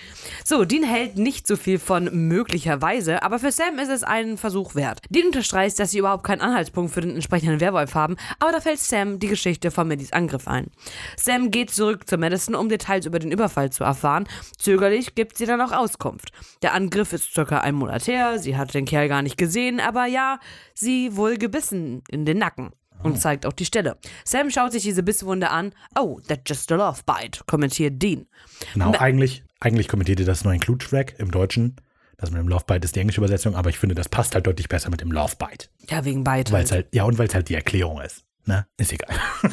So, 0.44 0.66
Dean 0.66 0.84
hält 0.84 1.18
nicht 1.18 1.48
so 1.48 1.56
viel 1.56 1.80
von 1.80 2.28
möglicherweise, 2.28 3.24
aber 3.24 3.40
für 3.40 3.52
Sam 3.52 3.80
ist 3.80 3.90
es 3.90 4.04
einen 4.04 4.38
Versuch 4.38 4.76
wert. 4.76 5.02
Dean 5.10 5.28
unterstreicht, 5.28 5.80
dass 5.80 5.92
sie 5.92 5.98
überhaupt 5.98 6.24
keinen 6.24 6.42
Anhaltspunkt 6.42 6.94
für 6.94 7.02
den 7.02 7.16
entsprechenden 7.16 7.60
Werwolf 7.60 7.96
haben, 7.96 8.16
aber 8.40 8.52
da 8.52 8.62
fällt 8.62 8.80
Sam 8.80 9.18
die 9.20 9.28
Geschichte 9.28 9.72
von 9.72 9.88
Maddys 9.88 10.14
Angriff 10.14 10.48
ein. 10.48 10.68
Sam 11.16 11.50
geht 11.50 11.72
zurück 11.72 12.08
zu 12.08 12.18
Madison, 12.18 12.54
um 12.54 12.70
Details 12.70 13.08
über 13.08 13.18
den 13.18 13.32
Überfall 13.32 13.72
zu 13.72 13.84
erfahren. 13.84 14.28
Zögerlich 14.58 15.16
gibt 15.16 15.38
sie 15.38 15.46
dann 15.46 15.62
auch 15.62 15.72
Auskunft. 15.72 16.30
Der 16.62 16.74
Angriff 16.76 17.14
ist 17.14 17.34
circa 17.34 17.62
ein 17.62 17.74
Monat 17.74 18.08
her, 18.08 18.38
sie 18.38 18.58
hat 18.58 18.76
den 18.76 18.86
Kerl 18.86 19.08
gar 19.08 19.24
nicht 19.24 19.38
gesehen, 19.38 19.80
aber 19.80 20.06
ja, 20.06 20.40
sie 20.76 21.16
wohl 21.16 21.38
gebissen 21.38 22.04
in 22.10 22.26
den 22.26 22.38
Nacken. 22.38 22.72
Und 23.04 23.20
zeigt 23.22 23.46
auch 23.46 23.54
die 23.54 23.66
Stelle. 23.66 23.98
Sam 24.26 24.50
schaut 24.50 24.72
sich 24.72 24.84
diese 24.84 25.04
Bisswunde 25.04 25.50
an. 25.50 25.74
Oh, 25.98 26.20
that's 26.28 26.42
just 26.48 26.72
a 26.72 26.76
love 26.76 27.02
bite, 27.06 27.42
kommentiert 27.46 28.02
Dean. 28.02 28.26
Genau, 28.74 28.92
eigentlich, 28.94 29.44
eigentlich 29.60 29.88
kommentiert 29.88 30.20
ihr 30.20 30.26
das 30.26 30.44
nur 30.44 30.54
ein 30.54 30.60
Klutschweg 30.60 31.16
im 31.20 31.32
Deutschen. 31.32 31.76
Das 32.18 32.32
mit 32.32 32.40
dem 32.40 32.48
Love 32.48 32.64
Bite 32.66 32.84
ist 32.84 32.96
die 32.96 33.00
englische 33.00 33.22
Übersetzung, 33.22 33.56
aber 33.56 33.70
ich 33.70 33.78
finde, 33.78 33.94
das 33.94 34.10
passt 34.10 34.34
halt 34.34 34.48
deutlich 34.48 34.68
besser 34.68 34.90
mit 34.90 35.02
dem 35.02 35.12
Love 35.12 35.36
Bite. 35.38 35.68
Ja, 35.88 36.04
wegen 36.04 36.24
Bite. 36.24 36.52
Weil 36.52 36.64
es 36.64 36.72
halt, 36.72 36.88
ja, 36.92 37.04
und 37.04 37.20
weil 37.20 37.28
es 37.28 37.36
halt 37.36 37.48
die 37.48 37.54
Erklärung 37.54 38.02
ist. 38.02 38.26
Ne? 38.46 38.66
Ist 38.78 38.92
egal. 38.92 39.16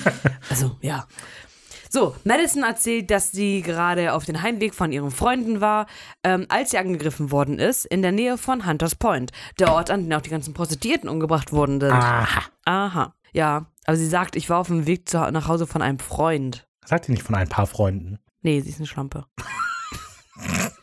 Also, 0.50 0.76
ja. 0.80 1.06
So, 1.90 2.16
Madison 2.24 2.64
erzählt, 2.64 3.10
dass 3.10 3.32
sie 3.32 3.62
gerade 3.62 4.14
auf 4.14 4.24
dem 4.24 4.42
Heimweg 4.42 4.74
von 4.74 4.92
ihren 4.92 5.10
Freunden 5.10 5.60
war, 5.60 5.86
ähm, 6.24 6.46
als 6.48 6.70
sie 6.70 6.78
angegriffen 6.78 7.30
worden 7.30 7.58
ist, 7.58 7.84
in 7.84 8.02
der 8.02 8.12
Nähe 8.12 8.36
von 8.36 8.66
Hunters 8.66 8.94
Point, 8.94 9.30
der 9.58 9.72
Ort, 9.72 9.90
an 9.90 10.08
dem 10.08 10.18
auch 10.18 10.22
die 10.22 10.30
ganzen 10.30 10.54
Prostituierten 10.54 11.08
umgebracht 11.08 11.52
worden 11.52 11.80
sind. 11.80 11.92
Aha. 11.92 12.42
Aha. 12.64 13.14
Ja, 13.34 13.66
aber 13.84 13.96
sie 13.96 14.06
sagt, 14.06 14.36
ich 14.36 14.48
war 14.48 14.58
auf 14.58 14.68
dem 14.68 14.86
Weg 14.86 15.08
zu, 15.08 15.18
nach 15.18 15.48
Hause 15.48 15.66
von 15.66 15.82
einem 15.82 15.98
Freund. 15.98 16.66
Sagt 16.86 17.08
ihr 17.08 17.12
nicht 17.12 17.24
von 17.24 17.34
ein 17.34 17.48
paar 17.48 17.66
Freunden? 17.66 18.18
Nee, 18.40 18.60
sie 18.60 18.70
ist 18.70 18.78
eine 18.78 18.86
Schlampe. 18.86 19.26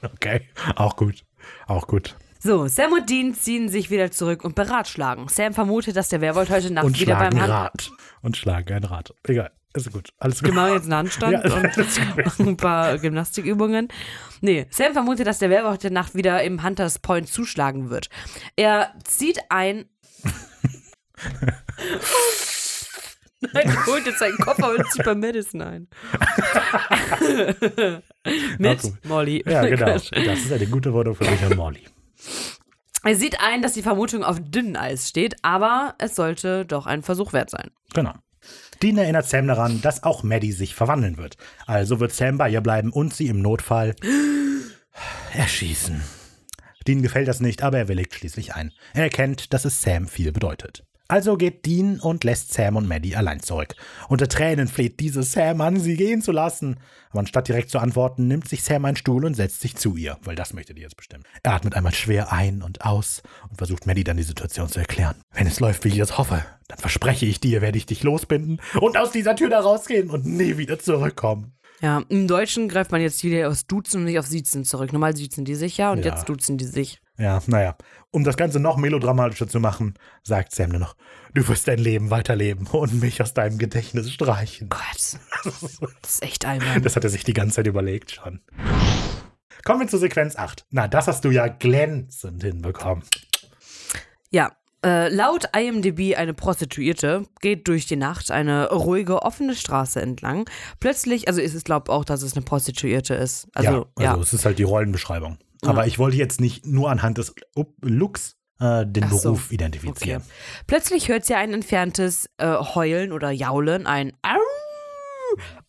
Okay, 0.03 0.47
auch 0.75 0.95
gut. 0.95 1.25
Auch 1.67 1.85
gut. 1.85 2.15
So, 2.39 2.67
Sam 2.67 2.93
und 2.93 3.09
Dean 3.09 3.35
ziehen 3.35 3.69
sich 3.69 3.91
wieder 3.91 4.09
zurück 4.09 4.43
und 4.43 4.55
beratschlagen. 4.55 5.27
Sam 5.27 5.53
vermutet, 5.53 5.95
dass 5.95 6.09
der 6.09 6.21
Werwolf 6.21 6.49
heute 6.49 6.73
Nacht 6.73 6.85
Und 6.85 6.99
wieder 6.99 7.17
beim 7.17 7.39
Hand 7.39 7.51
Rad. 7.51 7.91
Und 8.21 8.35
schlagen 8.37 8.73
ein 8.73 8.83
Rad. 8.83 9.13
Egal. 9.27 9.51
Ist 9.73 9.91
gut. 9.91 10.09
Alles 10.17 10.39
gut. 10.41 10.49
Genau, 10.49 10.73
jetzt 10.73 10.85
einen 10.85 10.95
Handstand 10.95 11.33
Ja, 11.45 11.53
und 11.53 12.39
ein 12.47 12.57
paar 12.57 12.97
Gymnastikübungen. 12.97 13.89
Nee, 14.41 14.65
Sam 14.71 14.93
vermutet, 14.93 15.27
dass 15.27 15.39
der 15.39 15.49
Werwolf 15.49 15.73
heute 15.73 15.91
Nacht 15.91 16.15
wieder 16.15 16.41
im 16.43 16.63
Hunters 16.63 16.97
Point 16.99 17.29
zuschlagen 17.29 17.89
wird. 17.89 18.09
Er 18.55 18.93
zieht 19.03 19.39
ein. 19.49 19.85
Nein, 23.53 23.67
er 23.67 23.85
holt 23.87 24.05
jetzt 24.05 24.19
seinen 24.19 24.37
Koffer 24.37 24.75
und 24.75 24.91
zieht 24.91 25.03
bei 25.03 25.15
Madison 25.15 25.61
ein. 25.61 25.87
Mit 28.59 28.83
cool. 28.83 28.97
Molly. 29.03 29.43
Ja, 29.47 29.65
genau. 29.65 29.85
Das 29.85 30.11
ist 30.11 30.53
eine 30.53 30.67
gute 30.67 30.93
Worte 30.93 31.15
für 31.15 31.29
mich 31.29 31.43
und 31.43 31.55
Molly. 31.55 31.83
Er 33.03 33.15
sieht 33.15 33.41
ein, 33.41 33.63
dass 33.63 33.73
die 33.73 33.81
Vermutung 33.81 34.23
auf 34.23 34.37
dünnem 34.39 34.75
Eis 34.75 35.09
steht, 35.09 35.35
aber 35.41 35.95
es 35.97 36.15
sollte 36.15 36.65
doch 36.65 36.85
ein 36.85 37.01
Versuch 37.01 37.33
wert 37.33 37.49
sein. 37.49 37.71
Genau. 37.93 38.13
Dean 38.83 38.97
erinnert 38.97 39.27
Sam 39.27 39.47
daran, 39.47 39.81
dass 39.81 40.03
auch 40.03 40.23
Maddie 40.23 40.51
sich 40.51 40.75
verwandeln 40.75 41.17
wird. 41.17 41.37
Also 41.65 41.99
wird 41.99 42.13
Sam 42.13 42.37
bei 42.37 42.49
ihr 42.49 42.61
bleiben 42.61 42.91
und 42.91 43.13
sie 43.13 43.27
im 43.27 43.41
Notfall 43.41 43.95
erschießen. 45.33 46.01
Dean 46.87 47.01
gefällt 47.01 47.27
das 47.27 47.39
nicht, 47.39 47.63
aber 47.63 47.79
er 47.79 47.87
willigt 47.87 48.13
schließlich 48.13 48.53
ein. 48.53 48.71
Er 48.93 49.03
erkennt, 49.03 49.53
dass 49.53 49.65
es 49.65 49.81
Sam 49.81 50.07
viel 50.07 50.31
bedeutet. 50.31 50.83
Also 51.11 51.35
geht 51.35 51.65
Dean 51.65 51.99
und 51.99 52.23
lässt 52.23 52.53
Sam 52.53 52.77
und 52.77 52.87
Maddie 52.87 53.17
allein 53.17 53.41
zurück. 53.41 53.75
Unter 54.07 54.29
Tränen 54.29 54.69
fleht 54.69 55.01
diese 55.01 55.23
Sam 55.23 55.59
an, 55.59 55.77
sie 55.77 55.97
gehen 55.97 56.21
zu 56.21 56.31
lassen. 56.31 56.77
Aber 57.09 57.19
anstatt 57.19 57.49
direkt 57.49 57.69
zu 57.69 57.79
antworten, 57.79 58.29
nimmt 58.29 58.47
sich 58.47 58.63
Sam 58.63 58.85
einen 58.85 58.95
Stuhl 58.95 59.25
und 59.25 59.33
setzt 59.33 59.59
sich 59.59 59.75
zu 59.75 59.97
ihr, 59.97 60.17
weil 60.23 60.37
das 60.37 60.53
möchte 60.53 60.73
die 60.73 60.81
jetzt 60.83 60.95
bestimmen. 60.95 61.25
Er 61.43 61.51
atmet 61.55 61.75
einmal 61.75 61.93
schwer 61.93 62.31
ein 62.31 62.61
und 62.61 62.85
aus 62.85 63.23
und 63.49 63.57
versucht 63.57 63.85
Maddie 63.87 64.05
dann 64.05 64.15
die 64.15 64.23
Situation 64.23 64.69
zu 64.69 64.79
erklären. 64.79 65.15
Wenn 65.33 65.47
es 65.47 65.59
läuft, 65.59 65.83
wie 65.83 65.89
ich 65.89 65.99
es 65.99 66.17
hoffe, 66.17 66.45
dann 66.69 66.77
verspreche 66.79 67.25
ich 67.25 67.41
dir, 67.41 67.61
werde 67.61 67.77
ich 67.77 67.85
dich 67.85 68.03
losbinden 68.03 68.61
und 68.79 68.95
aus 68.95 69.11
dieser 69.11 69.35
Tür 69.35 69.49
da 69.49 69.59
rausgehen 69.59 70.09
und 70.09 70.25
nie 70.25 70.55
wieder 70.55 70.79
zurückkommen. 70.79 71.51
Ja, 71.81 72.03
im 72.07 72.27
Deutschen 72.29 72.69
greift 72.69 72.91
man 72.93 73.01
jetzt 73.01 73.21
wieder 73.23 73.49
aufs 73.49 73.67
Duzen 73.67 73.97
und 73.97 74.03
nicht 74.05 74.19
auf 74.19 74.27
Siezen 74.27 74.63
zurück. 74.63 74.93
Normal 74.93 75.17
siezen 75.17 75.43
die 75.43 75.55
sich 75.55 75.75
ja 75.75 75.91
und 75.91 76.05
Ja. 76.05 76.13
jetzt 76.13 76.29
duzen 76.29 76.57
die 76.57 76.63
sich. 76.65 77.01
Ja, 77.21 77.39
naja. 77.45 77.75
Um 78.09 78.23
das 78.23 78.35
Ganze 78.35 78.59
noch 78.59 78.77
melodramatischer 78.77 79.47
zu 79.47 79.59
machen, 79.59 79.93
sagt 80.23 80.55
Sam 80.55 80.71
nur 80.71 80.79
noch, 80.79 80.95
du 81.35 81.47
wirst 81.47 81.67
dein 81.67 81.77
Leben 81.77 82.09
weiterleben 82.09 82.65
und 82.71 82.99
mich 82.99 83.21
aus 83.21 83.35
deinem 83.35 83.59
Gedächtnis 83.59 84.11
streichen. 84.11 84.69
Gott, 84.69 84.81
das 85.43 85.79
ist 86.03 86.23
echt 86.23 86.45
albern. 86.45 86.81
Das 86.81 86.95
hat 86.95 87.03
er 87.03 87.11
sich 87.11 87.23
die 87.23 87.33
ganze 87.33 87.57
Zeit 87.57 87.67
überlegt 87.67 88.11
schon. 88.11 88.41
Kommen 89.63 89.81
wir 89.81 89.87
zur 89.87 89.99
Sequenz 89.99 90.35
8. 90.35 90.65
Na, 90.71 90.87
das 90.87 91.07
hast 91.07 91.23
du 91.23 91.29
ja 91.29 91.47
glänzend 91.47 92.43
hinbekommen. 92.43 93.03
Ja, 94.31 94.53
äh, 94.83 95.09
laut 95.09 95.49
IMDb 95.55 96.17
eine 96.17 96.33
Prostituierte 96.33 97.27
geht 97.39 97.67
durch 97.67 97.85
die 97.85 97.97
Nacht 97.97 98.31
eine 98.31 98.71
ruhige, 98.71 99.21
offene 99.21 99.53
Straße 99.53 100.01
entlang. 100.01 100.49
Plötzlich, 100.79 101.27
also 101.27 101.39
ist 101.39 101.53
es 101.53 101.63
glaubt 101.63 101.87
auch, 101.87 102.03
dass 102.03 102.23
es 102.23 102.33
eine 102.35 102.43
Prostituierte 102.43 103.13
ist. 103.13 103.47
Also, 103.53 103.87
ja, 103.99 104.03
ja. 104.03 104.09
also 104.11 104.23
es 104.23 104.33
ist 104.33 104.45
halt 104.45 104.57
die 104.57 104.63
Rollenbeschreibung. 104.63 105.37
Aber 105.65 105.85
ich 105.87 105.99
wollte 105.99 106.17
jetzt 106.17 106.41
nicht 106.41 106.65
nur 106.65 106.89
anhand 106.89 107.17
des 107.17 107.33
Looks 107.81 108.35
äh, 108.59 108.85
den 108.85 109.03
Ach 109.05 109.11
so. 109.11 109.21
Beruf 109.29 109.45
Okay. 109.45 109.55
identifizieren. 109.55 110.23
Plötzlich 110.67 111.07
hört 111.09 111.25
sie 111.25 111.35
ein 111.35 111.53
entferntes 111.53 112.29
äh, 112.37 112.47
Heulen 112.47 113.11
oder 113.11 113.29
Jaulen, 113.31 113.85
ein 113.87 114.13
Au 114.23 114.37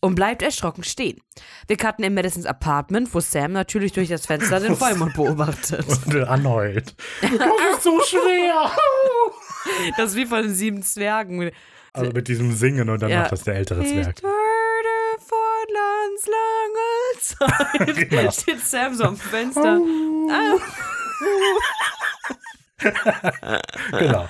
und 0.01 0.15
bleibt 0.15 0.41
erschrocken 0.41 0.83
stehen. 0.83 1.21
Wir 1.67 1.77
cutten 1.77 2.03
in 2.03 2.13
Madisons 2.13 2.45
Apartment, 2.45 3.13
wo 3.13 3.19
Sam 3.21 3.53
natürlich 3.53 3.93
durch 3.93 4.09
das 4.09 4.25
Fenster 4.25 4.59
den 4.59 4.75
Vollmond 4.77 5.13
beobachtet. 5.13 5.85
Und 6.05 6.15
anheult. 6.27 6.95
Das 7.21 7.77
ist 7.77 7.83
so 7.83 7.99
schwer. 8.01 8.71
Das 9.97 10.09
ist 10.11 10.15
wie 10.17 10.25
von 10.25 10.41
den 10.43 10.53
sieben 10.53 10.83
Zwergen. 10.83 11.51
Also 11.93 12.11
mit 12.11 12.27
diesem 12.27 12.51
Singen 12.53 12.89
und 12.89 13.01
dann 13.01 13.09
Ja. 13.11 13.21
macht 13.21 13.31
das 13.31 13.43
der 13.43 13.55
ältere 13.55 13.85
Zwerg. 13.85 14.15
Zeit. 17.23 18.09
Genau. 18.09 18.31
Steht 18.31 18.61
Sam 18.61 18.93
so 18.93 19.03
am 19.05 19.17
Fenster. 19.17 19.77
Au. 19.77 20.59
Genau. 23.97 24.27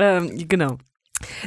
Ähm, 0.00 0.48
genau. 0.48 0.78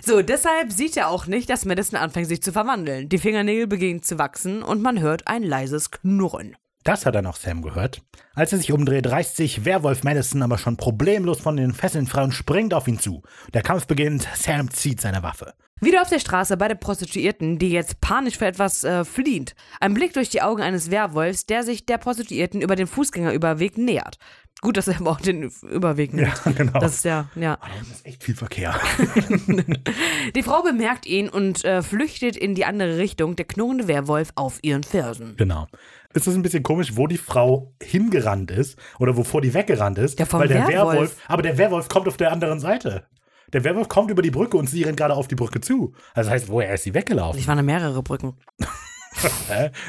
So, 0.06 0.22
deshalb 0.22 0.72
sieht 0.72 0.96
er 0.96 1.10
auch 1.10 1.26
nicht, 1.26 1.50
dass 1.50 1.66
Madison 1.66 1.98
anfängt, 2.00 2.28
sich 2.28 2.42
zu 2.42 2.52
verwandeln. 2.54 3.10
Die 3.10 3.18
Fingernägel 3.18 3.68
beginnen 3.68 4.04
zu 4.04 4.20
wachsen 4.20 4.64
und 4.64 4.82
man 4.82 5.02
hört 5.02 5.28
ein 5.28 5.44
leises 5.44 5.92
Knurren. 5.92 6.56
Das 6.84 7.06
hat 7.06 7.16
dann 7.16 7.26
auch 7.26 7.38
Sam 7.38 7.62
gehört. 7.62 8.02
Als 8.36 8.52
er 8.52 8.58
sich 8.58 8.72
umdreht, 8.72 9.08
reißt 9.08 9.38
sich 9.38 9.64
Werwolf 9.64 10.04
Madison 10.04 10.44
aber 10.44 10.58
schon 10.58 10.76
problemlos 10.78 11.40
von 11.40 11.56
den 11.56 11.74
Fesseln 11.74 12.08
frei 12.08 12.24
und 12.24 12.34
springt 12.34 12.74
auf 12.74 12.88
ihn 12.88 13.00
zu. 13.00 13.24
Der 13.54 13.62
Kampf 13.62 13.88
beginnt, 13.88 14.28
Sam 14.36 14.70
zieht 14.70 15.00
seine 15.00 15.24
Waffe. 15.24 15.54
Wieder 15.84 16.02
auf 16.02 16.10
der 16.10 16.20
Straße 16.20 16.56
bei 16.56 16.68
der 16.68 16.76
Prostituierten, 16.76 17.60
die 17.60 17.70
jetzt 17.70 18.00
panisch 18.00 18.38
für 18.38 18.46
etwas 18.46 18.84
äh, 18.84 19.04
flieht. 19.04 19.56
Ein 19.82 19.94
Blick 19.94 20.14
durch 20.14 20.30
die 20.30 20.42
Augen 20.42 20.62
eines 20.62 20.92
Werwolfs, 20.92 21.46
der 21.46 21.64
sich 21.64 21.86
der 21.86 21.98
Prostituierten 21.98 22.62
über 22.62 22.76
den 22.76 22.88
Fußgängerüberweg 22.88 23.78
nähert. 23.78 24.18
Gut, 24.62 24.78
dass 24.78 24.88
er 24.88 25.02
aber 25.02 25.12
auch 25.12 25.20
den 25.20 25.52
Überweg 25.64 26.14
nimmt. 26.14 26.32
Ja, 26.46 26.52
genau. 26.54 26.80
Das 26.80 26.94
ist 26.96 27.06
ja, 27.06 27.28
ja. 27.36 27.58
Da 27.58 27.68
unten 27.78 27.92
ist 27.92 28.06
echt 28.06 28.24
viel 28.24 28.36
Verkehr. 28.36 28.80
Die 30.36 30.44
Frau 30.44 30.62
bemerkt 30.62 31.06
ihn 31.06 31.28
und 31.28 31.66
äh, 31.66 31.82
flüchtet 31.82 32.38
in 32.38 32.56
die 32.56 32.64
andere 32.64 32.98
Richtung, 32.98 33.36
der 33.36 33.46
knurrende 33.46 33.90
Werwolf 33.90 34.30
auf 34.36 34.60
ihren 34.62 34.84
Fersen. 34.84 35.36
genau. 35.36 35.68
Ist 36.14 36.28
das 36.28 36.36
ein 36.36 36.44
bisschen 36.44 36.64
komisch, 36.64 36.96
wo 36.96 37.08
die 37.08 37.18
Frau 37.18 37.74
hingerannt 37.82 38.52
ist 38.52 38.78
oder 39.00 39.18
wovor 39.18 39.42
die 39.42 39.56
weggerannt 39.56 39.98
ist? 39.98 40.20
Ja, 40.20 40.32
weil 40.32 40.48
der 40.48 40.68
Werwolf. 40.68 40.94
Werwolf, 40.94 41.18
aber 41.28 41.42
der 41.42 41.58
Werwolf 41.58 41.90
kommt 41.90 42.08
auf 42.08 42.18
der 42.18 42.32
anderen 42.32 42.60
Seite. 42.60 43.08
Der 43.54 43.64
Werwolf 43.64 43.88
kommt 43.88 44.12
über 44.12 44.22
die 44.22 44.32
Brücke 44.32 44.58
und 44.58 44.70
sie 44.70 44.84
rennt 44.84 44.98
gerade 44.98 45.14
auf 45.14 45.28
die 45.28 45.36
Brücke 45.36 45.62
zu. 45.62 45.94
Also 46.14 46.30
das 46.30 46.42
heißt, 46.42 46.50
woher 46.50 46.74
ist 46.74 46.84
sie 46.84 46.94
weggelaufen? 46.94 47.40
Ich 47.40 47.48
waren 47.48 47.58
da 47.58 47.64
mehrere 47.64 48.02
Brücken. 48.04 48.36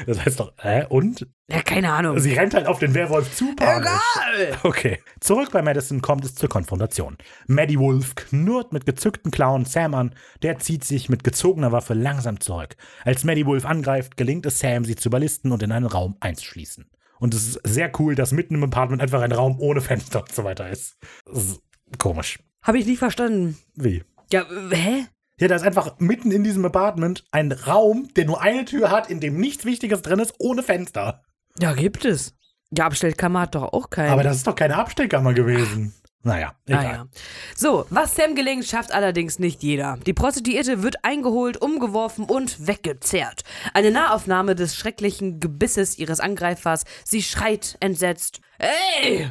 Das 0.05 0.23
heißt 0.23 0.39
doch, 0.39 0.53
hä? 0.61 0.85
Und? 0.87 1.27
Ja, 1.49 1.61
keine 1.61 1.91
Ahnung. 1.91 2.19
Sie 2.19 2.33
rennt 2.33 2.53
halt 2.53 2.67
auf 2.67 2.79
den 2.79 2.93
Werwolf 2.93 3.35
zu, 3.35 3.55
panisch. 3.55 3.89
Egal! 3.89 4.57
Okay. 4.63 4.99
Zurück 5.19 5.49
bei 5.51 5.61
Madison 5.61 6.01
kommt 6.01 6.25
es 6.25 6.35
zur 6.35 6.47
Konfrontation. 6.47 7.17
Maddie 7.47 7.79
Wolf 7.79 8.15
knurrt 8.15 8.71
mit 8.71 8.85
gezückten 8.85 9.31
Klauen 9.31 9.65
Sam 9.65 9.93
an. 9.95 10.15
Der 10.43 10.59
zieht 10.59 10.83
sich 10.83 11.09
mit 11.09 11.23
gezogener 11.23 11.71
Waffe 11.71 11.95
langsam 11.95 12.39
zurück. 12.39 12.75
Als 13.03 13.23
Maddie 13.23 13.45
Wolf 13.45 13.65
angreift, 13.65 14.15
gelingt 14.15 14.45
es 14.45 14.59
Sam, 14.59 14.85
sie 14.85 14.95
zu 14.95 15.09
ballisten 15.09 15.51
und 15.51 15.63
in 15.63 15.71
einen 15.71 15.87
Raum 15.87 16.17
einzuschließen. 16.19 16.89
Und 17.19 17.33
es 17.33 17.47
ist 17.47 17.61
sehr 17.63 17.91
cool, 17.99 18.15
dass 18.15 18.31
mitten 18.31 18.55
im 18.55 18.63
Apartment 18.63 19.01
einfach 19.01 19.21
ein 19.21 19.31
Raum 19.31 19.59
ohne 19.59 19.81
Fenster 19.81 20.21
und 20.21 20.31
so 20.33 20.43
weiter 20.43 20.69
ist. 20.69 20.97
Ist 21.31 21.61
komisch. 21.97 22.39
Habe 22.65 22.79
ich 22.79 22.85
nicht 22.87 22.99
verstanden. 22.99 23.57
Wie? 23.75 24.03
Ja, 24.31 24.43
hä? 24.71 25.05
Ja, 25.39 25.47
da 25.47 25.55
ist 25.55 25.63
einfach 25.63 25.99
mitten 25.99 26.31
in 26.31 26.43
diesem 26.43 26.65
Apartment 26.65 27.23
ein 27.31 27.51
Raum, 27.51 28.09
der 28.15 28.25
nur 28.25 28.41
eine 28.41 28.65
Tür 28.65 28.89
hat, 28.89 29.09
in 29.09 29.19
dem 29.19 29.37
nichts 29.39 29.65
Wichtiges 29.65 30.01
drin 30.01 30.19
ist, 30.19 30.33
ohne 30.39 30.63
Fenster. 30.63 31.23
Ja, 31.59 31.73
gibt 31.73 32.05
es. 32.05 32.33
Ja, 32.71 32.85
Abstellkammer 32.87 33.41
hat 33.41 33.55
doch 33.55 33.71
auch 33.73 33.89
keinen. 33.89 34.09
Aber 34.09 34.23
das 34.23 34.37
ist 34.37 34.47
doch 34.47 34.55
keine 34.55 34.77
Abstellkammer 34.77 35.33
gewesen. 35.33 35.93
Naja, 36.23 36.55
egal. 36.65 36.83
Naja. 36.83 37.07
So, 37.55 37.85
was 37.91 38.15
Sam 38.15 38.33
gelingt, 38.33 38.65
schafft 38.65 38.91
allerdings 38.91 39.37
nicht 39.37 39.61
jeder. 39.61 39.99
Die 40.07 40.13
Prostituierte 40.13 40.81
wird 40.81 41.05
eingeholt, 41.05 41.61
umgeworfen 41.61 42.25
und 42.25 42.65
weggezerrt. 42.65 43.43
Eine 43.75 43.91
Nahaufnahme 43.91 44.55
des 44.55 44.75
schrecklichen 44.75 45.39
Gebisses 45.39 45.99
ihres 45.99 46.19
Angreifers. 46.19 46.83
Sie 47.03 47.21
schreit 47.21 47.77
entsetzt. 47.79 48.41
Ey! 48.57 49.29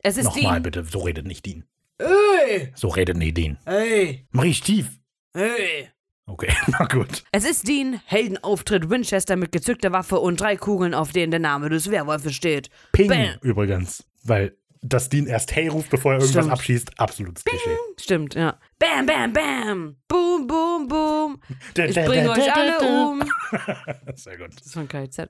Es 0.00 0.16
ist 0.16 0.24
Nochmal 0.24 0.54
Dean. 0.54 0.62
bitte, 0.64 0.84
so 0.84 0.98
redet 1.00 1.26
nicht 1.28 1.46
Dean. 1.46 1.64
Ey! 1.98 2.72
So 2.74 2.88
redet 2.88 3.16
nicht 3.16 3.36
Dean. 3.36 3.58
Ey! 3.64 4.26
Mach 4.30 4.44
ich 4.44 4.60
tief. 4.60 4.88
Ey! 5.34 5.88
Okay, 6.26 6.52
na 6.68 6.86
gut. 6.86 7.24
Es 7.32 7.44
ist 7.44 7.66
Dean, 7.68 8.00
Heldenauftritt 8.06 8.88
Winchester 8.90 9.36
mit 9.36 9.52
gezückter 9.52 9.92
Waffe 9.92 10.18
und 10.20 10.40
drei 10.40 10.56
Kugeln, 10.56 10.94
auf 10.94 11.12
denen 11.12 11.30
der 11.30 11.40
Name 11.40 11.68
des 11.68 11.90
Werwolfes 11.90 12.34
steht. 12.34 12.70
Ping 12.92 13.08
Bam. 13.08 13.36
übrigens. 13.42 14.04
Weil, 14.24 14.56
dass 14.82 15.08
Dean 15.08 15.26
erst 15.26 15.54
Hey 15.54 15.68
ruft, 15.68 15.90
bevor 15.90 16.12
er 16.12 16.18
irgendwas 16.20 16.44
Stimmt. 16.44 16.52
abschießt, 16.52 16.98
absolutes 16.98 17.44
Klischee. 17.44 17.76
Stimmt, 18.00 18.34
ja. 18.34 18.58
Bam, 18.78 19.06
bam, 19.06 19.32
bam! 19.32 19.96
Boom, 20.08 20.46
boom, 20.46 20.88
boom! 20.88 21.40
Ich 21.76 21.94
bringe 21.94 22.30
euch 22.30 22.54
alle 22.54 22.78
um! 22.80 23.22
Sehr 24.14 24.38
gut. 24.38 24.54
Das 24.56 24.66
ist 24.66 24.74
von 24.74 24.88
KZ. 24.88 25.28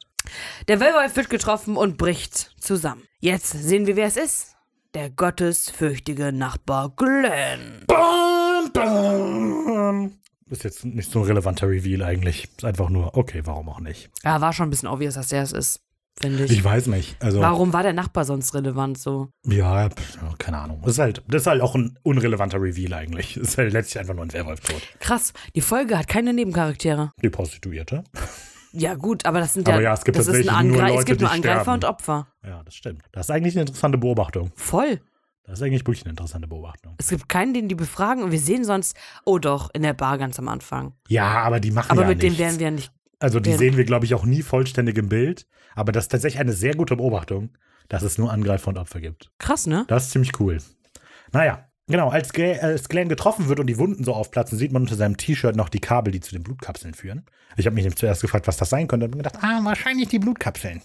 Der 0.68 0.78
Werwolf 0.80 1.16
wird 1.16 1.30
getroffen 1.30 1.76
und 1.76 1.96
bricht 1.96 2.54
zusammen. 2.60 3.02
Jetzt 3.18 3.50
sehen 3.50 3.86
wir, 3.86 3.96
wer 3.96 4.06
es 4.06 4.16
ist. 4.16 4.51
Der 4.94 5.08
gottesfürchtige 5.08 6.32
Nachbar 6.32 6.92
Glenn. 6.94 7.84
Bam, 7.86 8.70
bam. 8.74 10.12
Ist 10.50 10.64
jetzt 10.64 10.84
nicht 10.84 11.10
so 11.10 11.20
ein 11.20 11.24
relevanter 11.24 11.66
Reveal 11.66 12.02
eigentlich. 12.02 12.44
Ist 12.44 12.62
einfach 12.64 12.90
nur, 12.90 13.16
okay, 13.16 13.40
warum 13.44 13.70
auch 13.70 13.80
nicht. 13.80 14.10
Ja, 14.22 14.42
war 14.42 14.52
schon 14.52 14.66
ein 14.66 14.70
bisschen 14.70 14.88
obvious, 14.90 15.14
dass 15.14 15.28
der 15.28 15.42
es 15.44 15.52
ist, 15.52 15.80
finde 16.20 16.44
ich. 16.44 16.50
Ich 16.52 16.62
weiß 16.62 16.88
nicht. 16.88 17.16
Also, 17.22 17.40
Warum 17.40 17.72
war 17.72 17.82
der 17.82 17.94
Nachbar 17.94 18.26
sonst 18.26 18.52
relevant 18.54 18.98
so? 18.98 19.30
ja, 19.46 19.88
keine 20.36 20.58
Ahnung. 20.58 20.82
Das 20.82 20.92
ist, 20.92 20.98
halt, 20.98 21.22
das 21.26 21.40
ist 21.42 21.46
halt 21.46 21.62
auch 21.62 21.74
ein 21.74 21.98
unrelevanter 22.02 22.60
Reveal 22.60 22.92
eigentlich. 22.92 23.32
Das 23.40 23.48
ist 23.48 23.56
halt 23.58 23.72
letztlich 23.72 23.98
einfach 23.98 24.12
nur 24.14 24.24
ein 24.24 24.32
Werwolf 24.34 24.60
tot. 24.60 24.82
Krass, 25.00 25.32
die 25.56 25.62
Folge 25.62 25.96
hat 25.98 26.06
keine 26.06 26.34
Nebencharaktere. 26.34 27.12
Die 27.22 27.30
Prostituierte. 27.30 28.04
Ja, 28.72 28.94
gut, 28.94 29.26
aber 29.26 29.40
das 29.40 29.52
sind 29.54 29.68
Aber 29.68 29.76
ja, 29.78 29.82
ja, 29.90 29.94
es 29.94 30.04
gibt 30.04 30.16
das 30.18 30.26
ist 30.26 30.34
ein 30.34 30.44
tatsächlich 30.46 30.50
nur 30.72 30.80
Angre- 30.82 30.88
Leute, 30.92 30.98
es 31.00 31.04
gibt 31.06 31.20
nur 31.20 31.30
Angreifer 31.30 31.60
sterben. 31.62 31.72
und 31.74 31.84
Opfer. 31.84 32.26
Ja, 32.44 32.62
das 32.64 32.74
stimmt. 32.74 33.02
Das 33.12 33.26
ist 33.26 33.30
eigentlich 33.30 33.54
eine 33.54 33.62
interessante 33.62 33.98
Beobachtung. 33.98 34.50
Voll. 34.56 35.00
Das 35.44 35.58
ist 35.58 35.62
eigentlich 35.66 35.82
wirklich 35.82 36.02
eine 36.04 36.10
interessante 36.10 36.46
Beobachtung. 36.48 36.94
Es 36.98 37.08
gibt 37.08 37.28
keinen, 37.28 37.52
den 37.52 37.68
die 37.68 37.74
befragen 37.74 38.22
und 38.22 38.30
wir 38.30 38.38
sehen 38.38 38.64
sonst, 38.64 38.96
oh 39.24 39.38
doch, 39.38 39.70
in 39.74 39.82
der 39.82 39.92
Bar 39.92 40.16
ganz 40.16 40.38
am 40.38 40.48
Anfang. 40.48 40.94
Ja, 41.08 41.42
aber 41.42 41.60
die 41.60 41.70
machen 41.72 41.90
Aber 41.90 42.02
ja 42.02 42.08
mit 42.08 42.22
dem 42.22 42.28
nichts. 42.32 42.38
werden 42.38 42.60
wir 42.60 42.70
nicht. 42.70 42.92
Also 43.18 43.40
die 43.40 43.52
sehen 43.54 43.76
wir, 43.76 43.84
glaube 43.84 44.04
ich, 44.04 44.14
auch 44.14 44.24
nie 44.24 44.42
vollständig 44.42 44.96
im 44.98 45.08
Bild. 45.08 45.46
Aber 45.74 45.92
das 45.92 46.04
ist 46.04 46.08
tatsächlich 46.12 46.40
eine 46.40 46.52
sehr 46.52 46.74
gute 46.74 46.96
Beobachtung, 46.96 47.50
dass 47.88 48.02
es 48.02 48.18
nur 48.18 48.32
Angreifer 48.32 48.68
und 48.68 48.78
Opfer 48.78 49.00
gibt. 49.00 49.30
Krass, 49.38 49.66
ne? 49.66 49.84
Das 49.88 50.04
ist 50.04 50.10
ziemlich 50.12 50.38
cool. 50.40 50.58
Naja, 51.32 51.68
genau, 51.86 52.08
als, 52.08 52.30
als 52.60 52.88
Glenn 52.88 53.08
getroffen 53.08 53.48
wird 53.48 53.60
und 53.60 53.66
die 53.66 53.78
Wunden 53.78 54.04
so 54.04 54.14
aufplatzen, 54.14 54.58
sieht 54.58 54.72
man 54.72 54.82
unter 54.82 54.96
seinem 54.96 55.16
T-Shirt 55.16 55.56
noch 55.56 55.68
die 55.68 55.80
Kabel, 55.80 56.12
die 56.12 56.20
zu 56.20 56.32
den 56.32 56.42
Blutkapseln 56.42 56.94
führen. 56.94 57.24
Ich 57.56 57.66
habe 57.66 57.74
mich 57.74 57.94
zuerst 57.96 58.22
gefragt, 58.22 58.46
was 58.46 58.56
das 58.56 58.70
sein 58.70 58.88
könnte. 58.88 59.06
Und 59.06 59.12
mir 59.12 59.22
gedacht, 59.22 59.42
ah, 59.42 59.60
wahrscheinlich 59.62 60.08
die 60.08 60.18
Blutkapseln. 60.18 60.82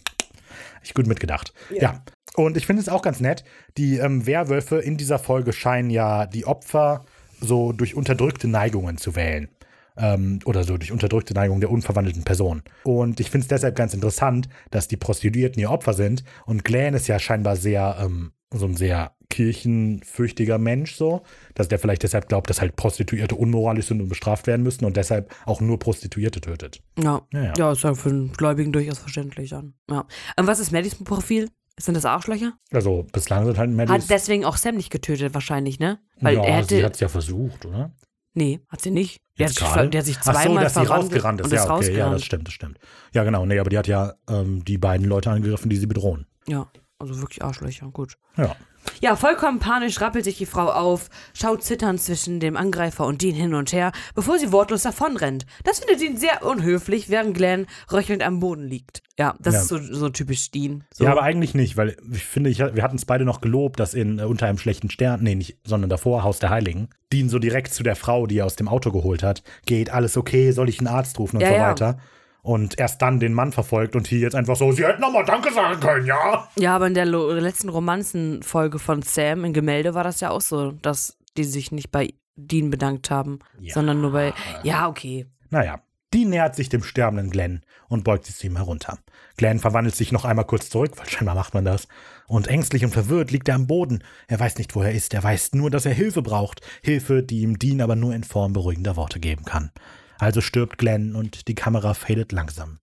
Ich 0.83 0.93
gut 0.93 1.07
mitgedacht. 1.07 1.53
Ja. 1.71 2.01
Und 2.35 2.57
ich 2.57 2.65
finde 2.65 2.81
es 2.81 2.89
auch 2.89 3.01
ganz 3.01 3.19
nett, 3.19 3.43
die 3.77 3.97
ähm, 3.97 4.25
Werwölfe 4.25 4.77
in 4.77 4.97
dieser 4.97 5.19
Folge 5.19 5.53
scheinen 5.53 5.89
ja 5.89 6.25
die 6.25 6.45
Opfer 6.45 7.05
so 7.41 7.71
durch 7.71 7.95
unterdrückte 7.95 8.47
Neigungen 8.47 8.97
zu 8.97 9.15
wählen. 9.15 9.49
Ähm, 9.97 10.39
oder 10.45 10.63
so 10.63 10.77
durch 10.77 10.91
unterdrückte 10.91 11.33
Neigung 11.33 11.59
der 11.59 11.71
unverwandelten 11.71 12.23
Person. 12.23 12.61
Und 12.83 13.19
ich 13.19 13.31
finde 13.31 13.45
es 13.45 13.47
deshalb 13.47 13.75
ganz 13.75 13.95
interessant, 13.95 14.47
dass 14.69 14.87
die 14.87 14.97
Prostituierten 14.97 15.59
ihr 15.59 15.71
Opfer 15.71 15.93
sind. 15.93 16.23
Und 16.45 16.63
Glenn 16.63 16.93
ist 16.93 17.07
ja 17.07 17.17
scheinbar 17.17 17.55
sehr, 17.55 17.97
ähm, 17.99 18.31
so 18.51 18.65
ein 18.65 18.75
sehr 18.75 19.13
kirchenfürchtiger 19.29 20.57
Mensch, 20.57 20.95
so, 20.95 21.23
dass 21.53 21.67
der 21.67 21.79
vielleicht 21.79 22.03
deshalb 22.03 22.29
glaubt, 22.29 22.49
dass 22.49 22.61
halt 22.61 22.75
Prostituierte 22.75 23.35
unmoralisch 23.35 23.87
sind 23.87 24.01
und 24.01 24.07
bestraft 24.07 24.47
werden 24.47 24.63
müssen 24.63 24.85
und 24.85 24.95
deshalb 24.95 25.33
auch 25.45 25.59
nur 25.59 25.79
Prostituierte 25.79 26.39
tötet. 26.39 26.81
Ja. 26.97 27.21
Ja, 27.33 27.43
ja. 27.43 27.53
Ja, 27.57 27.71
ist 27.73 27.83
ja 27.83 27.93
für 27.93 28.09
einen 28.09 28.31
Gläubigen 28.31 28.71
durchaus 28.71 28.99
verständlich 28.99 29.49
dann. 29.49 29.73
Ja. 29.89 30.05
Und 30.39 30.47
was 30.47 30.59
ist 30.59 30.71
Maddys 30.71 30.95
Profil? 30.95 31.49
Sind 31.79 31.95
das 31.95 32.05
Arschlöcher? 32.05 32.53
Also 32.71 33.05
bislang 33.11 33.45
sind 33.45 33.57
halt 33.57 33.69
Maddys. 33.69 33.93
Hat 33.93 34.09
deswegen 34.09 34.45
auch 34.45 34.57
Sam 34.57 34.75
nicht 34.75 34.89
getötet, 34.89 35.33
wahrscheinlich, 35.33 35.79
ne? 35.79 35.99
Weil 36.19 36.37
ja, 36.37 36.43
er 36.43 36.55
hätte. 36.57 36.75
sie 36.75 36.83
hat 36.83 36.95
es 36.95 36.99
ja 37.01 37.07
versucht, 37.07 37.65
oder? 37.65 37.93
nee, 38.37 38.61
hat 38.69 38.81
sie 38.81 38.91
nicht. 38.91 39.21
Der 39.37 39.47
hat, 39.47 39.53
sich, 39.53 39.67
der 39.67 39.99
hat 39.99 40.05
sich 40.05 40.17
Ach 40.19 40.23
so, 40.23 40.31
zweimal 40.31 40.63
dass 40.63 40.73
sie 40.75 40.85
rausgerannt 40.85 41.41
ist. 41.41 41.51
Ja, 41.51 41.63
okay, 41.63 41.67
ja, 41.67 41.75
rausgerannt. 41.75 42.15
das 42.15 42.23
stimmt, 42.23 42.47
das 42.47 42.53
stimmt. 42.53 42.79
Ja, 43.13 43.23
genau. 43.23 43.45
Nee, 43.45 43.59
aber 43.59 43.69
die 43.69 43.77
hat 43.77 43.87
ja 43.87 44.13
ähm, 44.29 44.63
die 44.63 44.77
beiden 44.77 45.05
Leute 45.05 45.29
angegriffen, 45.29 45.69
die 45.69 45.75
sie 45.75 45.87
bedrohen. 45.87 46.25
Ja, 46.47 46.71
also 46.99 47.19
wirklich 47.21 47.43
Arschlöcher, 47.43 47.87
gut. 47.91 48.17
Ja. 48.37 48.55
Ja, 49.01 49.15
vollkommen 49.17 49.59
panisch 49.59 49.99
rappelt 49.99 50.23
sich 50.23 50.37
die 50.37 50.45
Frau 50.45 50.71
auf, 50.71 51.09
schaut 51.33 51.61
zitternd 51.61 52.01
zwischen 52.01 52.39
dem 52.39 52.55
Angreifer 52.55 53.05
und 53.05 53.21
Dean 53.21 53.35
hin 53.35 53.53
und 53.53 53.73
her, 53.73 53.91
bevor 54.15 54.39
sie 54.39 54.53
wortlos 54.53 54.83
davonrennt. 54.83 55.45
Das 55.65 55.79
findet 55.79 56.01
Dean 56.01 56.15
sehr 56.17 56.43
unhöflich, 56.45 57.09
während 57.09 57.35
Glenn 57.35 57.67
röchelnd 57.91 58.23
am 58.23 58.39
Boden 58.39 58.63
liegt. 58.65 59.01
Ja, 59.19 59.35
das 59.39 59.55
Ja. 59.55 59.61
ist 59.61 59.67
so, 59.67 59.77
so 59.77 60.09
typisch 60.09 60.51
Dean. 60.51 60.85
So. 60.93 61.03
Ja, 61.03 61.11
aber 61.11 61.21
eigentlich 61.23 61.53
nicht, 61.53 61.75
weil 61.75 61.97
ich 62.11 62.23
finde, 62.23 62.49
ich, 62.49 62.59
wir 62.59 62.81
hatten 62.81 62.95
es 62.95 63.05
beide 63.05 63.25
noch 63.25 63.41
gelobt, 63.41 63.79
dass 63.79 63.93
in 63.93 64.19
äh, 64.19 64.23
Unter 64.23 64.47
einem 64.47 64.57
schlechten 64.57 64.89
Stern, 64.89 65.21
nee, 65.21 65.35
nicht, 65.35 65.57
sondern 65.65 65.89
davor, 65.89 66.23
Haus 66.23 66.39
der 66.39 66.49
Heiligen, 66.49 66.87
Dean 67.11 67.27
so 67.29 67.39
direkt 67.39 67.73
zu 67.73 67.83
der 67.83 67.97
Frau, 67.97 68.25
die 68.25 68.37
er 68.37 68.45
aus 68.45 68.55
dem 68.55 68.69
Auto 68.69 68.91
geholt 68.91 69.21
hat, 69.21 69.43
geht, 69.65 69.89
alles 69.91 70.15
okay, 70.17 70.51
soll 70.51 70.69
ich 70.69 70.79
einen 70.79 70.87
Arzt 70.87 71.19
rufen 71.19 71.37
und 71.37 71.41
Ja, 71.41 71.49
so 71.49 71.55
ja. 71.55 71.69
weiter. 71.69 71.99
Und 72.47 72.79
erst 72.79 73.01
dann 73.01 73.19
den 73.19 73.33
Mann 73.33 73.51
verfolgt 73.51 73.97
und 73.97 74.07
hier 74.07 74.19
jetzt 74.19 74.33
einfach 74.33 74.55
so, 74.55 74.71
sie 74.71 74.85
hätten 74.85 75.01
nochmal 75.01 75.25
Danke 75.25 75.51
sagen 75.51 75.81
können, 75.81 76.05
ja? 76.05 76.47
Ja, 76.55 76.77
aber 76.77 76.87
in 76.87 76.93
der 76.93 77.05
lo 77.05 77.33
letzten 77.33 77.67
Romanzenfolge 77.67 78.79
von 78.79 79.01
Sam 79.01 79.43
in 79.43 79.51
Gemälde 79.51 79.93
war 79.93 80.05
das 80.05 80.21
ja 80.21 80.29
auch 80.29 80.39
so, 80.39 80.71
dass 80.71 81.17
die 81.35 81.43
sich 81.43 81.73
nicht 81.73 81.91
bei 81.91 82.13
Dean 82.37 82.69
bedankt 82.69 83.11
haben, 83.11 83.39
Ja. 83.59 83.73
sondern 83.73 83.99
nur 83.99 84.13
bei. 84.13 84.33
Ja, 84.63 84.87
okay. 84.87 85.25
Naja, 85.49 85.81
Dean 86.13 86.29
nähert 86.29 86.55
sich 86.55 86.69
dem 86.69 86.83
sterbenden 86.83 87.31
Glenn 87.31 87.63
und 87.89 88.05
beugt 88.05 88.25
sich 88.25 88.35
zu 88.37 88.47
ihm 88.47 88.55
herunter. 88.55 88.97
Glenn 89.35 89.59
verwandelt 89.59 89.95
sich 89.97 90.13
noch 90.13 90.23
einmal 90.23 90.45
kurz 90.45 90.69
zurück, 90.69 90.91
weil 90.95 91.09
scheinbar 91.09 91.35
macht 91.35 91.53
man 91.53 91.65
das. 91.65 91.89
Und 92.27 92.47
ängstlich 92.47 92.85
und 92.85 92.91
verwirrt 92.91 93.29
liegt 93.31 93.49
er 93.49 93.55
am 93.55 93.67
Boden. 93.67 94.03
Er 94.27 94.39
weiß 94.39 94.57
nicht, 94.57 94.73
wo 94.73 94.81
er 94.83 94.91
ist. 94.93 95.13
Er 95.13 95.23
weiß 95.23 95.51
nur, 95.53 95.69
dass 95.69 95.85
er 95.85 95.93
Hilfe 95.93 96.21
braucht. 96.21 96.61
Hilfe, 96.81 97.23
die 97.23 97.41
ihm 97.41 97.59
Dean 97.59 97.81
aber 97.81 97.97
nur 97.97 98.15
in 98.15 98.23
Form 98.23 98.53
beruhigender 98.53 98.95
Worte 98.95 99.19
geben 99.19 99.43
kann. 99.43 99.71
Also 100.19 100.41
stirbt 100.41 100.77
Glenn 100.77 101.15
und 101.15 101.47
die 101.47 101.55
Kamera 101.55 101.93
fadet 101.93 102.31
langsam. 102.31 102.79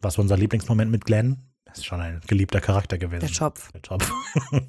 Was 0.00 0.18
war 0.18 0.22
unser 0.22 0.36
Lieblingsmoment 0.36 0.90
mit 0.90 1.04
Glenn? 1.04 1.38
Das 1.64 1.78
ist 1.78 1.86
schon 1.86 2.00
ein 2.00 2.20
geliebter 2.26 2.60
Charakter 2.60 2.98
gewesen. 2.98 3.20
Der 3.20 3.28
Schopf. 3.28 3.70
Der 3.72 3.80
Schopf. 3.86 4.10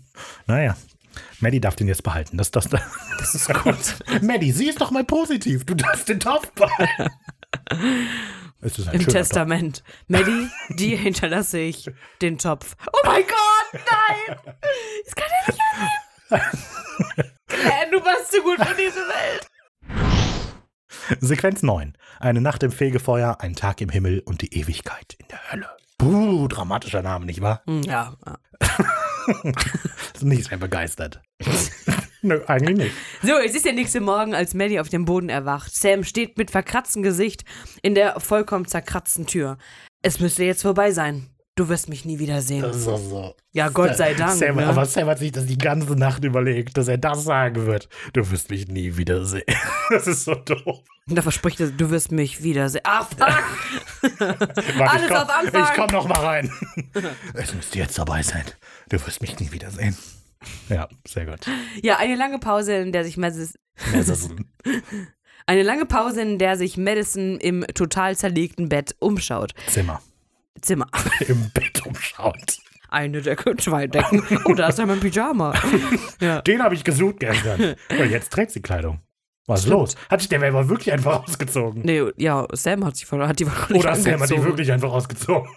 naja. 0.47 0.77
Maddie 1.39 1.59
darf 1.59 1.75
den 1.75 1.87
jetzt 1.87 2.03
behalten. 2.03 2.37
Das, 2.37 2.49
das, 2.51 2.69
Das 2.69 3.35
ist 3.35 3.53
gut. 3.63 4.21
Maddie, 4.21 4.51
sieh 4.51 4.69
es 4.69 4.75
doch 4.75 4.91
mal 4.91 5.03
positiv. 5.03 5.65
Du 5.65 5.75
darfst 5.75 6.09
den 6.09 6.19
Topf 6.19 6.51
behalten. 6.51 7.11
Ist 8.61 8.79
Im 8.79 9.05
Testament. 9.05 9.83
Maddie, 10.07 10.47
dir 10.69 10.97
hinterlasse 10.97 11.59
ich 11.59 11.91
den 12.21 12.37
Topf. 12.37 12.75
Oh 12.87 12.99
mein 13.05 13.23
Gott, 13.23 13.73
nein! 13.73 14.37
Das 15.05 15.15
kann 15.15 15.27
er 15.29 15.47
nicht 15.51 15.59
annehmen. 16.29 16.51
Glenn, 17.47 17.91
du 17.91 18.05
warst 18.05 18.31
zu 18.31 18.41
gut 18.41 18.57
für 18.65 18.75
diese 18.75 19.01
Welt. 19.01 19.47
Sequenz 21.19 21.63
9. 21.63 21.93
Eine 22.19 22.41
Nacht 22.41 22.63
im 22.63 22.71
Fegefeuer, 22.71 23.37
ein 23.41 23.55
Tag 23.55 23.81
im 23.81 23.89
Himmel 23.89 24.19
und 24.25 24.41
die 24.41 24.53
Ewigkeit 24.57 25.15
in 25.19 25.27
der 25.29 25.51
Hölle. 25.51 25.69
Puh, 25.97 26.47
dramatischer 26.47 27.01
Name, 27.01 27.25
nicht 27.25 27.41
wahr? 27.41 27.61
Hm, 27.65 27.83
Ja, 27.83 28.15
nicht 30.21 30.49
sehr 30.49 30.57
begeistert. 30.57 31.21
Nö, 32.21 32.41
eigentlich 32.47 32.77
nicht. 32.77 32.95
So, 33.21 33.33
es 33.37 33.53
ist 33.53 33.65
der 33.65 33.73
nächste 33.73 33.99
Morgen, 33.99 34.33
als 34.33 34.53
Maddie 34.53 34.79
auf 34.79 34.87
dem 34.89 35.03
Boden 35.05 35.29
erwacht. 35.29 35.75
Sam 35.75 36.03
steht 36.03 36.37
mit 36.37 36.51
verkratztem 36.51 37.03
Gesicht 37.03 37.43
in 37.81 37.95
der 37.95 38.19
vollkommen 38.19 38.65
zerkratzten 38.65 39.25
Tür. 39.27 39.57
Es 40.01 40.19
müsste 40.19 40.43
jetzt 40.45 40.61
vorbei 40.61 40.91
sein. 40.91 41.27
Du 41.55 41.69
wirst 41.69 41.89
mich 41.89 42.05
nie 42.05 42.19
wiedersehen. 42.19 42.61
Doch 42.61 42.73
so. 42.73 43.35
Ja, 43.51 43.69
Gott 43.69 43.95
sei 43.95 44.13
Dank. 44.13 44.37
Sam, 44.39 44.55
ne? 44.55 44.65
Aber 44.67 44.85
Sam 44.85 45.07
hat 45.07 45.19
sich 45.19 45.31
das 45.31 45.45
die 45.45 45.57
ganze 45.57 45.93
Nacht 45.95 46.23
überlegt, 46.23 46.77
dass 46.77 46.87
er 46.87 46.97
das 46.97 47.23
sagen 47.23 47.65
wird. 47.65 47.89
Du 48.13 48.29
wirst 48.31 48.49
mich 48.49 48.67
nie 48.67 48.97
wiedersehen. 48.97 49.43
Das 49.89 50.07
ist 50.07 50.23
so 50.23 50.33
doof. 50.33 50.79
Und 51.07 51.15
da 51.15 51.21
verspricht 51.21 51.59
er, 51.59 51.67
du 51.67 51.89
wirst 51.91 52.11
mich 52.11 52.41
wiedersehen. 52.41 52.81
Ah, 52.85 53.03
fuck! 53.03 53.19
Warte, 54.19 54.89
Alles 54.89 55.07
komm, 55.09 55.17
auf 55.17 55.29
Anfang. 55.29 55.63
Ich 55.63 55.73
komm 55.75 55.91
noch 55.91 56.07
mal 56.07 56.19
rein. 56.25 56.51
Es 57.33 57.53
müsste 57.53 57.79
jetzt 57.79 57.99
dabei 57.99 58.23
sein. 58.23 58.45
Du 58.89 58.97
wirst 59.05 59.21
mich 59.21 59.37
nie 59.39 59.51
wiedersehen. 59.51 59.95
Ja, 60.69 60.87
sehr 61.07 61.25
gut. 61.25 61.41
ja, 61.81 61.97
eine 61.97 62.15
lange 62.15 62.39
Pause, 62.39 62.75
in 62.75 62.91
der 62.91 63.03
sich 63.03 63.17
Madison, 63.17 63.55
eine 65.45 65.63
lange 65.63 65.85
Pause, 65.85 66.21
in 66.21 66.39
der 66.39 66.57
sich 66.57 66.77
Madison 66.77 67.39
im 67.39 67.65
total 67.73 68.15
zerlegten 68.17 68.69
Bett 68.69 68.95
umschaut. 68.99 69.53
Zimmer. 69.67 70.01
Zimmer. 70.63 70.87
Im 71.27 71.49
Bett 71.53 71.85
umschaut. 71.85 72.57
Eine 72.89 73.21
Decke, 73.21 73.55
zwei 73.57 73.87
Decken. 73.87 74.23
Oh, 74.45 74.53
da 74.53 74.67
ist 74.67 74.79
ja 74.79 74.85
mein 74.85 74.99
Pyjama. 74.99 75.53
Ja. 76.19 76.41
Den 76.41 76.63
habe 76.63 76.75
ich 76.75 76.83
gesucht 76.83 77.19
gestern. 77.19 77.75
Und 77.99 78.09
jetzt 78.09 78.31
trägt 78.31 78.51
sie 78.51 78.61
Kleidung. 78.61 79.01
Was 79.45 79.61
ist 79.61 79.67
los? 79.69 79.95
Hat 80.09 80.21
sich 80.21 80.29
der 80.29 80.39
Werber 80.39 80.69
wirklich 80.69 80.93
einfach 80.93 81.23
ausgezogen? 81.27 81.81
Nee, 81.83 82.03
ja, 82.15 82.47
Sam 82.53 82.85
hat, 82.85 82.95
sich, 82.95 83.11
hat 83.11 83.39
die 83.39 83.45
wahrscheinlich 83.45 83.83
Oder 83.83 83.95
Sam 83.95 84.21
hat 84.21 84.29
die 84.29 84.43
wirklich 84.43 84.71
einfach 84.71 84.91
ausgezogen? 84.91 85.49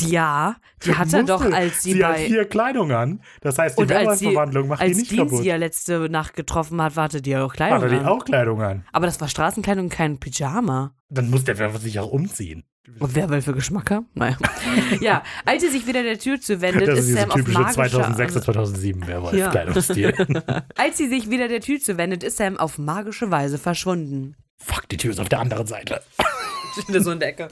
Ja, 0.00 0.56
die 0.84 0.94
hat 0.94 1.12
er 1.12 1.22
doch, 1.24 1.44
als 1.44 1.82
sie, 1.82 1.94
sie 1.94 2.04
hat 2.04 2.14
bei... 2.14 2.26
hier 2.26 2.44
Kleidung 2.46 2.92
an. 2.92 3.22
Das 3.40 3.58
heißt, 3.58 3.78
die 3.78 3.82
als 3.82 3.90
Werwolf-Verwandlung 3.90 4.68
macht 4.68 4.80
die 4.80 4.84
als 4.86 4.96
nicht 4.96 5.10
Dean 5.10 5.26
kaputt. 5.26 5.42
sie 5.42 5.48
ja 5.48 5.56
letzte 5.56 6.08
Nacht 6.08 6.34
getroffen 6.34 6.80
hat, 6.80 6.96
wartet 6.96 7.26
die 7.26 7.30
ja 7.30 7.44
auch 7.44 7.52
Kleidung 7.52 7.78
Hat 7.78 7.84
er 7.84 7.88
die 7.90 7.96
an. 7.96 8.06
auch 8.06 8.24
Kleidung 8.24 8.62
an? 8.62 8.84
Aber 8.92 9.06
das 9.06 9.20
war 9.20 9.28
Straßenkleidung, 9.28 9.88
kein 9.88 10.18
Pyjama. 10.18 10.94
Dann 11.08 11.30
muss 11.30 11.44
der 11.44 11.58
Werwolf 11.58 11.82
sich 11.82 11.98
auch 11.98 12.10
umziehen. 12.10 12.64
Und 12.98 13.14
wer 13.14 13.28
will 13.30 13.42
für 13.42 13.52
Geschmacker? 13.54 14.04
Naja. 14.14 14.36
ja, 15.00 15.22
als 15.44 15.62
sie 15.62 15.68
sich 15.68 15.86
wieder 15.86 16.02
der 16.02 16.18
Tür 16.18 16.40
zuwendet, 16.40 16.88
Das 16.88 16.98
ist 16.98 17.10
ist 17.10 17.16
Sam 17.16 17.30
auf 17.30 17.46
magische... 17.46 17.74
2006 17.74 18.34
bis 18.34 18.42
2007 18.44 19.02
Ja. 19.02 19.06
Werwolf-Kleidungsstil. 19.08 20.14
Als 20.76 20.98
sie 20.98 21.08
sich 21.08 21.30
wieder 21.30 21.46
der 21.46 21.60
Tür 21.60 21.78
zuwendet, 21.78 22.24
ist 22.24 22.38
Sam 22.38 22.58
auf 22.58 22.78
magische 22.78 23.30
Weise 23.30 23.58
verschwunden. 23.58 24.34
Fuck, 24.58 24.88
die 24.88 24.96
Tür 24.96 25.12
ist 25.12 25.20
auf 25.20 25.28
der 25.28 25.38
anderen 25.40 25.66
Seite. 25.66 26.02
so 26.88 27.12
in 27.12 27.20
der 27.20 27.28
Ecke. 27.28 27.48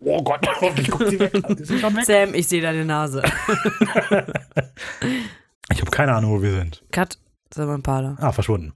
Oh 0.00 0.22
Gott, 0.22 0.46
hoffentlich 0.60 0.90
guckt 0.90 1.10
sie 1.10 1.20
weg. 1.20 1.32
Sie? 1.58 1.78
Sam, 2.04 2.34
ich 2.34 2.48
sehe 2.48 2.62
deine 2.62 2.84
Nase. 2.84 3.22
Ich 5.72 5.80
habe 5.80 5.90
keine 5.90 6.14
Ahnung, 6.14 6.32
wo 6.32 6.42
wir 6.42 6.52
sind. 6.52 6.82
Cut, 6.90 7.18
Sam 7.54 7.72
Impala. 7.74 8.16
Ah, 8.18 8.32
verschwunden. 8.32 8.72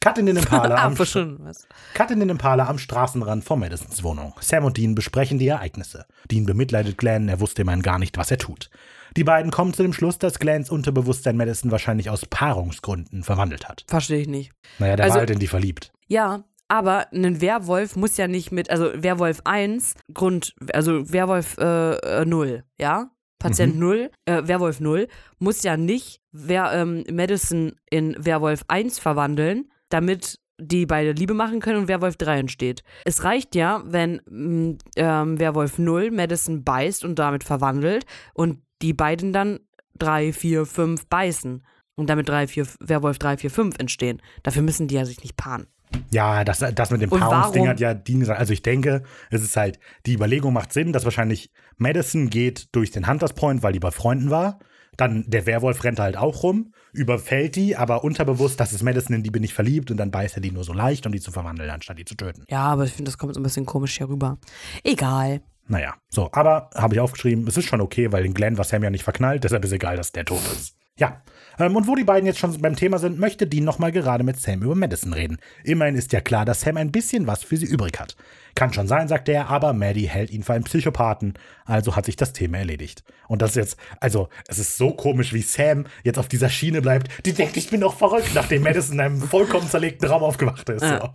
Cut 0.00 0.16
in 0.16 0.24
den 0.26 0.36
Impala, 0.38 0.74
Ah, 0.78 0.86
am? 0.86 0.94
Cut 0.94 2.10
in 2.10 2.20
den 2.20 2.30
Impala 2.30 2.66
am 2.68 2.78
Straßenrand 2.78 3.44
vor 3.44 3.58
Madisons 3.58 4.02
Wohnung. 4.02 4.32
Sam 4.40 4.64
und 4.64 4.78
Dean 4.78 4.94
besprechen 4.94 5.38
die 5.38 5.48
Ereignisse. 5.48 6.06
Dean 6.30 6.46
bemitleidet 6.46 6.96
Glenn, 6.96 7.28
er 7.28 7.38
wusste 7.40 7.62
immerhin 7.62 7.82
gar 7.82 7.98
nicht, 7.98 8.16
was 8.16 8.30
er 8.30 8.38
tut. 8.38 8.70
Die 9.16 9.24
beiden 9.24 9.50
kommen 9.50 9.74
zu 9.74 9.82
dem 9.82 9.92
Schluss, 9.92 10.18
dass 10.18 10.38
Glens 10.38 10.70
Unterbewusstsein 10.70 11.36
Madison 11.36 11.70
wahrscheinlich 11.70 12.08
aus 12.08 12.24
Paarungsgründen 12.24 13.24
verwandelt 13.24 13.68
hat. 13.68 13.84
Verstehe 13.88 14.20
ich 14.20 14.28
nicht. 14.28 14.52
Naja, 14.78 14.96
der 14.96 15.04
Also- 15.04 15.14
war 15.14 15.20
halt 15.20 15.30
in 15.30 15.38
die 15.38 15.46
verliebt. 15.48 15.92
Ja, 16.08 16.44
aber 16.68 17.12
ein 17.12 17.40
Werwolf 17.42 17.96
muss 17.96 18.16
ja 18.16 18.26
nicht 18.26 18.52
mit, 18.52 18.70
also 18.70 18.90
Werwolf 18.94 19.40
1, 19.44 19.94
Grund, 20.14 20.54
also 20.72 21.12
Werwolf 21.12 21.58
äh, 21.58 21.96
äh, 22.22 22.24
0, 22.24 22.64
ja? 22.78 23.10
Patient 23.38 23.76
0, 23.78 24.10
äh, 24.26 24.42
Werwolf 24.44 24.80
0, 24.80 25.08
muss 25.38 25.62
ja 25.62 25.76
nicht 25.76 26.20
Wer, 26.32 26.72
ähm, 26.72 27.04
Madison 27.10 27.72
in 27.90 28.14
Werwolf 28.18 28.62
1 28.68 28.98
verwandeln, 29.00 29.69
damit 29.90 30.38
die 30.60 30.86
beide 30.86 31.12
Liebe 31.12 31.34
machen 31.34 31.60
können 31.60 31.78
und 31.78 31.88
Werwolf 31.88 32.16
3 32.16 32.38
entsteht. 32.38 32.82
Es 33.04 33.24
reicht 33.24 33.54
ja, 33.54 33.82
wenn 33.86 34.20
mm, 34.28 34.78
ähm, 34.96 35.38
Werwolf 35.38 35.78
0 35.78 36.10
Madison 36.10 36.64
beißt 36.64 37.04
und 37.04 37.18
damit 37.18 37.44
verwandelt 37.44 38.04
und 38.34 38.62
die 38.82 38.92
beiden 38.92 39.32
dann 39.32 39.60
3, 39.98 40.32
4, 40.32 40.66
5 40.66 41.06
beißen 41.06 41.64
und 41.96 42.10
damit 42.10 42.28
3, 42.28 42.46
4, 42.46 42.66
Werwolf 42.80 43.18
3, 43.18 43.38
4, 43.38 43.50
5 43.50 43.78
entstehen. 43.78 44.22
Dafür 44.42 44.62
müssen 44.62 44.88
die 44.88 44.94
ja 44.94 45.04
sich 45.04 45.22
nicht 45.22 45.36
paaren. 45.36 45.66
Ja, 46.10 46.44
das, 46.44 46.58
das 46.58 46.90
mit 46.90 47.02
dem 47.02 47.10
Paarungsding 47.10 47.68
hat 47.68 47.80
ja 47.80 47.94
Dean 47.94 48.20
gesagt. 48.20 48.38
Also 48.38 48.52
ich 48.52 48.62
denke, 48.62 49.02
es 49.30 49.42
ist 49.42 49.56
halt, 49.56 49.78
die 50.06 50.14
Überlegung 50.14 50.52
macht 50.52 50.72
Sinn, 50.72 50.92
dass 50.92 51.04
wahrscheinlich 51.04 51.50
Madison 51.78 52.30
geht 52.30 52.68
durch 52.72 52.90
den 52.90 53.08
Hunters 53.08 53.32
Point, 53.32 53.62
weil 53.62 53.72
die 53.72 53.80
bei 53.80 53.90
Freunden 53.90 54.30
war. 54.30 54.60
Dann 55.00 55.24
der 55.26 55.46
Werwolf 55.46 55.82
rennt 55.82 55.98
halt 55.98 56.16
auch 56.18 56.42
rum, 56.42 56.74
überfällt 56.92 57.56
die, 57.56 57.74
aber 57.74 58.04
unterbewusst, 58.04 58.60
das 58.60 58.72
ist 58.72 58.82
Madison, 58.82 59.16
in 59.16 59.22
die 59.22 59.30
bin 59.30 59.42
ich 59.42 59.54
verliebt 59.54 59.90
und 59.90 59.96
dann 59.96 60.10
beißt 60.10 60.36
er 60.36 60.42
die 60.42 60.50
nur 60.50 60.64
so 60.64 60.74
leicht, 60.74 61.06
um 61.06 61.12
die 61.12 61.20
zu 61.20 61.32
verwandeln, 61.32 61.70
anstatt 61.70 61.98
die 61.98 62.04
zu 62.04 62.16
töten. 62.16 62.44
Ja, 62.50 62.64
aber 62.64 62.84
ich 62.84 62.92
finde, 62.92 63.10
das 63.10 63.16
kommt 63.16 63.34
so 63.34 63.40
ein 63.40 63.42
bisschen 63.42 63.64
komisch 63.64 63.96
hier 63.96 64.10
rüber. 64.10 64.36
Egal. 64.84 65.40
Naja, 65.68 65.94
so, 66.10 66.28
aber 66.32 66.68
habe 66.74 66.94
ich 66.94 67.00
aufgeschrieben, 67.00 67.46
es 67.46 67.56
ist 67.56 67.64
schon 67.64 67.80
okay, 67.80 68.12
weil 68.12 68.24
den 68.24 68.34
Glenn 68.34 68.58
war 68.58 68.64
Sam 68.64 68.82
ja 68.82 68.90
nicht 68.90 69.04
verknallt, 69.04 69.44
deshalb 69.44 69.64
ist 69.64 69.72
egal, 69.72 69.96
dass 69.96 70.12
der 70.12 70.26
tot 70.26 70.42
ist. 70.52 70.76
Ja, 70.98 71.22
und 71.60 71.86
wo 71.86 71.94
die 71.94 72.04
beiden 72.04 72.26
jetzt 72.26 72.38
schon 72.38 72.58
beim 72.60 72.76
Thema 72.76 72.98
sind, 72.98 73.18
möchte 73.18 73.46
Dean 73.46 73.64
nochmal 73.64 73.92
gerade 73.92 74.24
mit 74.24 74.40
Sam 74.40 74.62
über 74.62 74.74
Madison 74.74 75.12
reden. 75.12 75.38
Immerhin 75.64 75.94
ist 75.94 76.12
ja 76.12 76.20
klar, 76.20 76.44
dass 76.44 76.62
Sam 76.62 76.76
ein 76.76 76.92
bisschen 76.92 77.26
was 77.26 77.44
für 77.44 77.56
sie 77.56 77.66
übrig 77.66 77.98
hat. 77.98 78.16
Kann 78.54 78.72
schon 78.72 78.88
sein, 78.88 79.08
sagt 79.08 79.28
er, 79.28 79.48
aber 79.48 79.72
Maddie 79.72 80.08
hält 80.08 80.30
ihn 80.30 80.42
für 80.42 80.54
einen 80.54 80.64
Psychopathen, 80.64 81.34
also 81.64 81.96
hat 81.96 82.06
sich 82.06 82.16
das 82.16 82.32
Thema 82.32 82.58
erledigt. 82.58 83.04
Und 83.28 83.42
das 83.42 83.50
ist 83.50 83.56
jetzt, 83.56 83.76
also, 84.00 84.28
es 84.48 84.58
ist 84.58 84.76
so 84.76 84.92
komisch, 84.92 85.32
wie 85.32 85.42
Sam 85.42 85.86
jetzt 86.02 86.18
auf 86.18 86.28
dieser 86.28 86.48
Schiene 86.48 86.82
bleibt. 86.82 87.08
Die 87.26 87.32
denkt, 87.32 87.56
ich 87.56 87.70
bin 87.70 87.80
doch 87.80 87.96
verrückt, 87.96 88.30
nachdem 88.34 88.62
Madison 88.62 88.94
in 88.94 89.00
einem 89.00 89.20
vollkommen 89.20 89.68
zerlegten 89.68 90.08
Raum 90.08 90.22
aufgewacht 90.22 90.68
ist. 90.68 90.82
Ja. 90.82 91.00
So. 91.00 91.10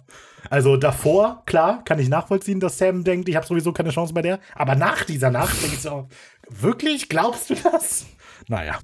Also 0.50 0.78
davor, 0.78 1.44
klar, 1.46 1.84
kann 1.86 2.00
ich 2.00 2.08
nachvollziehen, 2.08 2.60
dass 2.60 2.78
Sam 2.78 3.04
denkt, 3.04 3.28
ich 3.28 3.36
habe 3.36 3.46
sowieso 3.46 3.74
keine 3.74 3.90
Chance 3.90 4.14
bei 4.14 4.22
der. 4.22 4.40
Aber 4.54 4.76
nach 4.76 5.04
dieser 5.04 5.32
Nacht 5.32 5.62
denke 5.62 5.76
ich 5.76 5.82
so, 5.82 6.08
wirklich? 6.50 7.10
Glaubst 7.10 7.50
du 7.50 7.56
das? 7.56 8.06
Naja. 8.48 8.80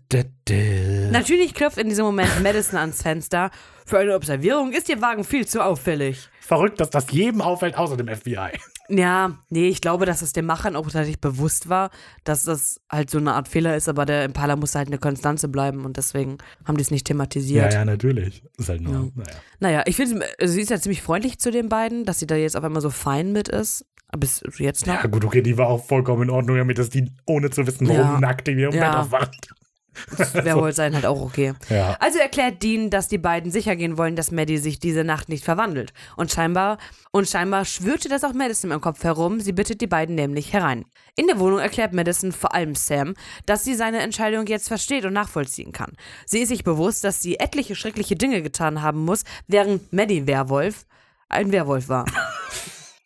Natürlich 1.12 1.54
klopft 1.54 1.78
in 1.78 1.90
diesem 1.90 2.06
Moment 2.06 2.30
Madison 2.44 2.80
ans 2.80 3.02
Fenster. 3.02 3.52
Für 3.86 4.00
eine 4.00 4.16
Observierung 4.16 4.72
ist 4.74 4.90
ihr 4.90 5.02
Wagen 5.02 5.24
viel 5.24 5.46
zu 5.46 5.64
auffällig. 5.64 6.30
Verrückt, 6.40 6.80
dass 6.80 6.90
das 6.90 7.12
jedem 7.12 7.42
auffällt, 7.42 7.78
außer 7.78 7.98
dem 7.98 8.08
FBI. 8.08 8.50
Ja, 8.90 9.38
nee, 9.50 9.68
ich 9.70 9.80
glaube, 9.80 10.06
dass 10.06 10.22
es 10.22 10.34
den 10.34 10.46
Machern 10.46 10.76
auch 10.76 10.84
tatsächlich 10.84 11.22
bewusst 11.22 11.70
war, 11.70 11.92
dass 12.26 12.44
das 12.44 12.82
halt 12.92 13.10
so 13.10 13.20
eine 13.20 13.34
Art 13.34 13.48
Fehler 13.48 13.76
ist, 13.78 13.88
aber 13.88 14.06
der 14.06 14.26
Impala 14.26 14.56
muss 14.58 14.76
halt 14.76 14.88
eine 14.88 14.98
Konstanze 14.98 15.48
bleiben 15.48 15.86
und 15.86 15.96
deswegen 15.98 16.40
haben 16.66 16.76
die 16.78 16.82
es 16.84 16.92
nicht 16.92 17.08
Ja, 17.08 17.14
thematisiert. 17.14 17.74
ja, 17.74 17.86
natürlich. 17.86 18.44
Ist 18.58 18.68
halt 18.70 18.82
nur, 18.82 18.94
Ja. 18.94 19.00
naja. 19.16 19.38
Naja, 19.60 19.84
ich 19.86 19.96
finde, 19.96 20.26
also 20.40 20.54
sie 20.54 20.62
ist 20.62 20.72
ja 20.72 20.80
ziemlich 20.80 21.02
freundlich 21.02 21.40
zu 21.40 21.52
den 21.52 21.70
beiden, 21.70 22.04
dass 22.06 22.20
sie 22.20 22.28
da 22.28 22.36
jetzt 22.36 22.58
auf 22.58 22.64
einmal 22.66 22.82
so 22.82 22.90
fein 22.90 23.32
mit 23.32 23.48
ist. 23.48 23.86
Bis 24.18 24.44
jetzt 24.58 24.88
noch. 24.88 24.96
Ja, 24.96 25.08
gut, 25.08 25.24
okay, 25.26 25.42
die 25.42 25.58
war 25.58 25.68
auch 25.68 25.86
vollkommen 25.86 26.24
in 26.24 26.30
Ordnung 26.30 26.58
damit, 26.58 26.78
dass 26.78 26.90
die 26.90 27.10
ohne 27.26 27.50
zu 27.50 27.66
wissen, 27.66 27.88
warum 27.88 28.02
Ja. 28.02 28.20
nackt 28.20 28.48
in 28.48 28.60
ihrem 28.60 28.74
Ja. 28.74 28.90
Bett 28.90 29.00
aufwacht. 29.00 29.36
Wer 30.34 30.56
wohl 30.56 30.72
sein 30.72 30.96
halt 30.96 31.06
auch 31.06 31.22
okay. 31.22 31.54
Ja. 31.70 31.98
Also 32.00 32.18
erklärt 32.18 32.64
Dean, 32.64 32.90
dass 32.90 33.10
die 33.10 33.18
beiden 33.18 33.52
sicher 33.52 33.76
gehen 33.76 33.98
wollen, 33.98 34.16
dass 34.16 34.32
Maddie 34.32 34.58
sich 34.58 34.80
diese 34.80 35.04
Nacht 35.04 35.28
nicht 35.28 35.44
verwandelt. 35.44 35.92
Und 36.16 36.32
scheinbar, 36.32 36.78
und 37.12 37.28
scheinbar 37.28 37.66
schwirrte 37.66 38.08
das 38.08 38.24
auch 38.24 38.34
Madison 38.34 38.72
im 38.72 38.80
Kopf 38.80 39.04
herum. 39.04 39.42
Sie 39.42 39.52
bittet 39.52 39.82
die 39.82 39.88
beiden 39.88 40.16
nämlich 40.16 40.54
herein. 40.54 40.86
In 41.18 41.28
der 41.28 41.40
Wohnung 41.40 41.60
erklärt 41.60 41.92
Madison 41.94 42.32
vor 42.32 42.54
allem 42.56 42.74
Sam, 42.74 43.16
dass 43.46 43.66
sie 43.66 43.76
seine 43.76 44.00
Entscheidung 44.00 44.48
jetzt 44.48 44.70
versteht 44.70 45.04
und 45.04 45.12
nachvollziehen 45.14 45.74
kann. 45.74 45.92
Sie 46.26 46.40
ist 46.40 46.50
sich 46.50 46.64
bewusst, 46.64 47.04
dass 47.04 47.22
sie 47.22 47.38
etliche 47.40 47.76
schreckliche 47.76 48.16
Dinge 48.16 48.42
getan 48.42 48.82
haben 48.82 49.04
muss, 49.04 49.24
während 49.48 49.92
Maddie 49.92 50.26
Werwolf 50.26 50.86
ein 51.28 51.52
Werwolf 51.52 51.90
war. 51.90 52.06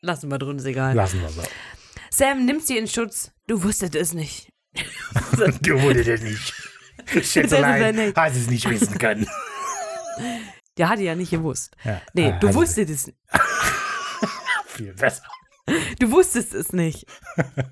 Lassen 0.05 0.29
wir 0.29 0.37
drin, 0.37 0.57
ist 0.59 0.65
egal. 0.65 0.93
Lassen 0.95 1.19
wir 1.19 1.29
so. 1.29 1.41
Sam 2.11 2.45
nimmt 2.45 2.65
sie 2.65 2.77
in 2.77 2.87
Schutz. 2.87 3.31
Du 3.47 3.63
wusstet 3.63 3.95
es 3.95 4.13
nicht. 4.13 4.49
Du 5.61 5.81
wurdest 5.81 6.07
es 6.07 6.21
nicht. 6.21 6.53
Schätzelein, 7.25 8.13
hast 8.15 8.35
es 8.35 8.47
nicht 8.49 8.69
wissen 8.69 8.97
können. 8.99 9.25
Der 10.77 10.89
hatte 10.89 11.03
ja 11.03 11.15
nicht 11.15 11.31
gewusst. 11.31 11.75
Ja. 11.83 12.01
Nee, 12.13 12.31
Ah, 12.31 12.39
du 12.39 12.47
also 12.47 12.59
wusstest 12.59 12.89
es 12.89 13.07
nicht. 13.07 13.17
Viel 14.67 14.93
besser. 14.93 15.23
Du 15.99 16.11
wusstest 16.11 16.53
es 16.53 16.73
nicht. 16.73 17.05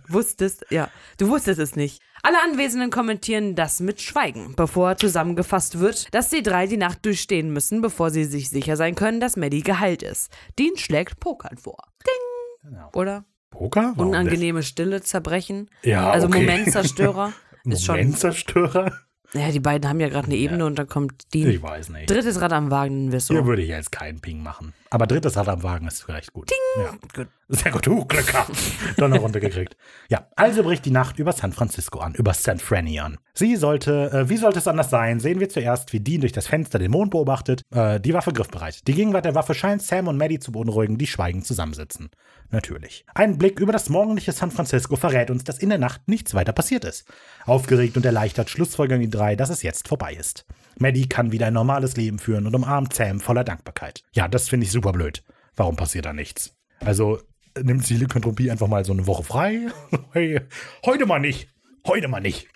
Wusstest, 0.07 0.65
ja. 0.72 0.89
Du 1.18 1.27
wusstest 1.30 1.60
es 1.60 1.76
nicht. 1.76 2.01
Alle 2.23 2.41
Anwesenden 2.41 2.89
kommentieren 2.89 3.55
das 3.55 3.80
mit 3.81 4.01
Schweigen, 4.01 4.55
bevor 4.55 4.95
zusammengefasst 4.97 5.80
wird, 5.80 6.14
dass 6.15 6.30
die 6.30 6.41
drei 6.41 6.65
die 6.68 6.77
Nacht 6.77 7.05
durchstehen 7.05 7.51
müssen, 7.51 7.81
bevor 7.81 8.10
sie 8.10 8.23
sich 8.23 8.49
sicher 8.49 8.77
sein 8.77 8.95
können, 8.95 9.19
dass 9.19 9.35
Maddie 9.35 9.61
geheilt 9.61 10.01
ist. 10.01 10.31
Dean 10.57 10.77
schlägt 10.77 11.19
Pokern 11.19 11.57
vor. 11.57 11.84
Ding! 12.07 12.71
Genau. 12.71 12.89
Oder? 12.93 13.25
Poker? 13.49 13.93
Warum 13.95 14.09
Unangenehme 14.11 14.63
Stille 14.63 15.01
zerbrechen. 15.01 15.69
Ja, 15.84 16.09
Also 16.09 16.27
okay. 16.27 16.39
Momentzerstörer. 16.39 17.34
ist 17.65 17.85
schon. 17.85 17.97
Momentzerstörer? 17.97 18.91
Ja, 19.34 19.51
die 19.51 19.59
beiden 19.59 19.89
haben 19.89 19.99
ja 19.99 20.09
gerade 20.09 20.27
eine 20.27 20.35
Ebene 20.35 20.65
und 20.65 20.77
dann 20.77 20.88
kommt 20.88 21.34
Dean. 21.34 21.49
Ich 21.49 21.61
weiß 21.61 21.89
nicht. 21.89 22.09
Drittes 22.09 22.39
Rad 22.39 22.53
am 22.53 22.69
Wagen, 22.69 23.11
wir 23.11 23.19
so. 23.19 23.34
Hier 23.34 23.45
würde 23.45 23.63
ich 23.63 23.69
jetzt 23.69 23.91
keinen 23.91 24.19
Ping 24.21 24.43
machen. 24.43 24.73
Aber 24.93 25.07
drittes 25.07 25.35
Rad 25.35 25.47
am 25.47 25.63
Wagen 25.63 25.87
ist 25.87 26.03
vielleicht 26.03 26.33
gut. 26.33 26.51
Ja. 26.77 26.91
Gut. 27.15 27.27
Sehr 27.49 27.71
gut, 27.71 27.87
uh, 27.87 28.05
Glück 28.05 28.27
gehabt. 28.27 28.51
Donnerrunde 28.97 29.39
gekriegt. 29.39 29.75
Ja, 30.07 30.27
also 30.35 30.61
bricht 30.61 30.85
die 30.85 30.91
Nacht 30.91 31.17
über 31.17 31.31
San 31.31 31.51
Francisco 31.51 31.97
an, 31.97 32.13
über 32.13 32.35
San 32.35 32.59
Franny 32.59 32.99
an. 32.99 33.17
Sie 33.33 33.55
sollte, 33.55 34.11
äh, 34.11 34.29
wie 34.29 34.37
sollte 34.37 34.59
es 34.59 34.67
anders 34.67 34.91
sein, 34.91 35.19
sehen 35.19 35.39
wir 35.39 35.49
zuerst, 35.49 35.93
wie 35.93 35.99
Dean 35.99 36.21
durch 36.21 36.31
das 36.31 36.45
Fenster 36.45 36.77
den 36.77 36.91
Mond 36.91 37.09
beobachtet, 37.09 37.63
äh, 37.73 37.99
die 37.99 38.13
Waffe 38.13 38.33
griffbereit. 38.33 38.87
Die 38.87 38.93
Gegenwart 38.93 39.25
der 39.25 39.33
Waffe 39.33 39.55
scheint 39.55 39.81
Sam 39.81 40.07
und 40.07 40.17
Maddie 40.17 40.37
zu 40.37 40.51
beunruhigen, 40.51 40.99
die 40.99 41.07
schweigend 41.07 41.47
zusammensitzen. 41.47 42.11
Natürlich. 42.51 43.03
Ein 43.15 43.39
Blick 43.39 43.59
über 43.59 43.71
das 43.71 43.89
morgendliche 43.89 44.31
San 44.31 44.51
Francisco 44.51 44.95
verrät 44.95 45.31
uns, 45.31 45.43
dass 45.43 45.57
in 45.57 45.69
der 45.69 45.79
Nacht 45.79 46.01
nichts 46.07 46.35
weiter 46.35 46.53
passiert 46.53 46.85
ist. 46.85 47.11
Aufgeregt 47.47 47.97
und 47.97 48.05
erleichtert 48.05 48.51
schlussfolgern 48.51 49.01
die 49.01 49.09
drei, 49.09 49.35
dass 49.35 49.49
es 49.49 49.63
jetzt 49.63 49.87
vorbei 49.87 50.13
ist. 50.13 50.45
Maddie 50.79 51.07
kann 51.07 51.31
wieder 51.31 51.47
ein 51.47 51.53
normales 51.53 51.95
Leben 51.97 52.19
führen 52.19 52.47
und 52.47 52.55
umarmt 52.55 52.93
Sam 52.93 53.19
voller 53.19 53.43
Dankbarkeit. 53.43 54.03
Ja, 54.13 54.27
das 54.27 54.49
finde 54.49 54.65
ich 54.65 54.71
super 54.71 54.91
blöd. 54.91 55.23
Warum 55.55 55.75
passiert 55.75 56.05
da 56.05 56.13
nichts? 56.13 56.55
Also, 56.79 57.19
nimmt 57.61 57.87
die 57.89 57.97
Lykanthropie 57.97 58.49
einfach 58.51 58.67
mal 58.67 58.83
so 58.85 58.93
eine 58.93 59.05
Woche 59.07 59.23
frei? 59.23 59.67
hey, 60.13 60.41
heute 60.85 61.05
mal 61.05 61.19
nicht. 61.19 61.49
Heute 61.87 62.07
mal 62.07 62.21
nicht. 62.21 62.47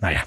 Naja. 0.00 0.22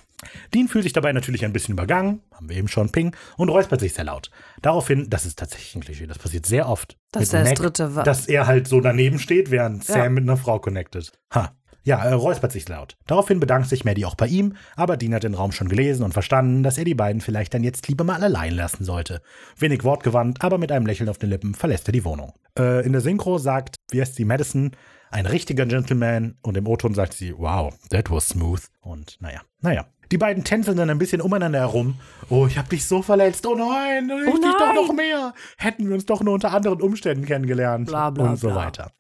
Dean 0.53 0.67
fühlt 0.67 0.83
sich 0.83 0.93
dabei 0.93 1.13
natürlich 1.13 1.45
ein 1.45 1.53
bisschen 1.53 1.71
übergangen, 1.73 2.21
haben 2.31 2.47
wir 2.47 2.55
eben 2.55 2.67
schon 2.67 2.91
Ping, 2.91 3.15
und 3.37 3.49
räuspert 3.49 3.79
sich 3.79 3.93
sehr 3.93 4.03
laut. 4.03 4.29
Daraufhin, 4.61 5.09
das 5.09 5.25
ist 5.25 5.39
tatsächlich 5.39 5.73
ein 5.75 5.81
Klischee, 5.81 6.05
das 6.05 6.19
passiert 6.19 6.45
sehr 6.45 6.69
oft. 6.69 6.95
Das 7.11 7.21
mit 7.21 7.23
ist 7.23 7.33
das 7.33 7.53
dritte 7.55 7.95
Wa- 7.95 8.03
Dass 8.03 8.27
er 8.27 8.45
halt 8.45 8.67
so 8.67 8.81
daneben 8.81 9.17
steht, 9.17 9.49
während 9.49 9.87
Ja. 9.87 9.95
Sam 9.95 10.13
mit 10.13 10.23
einer 10.23 10.37
Frau 10.37 10.59
connected. 10.59 11.11
Ha. 11.33 11.55
Ja, 11.83 12.03
er 12.03 12.15
räuspert 12.15 12.51
sich 12.51 12.67
laut. 12.69 12.95
Daraufhin 13.07 13.39
bedankt 13.39 13.67
sich 13.67 13.83
Maddie 13.85 14.05
auch 14.05 14.15
bei 14.15 14.27
ihm, 14.27 14.55
aber 14.75 14.97
Dean 14.97 15.15
hat 15.15 15.23
den 15.23 15.33
Raum 15.33 15.51
schon 15.51 15.67
gelesen 15.67 16.03
und 16.03 16.13
verstanden, 16.13 16.61
dass 16.61 16.77
er 16.77 16.85
die 16.85 16.93
beiden 16.93 17.21
vielleicht 17.21 17.53
dann 17.53 17.63
jetzt 17.63 17.87
lieber 17.87 18.03
mal 18.03 18.23
allein 18.23 18.53
lassen 18.53 18.83
sollte. 18.83 19.21
Wenig 19.57 19.83
wortgewandt, 19.83 20.43
aber 20.43 20.57
mit 20.59 20.71
einem 20.71 20.85
Lächeln 20.85 21.09
auf 21.09 21.17
den 21.17 21.29
Lippen 21.29 21.55
verlässt 21.55 21.87
er 21.89 21.93
die 21.93 22.05
Wohnung. 22.05 22.33
Äh, 22.57 22.85
in 22.85 22.91
der 22.91 23.01
Synchro 23.01 23.39
sagt, 23.39 23.77
wie 23.89 23.99
heißt 23.99 24.15
sie, 24.15 24.25
Madison, 24.25 24.71
ein 25.09 25.25
richtiger 25.25 25.65
Gentleman 25.65 26.35
und 26.41 26.55
im 26.55 26.67
O-Ton 26.67 26.93
sagt 26.93 27.13
sie, 27.13 27.33
wow, 27.37 27.73
that 27.89 28.11
was 28.11 28.29
smooth. 28.29 28.61
Und 28.81 29.17
naja, 29.19 29.41
naja. 29.61 29.85
Die 30.11 30.17
beiden 30.17 30.43
tänzeln 30.43 30.75
dann 30.75 30.89
ein 30.89 30.97
bisschen 30.97 31.21
umeinander 31.21 31.59
herum. 31.59 31.95
Oh, 32.29 32.45
ich 32.45 32.57
hab 32.57 32.69
dich 32.69 32.85
so 32.85 33.01
verletzt. 33.01 33.45
Oh 33.47 33.55
nein, 33.55 34.09
ich 34.09 34.27
Oh 34.27 34.35
dich 34.37 34.41
doch 34.59 34.65
nein. 34.67 34.75
noch 34.75 34.93
mehr. 34.93 35.33
Hätten 35.57 35.87
wir 35.87 35.93
uns 35.95 36.05
doch 36.05 36.21
nur 36.21 36.33
unter 36.33 36.51
anderen 36.53 36.81
Umständen 36.81 37.25
kennengelernt. 37.25 37.87
Bla, 37.87 38.09
bla, 38.09 38.31
und 38.31 38.35
so 38.35 38.49
bla. 38.49 38.57
weiter. 38.57 38.91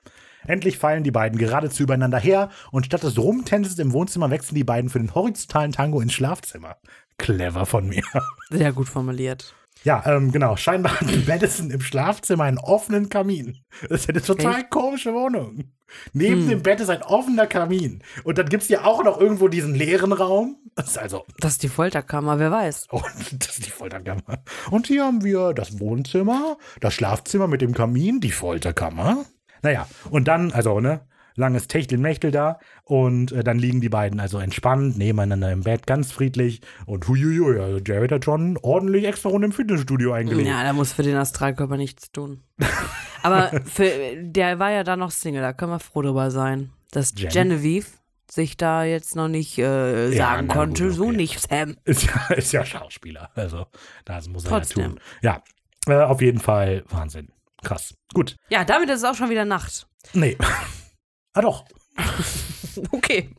Endlich 0.51 0.77
fallen 0.77 1.03
die 1.05 1.11
beiden 1.11 1.37
geradezu 1.39 1.83
übereinander 1.83 2.19
her 2.19 2.49
und 2.71 2.85
statt 2.85 3.03
des 3.03 3.17
Rumtänzens 3.17 3.79
im 3.79 3.93
Wohnzimmer 3.93 4.29
wechseln 4.31 4.55
die 4.55 4.65
beiden 4.65 4.89
für 4.89 4.99
den 4.99 5.15
horizontalen 5.15 5.71
Tango 5.71 6.01
ins 6.01 6.11
Schlafzimmer. 6.11 6.75
Clever 7.17 7.65
von 7.65 7.87
mir. 7.87 8.03
Sehr 8.49 8.73
gut 8.73 8.89
formuliert. 8.89 9.55
Ja, 9.85 10.03
ähm, 10.05 10.31
genau. 10.33 10.57
Scheinbar 10.57 10.99
hat 10.99 11.07
Madison 11.27 11.71
im 11.71 11.79
Schlafzimmer 11.81 12.43
einen 12.43 12.57
offenen 12.57 13.07
Kamin. 13.07 13.59
Das 13.89 14.01
ist 14.01 14.09
eine 14.09 14.21
total 14.21 14.67
komische 14.67 15.13
Wohnung. 15.13 15.71
Neben 16.11 16.41
Hm. 16.41 16.49
dem 16.49 16.63
Bett 16.63 16.81
ist 16.81 16.89
ein 16.89 17.01
offener 17.01 17.47
Kamin. 17.47 18.03
Und 18.25 18.37
dann 18.37 18.47
gibt's 18.49 18.67
ja 18.67 18.83
auch 18.83 19.03
noch 19.05 19.19
irgendwo 19.19 19.47
diesen 19.47 19.73
leeren 19.73 20.11
Raum. 20.11 20.57
Das 20.75 20.89
ist 20.89 20.97
also, 20.97 21.25
Das 21.39 21.53
ist 21.53 21.63
die 21.63 21.69
Folterkammer, 21.69 22.39
wer 22.39 22.51
weiß. 22.51 22.87
oh, 22.91 23.01
das 23.39 23.57
ist 23.57 23.65
die 23.65 23.71
Folterkammer. 23.71 24.43
Und 24.69 24.87
hier 24.87 25.05
haben 25.05 25.23
wir 25.23 25.53
das 25.53 25.79
Wohnzimmer, 25.79 26.57
das 26.81 26.93
Schlafzimmer 26.93 27.47
mit 27.47 27.61
dem 27.61 27.73
Kamin, 27.73 28.19
die 28.19 28.31
Folterkammer. 28.31 29.25
Naja, 29.61 29.87
und 30.09 30.27
dann, 30.27 30.51
also, 30.51 30.79
ne, 30.79 31.01
langes 31.35 31.67
Techtelmechtel 31.67 32.31
da. 32.31 32.59
Und 32.83 33.31
äh, 33.31 33.43
dann 33.43 33.59
liegen 33.59 33.81
die 33.81 33.89
beiden 33.89 34.19
also 34.19 34.39
entspannt 34.39 34.97
nebeneinander 34.97 35.51
im 35.51 35.61
Bett, 35.63 35.87
ganz 35.87 36.11
friedlich. 36.11 36.61
Und 36.85 37.07
huiuiui, 37.07 37.59
also 37.59 37.79
Jared 37.85 38.11
hat 38.11 38.25
schon 38.25 38.57
ordentlich 38.61 39.05
extra 39.05 39.29
Runde 39.29 39.47
im 39.47 39.51
Fitnessstudio 39.51 40.13
eingelegt. 40.13 40.47
Ja, 40.47 40.63
der 40.63 40.73
muss 40.73 40.93
für 40.93 41.03
den 41.03 41.15
Astralkörper 41.15 41.77
nichts 41.77 42.11
tun. 42.11 42.43
Aber 43.23 43.51
für, 43.65 43.91
der 44.21 44.59
war 44.59 44.71
ja 44.71 44.83
da 44.83 44.95
noch 44.95 45.11
Single, 45.11 45.41
da 45.41 45.53
können 45.53 45.71
wir 45.71 45.79
froh 45.79 46.01
drüber 46.01 46.31
sein. 46.31 46.71
Dass 46.91 47.13
Jen? 47.15 47.29
Genevieve 47.29 47.87
sich 48.29 48.57
da 48.57 48.83
jetzt 48.83 49.15
noch 49.15 49.27
nicht 49.27 49.57
äh, 49.57 50.09
Ja, 50.09 50.25
sagen 50.25 50.47
na 50.47 50.53
konnte, 50.53 50.87
gut, 50.87 50.93
so 50.93 51.07
okay. 51.07 51.17
nicht, 51.17 51.39
Sam. 51.39 51.77
Ist 51.83 52.03
ja, 52.03 52.35
ist 52.35 52.51
ja 52.53 52.65
Schauspieler. 52.65 53.29
Also, 53.35 53.65
das 54.05 54.27
muss 54.27 54.45
er 54.45 54.49
Trotzdem. 54.51 54.83
ja 54.83 54.89
tun. 54.89 54.99
Ja, 55.21 55.43
äh, 55.87 56.03
auf 56.03 56.21
jeden 56.21 56.39
Fall 56.39 56.83
Wahnsinn. 56.89 57.29
Krass. 57.63 57.93
Gut. 58.13 58.35
Ja, 58.49 58.65
damit 58.65 58.89
ist 58.89 58.97
es 58.99 59.03
auch 59.03 59.15
schon 59.15 59.29
wieder 59.29 59.45
Nacht. 59.45 59.87
Nee. 60.13 60.37
ah, 61.33 61.41
doch. 61.41 61.65
Okay. 62.91 63.29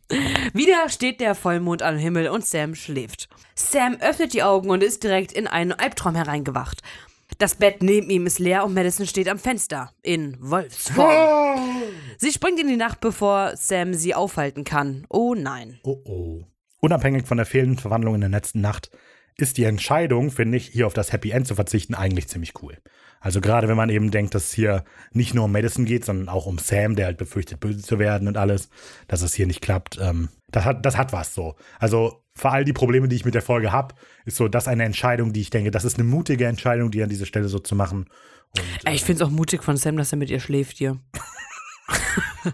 Wieder 0.52 0.90
steht 0.90 1.20
der 1.20 1.34
Vollmond 1.34 1.82
am 1.82 1.96
Himmel 1.96 2.28
und 2.28 2.44
Sam 2.44 2.74
schläft. 2.74 3.30
Sam 3.54 3.96
öffnet 4.00 4.34
die 4.34 4.42
Augen 4.42 4.68
und 4.68 4.82
ist 4.82 5.04
direkt 5.04 5.32
in 5.32 5.46
einen 5.46 5.72
Albtraum 5.72 6.14
hereingewacht. 6.14 6.82
Das 7.38 7.54
Bett 7.54 7.82
neben 7.82 8.10
ihm 8.10 8.26
ist 8.26 8.38
leer 8.38 8.64
und 8.64 8.74
Madison 8.74 9.06
steht 9.06 9.28
am 9.28 9.38
Fenster. 9.38 9.92
In 10.02 10.36
Wolfsform. 10.38 11.82
Sie 12.18 12.30
springt 12.30 12.60
in 12.60 12.68
die 12.68 12.76
Nacht, 12.76 13.00
bevor 13.00 13.56
Sam 13.56 13.94
sie 13.94 14.14
aufhalten 14.14 14.64
kann. 14.64 15.06
Oh 15.08 15.34
nein. 15.34 15.80
Oh, 15.82 16.02
oh. 16.04 16.44
Unabhängig 16.80 17.26
von 17.26 17.38
der 17.38 17.46
fehlenden 17.46 17.78
Verwandlung 17.78 18.16
in 18.16 18.20
der 18.20 18.30
letzten 18.30 18.60
Nacht 18.60 18.90
ist 19.36 19.56
die 19.56 19.64
Entscheidung, 19.64 20.30
finde 20.30 20.58
ich, 20.58 20.66
hier 20.68 20.86
auf 20.86 20.94
das 20.94 21.12
Happy 21.12 21.30
End 21.30 21.46
zu 21.46 21.54
verzichten, 21.54 21.94
eigentlich 21.94 22.28
ziemlich 22.28 22.52
cool. 22.62 22.76
Also 23.22 23.40
gerade 23.40 23.68
wenn 23.68 23.76
man 23.76 23.88
eben 23.88 24.10
denkt, 24.10 24.34
dass 24.34 24.48
es 24.48 24.52
hier 24.52 24.84
nicht 25.12 25.32
nur 25.32 25.44
um 25.44 25.52
Madison 25.52 25.84
geht, 25.84 26.04
sondern 26.04 26.28
auch 26.28 26.46
um 26.46 26.58
Sam, 26.58 26.96
der 26.96 27.06
halt 27.06 27.18
befürchtet, 27.18 27.60
böse 27.60 27.80
zu 27.80 27.98
werden 28.00 28.26
und 28.26 28.36
alles, 28.36 28.68
dass 29.06 29.22
es 29.22 29.32
hier 29.32 29.46
nicht 29.46 29.62
klappt, 29.62 29.98
ähm, 30.02 30.28
das, 30.50 30.64
hat, 30.64 30.84
das 30.84 30.98
hat 30.98 31.12
was 31.12 31.32
so. 31.32 31.54
Also 31.78 32.24
für 32.34 32.50
all 32.50 32.64
die 32.64 32.72
Probleme, 32.72 33.06
die 33.08 33.16
ich 33.16 33.24
mit 33.24 33.34
der 33.34 33.42
Folge 33.42 33.70
habe, 33.70 33.94
ist 34.24 34.36
so 34.36 34.48
das 34.48 34.66
eine 34.66 34.84
Entscheidung, 34.84 35.32
die 35.32 35.40
ich 35.40 35.50
denke, 35.50 35.70
das 35.70 35.84
ist 35.84 35.98
eine 35.98 36.08
mutige 36.08 36.46
Entscheidung, 36.46 36.90
die 36.90 37.02
an 37.02 37.08
dieser 37.08 37.26
Stelle 37.26 37.48
so 37.48 37.60
zu 37.60 37.76
machen. 37.76 38.08
Und, 38.56 38.92
Ich 38.92 39.04
finde 39.04 39.22
es 39.22 39.28
auch 39.28 39.32
mutig 39.32 39.62
von 39.62 39.76
Sam, 39.76 39.96
dass 39.96 40.12
er 40.12 40.18
mit 40.18 40.28
ihr 40.28 40.40
schläft 40.40 40.76
hier. 40.76 40.98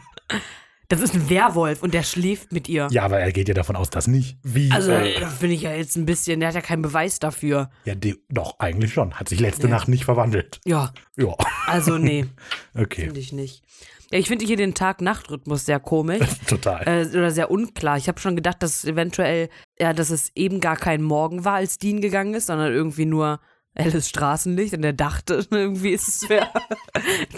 das 0.88 1.00
ist 1.02 1.14
ein 1.14 1.28
Werwolf 1.28 1.82
und 1.82 1.92
der 1.94 2.02
schläft 2.02 2.50
mit 2.52 2.68
ihr. 2.68 2.88
ja, 2.90 3.02
aber 3.04 3.20
er 3.20 3.30
geht 3.32 3.48
ja 3.48 3.54
davon 3.54 3.76
aus, 3.76 3.90
dass 3.90 4.06
nicht. 4.06 4.38
Wie? 4.42 4.70
Also, 4.72 4.90
äh, 4.90 5.20
das 5.20 5.34
finde 5.34 5.54
ich 5.54 5.62
ja 5.62 5.72
jetzt 5.74 5.96
ein 5.96 6.06
bisschen, 6.06 6.40
der 6.40 6.48
hat 6.48 6.54
ja 6.54 6.62
keinen 6.62 6.82
Beweis 6.82 7.18
dafür. 7.18 7.70
ja, 7.84 7.94
die, 7.94 8.16
doch, 8.30 8.58
eigentlich 8.58 8.92
schon. 8.92 9.14
Hat 9.14 9.28
sich 9.28 9.38
letzte 9.40 9.66
Ja. 9.68 9.74
Nacht 9.74 9.88
nicht 9.88 10.04
verwandelt. 10.04 10.60
Ja, 10.64 10.92
Ja, 11.16 11.34
also 11.66 11.98
nee, 11.98 12.24
okay. 12.74 13.04
finde 13.06 13.20
ich 13.20 13.32
nicht. 13.32 13.62
Ja, 14.10 14.18
ich 14.18 14.28
finde 14.28 14.46
hier 14.46 14.56
den 14.56 14.72
Tag-Nacht-Rhythmus 14.74 15.66
sehr 15.66 15.80
komisch. 15.80 16.26
Total. 16.46 16.82
äh, 16.88 17.06
oder 17.08 17.30
sehr 17.30 17.50
unklar. 17.50 17.98
Ich 17.98 18.08
habe 18.08 18.18
schon 18.18 18.36
gedacht, 18.36 18.62
dass 18.62 18.86
eventuell, 18.86 19.50
ja, 19.78 19.92
dass 19.92 20.08
es 20.08 20.32
eben 20.34 20.60
gar 20.60 20.76
kein 20.76 21.02
Morgen 21.02 21.44
war, 21.44 21.56
als 21.56 21.76
Dean 21.76 22.00
gegangen 22.00 22.32
ist, 22.32 22.46
sondern 22.46 22.72
irgendwie 22.72 23.04
nur 23.04 23.40
helles 23.78 24.08
Straßenlicht 24.08 24.74
und 24.74 24.84
er 24.84 24.92
dachte, 24.92 25.46
irgendwie 25.50 25.90
ist 25.90 26.08
es 26.08 26.28
wäre 26.28 26.48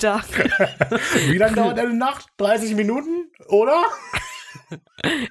Tag. 0.01 0.25
Wie 1.29 1.39
lange 1.39 1.57
dauert 1.57 1.79
eine 1.79 1.95
Nacht? 1.95 2.27
30 2.39 2.75
Minuten, 2.75 3.31
oder? 3.49 3.83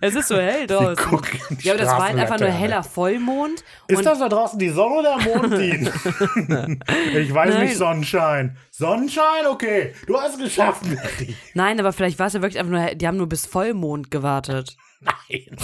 Es 0.02 0.16
ist 0.16 0.28
so 0.30 0.38
hell 0.38 0.68
draußen. 0.68 1.20
Ja, 1.62 1.74
aber 1.74 1.82
das 1.82 1.90
war 1.90 2.08
halt 2.08 2.18
einfach 2.18 2.40
nur 2.40 2.50
heller 2.50 2.84
Vollmond. 2.84 3.64
Ist 3.88 4.06
das 4.06 4.20
da 4.20 4.30
draußen 4.30 4.58
die 4.60 4.70
Sonne 4.70 4.96
oder 4.96 5.18
der 5.18 5.36
Mond, 5.36 5.54
Dean? 6.48 6.84
ich 7.16 7.34
weiß 7.34 7.54
Nein. 7.54 7.66
nicht, 7.66 7.78
Sonnenschein. 7.78 8.58
Sonnenschein? 8.72 9.46
Okay, 9.50 9.94
du 10.08 10.20
hast 10.20 10.36
es 10.36 10.40
geschafft, 10.40 10.86
Mary. 10.86 11.36
Nein, 11.54 11.80
aber 11.80 11.94
vielleicht 11.94 12.20
war 12.20 12.28
es 12.28 12.34
ja 12.34 12.42
wirklich 12.42 12.60
einfach 12.60 12.72
nur, 12.72 12.96
die 12.96 13.08
haben 13.08 13.18
nur 13.18 13.30
bis 13.30 13.46
Vollmond 13.46 14.12
gewartet. 14.12 14.78
Nein. 15.30 15.58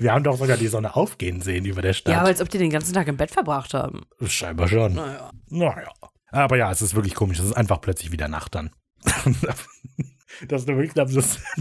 Wir 0.00 0.12
haben 0.12 0.24
doch 0.24 0.36
sogar 0.36 0.56
die 0.56 0.68
Sonne 0.68 0.96
aufgehen 0.96 1.40
sehen 1.40 1.64
über 1.64 1.82
der 1.82 1.92
Stadt. 1.92 2.12
Ja, 2.12 2.20
aber 2.20 2.28
als 2.28 2.40
ob 2.40 2.48
die 2.48 2.58
den 2.58 2.70
ganzen 2.70 2.94
Tag 2.94 3.06
im 3.06 3.16
Bett 3.16 3.30
verbracht 3.30 3.74
haben. 3.74 4.02
Scheinbar 4.26 4.68
schon. 4.68 4.94
Naja. 4.94 5.30
Naja. 5.48 5.92
Aber 6.30 6.56
ja, 6.56 6.70
es 6.70 6.82
ist 6.82 6.94
wirklich 6.94 7.14
komisch. 7.14 7.38
Es 7.38 7.44
ist 7.46 7.52
einfach 7.52 7.80
plötzlich 7.80 8.10
wieder 8.10 8.28
Nacht 8.28 8.54
dann. 8.54 8.70
das 10.48 10.62
ist 10.62 10.68
wirklich, 10.68 10.94
dass 10.94 11.10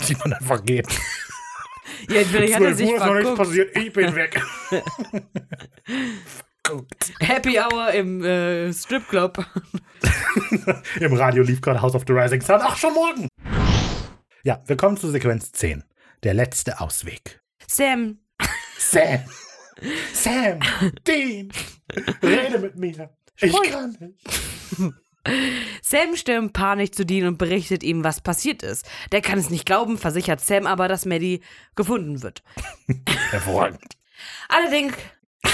die 0.08 0.16
man 0.16 0.34
einfach 0.34 0.64
geht. 0.64 0.88
Ja, 2.10 2.22
vielleicht 2.24 2.56
hat 2.56 2.62
er 2.62 2.76
12 2.76 2.78
sich 2.78 2.90
Uhr 2.90 2.96
ist 2.96 3.06
noch 3.06 3.16
nichts 3.16 3.36
passiert, 3.36 3.78
ich 3.78 3.94
bin 3.94 4.16
weg. 4.16 4.42
Happy 7.20 7.60
Hour 7.60 7.92
im 7.92 8.24
äh, 8.24 8.72
Stripclub. 8.72 9.46
Im 11.00 11.14
Radio 11.14 11.44
lief 11.44 11.60
gerade 11.62 11.82
House 11.82 11.96
of 11.96 12.04
the 12.08 12.14
Rising 12.14 12.42
Sun. 12.42 12.60
Ach, 12.62 12.78
schon 12.78 12.94
morgen. 12.94 13.28
Ja, 14.44 14.64
wir 14.66 14.78
kommen 14.78 14.96
zu 14.98 15.10
Sequenz 15.10 15.52
10. 15.52 15.84
Der 16.24 16.34
letzte 16.36 16.80
Ausweg. 16.80 17.42
Sam, 17.68 18.20
Sam. 18.78 19.22
Sam. 20.14 20.60
Dean. 21.08 21.52
Rede 22.22 22.60
mit 22.60 22.76
mir. 22.76 23.10
Ich 23.40 23.52
Sprich. 23.52 23.72
kann 23.72 23.98
nicht. 24.00 24.94
Sam 25.82 26.16
stürmt 26.16 26.54
panisch 26.54 26.92
zu 26.92 27.06
Dean 27.08 27.28
und 27.28 27.38
berichtet 27.40 27.82
ihm, 27.84 28.04
was 28.04 28.22
passiert 28.22 28.62
ist. 28.62 28.88
Der 29.12 29.22
kann 29.22 29.40
es 29.40 29.50
nicht 29.50 29.66
glauben, 29.66 29.98
versichert 29.98 30.42
Sam 30.42 30.68
aber, 30.68 30.88
dass 30.88 31.06
Maddie 31.06 31.42
gefunden 31.76 32.22
wird. 32.22 32.44
Hervorragend. 33.32 33.98
Allerdings. 34.48 34.94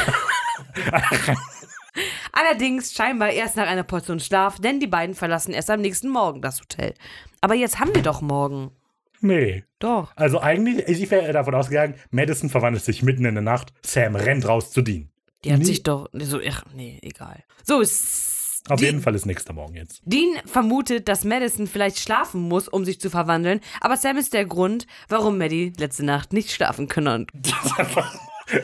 Allerdings 2.34 2.94
scheinbar 2.94 3.30
erst 3.30 3.56
nach 3.56 3.68
einer 3.68 3.84
Portion 3.84 4.20
Schlaf, 4.20 4.60
denn 4.60 4.82
die 4.82 4.88
beiden 4.88 5.16
verlassen 5.16 5.54
erst 5.54 5.70
am 5.70 5.80
nächsten 5.82 6.10
Morgen 6.10 6.42
das 6.42 6.60
Hotel. 6.60 6.94
Aber 7.40 7.56
jetzt 7.56 7.80
haben 7.80 7.96
wir 7.96 8.04
doch 8.04 8.22
morgen. 8.22 8.77
Nee. 9.22 9.64
Doch. 9.80 10.12
Also 10.16 10.40
eigentlich, 10.42 10.88
ich 10.88 11.10
wäre 11.12 11.32
davon 11.34 11.56
ausgegangen, 11.56 11.96
Madison 12.12 12.50
verwandelt 12.50 12.84
sich 12.84 13.04
mitten 13.04 13.26
in 13.26 13.36
der 13.36 13.44
Nacht, 13.44 13.74
Sam 13.86 14.16
rennt 14.16 14.48
raus 14.48 14.72
zu 14.72 14.82
Dean. 14.82 15.10
Die 15.44 15.52
hat 15.54 15.60
Nee. 15.60 15.66
sich 15.66 15.84
doch. 15.84 16.08
So, 16.14 16.40
ach, 16.48 16.64
nee, 16.74 17.00
egal. 17.02 17.44
So, 17.64 17.82
S- 17.82 18.64
Auf 18.70 18.80
Die- 18.80 18.86
jeden 18.86 19.02
Fall 19.02 19.16
ist 19.16 19.26
nächster 19.26 19.54
Morgen 19.54 19.76
jetzt. 19.76 20.02
Dean 20.04 20.36
vermutet, 20.46 21.08
dass 21.08 21.24
Madison 21.24 21.68
vielleicht 21.68 22.00
schlafen 22.00 22.42
muss, 22.42 22.68
um 22.68 22.84
sich 22.86 23.00
zu 23.00 23.10
verwandeln, 23.10 23.62
aber 23.80 23.96
Sam 23.98 24.18
ist 24.18 24.34
der 24.34 24.46
Grund, 24.46 24.88
warum 25.08 25.38
Maddie 25.38 25.72
letzte 25.78 26.04
Nacht 26.04 26.34
nicht 26.34 26.52
schlafen 26.52 26.88
kann. 26.90 27.28
Das 27.34 27.54
ist 27.66 27.80
einfach. 27.80 28.14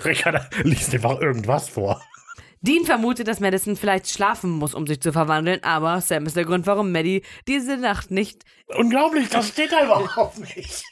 Ricarda 0.05 0.49
liest 0.63 0.93
einfach 0.93 1.19
irgendwas 1.21 1.69
vor. 1.69 2.01
Dean 2.65 2.85
vermutet, 2.85 3.27
dass 3.27 3.41
Madison 3.41 3.75
vielleicht 3.75 4.09
schlafen 4.09 4.49
muss, 4.51 4.73
um 4.73 4.87
sich 4.87 5.01
zu 5.01 5.11
verwandeln, 5.11 5.61
aber 5.63 5.99
Sam 5.99 6.25
ist 6.25 6.37
der 6.37 6.45
Grund, 6.45 6.65
warum 6.65 6.91
Maddie 6.93 7.21
diese 7.45 7.75
Nacht 7.77 8.09
nicht. 8.09 8.43
Unglaublich, 8.67 9.27
das 9.29 9.49
steht 9.49 9.71
da 9.73 9.83
überhaupt 9.83 10.39
nicht. 10.39 10.83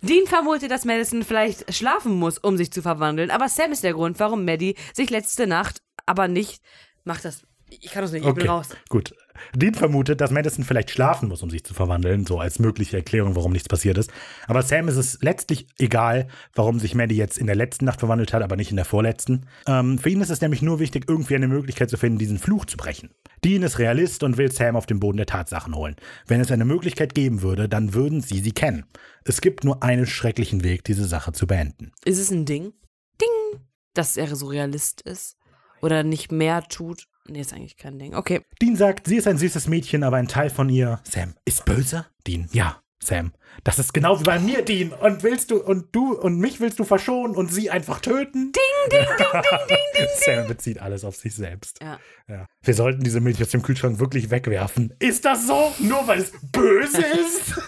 Dean 0.00 0.26
vermutet, 0.26 0.70
dass 0.70 0.84
Madison 0.84 1.22
vielleicht 1.22 1.72
schlafen 1.74 2.14
muss, 2.14 2.38
um 2.38 2.56
sich 2.56 2.72
zu 2.72 2.82
verwandeln, 2.82 3.30
aber 3.30 3.48
Sam 3.48 3.70
ist 3.70 3.84
der 3.84 3.92
Grund, 3.92 4.18
warum 4.18 4.44
Maddie 4.44 4.74
sich 4.94 5.10
letzte 5.10 5.46
Nacht 5.46 5.80
aber 6.06 6.26
nicht. 6.26 6.60
Macht 7.04 7.24
das. 7.24 7.42
Ich 7.68 7.90
kann 7.92 8.02
das 8.02 8.12
nicht, 8.12 8.24
ich 8.26 8.34
bin 8.34 8.42
Okay, 8.44 8.48
raus. 8.48 8.68
gut. 8.88 9.14
Dean 9.54 9.74
vermutet, 9.74 10.20
dass 10.20 10.30
Madison 10.30 10.64
vielleicht 10.64 10.90
schlafen 10.90 11.28
muss, 11.28 11.42
um 11.42 11.50
sich 11.50 11.64
zu 11.64 11.74
verwandeln, 11.74 12.26
so 12.26 12.38
als 12.38 12.58
mögliche 12.58 12.96
Erklärung, 12.96 13.36
warum 13.36 13.52
nichts 13.52 13.68
passiert 13.68 13.98
ist. 13.98 14.10
Aber 14.46 14.62
Sam 14.62 14.88
ist 14.88 14.96
es 14.96 15.18
letztlich 15.22 15.66
egal, 15.78 16.28
warum 16.54 16.78
sich 16.78 16.94
Maddie 16.94 17.16
jetzt 17.16 17.38
in 17.38 17.46
der 17.46 17.56
letzten 17.56 17.84
Nacht 17.84 18.00
verwandelt 18.00 18.32
hat, 18.32 18.42
aber 18.42 18.56
nicht 18.56 18.70
in 18.70 18.76
der 18.76 18.84
vorletzten. 18.84 19.46
Ähm, 19.66 19.98
für 19.98 20.10
ihn 20.10 20.20
ist 20.20 20.30
es 20.30 20.40
nämlich 20.40 20.62
nur 20.62 20.78
wichtig, 20.78 21.04
irgendwie 21.08 21.34
eine 21.34 21.48
Möglichkeit 21.48 21.90
zu 21.90 21.96
finden, 21.96 22.18
diesen 22.18 22.38
Fluch 22.38 22.64
zu 22.64 22.76
brechen. 22.76 23.10
Dean 23.44 23.62
ist 23.62 23.78
Realist 23.78 24.22
und 24.22 24.38
will 24.38 24.50
Sam 24.50 24.76
auf 24.76 24.86
den 24.86 25.00
Boden 25.00 25.18
der 25.18 25.26
Tatsachen 25.26 25.74
holen. 25.74 25.96
Wenn 26.26 26.40
es 26.40 26.50
eine 26.50 26.64
Möglichkeit 26.64 27.14
geben 27.14 27.42
würde, 27.42 27.68
dann 27.68 27.94
würden 27.94 28.20
sie 28.20 28.40
sie 28.40 28.52
kennen. 28.52 28.86
Es 29.24 29.40
gibt 29.40 29.64
nur 29.64 29.82
einen 29.82 30.06
schrecklichen 30.06 30.64
Weg, 30.64 30.84
diese 30.84 31.04
Sache 31.04 31.32
zu 31.32 31.46
beenden. 31.46 31.92
Ist 32.04 32.18
es 32.18 32.30
ein 32.30 32.44
Ding? 32.44 32.72
Ding! 33.20 33.60
Dass 33.94 34.16
er 34.16 34.34
so 34.34 34.46
Realist 34.46 35.00
ist? 35.02 35.36
Oder 35.82 36.02
nicht 36.02 36.32
mehr 36.32 36.62
tut? 36.62 37.08
Nee, 37.28 37.40
ist 37.40 37.52
eigentlich 37.52 37.76
kein 37.76 37.98
Ding. 37.98 38.14
Okay. 38.14 38.42
Dean 38.60 38.76
sagt, 38.76 39.06
sie 39.06 39.16
ist 39.16 39.26
ein 39.26 39.38
süßes 39.38 39.68
Mädchen, 39.68 40.02
aber 40.02 40.16
ein 40.16 40.28
Teil 40.28 40.50
von 40.50 40.68
ihr, 40.68 41.00
Sam, 41.04 41.34
ist 41.44 41.64
böse? 41.64 42.06
Dean, 42.26 42.48
ja, 42.52 42.80
Sam. 43.02 43.32
Das 43.64 43.78
ist 43.78 43.92
genau 43.92 44.20
wie 44.20 44.24
bei 44.24 44.38
mir, 44.38 44.62
Dean. 44.62 44.92
Und 44.92 45.22
willst 45.22 45.50
du, 45.50 45.62
und 45.62 45.94
du, 45.94 46.12
und 46.14 46.38
mich 46.38 46.60
willst 46.60 46.78
du 46.78 46.84
verschonen 46.84 47.34
und 47.36 47.52
sie 47.52 47.70
einfach 47.70 48.00
töten? 48.00 48.52
Ding, 48.52 48.90
ding, 48.90 49.06
ding, 49.18 49.26
ding, 49.32 49.42
ding, 49.68 49.78
ding. 49.96 50.06
Sam 50.24 50.46
bezieht 50.46 50.80
alles 50.80 51.04
auf 51.04 51.16
sich 51.16 51.34
selbst. 51.34 51.80
Ja. 51.82 51.98
Ja. 52.28 52.46
Wir 52.62 52.74
sollten 52.74 53.02
diese 53.02 53.20
Milch 53.20 53.40
aus 53.42 53.50
dem 53.50 53.62
Kühlschrank 53.62 53.98
wirklich 53.98 54.30
wegwerfen. 54.30 54.94
Ist 54.98 55.24
das 55.24 55.46
so? 55.46 55.72
Nur 55.78 56.06
weil 56.06 56.20
es 56.20 56.32
böse 56.52 57.02
ist? 57.04 57.60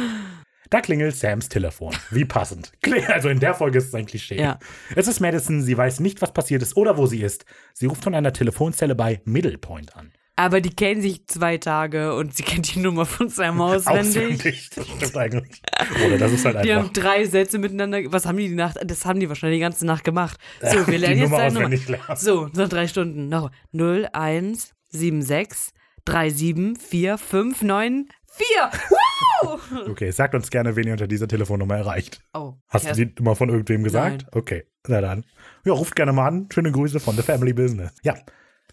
Da 0.73 0.81
klingelt 0.81 1.15
Sams 1.15 1.49
Telefon. 1.49 1.95
Wie 2.09 2.25
passend. 2.25 2.71
Also 3.07 3.29
in 3.29 3.39
der 3.39 3.53
Folge 3.53 3.77
ist 3.77 3.89
es 3.89 3.93
ein 3.93 4.07
Klischee. 4.07 4.41
Ja. 4.41 4.57
Es 4.95 5.07
ist 5.07 5.19
Madison, 5.19 5.61
sie 5.61 5.77
weiß 5.77 5.99
nicht, 5.99 6.19
was 6.23 6.33
passiert 6.33 6.63
ist 6.63 6.75
oder 6.75 6.97
wo 6.97 7.05
sie 7.05 7.21
ist. 7.21 7.45
Sie 7.75 7.85
ruft 7.85 8.03
von 8.03 8.15
einer 8.15 8.33
Telefonzelle 8.33 8.95
bei 8.95 9.21
Middle 9.23 9.59
Point 9.59 9.95
an. 9.95 10.11
Aber 10.35 10.61
die 10.61 10.71
kennen 10.71 10.99
sich 10.99 11.27
zwei 11.27 11.59
Tage 11.59 12.15
und 12.15 12.35
sie 12.35 12.41
kennt 12.41 12.73
die 12.73 12.79
Nummer 12.79 13.05
von 13.05 13.29
Sam 13.29 13.61
auswendig. 13.61 14.17
Auswendig. 14.17 14.69
Das 14.75 14.87
stimmt 14.87 15.15
eigentlich. 15.15 15.61
Oder 16.07 16.17
das 16.17 16.31
ist 16.31 16.43
halt 16.43 16.65
Die 16.65 16.71
einfach 16.71 16.85
haben 16.85 16.93
drei 16.93 17.25
Sätze 17.25 17.59
miteinander. 17.59 17.99
Was 18.11 18.25
haben 18.25 18.37
die 18.37 18.49
die 18.49 18.55
Nacht? 18.55 18.77
Das 18.83 19.05
haben 19.05 19.19
die 19.19 19.29
wahrscheinlich 19.29 19.57
die 19.57 19.61
ganze 19.61 19.85
Nacht 19.85 20.03
gemacht. 20.03 20.39
So, 20.59 20.75
wir 20.75 20.85
die 20.87 20.97
lernen 20.97 21.17
jetzt 21.19 21.29
Nummer 21.29 21.37
deine 21.37 21.53
Nummer. 21.53 21.65
auswendig 21.67 21.87
lernen. 21.87 22.15
So, 22.15 22.49
noch 22.55 22.67
drei 22.67 22.87
Stunden. 22.87 23.29
Noch 23.29 23.51
0, 23.73 24.07
1, 24.11 24.73
7, 24.89 25.21
6, 25.21 25.71
3, 26.05 26.29
7, 26.31 26.75
4, 26.77 27.17
5, 27.19 27.61
9, 27.61 28.09
4. 28.25 28.71
Okay, 29.89 30.11
sagt 30.11 30.35
uns 30.35 30.49
gerne, 30.49 30.75
wen 30.75 30.87
ihr 30.87 30.93
unter 30.93 31.07
dieser 31.07 31.27
Telefonnummer 31.27 31.75
erreicht. 31.75 32.21
Oh, 32.33 32.53
Hast 32.67 32.87
du 32.87 33.05
die 33.05 33.21
mal 33.21 33.35
von 33.35 33.49
irgendwem 33.49 33.83
gesagt? 33.83 34.23
Nein. 34.23 34.29
Okay, 34.31 34.63
na 34.87 35.01
dann. 35.01 35.25
Ja, 35.65 35.73
ruft 35.73 35.95
gerne 35.95 36.13
mal 36.13 36.27
an. 36.27 36.47
Schöne 36.51 36.71
Grüße 36.71 36.99
von 36.99 37.15
The 37.15 37.21
Family 37.21 37.53
Business. 37.53 37.91
Ja. 38.03 38.15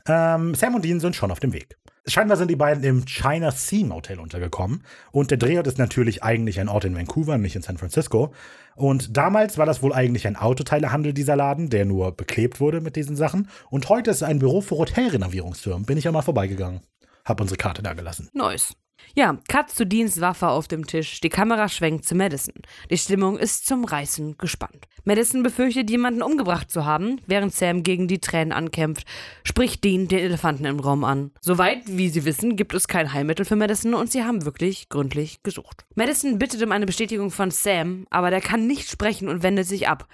Ähm, 0.07 0.55
Sam 0.55 0.75
und 0.75 0.85
Dean 0.85 1.01
sind 1.01 1.17
schon 1.17 1.31
auf 1.31 1.41
dem 1.41 1.53
Weg. 1.53 1.77
Scheinbar 2.07 2.37
sind 2.39 2.49
die 2.49 2.57
beiden 2.57 2.83
im 2.83 3.05
China 3.05 3.51
Sea 3.51 3.85
Motel 3.85 4.19
untergekommen. 4.19 4.83
Und 5.13 5.31
der 5.31 5.39
Drehort 5.39 5.67
ist 5.67 5.79
natürlich 5.79 6.23
eigentlich 6.23 6.59
ein 6.59 6.69
Ort 6.69 6.87
in 6.87 6.97
Vancouver, 6.97 7.37
nicht 7.37 7.57
in 7.57 7.63
San 7.63 7.77
Francisco. 7.77 8.33
Und 8.75 9.17
damals 9.17 9.59
war 9.59 9.67
das 9.67 9.83
wohl 9.83 9.93
eigentlich 9.93 10.27
ein 10.27 10.37
Autoteilehandel, 10.37 11.13
dieser 11.13 11.37
Laden, 11.37 11.69
der 11.69 11.85
nur 11.85 12.17
beklebt 12.17 12.59
wurde 12.61 12.81
mit 12.81 12.97
diesen 12.97 13.17
Sachen. 13.17 13.49
Und 13.69 13.89
heute 13.91 14.11
ist 14.11 14.19
es 14.19 14.23
ein 14.23 14.39
Büro 14.39 14.63
für 14.63 14.79
Hotelrenovierungsfirmen. 14.79 15.85
Bin 15.85 15.99
ich 15.99 16.05
ja 16.05 16.13
mal 16.13 16.23
vorbeigegangen. 16.23 16.81
Hab 17.25 17.41
unsere 17.41 17.59
Karte 17.59 17.83
da 17.83 17.93
gelassen. 17.93 18.31
Nice. 18.33 18.75
Ja, 19.15 19.39
Cut 19.49 19.71
zu 19.71 19.87
Deans 19.87 20.21
Waffe 20.21 20.49
auf 20.49 20.69
dem 20.69 20.87
Tisch. 20.87 21.21
Die 21.21 21.29
Kamera 21.29 21.69
schwenkt 21.69 22.05
zu 22.05 22.15
Madison. 22.15 22.55
Die 22.91 22.99
Stimmung 22.99 23.39
ist 23.39 23.67
zum 23.67 23.85
Reißen 23.85 24.39
gespannt. 24.39 24.87
Madison 25.05 25.43
befürchtet, 25.43 25.91
jemanden 25.91 26.23
umgebracht 26.23 26.71
zu 26.71 26.85
haben, 26.85 27.21
während 27.27 27.55
Sam 27.55 27.83
gegen 27.83 28.07
die 28.07 28.21
Tränen 28.21 28.53
ankämpft, 28.53 29.07
spricht 29.45 29.83
Dean 29.83 30.09
den 30.09 30.19
Elefanten 30.21 30.65
im 30.67 30.79
Raum 30.79 31.05
an. 31.05 31.33
Soweit, 31.41 31.83
wie 31.87 32.09
sie 32.09 32.25
wissen, 32.25 32.57
gibt 32.57 32.75
es 32.75 32.87
kein 32.87 33.13
Heilmittel 33.13 33.45
für 33.45 33.57
Madison 33.57 33.95
und 33.95 34.13
sie 34.13 34.25
haben 34.25 34.45
wirklich 34.45 34.89
gründlich 34.89 35.43
gesucht. 35.43 35.85
Madison 35.95 36.39
bittet 36.39 36.63
um 36.63 36.73
eine 36.73 36.87
Bestätigung 36.87 37.31
von 37.31 37.51
Sam, 37.51 38.07
aber 38.11 38.31
der 38.31 38.41
kann 38.41 38.67
nicht 38.67 38.89
sprechen 38.91 39.29
und 39.29 39.43
wendet 39.43 39.67
sich 39.67 39.89
ab. 39.89 40.07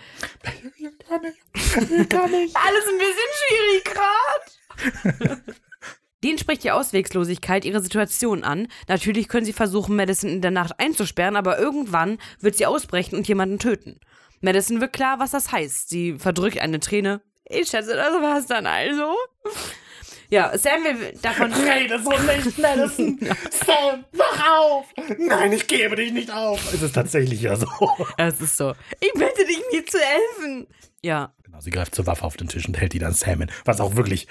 Kann 1.09 1.23
ich. 1.25 2.09
Kann 2.09 2.35
ich. 2.35 2.57
Alles 2.57 2.85
ein 2.89 2.99
bisschen 2.99 3.31
schwierig 3.45 3.85
gerade. 3.85 5.43
Dean 6.27 6.39
spricht 6.39 6.65
die 6.65 6.73
Auswegslosigkeit 6.73 7.65
ihrer 7.65 7.81
Situation 7.81 8.43
an. 8.43 8.67
Natürlich 8.89 9.29
können 9.29 9.47
sie 9.47 9.53
versuchen, 9.53 9.95
Madison 9.95 10.29
in 10.29 10.41
der 10.41 10.51
Nacht 10.51 10.81
einzusperren, 10.81 11.37
aber 11.37 11.57
irgendwann 11.57 12.19
wird 12.41 12.57
sie 12.57 12.67
ausbrechen 12.67 13.15
und 13.17 13.29
jemanden 13.29 13.61
töten. 13.61 14.01
Madison 14.41 14.81
wird 14.81 14.93
klar, 14.93 15.21
was 15.21 15.31
das 15.31 15.53
heißt. 15.53 15.89
Sie 15.89 16.19
verdrückt 16.19 16.59
eine 16.59 16.81
Träne. 16.81 17.21
Ich 17.45 17.69
schätze, 17.69 17.95
das 17.95 18.13
war's 18.21 18.47
dann 18.47 18.67
also. 18.67 19.15
Ja, 20.29 20.59
Sam 20.59 20.83
will 20.83 21.17
davon. 21.23 21.53
Rede 21.55 22.03
so 22.03 22.11
nicht, 22.11 22.59
Madison! 22.59 23.21
Sam, 23.65 24.05
wach 24.11 24.51
auf! 24.51 24.87
Nein, 25.19 25.53
ich 25.53 25.69
gebe 25.69 25.95
dich 25.95 26.13
nicht 26.13 26.33
auf! 26.33 26.75
Es 26.75 26.83
ist 26.83 26.97
tatsächlich 26.97 27.43
ja 27.43 27.55
so. 27.55 27.69
Es 28.19 28.41
ist 28.41 28.57
so. 28.57 28.73
Ich 28.99 29.13
bitte 29.13 29.47
dich 29.47 29.63
nicht 29.71 29.93
zu 29.93 29.99
helfen. 29.99 30.67
Ja. 31.03 31.33
Genau, 31.45 31.61
sie 31.61 31.71
greift 31.71 31.95
zur 31.95 32.09
Waffe 32.09 32.25
auf 32.25 32.37
den 32.37 32.49
Tisch 32.49 32.67
und 32.67 32.77
hält 32.81 32.95
die 32.95 32.99
dann 32.99 33.15
Sam 33.15 33.39
hin. 33.39 33.53
Was 33.65 33.81
auch 33.81 33.95
wirklich 33.95 34.27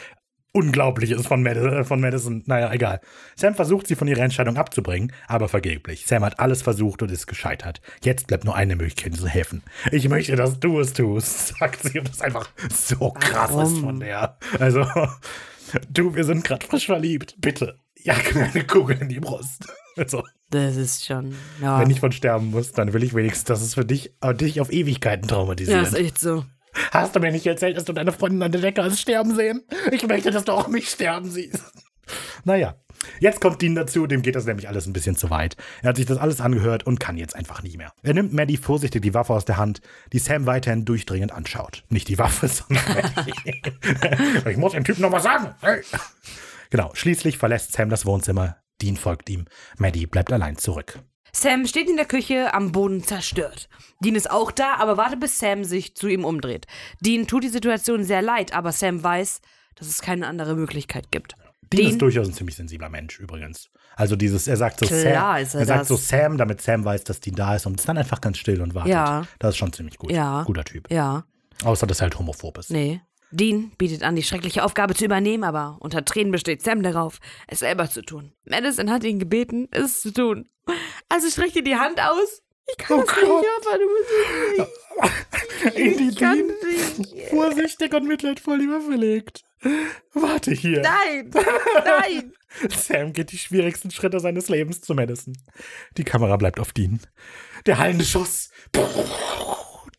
unglaublich 0.55 1.11
ist 1.11 1.27
von, 1.27 1.43
Mad 1.43 1.59
äh, 1.59 1.83
von 1.83 1.99
Madison. 1.99 2.41
Naja, 2.45 2.71
egal. 2.71 3.01
Sam 3.35 3.53
versucht, 3.55 3.87
sie 3.87 3.95
von 3.95 4.07
ihrer 4.07 4.21
Entscheidung 4.21 4.57
abzubringen, 4.57 5.11
aber 5.27 5.49
vergeblich. 5.49 6.05
Sam 6.05 6.23
hat 6.23 6.39
alles 6.39 6.61
versucht 6.61 7.01
und 7.01 7.11
ist 7.11 7.27
gescheitert. 7.27 7.81
Jetzt 8.03 8.27
bleibt 8.27 8.45
nur 8.45 8.55
eine 8.55 8.75
Möglichkeit, 8.75 9.15
zu 9.15 9.27
helfen. 9.27 9.61
Ich 9.91 10.07
möchte, 10.07 10.35
dass 10.35 10.59
du 10.59 10.79
es 10.79 10.93
tust, 10.93 11.47
sagt 11.59 11.83
sie. 11.83 11.99
Und 11.99 12.07
das 12.07 12.15
ist 12.15 12.21
einfach 12.21 12.49
so 12.73 13.11
krass 13.11 13.49
ist 13.51 13.55
Warum? 13.57 13.81
von 13.81 13.99
der. 13.99 14.37
Also, 14.59 14.85
du, 15.89 16.15
wir 16.15 16.23
sind 16.23 16.43
gerade 16.45 16.65
frisch 16.65 16.85
verliebt. 16.85 17.35
Bitte, 17.39 17.77
jag 18.01 18.17
mir 18.35 18.45
eine 18.45 18.63
Kugel 18.63 18.97
in 19.01 19.09
die 19.09 19.19
Brust. 19.19 19.67
Also, 19.97 20.23
Das 20.51 20.77
ist 20.77 21.05
schon. 21.05 21.35
Ja. 21.61 21.79
wenn 21.79 21.89
ich 21.89 21.99
von 21.99 22.11
sterben 22.13 22.51
muss, 22.51 22.71
dann 22.71 22.93
will 22.93 23.03
ich 23.03 23.13
wenigstens, 23.13 23.43
dass 23.45 23.61
es 23.61 23.73
für 23.73 23.85
dich, 23.85 24.13
äh, 24.21 24.33
dich 24.33 24.61
auf 24.61 24.71
Ewigkeiten 24.71 25.27
ja, 25.27 25.35
traumatisiert. 25.35 25.87
ist 25.87 25.95
echt 25.95 26.19
so. 26.19 26.45
Hast 26.91 27.15
du 27.15 27.19
mir 27.19 27.31
nicht 27.31 27.45
erzählt, 27.45 27.77
dass 27.77 27.85
du 27.85 27.93
deine 27.93 28.11
Freundin 28.11 28.43
an 28.43 28.51
der 28.51 28.61
Decke 28.61 28.83
hast 28.83 28.99
sterben 28.99 29.35
sehen? 29.35 29.63
Ich 29.91 30.05
möchte, 30.07 30.31
dass 30.31 30.45
du 30.45 30.51
auch 30.51 30.67
mich 30.67 30.89
sterben 30.89 31.29
siehst. 31.29 31.63
Naja, 32.43 32.75
jetzt 33.19 33.41
kommt 33.41 33.61
Dean 33.61 33.75
dazu, 33.75 34.05
dem 34.05 34.21
geht 34.21 34.35
das 34.35 34.45
nämlich 34.45 34.67
alles 34.67 34.85
ein 34.85 34.93
bisschen 34.93 35.15
zu 35.15 35.29
weit. 35.29 35.57
Er 35.81 35.89
hat 35.89 35.95
sich 35.95 36.05
das 36.05 36.17
alles 36.17 36.41
angehört 36.41 36.85
und 36.85 36.99
kann 36.99 37.17
jetzt 37.17 37.35
einfach 37.35 37.63
nicht 37.63 37.77
mehr. 37.77 37.91
Er 38.03 38.13
nimmt 38.13 38.33
Maddie 38.33 38.57
vorsichtig 38.57 39.01
die 39.01 39.13
Waffe 39.13 39.33
aus 39.33 39.45
der 39.45 39.57
Hand, 39.57 39.81
die 40.13 40.19
Sam 40.19 40.45
weiterhin 40.45 40.85
durchdringend 40.85 41.31
anschaut. 41.31 41.83
Nicht 41.89 42.07
die 42.07 42.19
Waffe, 42.19 42.47
sondern 42.47 42.83
Maddie. 43.15 43.61
ich 44.49 44.57
muss 44.57 44.73
dem 44.73 44.83
Typen 44.83 45.01
noch 45.01 45.11
was 45.11 45.23
sagen. 45.23 45.55
Hey. 45.61 45.81
Genau, 46.69 46.91
schließlich 46.93 47.37
verlässt 47.37 47.73
Sam 47.73 47.89
das 47.89 48.05
Wohnzimmer. 48.05 48.57
Dean 48.81 48.97
folgt 48.97 49.29
ihm. 49.29 49.45
Maddie 49.77 50.05
bleibt 50.05 50.31
allein 50.31 50.57
zurück. 50.57 50.99
Sam 51.35 51.65
steht 51.67 51.89
in 51.89 51.97
der 51.97 52.05
Küche 52.05 52.53
am 52.53 52.71
Boden 52.71 53.03
zerstört. 53.03 53.67
Dean 53.99 54.15
ist 54.15 54.31
auch 54.31 54.51
da, 54.51 54.75
aber 54.75 54.95
wartet, 54.97 55.19
bis 55.19 55.37
Sam 55.39 55.63
sich 55.65 55.93
zu 55.95 56.07
ihm 56.07 56.23
umdreht. 56.23 56.65
Dean 57.01 57.27
tut 57.27 57.43
die 57.43 57.49
Situation 57.49 58.03
sehr 58.05 58.21
leid, 58.21 58.53
aber 58.53 58.71
Sam 58.71 59.03
weiß, 59.03 59.41
dass 59.75 59.87
es 59.87 60.01
keine 60.01 60.27
andere 60.27 60.55
Möglichkeit 60.55 61.11
gibt. 61.11 61.35
Dean, 61.73 61.81
Dean- 61.81 61.91
ist 61.91 62.01
durchaus 62.01 62.27
ein 62.27 62.33
ziemlich 62.33 62.55
sensibler 62.55 62.87
Mensch 62.89 63.19
übrigens. 63.19 63.69
Also 63.97 64.15
dieses, 64.15 64.47
er 64.47 64.55
sagt 64.57 64.79
so 64.79 64.85
Klar 64.85 64.97
Sam, 64.99 65.41
ist 65.43 65.53
er 65.55 65.59
er 65.61 65.65
sagt 65.65 65.81
das. 65.81 65.87
so 65.89 65.95
Sam, 65.97 66.37
damit 66.37 66.61
Sam 66.61 66.85
weiß, 66.85 67.03
dass 67.03 67.19
Dean 67.19 67.35
da 67.35 67.55
ist 67.55 67.65
und 67.65 67.79
ist 67.79 67.87
dann 67.89 67.97
einfach 67.97 68.21
ganz 68.21 68.37
still 68.37 68.61
und 68.61 68.73
wartet. 68.75 68.93
Ja. 68.93 69.25
Das 69.39 69.51
ist 69.51 69.57
schon 69.57 69.73
ziemlich 69.73 69.97
gut. 69.97 70.11
Ja. 70.11 70.43
Guter 70.43 70.63
Typ. 70.63 70.89
Ja, 70.91 71.25
Außer, 71.63 71.85
dass 71.87 71.99
er 71.99 72.03
halt 72.03 72.17
homophob 72.19 72.57
ist. 72.59 72.71
nee. 72.71 73.01
Dean 73.31 73.71
bietet 73.77 74.03
an, 74.03 74.15
die 74.15 74.23
schreckliche 74.23 74.63
Aufgabe 74.63 74.93
zu 74.93 75.03
übernehmen, 75.03 75.43
aber 75.43 75.75
unter 75.81 76.05
Tränen 76.05 76.31
besteht 76.31 76.61
Sam 76.61 76.83
darauf, 76.83 77.19
es 77.47 77.59
selber 77.59 77.89
zu 77.89 78.01
tun. 78.01 78.31
Madison 78.45 78.89
hat 78.89 79.03
ihn 79.03 79.19
gebeten, 79.19 79.67
es 79.71 80.01
zu 80.01 80.13
tun. 80.13 80.47
Also 81.09 81.29
streckt 81.29 81.55
ihr 81.55 81.63
die 81.63 81.75
Hand 81.75 81.99
aus. 81.99 82.41
Ich 82.67 82.77
kann 82.77 82.99
Oh 82.99 83.03
es 83.03 83.15
nicht, 83.15 83.25
Gott. 83.27 83.45
aber 83.67 83.77
du 83.77 83.85
musst 85.67 85.77
In 85.77 85.97
die 85.97 86.09
Ich 86.09 86.15
kann 86.17 86.37
Dean 86.37 86.47
nicht. 87.07 87.29
vorsichtig 87.29 87.93
und 87.93 88.07
mitleidvoll 88.07 88.61
überlegt. 88.61 89.43
Warte 90.13 90.51
hier. 90.51 90.81
Nein, 90.81 91.31
nein. 91.85 92.33
Sam 92.69 93.13
geht 93.13 93.31
die 93.31 93.37
schwierigsten 93.37 93.91
Schritte 93.91 94.19
seines 94.19 94.49
Lebens 94.49 94.81
zu 94.81 94.93
Madison. 94.95 95.35
Die 95.97 96.03
Kamera 96.03 96.37
bleibt 96.37 96.59
auf 96.59 96.71
Dean. 96.73 96.99
Der 97.65 97.77
hallende 97.77 98.05
Schuss. 98.05 98.49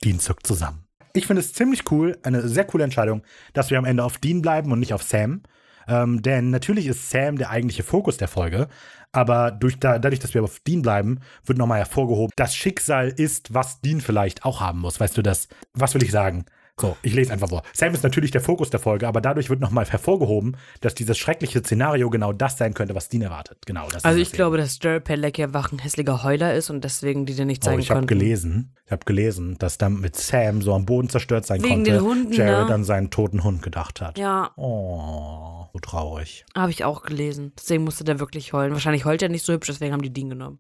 Dean 0.03 0.19
zuckt 0.21 0.47
zusammen. 0.47 0.87
ich 1.15 1.27
finde 1.27 1.41
es 1.41 1.53
ziemlich 1.53 1.91
cool, 1.91 2.19
eine 2.23 2.47
sehr 2.49 2.65
coole 2.65 2.85
Entscheidung, 2.85 3.23
dass 3.55 3.71
wir 3.71 3.79
am 3.79 3.85
Ende 3.85 4.05
auf 4.05 4.19
Dean 4.19 4.43
bleiben 4.43 4.71
und 4.73 4.79
nicht 4.81 4.93
auf 4.95 5.03
Sam. 5.03 5.43
Ähm, 5.89 6.21
denn 6.23 6.51
natürlich 6.51 6.87
ist 6.87 7.11
Sam 7.11 7.39
der 7.39 7.51
eigentliche 7.51 7.83
Fokus 7.85 8.17
der 8.17 8.29
Folge, 8.29 8.69
aber 9.17 9.51
durch 9.51 9.79
da, 9.79 9.99
dadurch, 9.99 10.21
dass 10.21 10.35
wir 10.35 10.43
auf 10.43 10.61
Dean 10.61 10.83
bleiben, 10.83 11.21
wird 11.45 11.59
nochmal 11.59 11.79
hervorgehoben, 11.79 12.33
das 12.37 12.55
Schicksal 12.55 13.09
ist, 13.09 13.55
was 13.55 13.81
Dean 13.81 14.01
vielleicht 14.01 14.45
auch 14.45 14.61
haben 14.61 14.81
muss. 14.81 15.01
Weißt 15.01 15.17
du 15.17 15.23
das? 15.23 15.49
Was 15.73 15.95
will 15.95 16.03
ich 16.03 16.11
sagen? 16.11 16.45
So, 16.79 16.95
ich 17.03 17.15
lese 17.15 17.33
einfach 17.33 17.49
vor. 17.49 17.63
Sam 17.73 17.95
ist 17.95 18.03
natürlich 18.03 18.33
der 18.33 18.43
Fokus 18.43 18.69
der 18.69 18.79
Folge, 18.81 19.09
aber 19.09 19.23
dadurch 19.23 19.49
wird 19.49 19.61
nochmal 19.61 19.87
hervorgehoben, 19.87 20.59
dass 20.83 20.95
dieses 20.95 21.17
schreckliche 21.17 21.61
Szenario 21.61 22.11
genau 22.11 22.35
das 22.35 22.59
sein 22.59 22.75
könnte, 22.75 22.95
was 22.95 23.09
Dean 23.09 23.23
erwartet. 23.23 23.65
Genau 23.65 23.89
das. 23.91 24.05
Also 24.05 24.21
ich 24.21 24.29
es 24.29 24.33
glaube, 24.35 24.59
dass 24.59 24.79
Jared 24.83 25.05
Padalecki 25.05 25.43
einfach 25.43 25.73
ein 25.73 25.79
hässlicher 25.79 26.23
Heuler 26.23 26.53
ist 26.55 26.69
und 26.69 26.85
deswegen 26.85 27.25
die 27.25 27.35
dir 27.35 27.47
nicht 27.47 27.63
Oh, 27.63 27.69
zeigen 27.71 27.81
ich 27.81 27.91
habe 27.91 28.05
gelesen, 28.05 28.75
ich 28.85 28.93
habe 28.93 29.07
gelesen, 29.07 29.57
dass 29.59 29.79
dann 29.79 30.01
mit 30.01 30.17
Sam 30.17 30.61
so 30.61 30.75
am 30.75 30.85
Boden 30.85 31.09
zerstört 31.09 31.47
sein 31.47 31.63
Wegen 31.63 31.77
konnte, 31.77 31.93
den 31.93 32.03
Hunden, 32.03 32.33
Jared 32.35 32.69
ne? 32.69 32.75
an 32.75 32.85
seinen 32.85 33.09
toten 33.09 33.43
Hund 33.43 33.63
gedacht 33.63 34.03
hat. 34.03 34.19
Ja, 34.19 34.51
Oh, 34.57 35.69
so 35.73 35.79
traurig. 35.79 36.45
habe 36.55 36.71
ich 36.73 36.85
auch 36.85 37.03
gelesen. 37.05 37.53
Deswegen 37.59 37.85
musste 37.85 38.05
der 38.05 38.21
wirklich 38.21 38.53
heulen. 38.53 38.73
Wahrscheinlich 38.73 39.07
heult 39.07 39.23
er 39.23 39.31
nicht 39.31 39.47
so 39.47 39.55
hübsch, 39.55 39.69
deswegen 39.69 39.95
haben 39.95 40.03
die 40.03 40.13
Dean 40.13 40.29
genommen. 40.29 40.59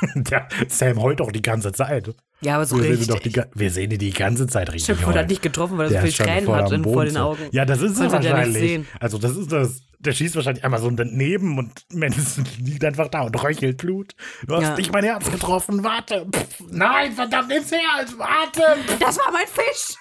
Der 0.14 0.48
Sam 0.68 1.00
heult 1.00 1.20
doch 1.20 1.32
die 1.32 1.42
ganze 1.42 1.72
Zeit. 1.72 2.14
Ja, 2.40 2.56
aber 2.56 2.66
so 2.66 2.76
wir, 2.76 2.82
sehen 2.82 2.92
richtig. 2.92 3.08
doch 3.08 3.18
die, 3.20 3.58
wir 3.58 3.70
sehen 3.70 3.90
ihn 3.90 3.98
die 3.98 4.12
ganze 4.12 4.46
Zeit 4.46 4.68
richtig 4.68 4.96
Stimmt, 4.96 5.06
wurde 5.06 5.20
hat 5.20 5.28
nicht 5.28 5.40
getroffen, 5.42 5.78
weil 5.78 5.90
er 5.92 6.00
so 6.02 6.06
viel 6.06 6.26
Tränen 6.26 6.52
hat 6.54 6.68
vor 6.82 7.04
den. 7.04 7.16
Augen. 7.16 7.42
Ja, 7.52 7.64
das 7.64 7.80
ist 7.80 7.98
es 7.98 8.12
wahrscheinlich. 8.12 8.54
sehen. 8.58 8.86
Also 9.00 9.18
das 9.18 9.36
ist 9.36 9.50
das. 9.50 9.80
Der 10.00 10.12
schießt 10.12 10.36
wahrscheinlich 10.36 10.62
einmal 10.62 10.80
so 10.80 10.90
daneben 10.90 11.56
und 11.56 11.72
Madison 11.94 12.44
liegt 12.58 12.84
einfach 12.84 13.08
da 13.08 13.22
und 13.22 13.42
röchelt 13.42 13.78
Blut. 13.78 14.14
Du 14.46 14.54
hast 14.54 14.62
Ja. 14.62 14.76
nicht 14.76 14.92
mein 14.92 15.04
Herz 15.04 15.30
getroffen, 15.30 15.82
warte. 15.82 16.26
Pff, 16.30 16.64
nein, 16.70 17.12
verdammt 17.12 17.50
ins 17.50 17.72
Herz, 17.72 18.14
warte. 18.18 18.62
Das 19.00 19.16
war 19.16 19.32
mein 19.32 19.46
Fisch! 19.46 19.96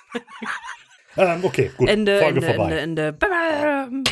Ähm, 1.15 1.39
okay, 1.43 1.71
gut. 1.77 1.87
Ende, 1.87 2.19
Folge 2.19 2.39
Ende, 2.41 2.55
vorbei. 2.55 2.77
Ende, 2.77 3.17
Ende. 3.21 4.11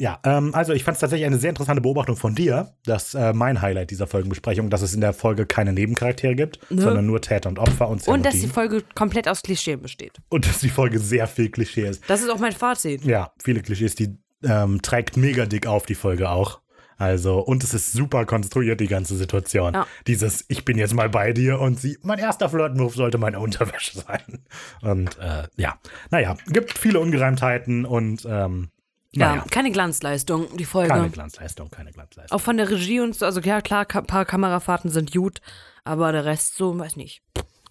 Ja, 0.00 0.18
ähm, 0.24 0.54
also 0.54 0.72
ich 0.72 0.82
fand 0.82 0.94
es 0.96 1.00
tatsächlich 1.00 1.26
eine 1.26 1.36
sehr 1.36 1.50
interessante 1.50 1.82
Beobachtung 1.82 2.16
von 2.16 2.34
dir, 2.34 2.72
dass 2.84 3.14
äh, 3.14 3.34
mein 3.34 3.60
Highlight 3.60 3.90
dieser 3.90 4.06
Folgenbesprechung, 4.06 4.70
dass 4.70 4.80
es 4.80 4.94
in 4.94 5.02
der 5.02 5.12
Folge 5.12 5.44
keine 5.44 5.74
Nebencharaktere 5.74 6.34
gibt, 6.34 6.58
Nö. 6.70 6.80
sondern 6.80 7.06
nur 7.06 7.20
Täter 7.20 7.50
und 7.50 7.58
Opfer 7.58 7.88
und 7.88 8.02
Sam 8.02 8.14
Und 8.14 8.24
dass 8.24 8.40
die 8.40 8.48
Folge 8.48 8.82
komplett 8.94 9.28
aus 9.28 9.42
Klischeen 9.42 9.82
besteht. 9.82 10.16
und 10.30 10.48
dass 10.48 10.60
die 10.60 10.70
Folge 10.70 10.98
sehr 10.98 11.26
viel 11.26 11.50
Klischee 11.50 11.86
ist. 11.86 12.02
Das 12.08 12.22
ist 12.22 12.30
auch 12.30 12.38
mein 12.38 12.52
Fazit. 12.52 13.04
Ja, 13.04 13.32
viele 13.42 13.60
Klischees, 13.60 13.94
die 13.94 14.16
ähm, 14.42 14.80
trägt 14.80 15.18
mega 15.18 15.44
dick 15.44 15.66
auf 15.66 15.84
die 15.84 15.94
Folge 15.94 16.30
auch. 16.30 16.60
Also, 16.96 17.38
und 17.38 17.64
es 17.64 17.72
ist 17.72 17.92
super 17.92 18.26
konstruiert, 18.26 18.80
die 18.80 18.86
ganze 18.86 19.16
Situation. 19.16 19.72
Ja. 19.74 19.86
Dieses, 20.06 20.44
ich 20.48 20.64
bin 20.66 20.76
jetzt 20.76 20.92
mal 20.94 21.08
bei 21.08 21.32
dir 21.32 21.58
und 21.58 21.80
sie, 21.80 21.98
mein 22.02 22.18
erster 22.18 22.48
Flirtmove 22.50 22.94
sollte 22.94 23.16
meine 23.18 23.40
Unterwäsche 23.40 24.00
sein. 24.06 24.44
Und 24.82 25.18
äh, 25.18 25.44
ja, 25.56 25.78
naja, 26.10 26.36
gibt 26.46 26.78
viele 26.78 27.00
Ungereimtheiten 27.00 27.86
und 27.86 28.26
ähm, 28.28 28.68
Ja, 29.12 29.30
naja, 29.36 29.44
keine 29.50 29.70
Glanzleistung, 29.72 30.56
die 30.56 30.64
Folge. 30.64 30.90
keine 30.90 31.10
Glanzleistung, 31.10 31.68
keine 31.70 31.90
Glanzleistung. 31.90 32.36
Auch 32.36 32.40
von 32.42 32.56
der 32.56 32.70
Regie 32.70 33.00
und 33.00 33.14
so, 33.16 33.26
also 33.26 33.40
ja, 33.40 33.60
klar, 33.60 33.86
ein 33.92 34.06
paar 34.06 34.24
Kamerafahrten 34.24 34.90
sind 34.90 35.12
gut, 35.12 35.40
aber 35.84 36.12
der 36.12 36.24
Rest 36.24 36.56
so, 36.56 36.78
weiß 36.78 36.94
nicht. 36.96 37.22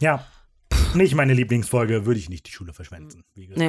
Ja, 0.01 0.25
nicht 0.93 1.15
meine 1.15 1.33
Lieblingsfolge, 1.33 2.05
würde 2.05 2.19
ich 2.19 2.29
nicht 2.29 2.47
die 2.47 2.51
Schule 2.51 2.73
verschwenden. 2.73 3.23
Wie 3.35 3.47
gesagt. 3.47 3.59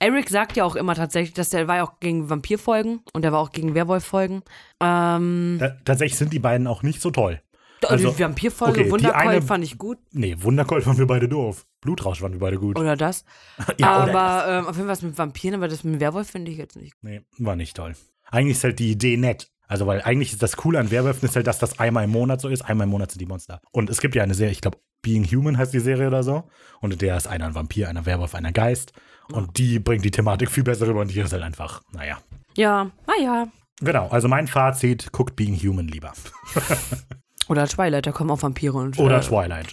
Nee. 0.00 0.06
Eric 0.06 0.30
sagt 0.30 0.56
ja 0.56 0.64
auch 0.64 0.74
immer 0.76 0.94
tatsächlich, 0.94 1.34
dass 1.34 1.50
der 1.50 1.68
war 1.68 1.76
ja 1.76 1.84
auch 1.84 2.00
gegen 2.00 2.30
Vampirfolgen 2.30 3.00
und 3.12 3.22
der 3.22 3.32
war 3.32 3.40
auch 3.40 3.50
gegen 3.52 3.74
Werwolf-Folgen. 3.74 4.42
Ähm, 4.80 5.56
Ta- 5.60 5.76
tatsächlich 5.84 6.16
sind 6.18 6.32
die 6.32 6.38
beiden 6.38 6.66
auch 6.66 6.82
nicht 6.82 7.00
so 7.02 7.10
toll. 7.10 7.42
also 7.86 8.10
die 8.10 8.18
Vampirfolge, 8.20 8.90
okay, 8.92 9.06
eine- 9.10 9.42
fand 9.42 9.64
ich 9.64 9.76
gut. 9.78 9.98
Nee, 10.12 10.34
Wundercolt 10.38 10.86
waren 10.86 10.98
wir 10.98 11.06
beide 11.06 11.28
doof. 11.28 11.66
Blutrausch 11.80 12.20
waren 12.22 12.32
wir 12.32 12.40
beide 12.40 12.58
gut. 12.58 12.78
Oder 12.78 12.96
das. 12.96 13.24
Ja, 13.78 14.02
oder 14.02 14.12
aber 14.12 14.48
ähm, 14.48 14.66
auf 14.66 14.76
jeden 14.76 14.88
Fall 14.88 14.96
was 14.96 15.02
mit 15.02 15.18
Vampiren, 15.18 15.54
aber 15.54 15.68
das 15.68 15.84
mit 15.84 16.00
Werwolf 16.00 16.30
finde 16.30 16.50
ich 16.50 16.58
jetzt 16.58 16.76
nicht. 16.76 16.94
Nee, 17.02 17.22
war 17.38 17.56
nicht 17.56 17.76
toll. 17.76 17.94
Eigentlich 18.30 18.56
ist 18.56 18.64
halt 18.64 18.78
die 18.78 18.90
Idee 18.90 19.16
nett. 19.16 19.50
Also, 19.66 19.86
weil 19.86 20.00
eigentlich 20.02 20.32
ist 20.32 20.42
das 20.42 20.56
Coole 20.56 20.78
an 20.78 20.90
Werwölfen 20.90 21.28
ist 21.28 21.36
halt, 21.36 21.46
dass 21.46 21.58
das 21.58 21.78
einmal 21.78 22.04
im 22.04 22.10
Monat 22.10 22.40
so 22.40 22.48
ist. 22.48 22.62
Einmal 22.62 22.86
im 22.86 22.90
Monat 22.90 23.10
sind 23.10 23.20
die 23.20 23.26
Monster. 23.26 23.60
Und 23.70 23.90
es 23.90 24.00
gibt 24.00 24.14
ja 24.14 24.22
eine 24.22 24.34
Serie, 24.34 24.52
ich 24.52 24.62
glaube, 24.62 24.78
Being 25.02 25.24
Human 25.24 25.58
heißt 25.58 25.72
die 25.74 25.78
Serie 25.78 26.08
oder 26.08 26.22
so. 26.22 26.44
Und 26.80 26.94
in 26.94 26.98
der 26.98 27.16
ist 27.16 27.26
einer 27.26 27.46
ein 27.46 27.54
Vampir, 27.54 27.88
einer 27.88 28.06
Werwolf, 28.06 28.34
einer 28.34 28.52
Geist. 28.52 28.92
Und 29.30 29.58
die 29.58 29.78
bringt 29.78 30.04
die 30.04 30.10
Thematik 30.10 30.50
viel 30.50 30.64
besser 30.64 30.86
rüber 30.88 31.00
und 31.02 31.10
hier 31.10 31.24
ist 31.24 31.32
halt 31.32 31.42
einfach, 31.42 31.82
naja. 31.92 32.18
Ja, 32.56 32.90
naja. 33.06 33.48
Genau, 33.80 34.08
also 34.08 34.26
mein 34.26 34.48
Fazit, 34.48 35.12
guckt 35.12 35.36
Being 35.36 35.54
Human 35.54 35.86
lieber. 35.86 36.12
Oder 37.48 37.66
Twilight, 37.66 38.06
da 38.06 38.12
kommen 38.12 38.30
auch 38.30 38.42
Vampire 38.42 38.74
und. 38.74 38.98
Oder 38.98 39.18
äh, 39.18 39.20
Twilight. 39.20 39.68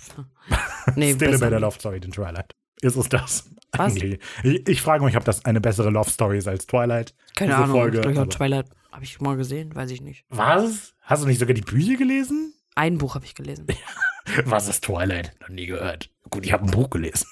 nee, 0.96 1.14
Still 1.14 1.36
a 1.36 1.38
better 1.38 1.60
love 1.60 1.76
story 1.80 2.00
than 2.00 2.12
Twilight. 2.12 2.54
Ist 2.82 2.96
es 2.96 3.10
das? 3.10 3.50
Was? 3.78 3.96
Ich, 3.96 4.20
ich 4.44 4.82
frage 4.82 5.04
mich, 5.04 5.18
ob 5.18 5.26
das 5.26 5.44
eine 5.44 5.60
bessere 5.60 5.90
Love 5.90 6.10
Story 6.10 6.38
ist 6.38 6.48
als 6.48 6.66
Twilight. 6.66 7.14
Keine 7.36 7.52
diese 7.52 7.64
Ahnung. 7.64 7.76
Folge, 7.78 7.98
ich 7.98 8.04
glaub, 8.04 8.18
aber- 8.18 8.30
Twilight 8.30 8.68
habe 8.92 9.04
ich 9.04 9.20
mal 9.20 9.36
gesehen, 9.36 9.76
weiß 9.76 9.92
ich 9.92 10.02
nicht. 10.02 10.24
Was? 10.30 10.94
Hast 11.02 11.24
du 11.24 11.28
nicht 11.28 11.40
sogar 11.40 11.54
die 11.54 11.62
Bücher 11.62 11.98
gelesen? 11.98 12.54
Ein 12.76 12.98
Buch 12.98 13.16
habe 13.16 13.26
ich 13.26 13.36
gelesen. 13.36 13.68
Was 14.46 14.68
ist 14.70 14.86
Twilight? 14.86 15.34
Noch 15.42 15.50
nie 15.50 15.66
gehört. 15.66 16.10
Gut, 16.30 16.46
ich 16.46 16.54
habe 16.54 16.64
ein 16.66 16.72
Buch 16.72 16.90
gelesen. 16.90 17.28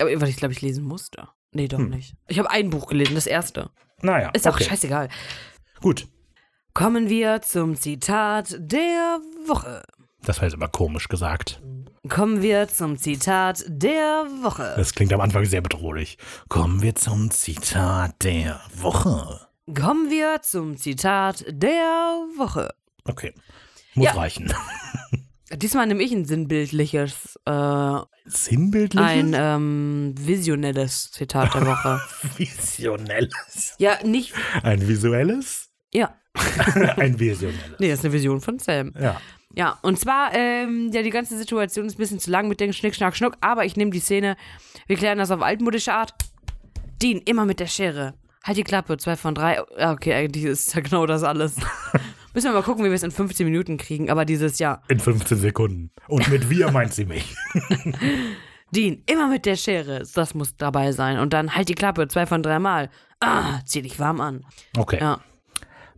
Aber 0.00 0.20
was 0.20 0.28
ich 0.28 0.36
glaube 0.36 0.52
ich 0.52 0.60
lesen 0.62 0.84
musste. 0.84 1.28
Nee, 1.52 1.68
doch 1.68 1.78
Hm. 1.78 1.90
nicht. 1.90 2.14
Ich 2.26 2.38
habe 2.38 2.50
ein 2.50 2.70
Buch 2.70 2.86
gelesen, 2.88 3.14
das 3.14 3.26
erste. 3.26 3.70
Naja, 4.02 4.30
Ist 4.30 4.46
auch 4.48 4.54
okay. 4.54 4.64
scheißegal. 4.64 5.08
Gut. 5.80 6.06
Kommen 6.74 7.08
wir 7.08 7.40
zum 7.42 7.76
Zitat 7.76 8.56
der 8.58 9.20
Woche. 9.46 9.82
Das 10.22 10.38
war 10.38 10.44
jetzt 10.44 10.54
aber 10.54 10.68
komisch 10.68 11.08
gesagt. 11.08 11.60
Kommen 12.08 12.42
wir 12.42 12.68
zum 12.68 12.96
Zitat 12.98 13.64
der 13.68 14.26
Woche. 14.42 14.74
Das 14.76 14.92
klingt 14.94 15.12
am 15.12 15.20
Anfang 15.20 15.44
sehr 15.44 15.60
bedrohlich. 15.60 16.18
Kommen 16.48 16.82
wir 16.82 16.94
zum 16.94 17.30
Zitat 17.30 18.22
der 18.24 18.60
Woche. 18.74 19.46
Kommen 19.74 20.10
wir 20.10 20.40
zum 20.42 20.76
Zitat 20.76 21.44
der 21.48 22.24
Woche. 22.36 22.70
Okay. 23.04 23.34
Muss 23.94 24.06
Ja. 24.06 24.12
reichen. 24.12 24.52
Diesmal 25.54 25.86
nehme 25.86 26.02
ich 26.02 26.12
ein 26.12 26.26
sinnbildliches, 26.26 27.38
äh, 27.46 27.98
Sinnbildlich? 28.26 29.02
ein 29.02 29.34
ähm, 29.34 30.14
visionelles 30.18 31.10
Zitat 31.10 31.54
der 31.54 31.66
Woche. 31.66 32.00
visionelles. 32.36 33.74
ja, 33.78 33.98
nicht. 34.04 34.34
Ein 34.62 34.86
visuelles? 34.86 35.70
Ja. 35.92 36.14
ein 36.96 37.18
visionelles. 37.18 37.78
Nee, 37.78 37.88
das 37.88 38.00
ist 38.00 38.04
eine 38.04 38.14
Vision 38.14 38.40
von 38.40 38.58
Sam. 38.58 38.92
Ja. 39.00 39.20
Ja, 39.54 39.78
und 39.82 39.98
zwar, 39.98 40.34
ähm, 40.34 40.90
ja, 40.92 41.02
die 41.02 41.10
ganze 41.10 41.36
Situation 41.36 41.86
ist 41.86 41.94
ein 41.94 41.98
bisschen 41.98 42.20
zu 42.20 42.30
lang 42.30 42.48
mit 42.48 42.60
dem 42.60 42.72
Schnick, 42.72 42.94
Schnack, 42.94 43.16
Schnuck, 43.16 43.34
aber 43.40 43.64
ich 43.64 43.76
nehme 43.76 43.90
die 43.90 43.98
Szene, 43.98 44.36
wir 44.86 44.96
klären 44.96 45.18
das 45.18 45.30
auf 45.30 45.42
altmodische 45.42 45.92
Art. 45.92 46.14
Dean, 47.02 47.22
immer 47.24 47.44
mit 47.44 47.58
der 47.58 47.66
Schere. 47.66 48.14
Halt 48.44 48.56
die 48.56 48.64
Klappe, 48.64 48.96
zwei 48.98 49.16
von 49.16 49.34
drei. 49.34 49.60
Okay, 49.62 50.14
eigentlich 50.14 50.44
ist 50.44 50.74
ja 50.74 50.80
genau 50.80 51.06
das 51.06 51.22
alles. 51.22 51.56
Müssen 52.34 52.50
wir 52.50 52.52
mal 52.52 52.62
gucken, 52.62 52.84
wie 52.84 52.88
wir 52.88 52.94
es 52.94 53.02
in 53.02 53.10
15 53.10 53.46
Minuten 53.46 53.78
kriegen, 53.78 54.10
aber 54.10 54.24
dieses 54.24 54.58
Jahr. 54.58 54.82
In 54.88 55.00
15 55.00 55.38
Sekunden. 55.38 55.90
Und 56.06 56.28
mit 56.28 56.48
wir 56.50 56.70
meint 56.70 56.92
sie 56.92 57.04
mich. 57.04 57.34
Dean, 58.70 59.02
immer 59.06 59.28
mit 59.28 59.46
der 59.46 59.56
Schere. 59.56 60.02
Das 60.14 60.34
muss 60.34 60.56
dabei 60.56 60.92
sein. 60.92 61.18
Und 61.18 61.32
dann 61.32 61.54
halt 61.54 61.68
die 61.68 61.74
Klappe, 61.74 62.06
zwei 62.08 62.26
von 62.26 62.42
drei 62.42 62.58
Mal. 62.58 62.90
Ah, 63.20 63.60
zieh 63.64 63.82
dich 63.82 63.98
warm 63.98 64.20
an. 64.20 64.44
Okay. 64.76 64.98
Ja. 65.00 65.20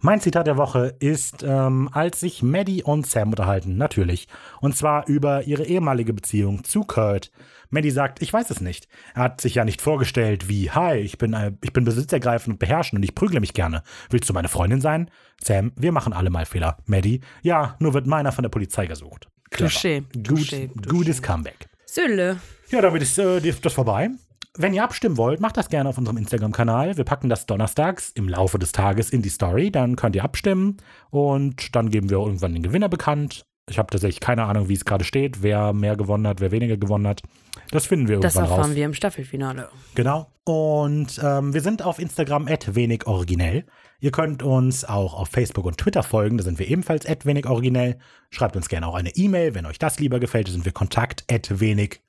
Mein 0.02 0.20
Zitat 0.22 0.47
der 0.47 0.56
Woche 0.56 0.94
ist, 0.98 1.43
ähm, 1.47 1.90
als 1.93 2.20
sich 2.20 2.43
Maddie 2.43 2.82
und 2.82 3.06
Sam 3.06 3.28
unterhalten, 3.28 3.77
natürlich. 3.77 4.28
Und 4.62 4.74
zwar 4.74 5.06
über 5.06 5.43
ihre 5.43 5.64
ehemalige 5.64 6.14
Beziehung 6.14 6.64
zu 6.64 6.85
Kurt. 6.85 7.31
Maddie 7.68 7.90
sagt, 7.90 8.22
ich 8.22 8.32
weiß 8.32 8.48
es 8.48 8.62
nicht. 8.62 8.89
Er 9.14 9.24
hat 9.24 9.43
sich 9.43 9.56
ja 9.56 9.64
nicht 9.66 9.82
vorgestellt 9.82 10.48
wie, 10.48 10.70
hi, 10.70 10.97
ich 10.97 11.18
bin, 11.18 11.35
äh, 11.35 11.52
ich 11.62 11.74
bin 11.74 11.85
besitzergreifend 11.85 12.55
und 12.55 12.59
beherrschend 12.59 12.98
und 12.98 13.02
ich 13.02 13.14
prügle 13.14 13.40
mich 13.40 13.52
gerne. 13.52 13.82
Willst 14.09 14.27
du 14.28 14.32
meine 14.32 14.48
Freundin 14.48 14.81
sein? 14.81 15.10
Sam, 15.39 15.72
wir 15.77 15.93
machen 15.93 16.14
alle 16.14 16.31
mal 16.31 16.47
Fehler. 16.47 16.78
Maddie, 16.86 17.20
ja, 17.43 17.77
nur 17.78 17.93
wird 17.93 18.06
meiner 18.06 18.32
von 18.32 18.43
der 18.43 18.48
Polizei 18.48 18.86
gesucht. 18.86 19.28
Clever. 19.51 19.70
Touché, 19.70 20.01
Gut, 20.01 20.27
touché, 20.27 20.70
touché. 20.70 20.89
Gutes 20.89 21.22
Comeback. 21.22 21.68
Sülle. 21.85 22.39
Ja, 22.70 22.81
damit 22.81 23.02
ist 23.02 23.18
äh, 23.18 23.40
das 23.60 23.72
vorbei. 23.74 24.10
Wenn 24.59 24.74
ihr 24.74 24.82
abstimmen 24.82 25.16
wollt, 25.16 25.40
macht 25.40 25.56
das 25.56 25.68
gerne 25.68 25.89
auf 25.89 25.98
unserem 25.98 26.16
Instagram-Kanal. 26.16 26.97
Wir 26.97 27.05
packen 27.05 27.28
das 27.28 27.47
donnerstags 27.47 28.10
im 28.10 28.28
Laufe 28.28 28.59
des 28.59 28.72
Tages 28.72 29.10
in 29.10 29.22
die 29.22 29.28
Story. 29.28 29.70
Dann 29.70 29.94
könnt 29.94 30.16
ihr 30.16 30.24
abstimmen 30.24 30.78
und 31.10 31.74
dann 31.77 31.90
geben 31.90 32.10
wir 32.10 32.18
irgendwann 32.18 32.55
den 32.55 32.62
Gewinner 32.64 32.89
bekannt. 32.89 33.44
Ich 33.68 33.78
habe 33.78 33.89
tatsächlich 33.90 34.18
keine 34.18 34.44
Ahnung, 34.47 34.68
wie 34.68 34.74
es 34.74 34.85
gerade 34.85 35.05
steht, 35.05 35.43
wer 35.44 35.72
mehr 35.72 35.94
gewonnen 35.94 36.27
hat, 36.27 36.40
wer 36.40 36.51
weniger 36.51 36.77
gewonnen 36.77 37.06
hat. 37.06 37.22
Das 37.70 37.86
finden 37.86 38.09
wir 38.09 38.18
Das 38.18 38.35
irgendwann 38.35 38.51
erfahren 38.51 38.70
raus. 38.70 38.77
wir 38.77 38.85
im 38.86 38.94
Staffelfinale. 38.94 39.68
Genau. 39.94 40.27
Und 40.44 41.20
ähm, 41.22 41.55
wir 41.55 41.60
sind 41.60 41.82
auf 41.82 42.01
Instagram 42.01 42.48
wenig 42.74 43.06
originell. 43.06 43.64
Ihr 44.01 44.10
könnt 44.10 44.43
uns 44.43 44.85
auch 44.85 45.14
auf 45.14 45.28
Facebook 45.28 45.66
und 45.66 45.78
Twitter 45.78 46.02
folgen. 46.02 46.36
Da 46.39 46.43
sind 46.43 46.59
wir 46.59 46.66
ebenfalls 46.68 47.05
wenig 47.27 47.47
originell. 47.47 47.98
Schreibt 48.31 48.56
uns 48.56 48.68
gerne 48.68 48.89
auch 48.89 48.94
eine 48.94 49.10
E-Mail, 49.14 49.55
wenn 49.55 49.66
euch 49.66 49.78
das 49.78 50.01
lieber 50.01 50.18
gefällt. 50.18 50.48
Da 50.48 50.52
sind 50.52 50.64
wir 50.64 50.72
kontakt 50.72 51.22
wenig 51.60 52.01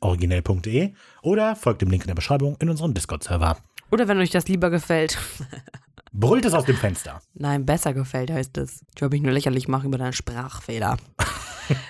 originell.de 0.00 0.92
oder 1.22 1.56
folgt 1.56 1.82
dem 1.82 1.90
Link 1.90 2.02
in 2.02 2.08
der 2.08 2.14
Beschreibung 2.14 2.56
in 2.60 2.68
unserem 2.68 2.94
Discord-Server. 2.94 3.58
Oder 3.90 4.08
wenn 4.08 4.18
euch 4.18 4.30
das 4.30 4.48
lieber 4.48 4.70
gefällt. 4.70 5.18
Brüllt 6.12 6.44
es 6.44 6.54
aus 6.54 6.64
dem 6.64 6.76
Fenster. 6.76 7.20
Nein, 7.34 7.66
besser 7.66 7.92
gefällt 7.94 8.30
heißt 8.30 8.56
es. 8.58 8.84
Ich 8.94 9.02
wollte 9.02 9.14
mich 9.14 9.22
nur 9.22 9.32
lächerlich 9.32 9.68
machen 9.68 9.86
über 9.86 9.98
deinen 9.98 10.12
Sprachfehler. 10.12 10.96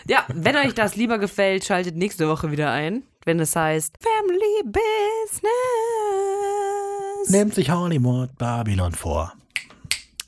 Ja, 0.08 0.24
wenn 0.26 0.56
euch 0.56 0.74
das 0.74 0.96
lieber 0.96 1.18
gefällt, 1.18 1.64
schaltet 1.64 1.94
nächste 1.94 2.28
Woche 2.28 2.50
wieder 2.50 2.72
ein, 2.72 3.04
wenn 3.24 3.38
es 3.38 3.54
heißt 3.54 3.96
Family 4.00 4.62
Business. 4.64 5.52
Nimmt 7.28 7.54
sich 7.54 7.70
Hollywood 7.70 8.36
Babylon 8.38 8.90
vor. 8.92 9.34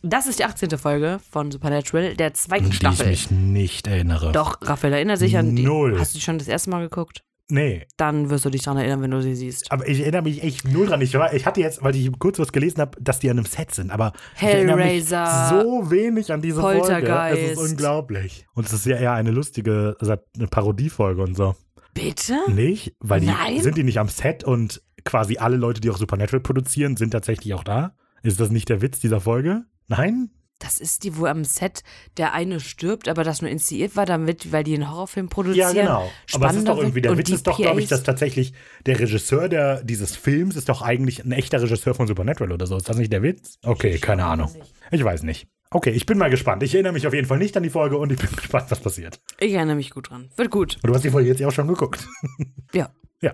Das 0.02 0.26
ist 0.26 0.38
die 0.38 0.44
18. 0.44 0.70
Folge 0.78 1.18
von 1.30 1.50
Supernatural, 1.50 2.14
der 2.14 2.32
zweiten 2.34 2.64
An 2.64 2.70
die 2.70 2.74
ich 2.74 2.80
Staffel. 2.80 3.06
mich 3.06 3.30
nicht 3.30 3.86
erinnere. 3.86 4.32
Doch, 4.32 4.58
Raphael 4.62 4.94
erinnert 4.94 5.18
sich 5.18 5.36
an 5.36 5.54
die. 5.54 5.62
Null. 5.62 5.98
Hast 5.98 6.14
du 6.14 6.18
die 6.18 6.24
schon 6.24 6.38
das 6.38 6.48
erste 6.48 6.70
Mal 6.70 6.80
geguckt? 6.88 7.22
Nee, 7.52 7.84
Dann 7.96 8.30
wirst 8.30 8.44
du 8.44 8.50
dich 8.50 8.62
daran 8.62 8.78
erinnern, 8.78 9.02
wenn 9.02 9.10
du 9.10 9.20
sie 9.22 9.34
siehst. 9.34 9.72
aber 9.72 9.88
ich 9.88 9.98
erinnere 10.00 10.22
mich 10.22 10.44
echt 10.44 10.68
null 10.68 10.86
dran. 10.86 11.00
Ich, 11.00 11.12
war, 11.14 11.34
ich 11.34 11.46
hatte 11.46 11.60
jetzt, 11.60 11.82
weil 11.82 11.96
ich 11.96 12.08
kurz 12.20 12.38
was 12.38 12.52
gelesen 12.52 12.78
habe, 12.80 12.96
dass 13.00 13.18
die 13.18 13.28
an 13.28 13.38
einem 13.38 13.44
Set 13.46 13.74
sind, 13.74 13.90
aber 13.90 14.12
erinnere 14.40 14.78
Hellraiser, 14.78 15.48
so 15.64 15.90
wenig 15.90 16.32
an 16.32 16.40
diese 16.42 16.60
Folge. 16.60 16.80
Es 17.32 17.50
ist 17.52 17.58
unglaublich. 17.58 18.46
Und 18.54 18.66
es 18.66 18.72
ist 18.72 18.86
ja 18.86 18.96
eher 18.98 19.14
eine 19.14 19.32
lustige, 19.32 19.96
also 19.98 20.14
eine 20.36 20.46
Parodiefolge 20.46 21.22
und 21.22 21.36
so. 21.36 21.56
Bitte? 21.92 22.38
Nicht? 22.46 22.94
Weil 23.00 23.18
die 23.18 23.26
Nein. 23.26 23.60
sind 23.60 23.76
die 23.76 23.82
nicht 23.82 23.98
am 23.98 24.08
Set 24.08 24.44
und 24.44 24.80
quasi 25.04 25.38
alle 25.38 25.56
Leute, 25.56 25.80
die 25.80 25.90
auch 25.90 25.98
Supernatural 25.98 26.40
produzieren, 26.40 26.96
sind 26.96 27.10
tatsächlich 27.10 27.52
auch 27.54 27.64
da. 27.64 27.96
Ist 28.22 28.38
das 28.38 28.50
nicht 28.50 28.68
der 28.68 28.80
Witz 28.80 29.00
dieser 29.00 29.20
Folge? 29.20 29.64
Nein? 29.90 30.30
Das 30.60 30.78
ist 30.78 31.04
die, 31.04 31.16
wo 31.16 31.24
am 31.24 31.44
Set 31.44 31.82
der 32.18 32.34
eine 32.34 32.60
stirbt, 32.60 33.08
aber 33.08 33.24
das 33.24 33.40
nur 33.40 33.50
inszeniert 33.50 33.96
war, 33.96 34.04
damit, 34.04 34.52
weil 34.52 34.62
die 34.62 34.74
einen 34.74 34.90
Horrorfilm 34.90 35.30
produzieren. 35.30 35.74
Ja, 35.74 35.82
genau. 35.82 36.10
Aber 36.34 36.50
es 36.50 36.56
ist 36.56 36.68
doch 36.68 36.76
irgendwie, 36.76 37.00
der 37.00 37.16
Witz 37.16 37.30
ist 37.30 37.46
doch, 37.46 37.56
glaube 37.56 37.80
ich, 37.80 37.88
dass 37.88 38.02
tatsächlich 38.02 38.52
der 38.84 39.00
Regisseur 39.00 39.48
der, 39.48 39.82
dieses 39.82 40.16
Films 40.16 40.56
ist 40.56 40.68
doch 40.68 40.82
eigentlich 40.82 41.24
ein 41.24 41.32
echter 41.32 41.62
Regisseur 41.62 41.94
von 41.94 42.06
Supernatural 42.06 42.52
oder 42.52 42.66
so. 42.66 42.76
Ist 42.76 42.88
das 42.88 42.98
nicht 42.98 43.10
der 43.10 43.22
Witz? 43.22 43.58
Okay, 43.64 43.98
keine 43.98 44.26
Ahnung. 44.26 44.54
Ich 44.90 45.02
weiß 45.02 45.22
nicht. 45.22 45.48
Okay, 45.70 45.90
ich 45.90 46.04
bin 46.04 46.18
mal 46.18 46.28
gespannt. 46.28 46.62
Ich 46.62 46.74
erinnere 46.74 46.92
mich 46.92 47.06
auf 47.06 47.14
jeden 47.14 47.26
Fall 47.26 47.38
nicht 47.38 47.56
an 47.56 47.62
die 47.62 47.70
Folge 47.70 47.96
und 47.96 48.12
ich 48.12 48.18
bin 48.18 48.28
gespannt, 48.36 48.70
was 48.70 48.80
passiert. 48.80 49.18
Ich 49.38 49.54
erinnere 49.54 49.76
mich 49.76 49.90
gut 49.90 50.10
dran. 50.10 50.28
Wird 50.36 50.50
gut. 50.50 50.76
Und 50.82 50.88
du 50.88 50.94
hast 50.94 51.04
die 51.04 51.10
Folge 51.10 51.28
jetzt 51.30 51.40
ja 51.40 51.48
auch 51.48 51.52
schon 51.52 51.68
geguckt. 51.68 52.06
Ja. 52.74 52.90
Ja. 53.22 53.32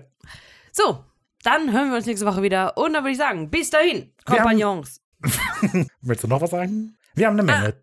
So, 0.71 1.03
dann 1.43 1.73
hören 1.73 1.89
wir 1.89 1.97
uns 1.97 2.05
nächste 2.05 2.25
Woche 2.25 2.41
wieder. 2.41 2.77
Und 2.77 2.93
dann 2.93 3.03
würde 3.03 3.11
ich 3.11 3.17
sagen, 3.17 3.49
bis 3.49 3.69
dahin, 3.69 4.13
Kompagnons. 4.25 5.01
Willst 6.01 6.23
du 6.23 6.27
noch 6.27 6.41
was 6.41 6.51
sagen? 6.51 6.97
Wir 7.15 7.27
haben 7.27 7.39
eine 7.39 7.43
Menge. 7.43 7.81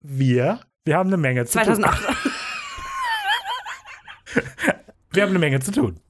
wir, 0.00 0.60
wir 0.84 0.96
haben 0.96 1.08
eine 1.08 1.16
Menge 1.16 1.46
zu 1.46 1.58
tun. 1.58 1.76
2008. 1.76 2.08
Wir 5.12 5.24
haben 5.24 5.30
eine 5.30 5.40
Menge 5.40 5.58
zu 5.58 5.72
tun. 5.72 6.00